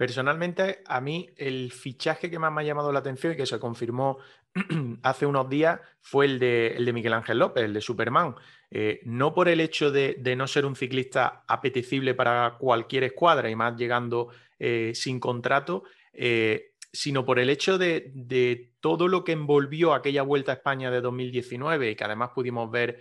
Personalmente, 0.00 0.82
a 0.86 1.02
mí 1.02 1.28
el 1.36 1.70
fichaje 1.72 2.30
que 2.30 2.38
más 2.38 2.50
me 2.50 2.62
ha 2.62 2.64
llamado 2.64 2.90
la 2.90 3.00
atención 3.00 3.34
y 3.34 3.36
que 3.36 3.44
se 3.44 3.60
confirmó 3.60 4.16
hace 5.02 5.26
unos 5.26 5.50
días 5.50 5.78
fue 6.00 6.24
el 6.24 6.38
de, 6.38 6.68
el 6.68 6.86
de 6.86 6.92
Miguel 6.94 7.12
Ángel 7.12 7.38
López, 7.38 7.64
el 7.64 7.74
de 7.74 7.82
Superman. 7.82 8.34
Eh, 8.70 9.00
no 9.04 9.34
por 9.34 9.48
el 9.50 9.60
hecho 9.60 9.90
de, 9.90 10.16
no 10.38 10.46
ser 10.46 10.64
un 10.64 10.74
ciclista 10.74 11.44
apetecible 11.46 12.14
para 12.14 12.56
cualquier 12.58 13.04
escuadra 13.04 13.50
y 13.50 13.56
más 13.56 13.76
llegando 13.76 14.30
eh, 14.58 14.92
sin 14.94 15.20
contrato, 15.20 15.82
eh, 16.14 16.69
sino 16.92 17.24
por 17.24 17.38
el 17.38 17.50
hecho 17.50 17.78
de, 17.78 18.72
todo 18.80 19.08
lo 19.08 19.24
que 19.24 19.32
envolvió 19.32 19.94
aquella 19.94 20.22
Vuelta 20.22 20.52
a 20.52 20.56
España 20.56 20.90
de 20.90 21.00
2019 21.00 21.90
y 21.90 21.96
que 21.96 22.04
además 22.04 22.30
pudimos 22.34 22.70
ver 22.70 23.00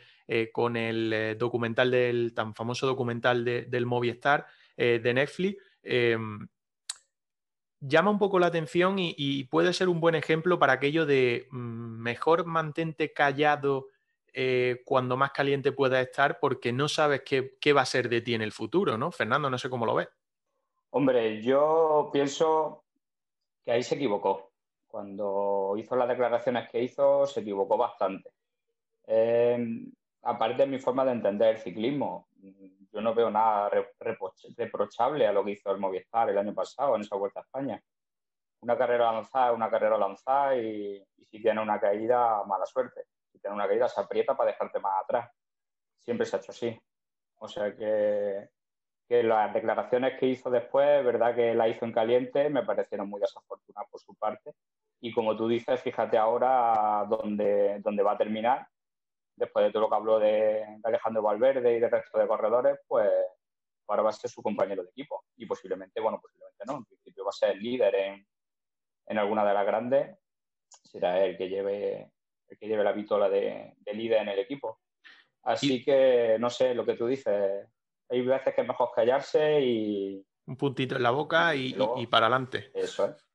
con 0.52 0.76
el 0.76 1.36
documental 1.40 1.90
del 1.90 2.34
tan 2.36 2.53
famoso 2.53 2.86
documental 2.86 3.44
del 3.44 3.86
Movistar 3.88 4.45
de 4.78 5.14
Netflix 5.14 5.57
em, 5.82 6.48
llama 7.80 8.11
un 8.11 8.20
poco 8.20 8.40
la 8.40 8.48
atención 8.48 8.95
y, 8.98 9.44
puede 9.45 9.74
ser 9.74 9.90
un 9.90 9.99
buen 9.99 10.16
ejemplo 10.16 10.60
para 10.60 10.74
aquello 10.74 11.06
de 11.06 11.48
mm, 11.52 12.02
mejor 12.02 12.45
mantente 12.45 13.14
callado 13.14 13.88
eh, 14.34 14.82
cuando 14.86 15.18
más 15.18 15.32
caliente 15.32 15.72
pueda 15.72 16.02
estar 16.02 16.40
porque 16.40 16.72
no 16.72 16.88
sabes 16.88 17.22
qué, 17.24 17.74
va 17.74 17.82
a 17.82 17.86
ser 17.86 18.10
de 18.10 18.22
ti 18.22 18.34
en 18.36 18.41
el 18.41 18.52
futuro, 18.52 18.98
¿no? 18.98 19.11
Fernando, 19.11 19.49
no 19.49 19.57
sé 19.57 19.70
cómo 19.70 19.86
lo 19.86 19.95
ves. 19.95 20.10
Hombre, 20.91 21.41
yo 21.41 22.10
pienso 22.11 22.84
que 23.70 23.76
ahí 23.76 23.84
se 23.84 23.94
equivocó. 23.94 24.52
Cuando 24.88 25.76
hizo 25.78 25.96
las 25.96 26.08
declaraciones 26.08 26.68
que 26.72 26.82
hizo, 26.82 27.28
se 27.28 27.41
equivocó 27.41 27.78
bastante. 27.78 28.32
Em, 29.06 29.91
aparte 30.24 30.64
de 30.64 30.68
mi 30.68 30.80
forma 30.80 31.06
de 31.06 31.12
entender 31.12 31.50
el 31.50 31.62
ciclismo, 31.62 32.30
yo 32.91 33.00
no 33.00 33.14
veo 33.14 33.30
nada 33.30 33.70
reprochable 34.58 35.28
a 35.28 35.32
lo 35.32 35.46
que 35.46 35.52
hizo 35.52 35.72
el 35.72 35.78
Movistar 35.78 36.32
el 36.32 36.40
año 36.40 36.52
pasado 36.52 36.96
en 36.96 37.02
esa 37.02 37.16
Vuelta 37.16 37.41
a 37.41 37.44
España. 37.44 37.80
Una 38.62 38.76
carrera 38.76 39.12
lanzada 39.12 39.52
una 39.52 39.70
carrera 39.70 40.00
lanzada 40.00 40.56
y, 40.58 41.06
si 41.30 41.40
tiene 41.40 41.62
una 41.62 41.80
caída, 41.80 42.44
mala 42.46 42.66
suerte. 42.66 43.04
Si 43.32 43.38
tiene 43.38 43.56
una 43.56 43.68
caída, 43.68 43.88
se 43.88 44.02
aprieta 44.02 44.36
para 44.36 44.50
dejarte 44.50 44.80
más 44.80 45.04
atrás. 45.04 45.30
Siempre 46.00 46.26
se 46.26 46.36
ha 46.36 46.40
hecho 46.40 46.54
así. 46.54 46.82
O 47.38 47.48
sea 47.48 47.76
que, 47.76 48.50
que 49.10 49.23
las 49.23 49.53
declaraciones 49.53 50.19
que 50.19 50.27
hizo 50.27 50.52
después, 50.52 51.03
verdad 51.03 51.36
que 51.36 51.56
la 51.56 51.68
hizo 51.68 51.84
en 51.84 51.91
caliente, 51.91 52.49
me 52.49 52.64
parecieron 52.64 53.10
muy 53.10 53.19
desafortunadas 53.19 53.90
por 53.90 53.99
su 53.99 54.15
parte. 54.15 54.53
Y 55.02 55.11
como 55.11 55.36
tú 55.36 55.48
dices, 55.48 55.81
fíjate 55.81 56.18
ahora 56.18 57.06
dónde, 57.10 57.80
dónde 57.80 58.03
va 58.03 58.11
a 58.14 58.18
terminar 58.18 58.68
después 59.36 59.65
de 59.65 59.72
todo 59.72 59.84
lo 59.84 59.90
que 59.90 59.95
habló 59.95 60.19
de, 60.19 60.80
Alejandro 60.84 61.23
Valverde 61.23 61.77
y 61.77 61.80
del 61.80 61.90
resto 61.90 62.19
de 62.19 62.27
corredores, 62.27 62.77
pues 62.88 63.10
ahora 63.88 64.03
va 64.03 64.10
a 64.10 64.14
ser 64.14 64.30
su 64.30 64.44
compañero 64.44 64.84
de 64.84 64.90
equipo. 64.90 65.26
Y 65.38 65.45
posiblemente, 65.45 65.99
bueno, 66.02 66.19
posiblemente 66.22 66.64
no, 66.68 66.77
en 66.77 66.86
principio 66.86 67.23
va 67.23 67.30
a 67.30 67.34
ser 67.34 67.52
el 67.52 67.60
líder 67.60 67.95
en, 67.95 68.27
en 69.07 69.18
alguna 69.18 69.45
de 69.45 69.53
las 69.53 69.65
grandes, 69.65 70.18
será 70.68 71.23
él 71.23 71.38
que 71.38 71.49
lleve, 71.49 72.11
el 72.48 72.57
que 72.57 72.68
lleve 72.68 72.84
la 72.84 72.91
vitola 72.91 73.30
de, 73.30 73.76
líder 73.94 74.22
en 74.22 74.30
el 74.30 74.40
equipo. 74.40 74.81
Así 75.44 75.84
que, 75.84 76.38
no 76.40 76.49
sé, 76.49 76.76
lo 76.76 76.86
que 76.86 76.95
tú 76.95 77.07
dices, 77.07 77.65
hay 78.10 78.22
veces 78.22 78.53
que 78.53 78.61
es 78.61 78.68
mejor 78.68 78.90
callarse 78.95 79.61
y... 79.61 80.26
Un 80.45 80.57
puntito 80.57 80.95
en 80.95 81.03
la 81.03 81.11
boca 81.11 81.53
y, 81.56 81.73
para 82.07 82.26
adelante. 82.26 82.72
Eso 82.73 83.06
es. 83.06 83.26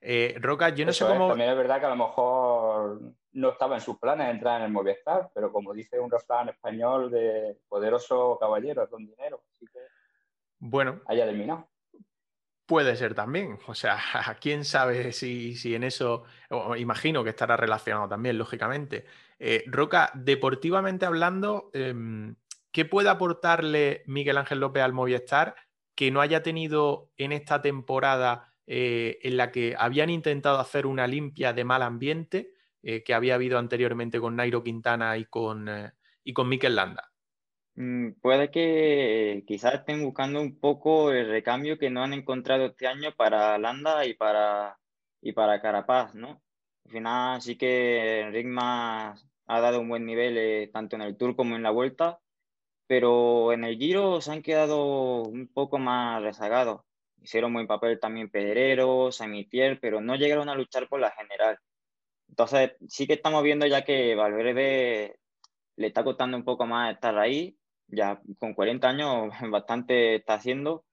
Eh, 0.00 0.36
Roca, 0.40 0.70
yo 0.70 0.84
no 0.84 0.92
sé 0.92 1.04
cómo... 1.06 1.28
También 1.28 1.50
es 1.50 1.56
verdad 1.56 1.80
que 1.80 1.86
a 1.86 1.90
lo 1.90 1.96
mejor 1.96 3.00
no 3.32 3.50
estaba 3.50 3.76
en 3.76 3.80
sus 3.80 3.98
planes 3.98 4.30
entrar 4.30 4.60
en 4.60 4.66
el 4.66 4.72
Movistar, 4.72 5.30
pero 5.34 5.52
como 5.52 5.72
dice 5.72 6.00
un 6.00 6.10
refrán 6.10 6.48
español 6.48 7.10
de 7.10 7.58
poderoso 7.68 8.36
caballero 8.40 8.88
con 8.88 9.06
dinero, 9.06 9.42
así 9.54 9.66
que 9.66 9.78
bueno, 10.58 11.00
haya 11.06 11.24
terminado. 11.24 11.68
Puede 12.66 12.96
ser 12.96 13.14
también, 13.14 13.58
o 13.66 13.74
sea, 13.74 13.98
quién 14.40 14.64
sabe 14.64 15.12
si, 15.12 15.54
si 15.54 15.74
en 15.74 15.84
eso, 15.84 16.24
imagino 16.76 17.24
que 17.24 17.30
estará 17.30 17.56
relacionado 17.56 18.08
también, 18.08 18.36
lógicamente. 18.36 19.06
Eh, 19.38 19.64
Roca, 19.66 20.10
deportivamente 20.14 21.06
hablando, 21.06 21.70
em, 21.72 22.34
¿qué 22.72 22.84
puede 22.84 23.08
aportarle 23.08 24.02
Miguel 24.06 24.38
Ángel 24.38 24.60
López 24.60 24.82
al 24.82 24.92
Movistar 24.92 25.54
que 25.94 26.10
no 26.10 26.20
haya 26.20 26.42
tenido 26.42 27.10
en 27.16 27.32
esta 27.32 27.62
temporada 27.62 28.54
eh, 28.66 29.18
en 29.22 29.36
la 29.36 29.50
que 29.50 29.74
habían 29.78 30.10
intentado 30.10 30.58
hacer 30.58 30.86
una 30.86 31.06
limpia 31.06 31.52
de 31.52 31.64
mal 31.64 31.82
ambiente? 31.82 32.52
Eh, 32.80 33.02
que 33.02 33.12
había 33.12 33.34
habido 33.34 33.58
anteriormente 33.58 34.20
con 34.20 34.36
Nairo 34.36 34.62
Quintana 34.62 35.18
y 35.18 35.24
con, 35.24 35.68
eh, 35.68 35.92
y 36.22 36.32
con 36.32 36.48
Landa? 36.48 37.10
Mm, 37.74 38.12
puede 38.20 38.50
que 38.50 39.42
quizás 39.46 39.74
estén 39.74 40.02
buscando 40.04 40.40
un 40.40 40.60
poco 40.60 41.10
el 41.10 41.28
recambio 41.28 41.76
que 41.76 41.90
no 41.90 42.04
han 42.04 42.12
encontrado 42.12 42.66
este 42.66 42.86
año 42.86 43.12
para 43.16 43.58
Landa 43.58 44.06
y 44.06 44.14
para, 44.14 44.78
y 45.20 45.32
para 45.32 45.60
Carapaz, 45.60 46.14
¿no? 46.14 46.40
Al 46.86 46.92
final 46.92 47.42
sí 47.42 47.58
que 47.58 48.20
Enric 48.20 48.46
ha 48.56 49.14
dado 49.60 49.80
un 49.80 49.88
buen 49.88 50.06
nivel 50.06 50.38
eh, 50.38 50.70
tanto 50.72 50.94
en 50.94 51.02
el 51.02 51.16
Tour 51.16 51.34
como 51.34 51.56
en 51.56 51.64
la 51.64 51.70
Vuelta, 51.70 52.20
pero 52.88 53.52
en 53.52 53.64
el 53.64 53.78
Giro 53.78 54.20
se 54.20 54.32
han 54.32 54.42
quedado 54.42 55.22
un 55.22 55.48
poco 55.48 55.78
más 55.78 56.22
rezagados. 56.22 56.82
Hicieron 57.22 57.52
buen 57.52 57.66
papel 57.66 58.00
también 58.00 58.30
Pedrero, 58.30 59.12
Samitier, 59.12 59.78
pero 59.80 60.00
no 60.00 60.16
llegaron 60.16 60.48
a 60.48 60.54
luchar 60.54 60.88
por 60.88 61.00
la 61.00 61.10
general. 61.12 61.58
Entonces, 62.28 62.72
sí 62.88 63.06
que 63.06 63.14
estamos 63.14 63.42
viendo 63.42 63.66
ya 63.66 63.84
que 63.84 64.14
Valverde 64.14 65.18
le 65.76 65.86
está 65.86 66.02
costando 66.04 66.36
un 66.36 66.44
poco 66.44 66.66
más 66.66 66.94
estar 66.94 67.18
ahí, 67.18 67.58
ya 67.88 68.20
con 68.38 68.54
40 68.54 68.88
años 68.88 69.30
bastante 69.50 70.16
está 70.16 70.34
haciendo, 70.34 70.84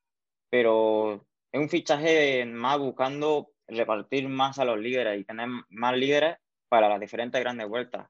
pero 0.49 1.26
es 1.51 1.61
un 1.61 1.69
fichaje 1.69 2.45
más 2.45 2.77
buscando 2.77 3.51
repartir 3.67 4.27
más 4.30 4.59
a 4.59 4.65
los 4.65 4.80
líderes 4.80 5.19
y 5.19 5.23
tener 5.23 5.47
más 5.69 5.97
líderes 5.97 6.38
para 6.69 6.89
las 6.89 6.99
diferentes 6.99 7.39
grandes 7.41 7.69
vueltas. 7.69 8.09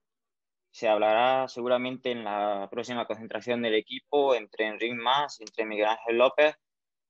Se 0.75 0.89
hablará 0.89 1.47
seguramente 1.47 2.11
en 2.11 2.25
la 2.25 2.67
próxima 2.69 3.05
concentración 3.05 3.61
del 3.61 3.75
equipo 3.75 4.35
entre 4.35 4.67
Enrique 4.67 4.93
Más, 4.93 5.39
entre 5.39 5.65
Miguel 5.65 5.87
Ángel 5.87 6.17
López, 6.17 6.53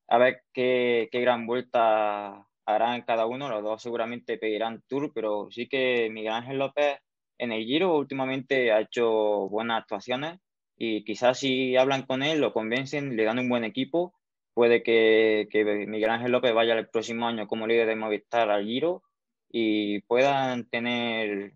a 0.07 0.19
ver 0.19 0.43
qué, 0.53 1.09
qué 1.11 1.19
gran 1.21 1.47
vuelta 1.47 2.47
harán 2.67 3.01
cada 3.01 3.25
uno, 3.25 3.49
los 3.49 3.63
dos 3.63 3.81
seguramente 3.81 4.37
pedirán 4.37 4.83
tour, 4.87 5.11
pero 5.15 5.47
sí 5.49 5.67
que 5.67 6.11
Miguel 6.11 6.33
Ángel 6.33 6.59
López 6.59 6.99
en 7.39 7.51
el 7.51 7.65
Giro 7.65 7.97
últimamente 7.97 8.71
ha 8.71 8.81
hecho 8.81 9.49
buenas 9.49 9.81
actuaciones 9.81 10.39
y 10.77 11.03
quizás 11.03 11.39
si 11.39 11.75
hablan 11.75 12.05
con 12.05 12.21
él, 12.21 12.41
lo 12.41 12.53
convencen, 12.53 13.15
le 13.15 13.23
dan 13.23 13.39
un 13.39 13.49
buen 13.49 13.63
equipo, 13.63 14.13
puede 14.53 14.83
que, 14.83 15.47
que 15.49 15.65
Miguel 15.87 16.11
Ángel 16.11 16.31
López 16.31 16.53
vaya 16.53 16.75
el 16.75 16.89
próximo 16.89 17.27
año 17.27 17.47
como 17.47 17.65
líder 17.65 17.87
de 17.87 17.95
Movistar 17.95 18.51
al 18.51 18.63
Giro 18.63 19.01
y 19.49 20.01
puedan 20.01 20.69
tener 20.69 21.53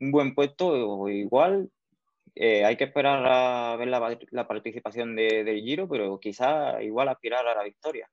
un 0.00 0.10
buen 0.10 0.34
puesto 0.34 1.08
igual. 1.08 1.70
Eh, 2.34 2.64
hay 2.64 2.76
que 2.76 2.84
esperar 2.84 3.24
a 3.26 3.76
ver 3.76 3.88
la, 3.88 4.18
la 4.30 4.46
participación 4.46 5.16
de, 5.16 5.42
del 5.42 5.62
Giro, 5.62 5.88
pero 5.88 6.20
quizás 6.20 6.82
igual 6.82 7.08
aspirar 7.08 7.46
a 7.46 7.54
la 7.54 7.64
victoria. 7.64 8.08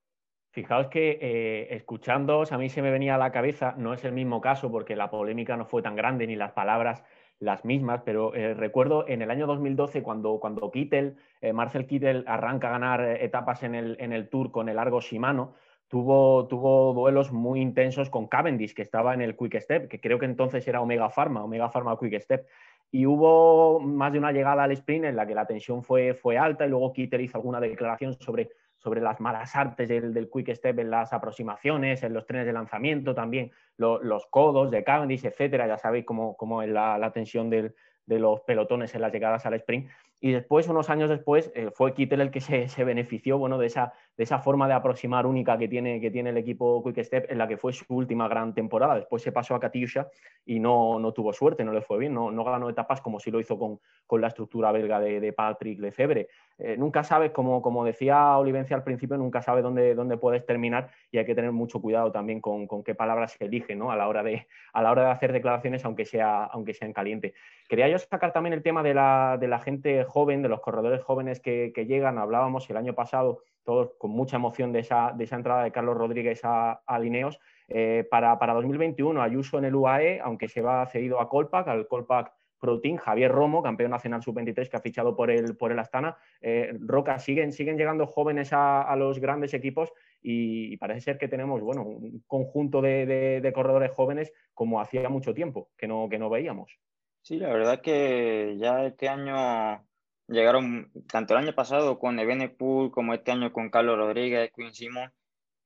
Fijaos 0.51 0.87
que 0.87 1.17
eh, 1.19 1.75
escuchándoos 1.75 2.51
a 2.51 2.57
mí 2.57 2.69
se 2.69 2.81
me 2.81 2.91
venía 2.91 3.15
a 3.15 3.17
la 3.17 3.31
cabeza, 3.31 3.73
no 3.77 3.93
es 3.93 4.05
el 4.05 4.13
mismo 4.13 4.39
caso 4.39 4.71
porque 4.71 4.95
la 4.95 5.09
polémica 5.09 5.57
no 5.57 5.65
fue 5.65 5.81
tan 5.81 5.95
grande 5.95 6.27
ni 6.27 6.35
las 6.35 6.51
palabras 6.51 7.03
las 7.39 7.65
mismas, 7.65 8.03
pero 8.05 8.33
eh, 8.35 8.53
recuerdo 8.53 9.05
en 9.07 9.21
el 9.21 9.31
año 9.31 9.47
2012 9.47 10.03
cuando, 10.03 10.39
cuando 10.39 10.71
Kittel, 10.71 11.17
Marcel 11.53 11.87
Kittel 11.87 12.23
arranca 12.27 12.69
a 12.69 12.71
ganar 12.71 13.01
etapas 13.19 13.63
en 13.63 13.75
el, 13.75 13.97
en 13.99 14.13
el 14.13 14.29
Tour 14.29 14.51
con 14.51 14.69
el 14.69 14.79
Argo 14.79 15.01
Shimano, 15.01 15.55
tuvo, 15.93 16.47
tuvo 16.47 16.91
duelos 16.95 17.31
muy 17.31 17.61
intensos 17.61 18.09
con 18.09 18.25
Cavendish, 18.25 18.73
que 18.73 18.81
estaba 18.81 19.13
en 19.13 19.21
el 19.21 19.37
Quick 19.37 19.59
Step, 19.59 19.87
que 19.87 19.99
creo 19.99 20.17
que 20.17 20.25
entonces 20.25 20.67
era 20.67 20.81
Omega 20.81 21.11
Pharma, 21.11 21.43
Omega 21.43 21.69
Pharma 21.69 21.99
Quick 21.99 22.19
Step. 22.19 22.47
Y 22.89 23.05
hubo 23.05 23.79
más 23.79 24.11
de 24.11 24.17
una 24.17 24.31
llegada 24.31 24.63
al 24.63 24.71
sprint 24.71 25.05
en 25.05 25.15
la 25.15 25.27
que 25.27 25.35
la 25.35 25.45
tensión 25.45 25.83
fue, 25.83 26.15
fue 26.15 26.35
alta 26.35 26.65
y 26.65 26.69
luego 26.69 26.93
Kittel 26.93 27.21
hizo 27.21 27.37
alguna 27.37 27.59
declaración 27.59 28.13
sobre 28.13 28.49
sobre 28.77 29.01
las 29.01 29.21
malas 29.21 29.55
artes 29.55 29.87
del, 29.87 30.29
quick 30.29 30.53
step 30.55 30.77
en 30.79 30.89
las 30.89 31.13
aproximaciones, 31.13 32.03
en 32.03 32.13
los 32.13 32.25
trenes 32.25 32.45
de 32.45 32.51
lanzamiento, 32.51 33.15
también 33.15 33.51
los 33.77 34.25
codos 34.25 34.71
de 34.71 34.83
Cavendish, 34.83 35.23
etcétera. 35.23 35.67
Ya 35.67 35.77
sabéis 35.77 36.05
cómo, 36.05 36.35
cómo 36.35 36.61
es 36.61 36.69
la, 36.69 37.11
tensión 37.13 37.49
del, 37.49 37.75
de 38.05 38.19
los 38.19 38.41
pelotones 38.41 38.93
en 38.93 38.99
las 38.99 39.13
llegadas 39.13 39.45
al 39.45 39.53
sprint. 39.53 39.89
Y 40.19 40.31
después, 40.31 40.67
unos 40.69 40.89
años 40.89 41.09
después, 41.09 41.51
eh, 41.53 41.69
fue 41.73 41.93
Kittel 41.93 42.21
el 42.21 42.31
que 42.31 42.39
se, 42.39 42.69
se, 42.69 42.83
benefició 42.85 43.37
bueno, 43.37 43.57
de, 43.57 43.67
esa, 43.67 43.91
de 44.17 44.23
esa 44.23 44.39
forma 44.39 44.67
de 44.67 44.73
aproximar 44.73 45.25
única 45.25 45.57
que 45.57 45.67
tiene, 45.67 45.99
que 45.99 46.11
tiene 46.11 46.29
el 46.29 46.37
equipo 46.37 46.83
Quick 46.83 47.03
Step, 47.03 47.31
en 47.31 47.37
la 47.37 47.47
que 47.47 47.57
fue 47.57 47.73
su 47.73 47.85
última 47.89 48.27
gran 48.27 48.53
temporada. 48.53 48.95
Después 48.95 49.21
se 49.21 49.31
pasó 49.31 49.55
a 49.55 49.59
Katyusha 49.59 50.07
y 50.45 50.59
no, 50.59 50.99
no 50.99 51.13
tuvo 51.13 51.33
suerte, 51.33 51.63
no 51.63 51.73
le 51.73 51.81
fue 51.81 51.97
bien, 51.99 52.13
no, 52.13 52.31
no 52.31 52.43
ganó 52.43 52.69
etapas 52.69 53.01
como 53.01 53.19
si 53.19 53.31
lo 53.31 53.39
hizo 53.39 53.57
con, 53.57 53.79
con 54.05 54.21
la 54.21 54.27
estructura 54.27 54.71
belga 54.71 54.99
de, 54.99 55.33
Patrick 55.33 55.79
Lefebvre. 55.79 56.27
Eh, 56.59 56.77
nunca 56.77 57.03
sabes, 57.03 57.31
como, 57.31 57.61
como 57.61 57.83
decía 57.83 58.37
Olivencia 58.37 58.75
al 58.75 58.83
principio, 58.83 59.17
nunca 59.17 59.41
sabes 59.41 59.63
dónde, 59.63 59.95
dónde 59.95 60.17
puedes 60.17 60.45
terminar 60.45 60.91
y 61.11 61.17
hay 61.17 61.25
que 61.25 61.33
tener 61.33 61.51
mucho 61.51 61.81
cuidado 61.81 62.11
también 62.11 62.39
con, 62.39 62.67
con 62.67 62.83
qué 62.83 62.93
palabras 62.93 63.31
se 63.33 63.45
eligen 63.45 63.79
¿no? 63.79 63.91
a, 63.91 63.95
la 63.95 64.07
hora 64.07 64.21
de, 64.21 64.47
a 64.73 64.83
la 64.83 64.91
hora 64.91 65.05
de 65.05 65.11
hacer 65.11 65.31
declaraciones, 65.31 65.83
aunque 65.85 66.05
sea, 66.05 66.43
aunque 66.45 66.73
sea 66.73 66.87
en 66.87 66.93
caliente. 66.93 67.33
Quería 67.67 67.87
yo 67.87 67.97
sacar 67.97 68.33
también 68.33 68.53
el 68.53 68.61
tema 68.61 68.83
de 68.83 68.93
la, 68.93 69.37
de 69.39 69.47
la 69.47 69.59
gente 69.59 70.03
joven, 70.03 70.41
de 70.41 70.49
los 70.49 70.59
corredores 70.59 71.03
jóvenes 71.03 71.39
que, 71.39 71.71
llegan. 71.87 72.17
Hablábamos 72.17 72.69
el 72.69 72.77
año 72.77 72.93
pasado, 72.93 73.39
todos 73.63 73.91
con 73.97 74.11
mucha 74.11 74.37
emoción 74.37 74.71
de 74.71 74.79
esa, 74.79 75.13
de 75.15 75.23
esa 75.23 75.35
entrada 75.35 75.63
de 75.63 75.71
Carlos 75.71 75.97
Rodríguez 75.97 76.41
a, 76.43 76.81
a 76.85 76.99
Lineos. 76.99 77.39
Eh, 77.67 78.05
para, 78.09 78.37
para, 78.39 78.53
2021, 78.53 79.21
Ayuso 79.21 79.57
en 79.57 79.65
el 79.65 79.75
UAE, 79.75 80.19
aunque 80.21 80.47
se 80.47 80.61
va 80.61 80.85
cedido 80.85 81.19
a 81.19 81.29
Colpac, 81.29 81.67
al 81.67 81.87
Colpac 81.87 82.33
Pro 82.63 82.79
Team, 82.79 82.95
Javier 82.95 83.29
Romo, 83.29 83.61
campeón 83.61 83.91
nacional 83.91 84.23
sub-23 84.23 84.69
que 84.69 84.77
ha 84.77 84.81
fichado 84.81 85.17
por 85.17 85.29
el, 85.29 85.57
por 85.57 85.73
el 85.73 85.79
Astana. 85.79 86.15
Eh, 86.39 86.73
Roca, 86.79 87.19
siguen, 87.19 87.51
siguen 87.51 87.77
llegando 87.77 88.07
jóvenes 88.07 88.51
a, 88.53 88.95
los 88.95 89.19
grandes 89.19 89.53
equipos 89.53 89.91
y, 90.21 90.73
y, 90.73 90.77
parece 90.77 91.01
ser 91.01 91.17
que 91.17 91.27
tenemos 91.27 91.59
bueno, 91.61 91.83
un 91.83 92.23
conjunto 92.25 92.81
de, 92.81 93.05
de, 93.05 93.41
de, 93.41 93.53
corredores 93.53 93.91
jóvenes 93.91 94.31
como 94.53 94.79
hacía 94.79 95.09
mucho 95.09 95.33
tiempo 95.33 95.71
que 95.77 95.87
no, 95.87 96.07
que 96.07 96.17
no 96.17 96.29
veíamos. 96.29 96.79
Sí, 97.21 97.37
la 97.37 97.51
verdad 97.53 97.81
que 97.81 98.55
ya 98.57 98.85
este 98.85 99.09
año 99.09 99.83
llegaron, 100.27 100.91
tanto 101.07 101.33
el 101.33 101.43
año 101.43 101.53
pasado 101.53 101.99
con 101.99 102.19
Ebenepool 102.19 102.91
como 102.91 103.13
este 103.13 103.31
año 103.31 103.51
con 103.51 103.69
Carlos 103.69 103.97
Rodríguez, 103.97 104.51
Quinn 104.55 104.73
Simon, 104.73 105.11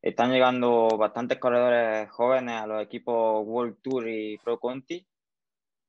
están 0.01 0.31
llegando 0.31 0.87
bastantes 0.97 1.39
corredores 1.39 2.09
jóvenes 2.11 2.61
a 2.61 2.67
los 2.67 2.81
equipos 2.83 3.43
World 3.45 3.77
Tour 3.81 4.07
y 4.07 4.37
Pro 4.37 4.59
Conti. 4.59 5.05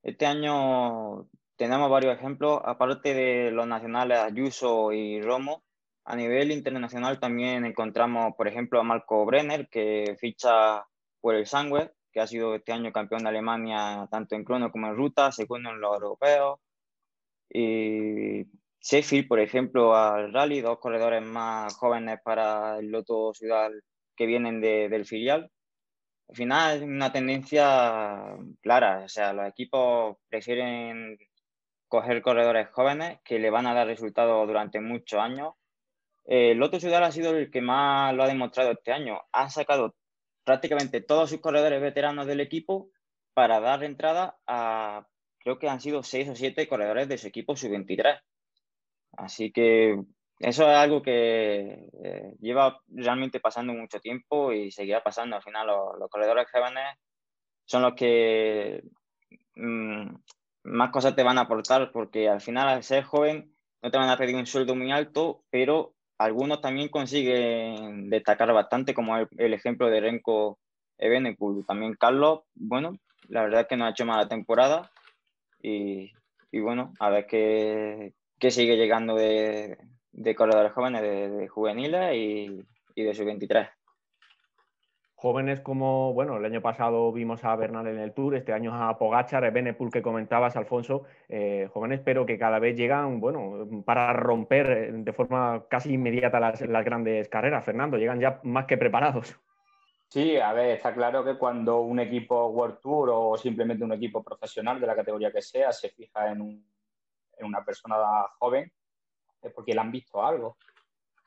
Este 0.02 0.26
año 0.26 1.28
tenemos 1.56 1.90
varios 1.90 2.16
ejemplos, 2.16 2.60
aparte 2.64 3.14
de 3.14 3.50
los 3.50 3.66
nacionales 3.66 4.18
Ayuso 4.18 4.92
y 4.92 5.20
Romo. 5.20 5.62
A 6.04 6.16
nivel 6.16 6.52
internacional 6.52 7.20
también 7.20 7.66
encontramos, 7.66 8.34
por 8.34 8.48
ejemplo, 8.48 8.80
a 8.80 8.84
Marco 8.84 9.26
Brenner, 9.26 9.68
que 9.68 10.16
ficha 10.18 10.86
por 11.20 11.34
el 11.34 11.46
Sangüe, 11.46 11.92
que 12.10 12.20
ha 12.20 12.26
sido 12.26 12.54
este 12.54 12.72
año 12.72 12.92
campeón 12.92 13.24
de 13.24 13.28
Alemania 13.28 14.08
tanto 14.10 14.34
en 14.34 14.44
crono 14.44 14.70
como 14.70 14.86
en 14.86 14.96
ruta, 14.96 15.30
segundo 15.32 15.70
en 15.70 15.80
los 15.80 15.94
europeos. 15.94 16.60
Y 17.50 18.46
Sheffield, 18.80 19.28
por 19.28 19.40
ejemplo, 19.40 19.96
al 19.96 20.32
rally, 20.32 20.60
dos 20.60 20.78
corredores 20.78 21.22
más 21.22 21.74
jóvenes 21.76 22.20
para 22.24 22.78
el 22.78 22.90
Loto 22.90 23.32
Ciudad 23.34 23.70
que 24.16 24.26
vienen 24.26 24.60
de, 24.60 24.88
del 24.88 25.06
filial. 25.06 25.50
Al 26.28 26.36
final 26.36 26.76
es 26.76 26.82
una 26.82 27.12
tendencia 27.12 28.36
clara, 28.60 29.02
o 29.04 29.08
sea, 29.08 29.32
los 29.32 29.48
equipos 29.48 30.16
prefieren 30.28 31.18
coger 31.88 32.20
corredores 32.22 32.68
jóvenes 32.70 33.18
que 33.24 33.38
le 33.38 33.50
van 33.50 33.66
a 33.66 33.74
dar 33.74 33.86
resultados 33.86 34.46
durante 34.46 34.80
muchos 34.80 35.18
años. 35.18 35.54
El 36.26 36.58
Loto 36.58 36.78
Ciudad 36.78 37.02
ha 37.04 37.12
sido 37.12 37.30
el 37.36 37.50
que 37.50 37.62
más 37.62 38.14
lo 38.14 38.22
ha 38.22 38.26
demostrado 38.26 38.72
este 38.72 38.92
año. 38.92 39.20
Ha 39.32 39.48
sacado 39.48 39.94
prácticamente 40.44 41.00
todos 41.00 41.30
sus 41.30 41.40
corredores 41.40 41.80
veteranos 41.80 42.26
del 42.26 42.40
equipo 42.40 42.90
para 43.32 43.60
dar 43.60 43.82
entrada 43.84 44.38
a, 44.46 45.06
creo 45.48 45.58
que 45.58 45.68
han 45.70 45.80
sido 45.80 46.02
seis 46.02 46.28
o 46.28 46.34
siete 46.36 46.68
corredores 46.68 47.08
de 47.08 47.16
su 47.16 47.26
equipo 47.26 47.56
sub-23. 47.56 48.20
Así 49.16 49.50
que 49.50 49.98
eso 50.40 50.70
es 50.70 50.76
algo 50.76 51.00
que 51.00 51.88
eh, 52.04 52.34
lleva 52.38 52.82
realmente 52.88 53.40
pasando 53.40 53.72
mucho 53.72 53.98
tiempo 53.98 54.52
y 54.52 54.70
seguirá 54.70 55.02
pasando. 55.02 55.36
Al 55.36 55.42
final 55.42 55.66
los, 55.66 55.98
los 55.98 56.10
corredores 56.10 56.50
jóvenes 56.52 56.98
son 57.64 57.80
los 57.80 57.94
que 57.94 58.82
mmm, 59.54 60.16
más 60.64 60.90
cosas 60.90 61.16
te 61.16 61.22
van 61.22 61.38
a 61.38 61.42
aportar 61.42 61.92
porque 61.92 62.28
al 62.28 62.42
final 62.42 62.68
al 62.68 62.82
ser 62.82 63.04
joven 63.04 63.50
no 63.80 63.90
te 63.90 63.96
van 63.96 64.10
a 64.10 64.18
pedir 64.18 64.36
un 64.36 64.44
sueldo 64.44 64.74
muy 64.74 64.92
alto, 64.92 65.44
pero 65.48 65.94
algunos 66.18 66.60
también 66.60 66.90
consiguen 66.90 68.10
destacar 68.10 68.52
bastante, 68.52 68.92
como 68.92 69.16
el, 69.16 69.28
el 69.38 69.54
ejemplo 69.54 69.88
de 69.88 70.00
Renko 70.00 70.58
Ebenekul. 70.98 71.64
También 71.64 71.94
Carlos, 71.94 72.40
bueno, 72.54 72.98
la 73.28 73.44
verdad 73.44 73.62
es 73.62 73.66
que 73.68 73.78
no 73.78 73.86
ha 73.86 73.90
hecho 73.90 74.04
mala 74.04 74.28
temporada 74.28 74.90
y, 75.62 76.12
y 76.50 76.60
bueno, 76.60 76.92
a 77.00 77.10
ver 77.10 77.26
qué, 77.26 78.12
qué 78.38 78.50
sigue 78.50 78.76
llegando 78.76 79.14
de, 79.14 79.78
de 80.12 80.34
corredores 80.34 80.72
jóvenes, 80.72 81.02
de, 81.02 81.48
juveniles 81.48 82.14
y, 82.14 82.64
y 82.94 83.02
de 83.02 83.14
sub-23 83.14 83.70
jóvenes 85.20 85.60
como, 85.60 86.14
bueno, 86.14 86.36
el 86.36 86.44
año 86.44 86.62
pasado 86.62 87.12
vimos 87.12 87.44
a 87.44 87.56
Bernal 87.56 87.88
en 87.88 87.98
el 87.98 88.12
Tour, 88.12 88.36
este 88.36 88.52
año 88.52 88.72
a 88.72 88.96
Pogachar, 88.98 89.44
a 89.44 89.50
Benepul 89.50 89.90
que 89.90 90.00
comentabas, 90.00 90.54
Alfonso, 90.54 91.06
eh, 91.28 91.68
jóvenes 91.72 92.00
pero 92.04 92.24
que 92.24 92.38
cada 92.38 92.60
vez 92.60 92.76
llegan, 92.76 93.18
bueno, 93.18 93.66
para 93.84 94.12
romper 94.12 94.70
eh, 94.70 94.92
de 94.92 95.12
forma 95.12 95.64
casi 95.68 95.94
inmediata 95.94 96.38
las, 96.38 96.60
las, 96.60 96.84
grandes 96.84 97.28
carreras, 97.28 97.64
Fernando, 97.64 97.98
llegan 97.98 98.20
ya 98.20 98.38
más 98.44 98.66
que 98.66 98.78
preparados. 98.78 99.36
Sí, 100.10 100.38
a 100.38 100.54
ver, 100.54 100.70
está 100.70 100.94
claro 100.94 101.22
que 101.22 101.36
cuando 101.36 101.80
un 101.80 102.00
equipo 102.00 102.46
World 102.46 102.80
Tour 102.80 103.10
o 103.12 103.36
simplemente 103.36 103.84
un 103.84 103.92
equipo 103.92 104.22
profesional 104.22 104.80
de 104.80 104.86
la 104.86 104.96
categoría 104.96 105.30
que 105.30 105.42
sea 105.42 105.70
se 105.70 105.90
fija 105.90 106.32
en, 106.32 106.40
un, 106.40 106.66
en 107.36 107.46
una 107.46 107.62
persona 107.62 107.96
joven, 108.38 108.72
es 109.42 109.52
porque 109.52 109.74
le 109.74 109.80
han 109.80 109.92
visto 109.92 110.22
algo 110.22 110.56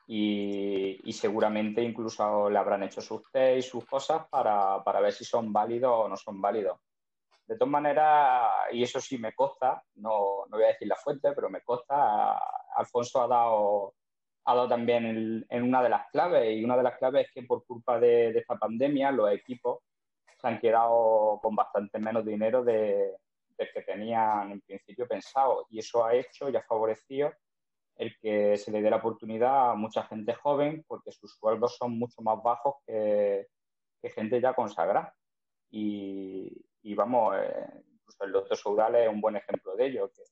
y, 0.06 1.00
y, 1.08 1.12
seguramente 1.12 1.80
incluso 1.80 2.50
le 2.50 2.58
habrán 2.58 2.82
hecho 2.82 3.00
sus 3.00 3.22
test 3.30 3.58
y 3.58 3.62
sus 3.62 3.84
cosas 3.84 4.26
para, 4.28 4.82
para, 4.82 5.00
ver 5.00 5.12
si 5.12 5.24
son 5.24 5.52
válidos 5.52 5.92
o 5.94 6.08
no 6.08 6.16
son 6.16 6.40
válidos. 6.40 6.78
De 7.46 7.56
todas 7.56 7.70
maneras, 7.70 8.50
y 8.72 8.82
eso 8.82 9.00
sí 9.00 9.16
me 9.16 9.32
consta, 9.32 9.82
no, 9.94 10.44
no 10.48 10.56
voy 10.56 10.64
a 10.64 10.68
decir 10.68 10.88
la 10.88 10.96
fuente, 10.96 11.32
pero 11.32 11.48
me 11.48 11.62
consta, 11.62 12.36
Alfonso 12.76 13.22
ha 13.22 13.28
dado, 13.28 13.94
ha 14.44 14.54
dado 14.54 14.68
también 14.68 15.06
el, 15.06 15.46
en 15.48 15.62
una 15.62 15.82
de 15.82 15.88
las 15.88 16.10
claves, 16.10 16.56
y 16.56 16.64
una 16.64 16.76
de 16.76 16.82
las 16.82 16.98
claves 16.98 17.26
es 17.26 17.32
que 17.32 17.42
por 17.42 17.64
culpa 17.64 17.98
de, 18.00 18.32
de 18.32 18.38
esta 18.40 18.56
pandemia 18.56 19.10
los 19.10 19.30
equipos 19.32 19.80
se 20.40 20.48
han 20.48 20.58
quedado 20.58 21.38
con 21.42 21.54
bastante 21.54 21.98
menos 21.98 22.24
dinero 22.24 22.64
de, 22.64 23.16
del 23.56 23.68
que 23.72 23.82
tenían 23.82 24.52
en 24.52 24.60
principio 24.60 25.06
pensado, 25.06 25.66
y 25.70 25.78
eso 25.78 26.04
ha 26.04 26.14
hecho 26.14 26.48
y 26.48 26.56
ha 26.56 26.62
favorecido 26.62 27.32
el 27.96 28.16
que 28.18 28.56
se 28.56 28.72
le 28.72 28.82
dé 28.82 28.90
la 28.90 28.96
oportunidad 28.96 29.70
a 29.70 29.74
mucha 29.74 30.02
gente 30.04 30.34
joven 30.34 30.84
porque 30.88 31.12
sus 31.12 31.34
sueldos 31.34 31.76
son 31.76 31.98
mucho 31.98 32.22
más 32.22 32.42
bajos 32.42 32.76
que, 32.86 33.46
que 34.00 34.10
gente 34.10 34.40
ya 34.40 34.54
consagrada. 34.54 35.14
Y, 35.70 36.50
y 36.82 36.94
vamos, 36.94 37.36
eh, 37.36 37.82
incluso 37.92 38.24
el 38.24 38.32
doctor 38.32 38.56
Soudal 38.56 38.94
es 38.96 39.08
un 39.08 39.20
buen 39.20 39.36
ejemplo 39.36 39.76
de 39.76 39.86
ello, 39.86 40.10
que, 40.10 40.22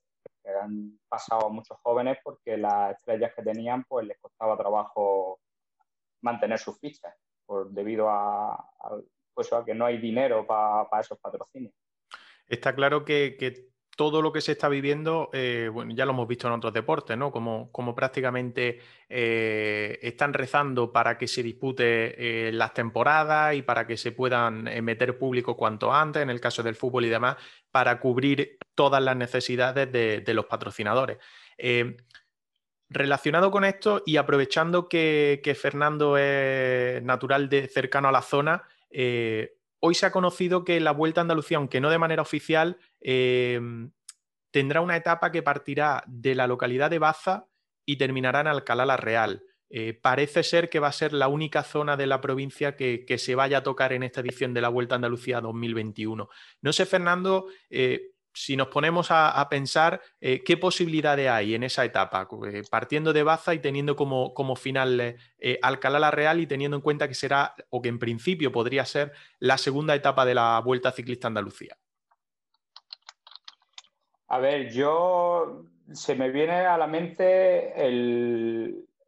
que, 0.42 0.50
han 0.50 0.98
pasado 1.08 1.50
muchos 1.50 1.78
jóvenes 1.82 2.18
porque 2.22 2.56
las 2.56 2.96
estrellas 2.96 3.32
que 3.34 3.42
tenían 3.42 3.84
pues 3.84 4.06
les 4.06 4.18
costaba 4.18 4.56
trabajo 4.56 5.40
mantener 6.22 6.58
sus 6.58 6.78
fichas 6.78 7.14
por, 7.46 7.70
debido 7.70 8.08
a, 8.08 8.72
pues, 9.34 9.52
a 9.52 9.64
que 9.64 9.74
no 9.74 9.86
hay 9.86 9.98
dinero 9.98 10.46
para 10.46 10.88
pa 10.88 11.00
esos 11.00 11.18
patrocinios. 11.18 11.74
Está 12.46 12.74
claro 12.74 13.04
que 13.04 13.36
todo 13.96 14.22
lo 14.22 14.32
que 14.32 14.40
se 14.40 14.52
está 14.52 14.68
viviendo, 14.68 15.28
eh, 15.32 15.68
bueno, 15.72 15.92
ya 15.94 16.06
lo 16.06 16.12
hemos 16.12 16.26
visto 16.26 16.46
en 16.46 16.54
otros 16.54 16.72
deportes, 16.72 17.16
¿no? 17.18 17.30
Como, 17.30 17.70
como 17.70 17.94
prácticamente 17.94 18.80
eh, 19.08 19.98
están 20.02 20.32
rezando 20.32 20.92
para 20.92 21.18
que 21.18 21.28
se 21.28 21.42
dispute 21.42 22.48
eh, 22.48 22.52
las 22.52 22.72
temporadas 22.72 23.54
y 23.54 23.62
para 23.62 23.86
que 23.86 23.96
se 23.96 24.12
puedan 24.12 24.64
meter 24.82 25.18
público 25.18 25.56
cuanto 25.56 25.92
antes, 25.92 26.22
en 26.22 26.30
el 26.30 26.40
caso 26.40 26.62
del 26.62 26.76
fútbol 26.76 27.04
y 27.04 27.08
demás, 27.10 27.36
para 27.70 28.00
cubrir 28.00 28.58
todas 28.74 29.02
las 29.02 29.16
necesidades 29.16 29.92
de, 29.92 30.34
los 30.34 30.46
patrocinadores. 30.46 31.18
Relacionado 32.88 33.50
con 33.50 33.64
esto 33.64 34.02
y 34.06 34.16
aprovechando 34.16 34.88
que, 34.88 35.56
Fernando 35.60 36.16
es 36.16 37.02
natural 37.02 37.48
de 37.48 37.68
cercano 37.68 38.08
a 38.08 38.12
la 38.12 38.22
zona, 38.22 38.64
hoy 39.81 39.94
se 39.94 40.07
ha 40.07 40.12
conocido 40.12 40.65
que 40.65 40.78
la 40.81 40.93
Vuelta 40.93 41.20
a 41.20 41.23
Andalucía, 41.23 41.59
aunque 41.59 41.81
no 41.81 41.90
de 41.90 41.98
manera 41.98 42.23
oficial, 42.23 42.78
eh, 43.01 43.61
tendrá 44.51 44.81
una 44.81 44.97
etapa 44.97 45.32
que 45.32 45.43
partirá 45.43 46.05
de 46.07 46.35
la 46.35 46.47
localidad 46.47 46.90
de 46.90 46.98
Baza 46.98 47.47
y 47.85 47.97
terminará 47.97 48.40
en 48.40 48.47
Alcalá 48.48 48.86
la 48.86 48.97
Real. 48.97 49.43
Eh, 49.73 49.94
parece 49.94 50.43
ser 50.43 50.69
que 50.69 50.81
va 50.81 50.89
a 50.89 50.93
ser 50.93 51.12
la 51.12 51.28
única 51.28 51.62
zona 51.62 51.97
de 51.97 52.09
la 52.09 52.20
provincia 52.20 52.74
que, 52.74 53.05
que, 53.07 53.19
se 53.19 53.36
vaya 53.36 53.59
a 53.59 53.62
tocar 53.62 53.93
en 53.93 54.02
esta 54.02 54.20
edición 54.20 54.52
de 54.52 54.61
la 54.61 54.69
Vuelta 54.69 54.94
a 54.94 54.97
Andalucía 54.97 55.40
2021. 55.40 56.28
No 56.61 56.73
sé, 56.73 56.86
Fernando, 56.86 57.47
eh, 57.70 58.11
si 58.32 58.57
nos 58.57 58.69
ponemos 58.69 59.09
a, 59.11 59.47
pensar 59.48 60.01
eh, 60.20 60.43
qué 60.44 60.57
posibilidades 60.57 61.28
hay 61.28 61.55
en 61.55 61.62
esa 61.62 61.85
etapa, 61.85 62.28
eh, 62.52 62.62
partiendo 62.70 63.12
de 63.12 63.23
Baza 63.23 63.55
y 63.55 63.59
teniendo 63.59 63.97
como, 63.97 64.35
como 64.35 64.57
final 64.57 65.16
eh, 65.39 65.59
Alcalá 65.62 65.98
la 65.98 66.11
Real 66.11 66.40
y 66.40 66.47
teniendo 66.47 66.77
en 66.77 66.82
cuenta 66.82 67.09
que 67.09 67.15
será, 67.15 67.55
o 67.70 67.82
que 67.82 67.89
en 67.89 67.98
principio 67.98 68.52
podría 68.52 68.85
ser, 68.85 69.12
la 69.39 69.59
segunda 69.59 69.94
etapa 69.94 70.24
de 70.24 70.35
la 70.35 70.61
Vuelta 70.61 70.93
Ciclista 70.93 71.28
Andalucía. 71.28 71.77
A 74.28 74.39
ver, 74.39 74.70
yo 74.73 75.65
se 75.93 76.15
me 76.15 76.31
viene 76.31 76.66
a 76.66 76.78
la 76.78 76.86
mente 76.86 77.74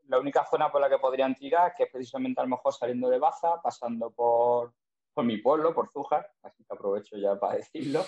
la 0.09 0.19
única 0.19 0.45
zona 0.45 0.71
por 0.71 0.81
la 0.81 0.91
que 0.91 0.99
podrían 0.99 1.35
tirar, 1.35 1.75
que 1.77 1.85
es 1.85 1.91
precisamente 1.91 2.41
a 2.41 2.45
lo 2.45 2.51
mejor 2.51 2.75
saliendo 2.75 3.09
de 3.09 3.19
Baza, 3.19 3.63
pasando 3.63 4.11
por, 4.11 4.73
mi 5.19 5.39
pueblo, 5.39 5.73
por 5.73 5.91
Zújar, 5.93 6.29
así 6.43 6.65
que 6.65 6.75
aprovecho 6.75 7.17
ya 7.17 7.39
para 7.39 7.55
decirlo, 7.55 8.05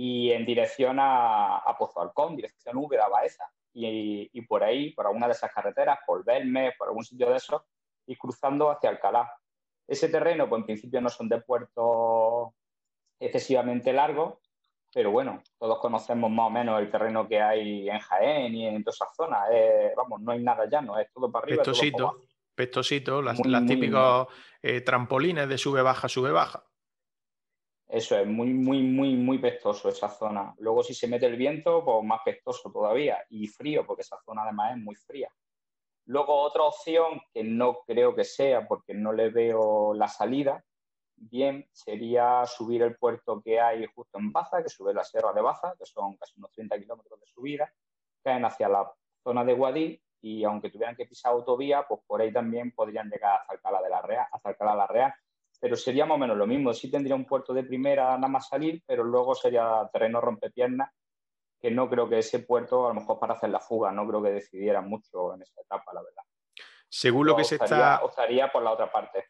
y 0.00 0.30
en 0.30 0.46
dirección 0.46 0.98
a, 1.00 1.74
Pozo 1.76 2.00
Alcón, 2.00 2.36
dirección 2.36 2.76
Úbeda, 2.76 3.08
Baeza. 3.08 3.50
Y, 3.72 4.30
y, 4.32 4.42
por 4.42 4.62
ahí, 4.62 4.92
por 4.92 5.06
alguna 5.06 5.26
de 5.26 5.32
esas 5.32 5.52
carreteras, 5.52 5.98
por 6.06 6.24
Belme, 6.24 6.72
por 6.78 6.86
algún 6.86 7.02
sitio 7.02 7.28
de 7.28 7.36
esos, 7.36 7.62
y 8.06 8.14
cruzando 8.14 8.70
hacia 8.70 8.90
Alcalá. 8.90 9.28
Ese 9.88 10.08
terreno, 10.08 10.48
pues 10.48 10.60
en 10.60 10.66
principio 10.66 11.00
no 11.00 11.08
son 11.08 11.28
de 11.28 11.40
puerto 11.40 12.54
excesivamente 13.18 13.92
largos, 13.92 14.38
pero 14.94 15.10
bueno, 15.10 15.42
todos 15.58 15.80
conocemos 15.80 16.30
más 16.30 16.46
o 16.46 16.50
menos 16.50 16.80
el 16.80 16.92
terreno 16.92 17.26
que 17.26 17.40
hay 17.40 17.90
en 17.90 17.98
Jaén 17.98 18.54
y 18.54 18.68
en 18.68 18.84
todas 18.84 19.00
esas 19.00 19.16
zonas. 19.16 19.48
vamos, 19.96 20.20
no 20.20 20.30
hay 20.30 20.44
nada 20.44 20.66
llano, 20.66 20.96
es 20.96 21.10
todo 21.12 21.28
para 21.32 21.42
arriba. 21.42 21.64
Pestosito, 21.64 22.22
pestosito, 22.54 23.20
las, 23.20 23.36
típicos 23.66 24.28
eh, 24.62 24.80
trampolines 24.80 25.48
de 25.48 25.58
sube-baja, 25.58 26.08
sube-baja. 26.08 26.62
Eso 27.88 28.18
es 28.18 28.26
muy, 28.26 28.52
muy, 28.52 28.82
muy, 28.82 29.16
muy 29.16 29.38
pestoso 29.38 29.88
esa 29.88 30.08
zona. 30.08 30.54
Luego, 30.58 30.82
si 30.82 30.92
se 30.92 31.08
mete 31.08 31.26
el 31.26 31.36
viento, 31.36 31.82
pues 31.84 32.04
más 32.04 32.20
pestoso 32.24 32.70
todavía 32.70 33.24
y 33.30 33.46
frío, 33.46 33.86
porque 33.86 34.02
esa 34.02 34.18
zona 34.24 34.42
además 34.42 34.76
es 34.76 34.82
muy 34.82 34.94
fría. 34.94 35.32
Luego, 36.04 36.34
otra 36.42 36.64
opción 36.64 37.20
que 37.32 37.42
no 37.42 37.80
creo 37.86 38.14
que 38.14 38.24
sea, 38.24 38.66
porque 38.66 38.94
no 38.94 39.12
le 39.12 39.30
veo 39.30 39.94
la 39.94 40.08
salida, 40.08 40.62
bien 41.16 41.68
sería 41.72 42.44
subir 42.46 42.82
el 42.82 42.96
puerto 42.96 43.40
que 43.42 43.60
hay 43.60 43.86
justo 43.86 44.18
en 44.18 44.32
Baza, 44.32 44.62
que 44.62 44.68
sube 44.68 44.94
la 44.94 45.04
Sierra 45.04 45.32
de 45.32 45.40
Baza, 45.40 45.74
que 45.78 45.86
son 45.86 46.16
casi 46.16 46.38
unos 46.38 46.52
30 46.52 46.78
kilómetros 46.78 47.20
de 47.20 47.26
subida, 47.26 47.72
caen 48.22 48.44
hacia 48.44 48.68
la 48.68 48.90
zona 49.22 49.44
de 49.44 49.54
Guadí 49.54 50.02
y 50.20 50.44
aunque 50.44 50.70
tuvieran 50.70 50.96
que 50.96 51.06
pisar 51.06 51.32
autovía, 51.32 51.86
pues 51.86 52.00
por 52.06 52.20
ahí 52.20 52.32
también 52.32 52.72
podrían 52.72 53.08
llegar 53.08 53.40
a 53.40 53.52
Alcalá 53.52 53.82
de 53.82 53.90
la 53.90 54.02
Real, 54.02 54.26
hasta 54.32 54.48
Alcalá 54.50 54.72
de 54.72 54.78
la 54.78 54.86
Real. 54.86 55.14
Pero 55.60 55.76
sería 55.76 56.06
más 56.06 56.16
o 56.16 56.18
menos 56.18 56.36
lo 56.36 56.46
mismo. 56.46 56.72
Sí 56.72 56.90
tendría 56.90 57.14
un 57.14 57.24
puerto 57.24 57.52
de 57.52 57.64
primera 57.64 58.16
nada 58.16 58.28
más 58.28 58.48
salir, 58.48 58.82
pero 58.86 59.04
luego 59.04 59.34
sería 59.34 59.88
terreno 59.92 60.20
rompepiernas, 60.20 60.90
que 61.60 61.70
no 61.70 61.88
creo 61.88 62.08
que 62.08 62.18
ese 62.18 62.40
puerto, 62.40 62.86
a 62.86 62.94
lo 62.94 63.00
mejor 63.00 63.18
para 63.18 63.34
hacer 63.34 63.50
la 63.50 63.60
fuga, 63.60 63.90
no 63.90 64.06
creo 64.06 64.22
que 64.22 64.30
decidiera 64.30 64.80
mucho 64.80 65.34
en 65.34 65.42
esa 65.42 65.60
etapa, 65.60 65.92
la 65.92 66.02
verdad. 66.02 66.22
Según 66.88 67.26
lo 67.26 67.36
que 67.36 67.44
se 67.44 67.56
está... 67.56 68.00
Optaría 68.02 68.50
por 68.50 68.62
la 68.62 68.72
otra 68.72 68.90
parte 68.90 69.26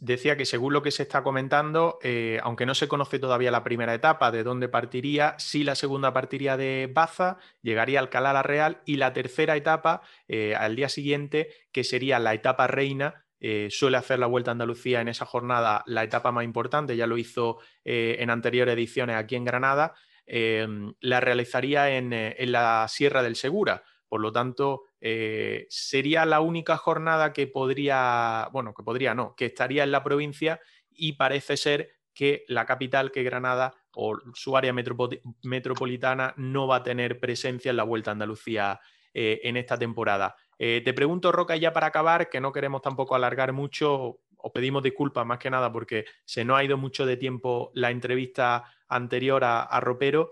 decía 0.00 0.36
que 0.36 0.44
según 0.44 0.72
lo 0.72 0.82
que 0.82 0.90
se 0.90 1.02
está 1.02 1.22
comentando, 1.22 1.98
eh, 2.02 2.40
aunque 2.42 2.66
no 2.66 2.74
se 2.74 2.88
conoce 2.88 3.18
todavía 3.18 3.50
la 3.50 3.64
primera 3.64 3.94
etapa 3.94 4.30
de 4.30 4.42
dónde 4.42 4.68
partiría, 4.68 5.34
sí 5.38 5.64
la 5.64 5.74
segunda 5.74 6.12
partiría 6.12 6.56
de 6.56 6.90
Baza, 6.92 7.38
llegaría 7.62 7.98
a 7.98 8.02
Alcalá 8.02 8.32
la 8.32 8.42
Real 8.42 8.82
y 8.84 8.96
la 8.96 9.12
tercera 9.12 9.56
etapa 9.56 10.02
eh, 10.26 10.54
al 10.54 10.76
día 10.76 10.88
siguiente, 10.88 11.50
que 11.72 11.84
sería 11.84 12.18
la 12.18 12.34
etapa 12.34 12.66
reina. 12.66 13.24
Eh, 13.40 13.68
suele 13.70 13.96
hacer 13.96 14.18
la 14.18 14.26
Vuelta 14.26 14.50
a 14.50 14.52
Andalucía 14.52 15.00
en 15.00 15.08
esa 15.08 15.24
jornada 15.24 15.82
la 15.86 16.02
etapa 16.02 16.32
más 16.32 16.44
importante, 16.44 16.96
ya 16.96 17.06
lo 17.06 17.18
hizo 17.18 17.58
en 17.84 18.30
anteriores 18.30 18.74
ediciones 18.74 19.16
aquí 19.16 19.36
en 19.36 19.44
Granada, 19.44 19.94
la 20.26 21.20
realizaría 21.20 21.96
en, 21.96 22.12
en 22.12 22.52
la 22.52 22.86
Sierra 22.88 23.22
del 23.22 23.36
Segura. 23.36 23.82
Por 24.08 24.20
lo 24.20 24.32
tanto, 24.32 24.84
eh, 25.00 25.66
sería 25.68 26.24
la 26.24 26.40
única 26.40 26.76
jornada 26.76 27.32
que 27.32 27.46
podría, 27.46 28.48
bueno, 28.52 28.72
que 28.74 28.82
podría 28.82 29.14
no, 29.14 29.34
que 29.36 29.46
estaría 29.46 29.84
en 29.84 29.92
la 29.92 30.02
provincia 30.02 30.60
y 30.90 31.12
parece 31.12 31.56
ser 31.56 31.90
que 32.14 32.44
la 32.48 32.64
capital, 32.66 33.12
que 33.12 33.22
Granada 33.22 33.74
o 33.92 34.18
su 34.34 34.56
área 34.56 34.72
metropolitana, 34.72 36.34
no 36.36 36.66
va 36.66 36.76
a 36.76 36.82
tener 36.82 37.20
presencia 37.20 37.70
en 37.70 37.76
la 37.76 37.84
Vuelta 37.84 38.10
a 38.10 38.12
Andalucía 38.12 38.80
eh, 39.14 39.40
en 39.44 39.56
esta 39.56 39.78
temporada. 39.78 40.36
Eh, 40.58 40.82
te 40.84 40.92
pregunto, 40.92 41.32
Roca, 41.32 41.56
ya 41.56 41.72
para 41.72 41.88
acabar, 41.88 42.28
que 42.28 42.40
no 42.40 42.52
queremos 42.52 42.82
tampoco 42.82 43.14
alargar 43.14 43.52
mucho, 43.52 44.18
os 44.36 44.52
pedimos 44.52 44.82
disculpas 44.82 45.26
más 45.26 45.38
que 45.38 45.50
nada 45.50 45.72
porque 45.72 46.04
se 46.24 46.44
nos 46.44 46.58
ha 46.58 46.64
ido 46.64 46.76
mucho 46.76 47.06
de 47.06 47.16
tiempo 47.16 47.70
la 47.74 47.90
entrevista 47.90 48.64
anterior 48.88 49.42
a 49.44 49.80
Ropero. 49.80 50.30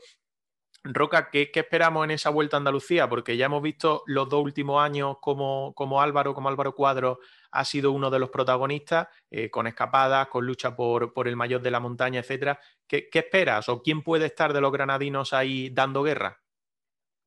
Roca, 0.93 1.31
¿qué, 1.31 1.51
esperamos 1.53 2.05
en 2.05 2.13
esa 2.13 2.31
vuelta 2.31 2.57
a 2.57 2.59
Andalucía? 2.59 3.09
Porque 3.09 3.37
ya 3.37 3.47
hemos 3.47 3.63
visto 3.63 4.03
los 4.07 4.29
dos 4.29 4.43
últimos 4.43 4.83
años 4.83 5.17
como, 5.21 5.75
Álvaro, 6.01 6.35
como 6.35 6.49
Álvaro 6.49 6.75
Cuadro 6.75 7.19
ha 7.51 7.65
sido 7.65 7.93
uno 7.93 8.11
de 8.11 8.19
los 8.19 8.31
protagonistas, 8.31 9.09
eh, 9.31 9.51
con 9.51 9.67
escapadas, 9.67 10.29
con 10.29 10.47
lucha 10.47 10.77
por, 10.77 11.13
el 11.27 11.37
mayor 11.37 11.63
de 11.63 11.71
la 11.71 11.81
montaña, 11.81 12.21
etcétera. 12.21 12.61
¿Qué, 12.87 13.09
esperas? 13.13 13.69
¿O 13.69 13.83
quién 13.83 14.03
puede 14.03 14.27
estar 14.27 14.53
de 14.53 14.61
los 14.61 14.73
granadinos 14.73 15.33
ahí 15.33 15.71
dando 15.71 16.03
guerra? 16.03 16.41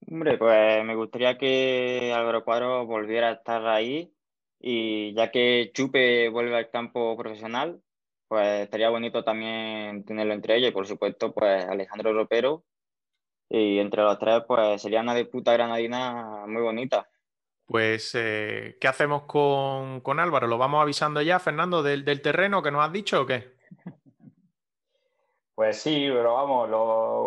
Hombre, 0.08 0.38
pues 0.38 0.84
me 0.86 0.96
gustaría 0.96 1.38
que 1.38 2.14
Álvaro 2.14 2.44
Cuadro 2.44 2.86
volviera 2.86 3.30
a 3.30 3.34
estar 3.34 3.66
ahí 3.68 4.14
y 4.60 5.14
ya 5.14 5.32
que 5.32 5.72
Chupe 5.74 6.30
vuelve 6.30 6.58
al 6.58 6.70
campo 6.70 7.16
profesional, 7.18 7.82
pues 8.28 8.62
estaría 8.62 8.90
bonito 8.90 9.24
también 9.24 10.04
tenerlo 10.06 10.34
entre 10.34 10.58
ellos 10.58 10.70
y 10.70 10.74
por 10.74 10.88
supuesto 10.88 11.34
pues 11.34 11.66
Alejandro 11.66 12.14
Ropero 12.14 12.64
y 13.50 13.80
entre 13.80 14.04
los 14.04 14.20
tres, 14.20 14.44
pues 14.48 14.82
sería 14.82 15.02
una 15.02 15.16
disputa 15.16 15.54
granadina 15.54 16.46
muy 16.48 16.62
bonita. 16.62 17.10
Pues, 17.66 18.16
eh, 18.16 18.78
¿qué 18.82 18.88
hacemos 18.88 19.24
con, 19.24 20.20
Álvaro? 20.20 20.48
¿Lo 20.48 20.58
vamos 20.58 20.82
avisando 20.82 21.22
ya, 21.22 21.40
Fernando, 21.40 21.84
del, 21.84 22.04
terreno 22.22 22.64
que 22.64 22.72
nos 22.72 22.84
has 22.84 22.92
dicho 22.92 23.22
o 23.22 23.26
qué? 23.26 23.54
Pues 25.60 25.82
sí, 25.82 26.08
pero 26.10 26.36
vamos, 26.36 26.70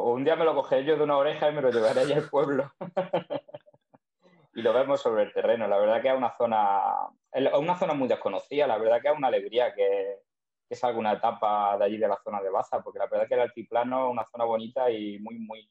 un 0.07 0.25
día 0.25 0.37
me 0.37 0.47
lo 0.47 0.55
cogeré 0.55 0.87
yo 0.87 0.97
de 0.97 1.03
una 1.03 1.19
oreja 1.19 1.51
y 1.51 1.55
me 1.55 1.61
lo 1.61 1.71
llevaré 1.71 2.01
allá 2.01 2.17
al 2.17 2.31
pueblo. 2.31 2.73
y 4.55 4.63
lo 4.63 4.73
vemos 4.73 5.03
sobre 5.03 5.25
el 5.25 5.35
terreno. 5.35 5.69
La 5.69 5.77
verdad 5.77 6.01
que 6.01 6.09
es 6.09 6.17
una 6.17 6.35
zona, 6.39 7.11
es 7.31 7.53
una 7.53 7.79
zona 7.79 7.93
muy 7.93 8.09
desconocida, 8.09 8.67
la 8.67 8.79
verdad 8.79 9.03
que 9.03 9.09
es 9.09 9.15
una 9.19 9.29
alegría 9.29 9.75
que, 9.75 10.21
que 10.67 10.75
salga 10.75 10.99
una 10.99 11.13
etapa 11.13 11.77
de 11.77 11.85
allí 11.85 11.99
de 11.99 12.09
la 12.09 12.19
zona 12.25 12.41
de 12.41 12.49
Baza, 12.49 12.83
porque 12.83 13.01
la 13.01 13.07
verdad 13.07 13.29
que 13.29 13.35
el 13.35 13.41
altiplano 13.41 14.07
es 14.07 14.13
una 14.13 14.27
zona 14.33 14.45
bonita 14.45 14.91
y 14.91 15.19
muy, 15.19 15.39
muy, 15.39 15.71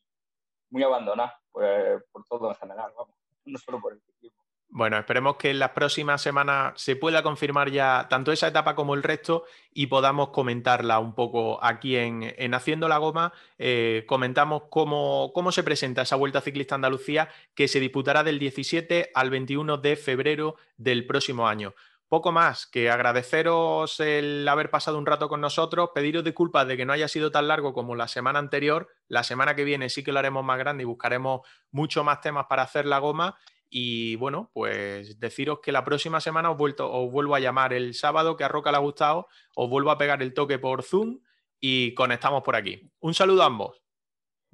muy 0.69 0.83
abandonada 0.83 1.41
pues, 1.51 2.03
por 2.11 2.27
todo 2.27 2.47
en 2.49 2.55
general, 2.57 2.93
vamos, 2.95 3.15
no 3.43 3.57
solo 3.57 3.81
por 3.81 3.93
el 3.93 4.01
ciclismo. 4.01 4.40
Bueno, 4.73 4.97
esperemos 4.97 5.35
que 5.35 5.49
en 5.49 5.59
las 5.59 5.71
próximas 5.71 6.21
semanas 6.21 6.73
se 6.77 6.95
pueda 6.95 7.23
confirmar 7.23 7.69
ya 7.71 8.07
tanto 8.09 8.31
esa 8.31 8.47
etapa 8.47 8.73
como 8.73 8.93
el 8.93 9.03
resto 9.03 9.43
y 9.73 9.87
podamos 9.87 10.29
comentarla 10.29 10.97
un 10.99 11.13
poco 11.13 11.61
aquí 11.61 11.97
en, 11.97 12.53
Haciendo 12.53 12.87
la 12.87 12.97
Goma. 12.97 13.33
Eh, 13.57 14.05
comentamos 14.07 14.63
cómo, 14.69 15.33
cómo, 15.33 15.51
se 15.51 15.63
presenta 15.63 16.03
esa 16.03 16.15
Vuelta 16.15 16.39
Ciclista 16.39 16.75
Andalucía 16.75 17.27
que 17.53 17.67
se 17.67 17.81
disputará 17.81 18.23
del 18.23 18.39
17 18.39 19.11
al 19.13 19.29
21 19.29 19.75
de 19.75 19.97
febrero 19.97 20.55
del 20.77 21.05
próximo 21.05 21.49
año. 21.49 21.73
Poco 22.07 22.31
más 22.31 22.65
que 22.65 22.89
agradeceros 22.89 23.99
el 23.99 24.47
haber 24.47 24.69
pasado 24.69 24.97
un 24.97 25.05
rato 25.05 25.27
con 25.27 25.41
nosotros, 25.41 25.91
pediros 25.93 26.23
disculpas 26.23 26.65
de 26.65 26.77
que 26.77 26.85
no 26.85 26.93
haya 26.93 27.09
sido 27.09 27.29
tan 27.29 27.49
largo 27.49 27.73
como 27.73 27.95
la 27.95 28.07
semana 28.07 28.39
anterior. 28.39 28.87
La 29.09 29.23
semana 29.23 29.53
que 29.53 29.65
viene 29.65 29.89
sí 29.89 30.01
que 30.01 30.13
lo 30.13 30.19
haremos 30.19 30.45
más 30.45 30.59
grande 30.59 30.83
y 30.83 30.85
buscaremos 30.85 31.41
mucho 31.71 32.05
más 32.05 32.21
temas 32.21 32.45
para 32.49 32.63
hacer 32.63 32.85
la 32.85 32.99
goma. 32.99 33.37
Y 33.73 34.17
bueno, 34.17 34.51
pues 34.53 35.17
deciros 35.17 35.59
que 35.61 35.71
la 35.71 35.85
próxima 35.85 36.19
semana 36.19 36.51
os, 36.51 36.57
vuelto, 36.57 36.91
os 36.91 37.09
vuelvo 37.09 37.35
a 37.35 37.39
llamar 37.39 37.71
el 37.71 37.93
sábado, 37.93 38.35
que 38.35 38.43
a 38.43 38.49
Roca 38.49 38.69
le 38.69 38.77
ha 38.77 38.81
gustado, 38.81 39.29
os 39.55 39.69
vuelvo 39.69 39.91
a 39.91 39.97
pegar 39.97 40.21
el 40.21 40.33
toque 40.33 40.59
por 40.59 40.83
Zoom 40.83 41.19
y 41.57 41.93
conectamos 41.93 42.43
por 42.43 42.57
aquí. 42.57 42.91
Un 42.99 43.13
saludo 43.13 43.43
a 43.43 43.45
ambos. 43.45 43.81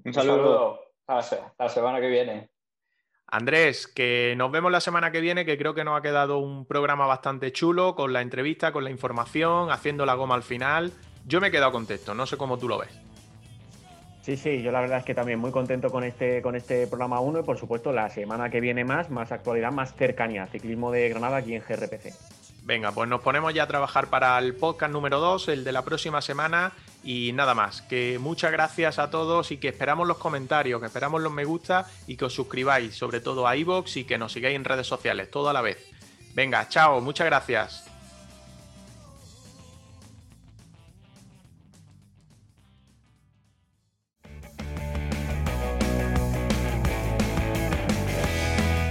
Un 0.06 0.14
saludo. 0.14 0.80
Hasta 1.08 1.52
la 1.58 1.70
semana 1.70 2.00
que 2.00 2.10
viene. 2.10 2.52
Andrés, 3.26 3.88
que 3.88 4.36
nos 4.38 4.52
vemos 4.52 4.72
la 4.72 4.82
semana 4.82 5.12
que 5.12 5.20
viene, 5.20 5.46
que 5.46 5.58
creo 5.58 5.74
que 5.74 5.84
nos 5.84 5.98
ha 5.98 6.04
quedado 6.04 6.38
un 6.38 6.68
programa 6.68 7.08
bastante 7.08 7.52
chulo, 7.52 7.96
con 7.96 8.14
la 8.14 8.22
entrevista, 8.22 8.72
con 8.72 8.84
la 8.84 8.92
información, 8.92 9.72
haciendo 9.72 10.06
la 10.06 10.14
goma 10.14 10.36
al 10.36 10.44
final. 10.44 10.94
Yo 11.26 11.42
me 11.42 11.48
he 11.48 11.52
quedado 11.52 11.72
contento, 11.72 12.14
no 12.14 12.28
sé 12.28 12.38
cómo 12.38 12.60
tú 12.60 12.68
lo 12.68 12.78
ves. 12.78 13.07
Sí, 14.28 14.36
sí, 14.36 14.62
yo 14.62 14.74
la 14.74 14.82
verdad 14.82 14.98
es 14.98 15.06
que 15.06 15.16
también 15.16 15.40
muy 15.40 15.52
contento 15.52 15.90
con 15.90 16.04
este, 16.04 16.42
con 16.42 16.54
este 16.54 16.86
programa 16.88 17.22
1 17.22 17.40
y 17.40 17.44
por 17.44 17.58
supuesto 17.58 17.94
la 17.94 18.10
semana 18.10 18.50
que 18.50 18.60
viene 18.60 18.84
más, 18.84 19.10
más 19.10 19.32
actualidad, 19.32 19.72
más 19.72 19.96
cercanía, 19.96 20.46
ciclismo 20.48 20.92
de 20.92 21.08
Granada 21.08 21.38
aquí 21.38 21.56
en 21.56 21.62
GRPC. 21.62 22.14
Venga, 22.64 22.92
pues 22.92 23.08
nos 23.08 23.22
ponemos 23.22 23.54
ya 23.54 23.64
a 23.64 23.68
trabajar 23.68 24.08
para 24.08 24.38
el 24.40 24.54
podcast 24.54 24.92
número 24.92 25.22
2, 25.22 25.48
el 25.48 25.64
de 25.64 25.72
la 25.72 25.86
próxima 25.86 26.22
semana. 26.22 26.74
Y 27.06 27.32
nada 27.36 27.56
más, 27.56 27.82
que 27.84 28.20
muchas 28.20 28.52
gracias 28.52 29.00
a 29.00 29.10
todos 29.10 29.50
y 29.54 29.60
que 29.60 29.70
esperamos 29.70 30.06
los 30.06 30.18
comentarios, 30.18 30.82
que 30.82 30.88
esperamos 30.88 31.22
los 31.22 31.32
me 31.32 31.46
gusta 31.46 31.86
y 32.06 32.18
que 32.18 32.26
os 32.26 32.34
suscribáis, 32.34 32.98
sobre 32.98 33.22
todo 33.22 33.48
a 33.48 33.56
iVoox 33.56 33.96
y 33.96 34.04
que 34.04 34.18
nos 34.18 34.34
sigáis 34.34 34.58
en 34.58 34.66
redes 34.66 34.88
sociales, 34.88 35.32
todo 35.32 35.48
a 35.48 35.54
la 35.54 35.62
vez. 35.62 35.90
Venga, 36.36 36.68
chao, 36.68 37.00
muchas 37.00 37.28
gracias. 37.28 37.87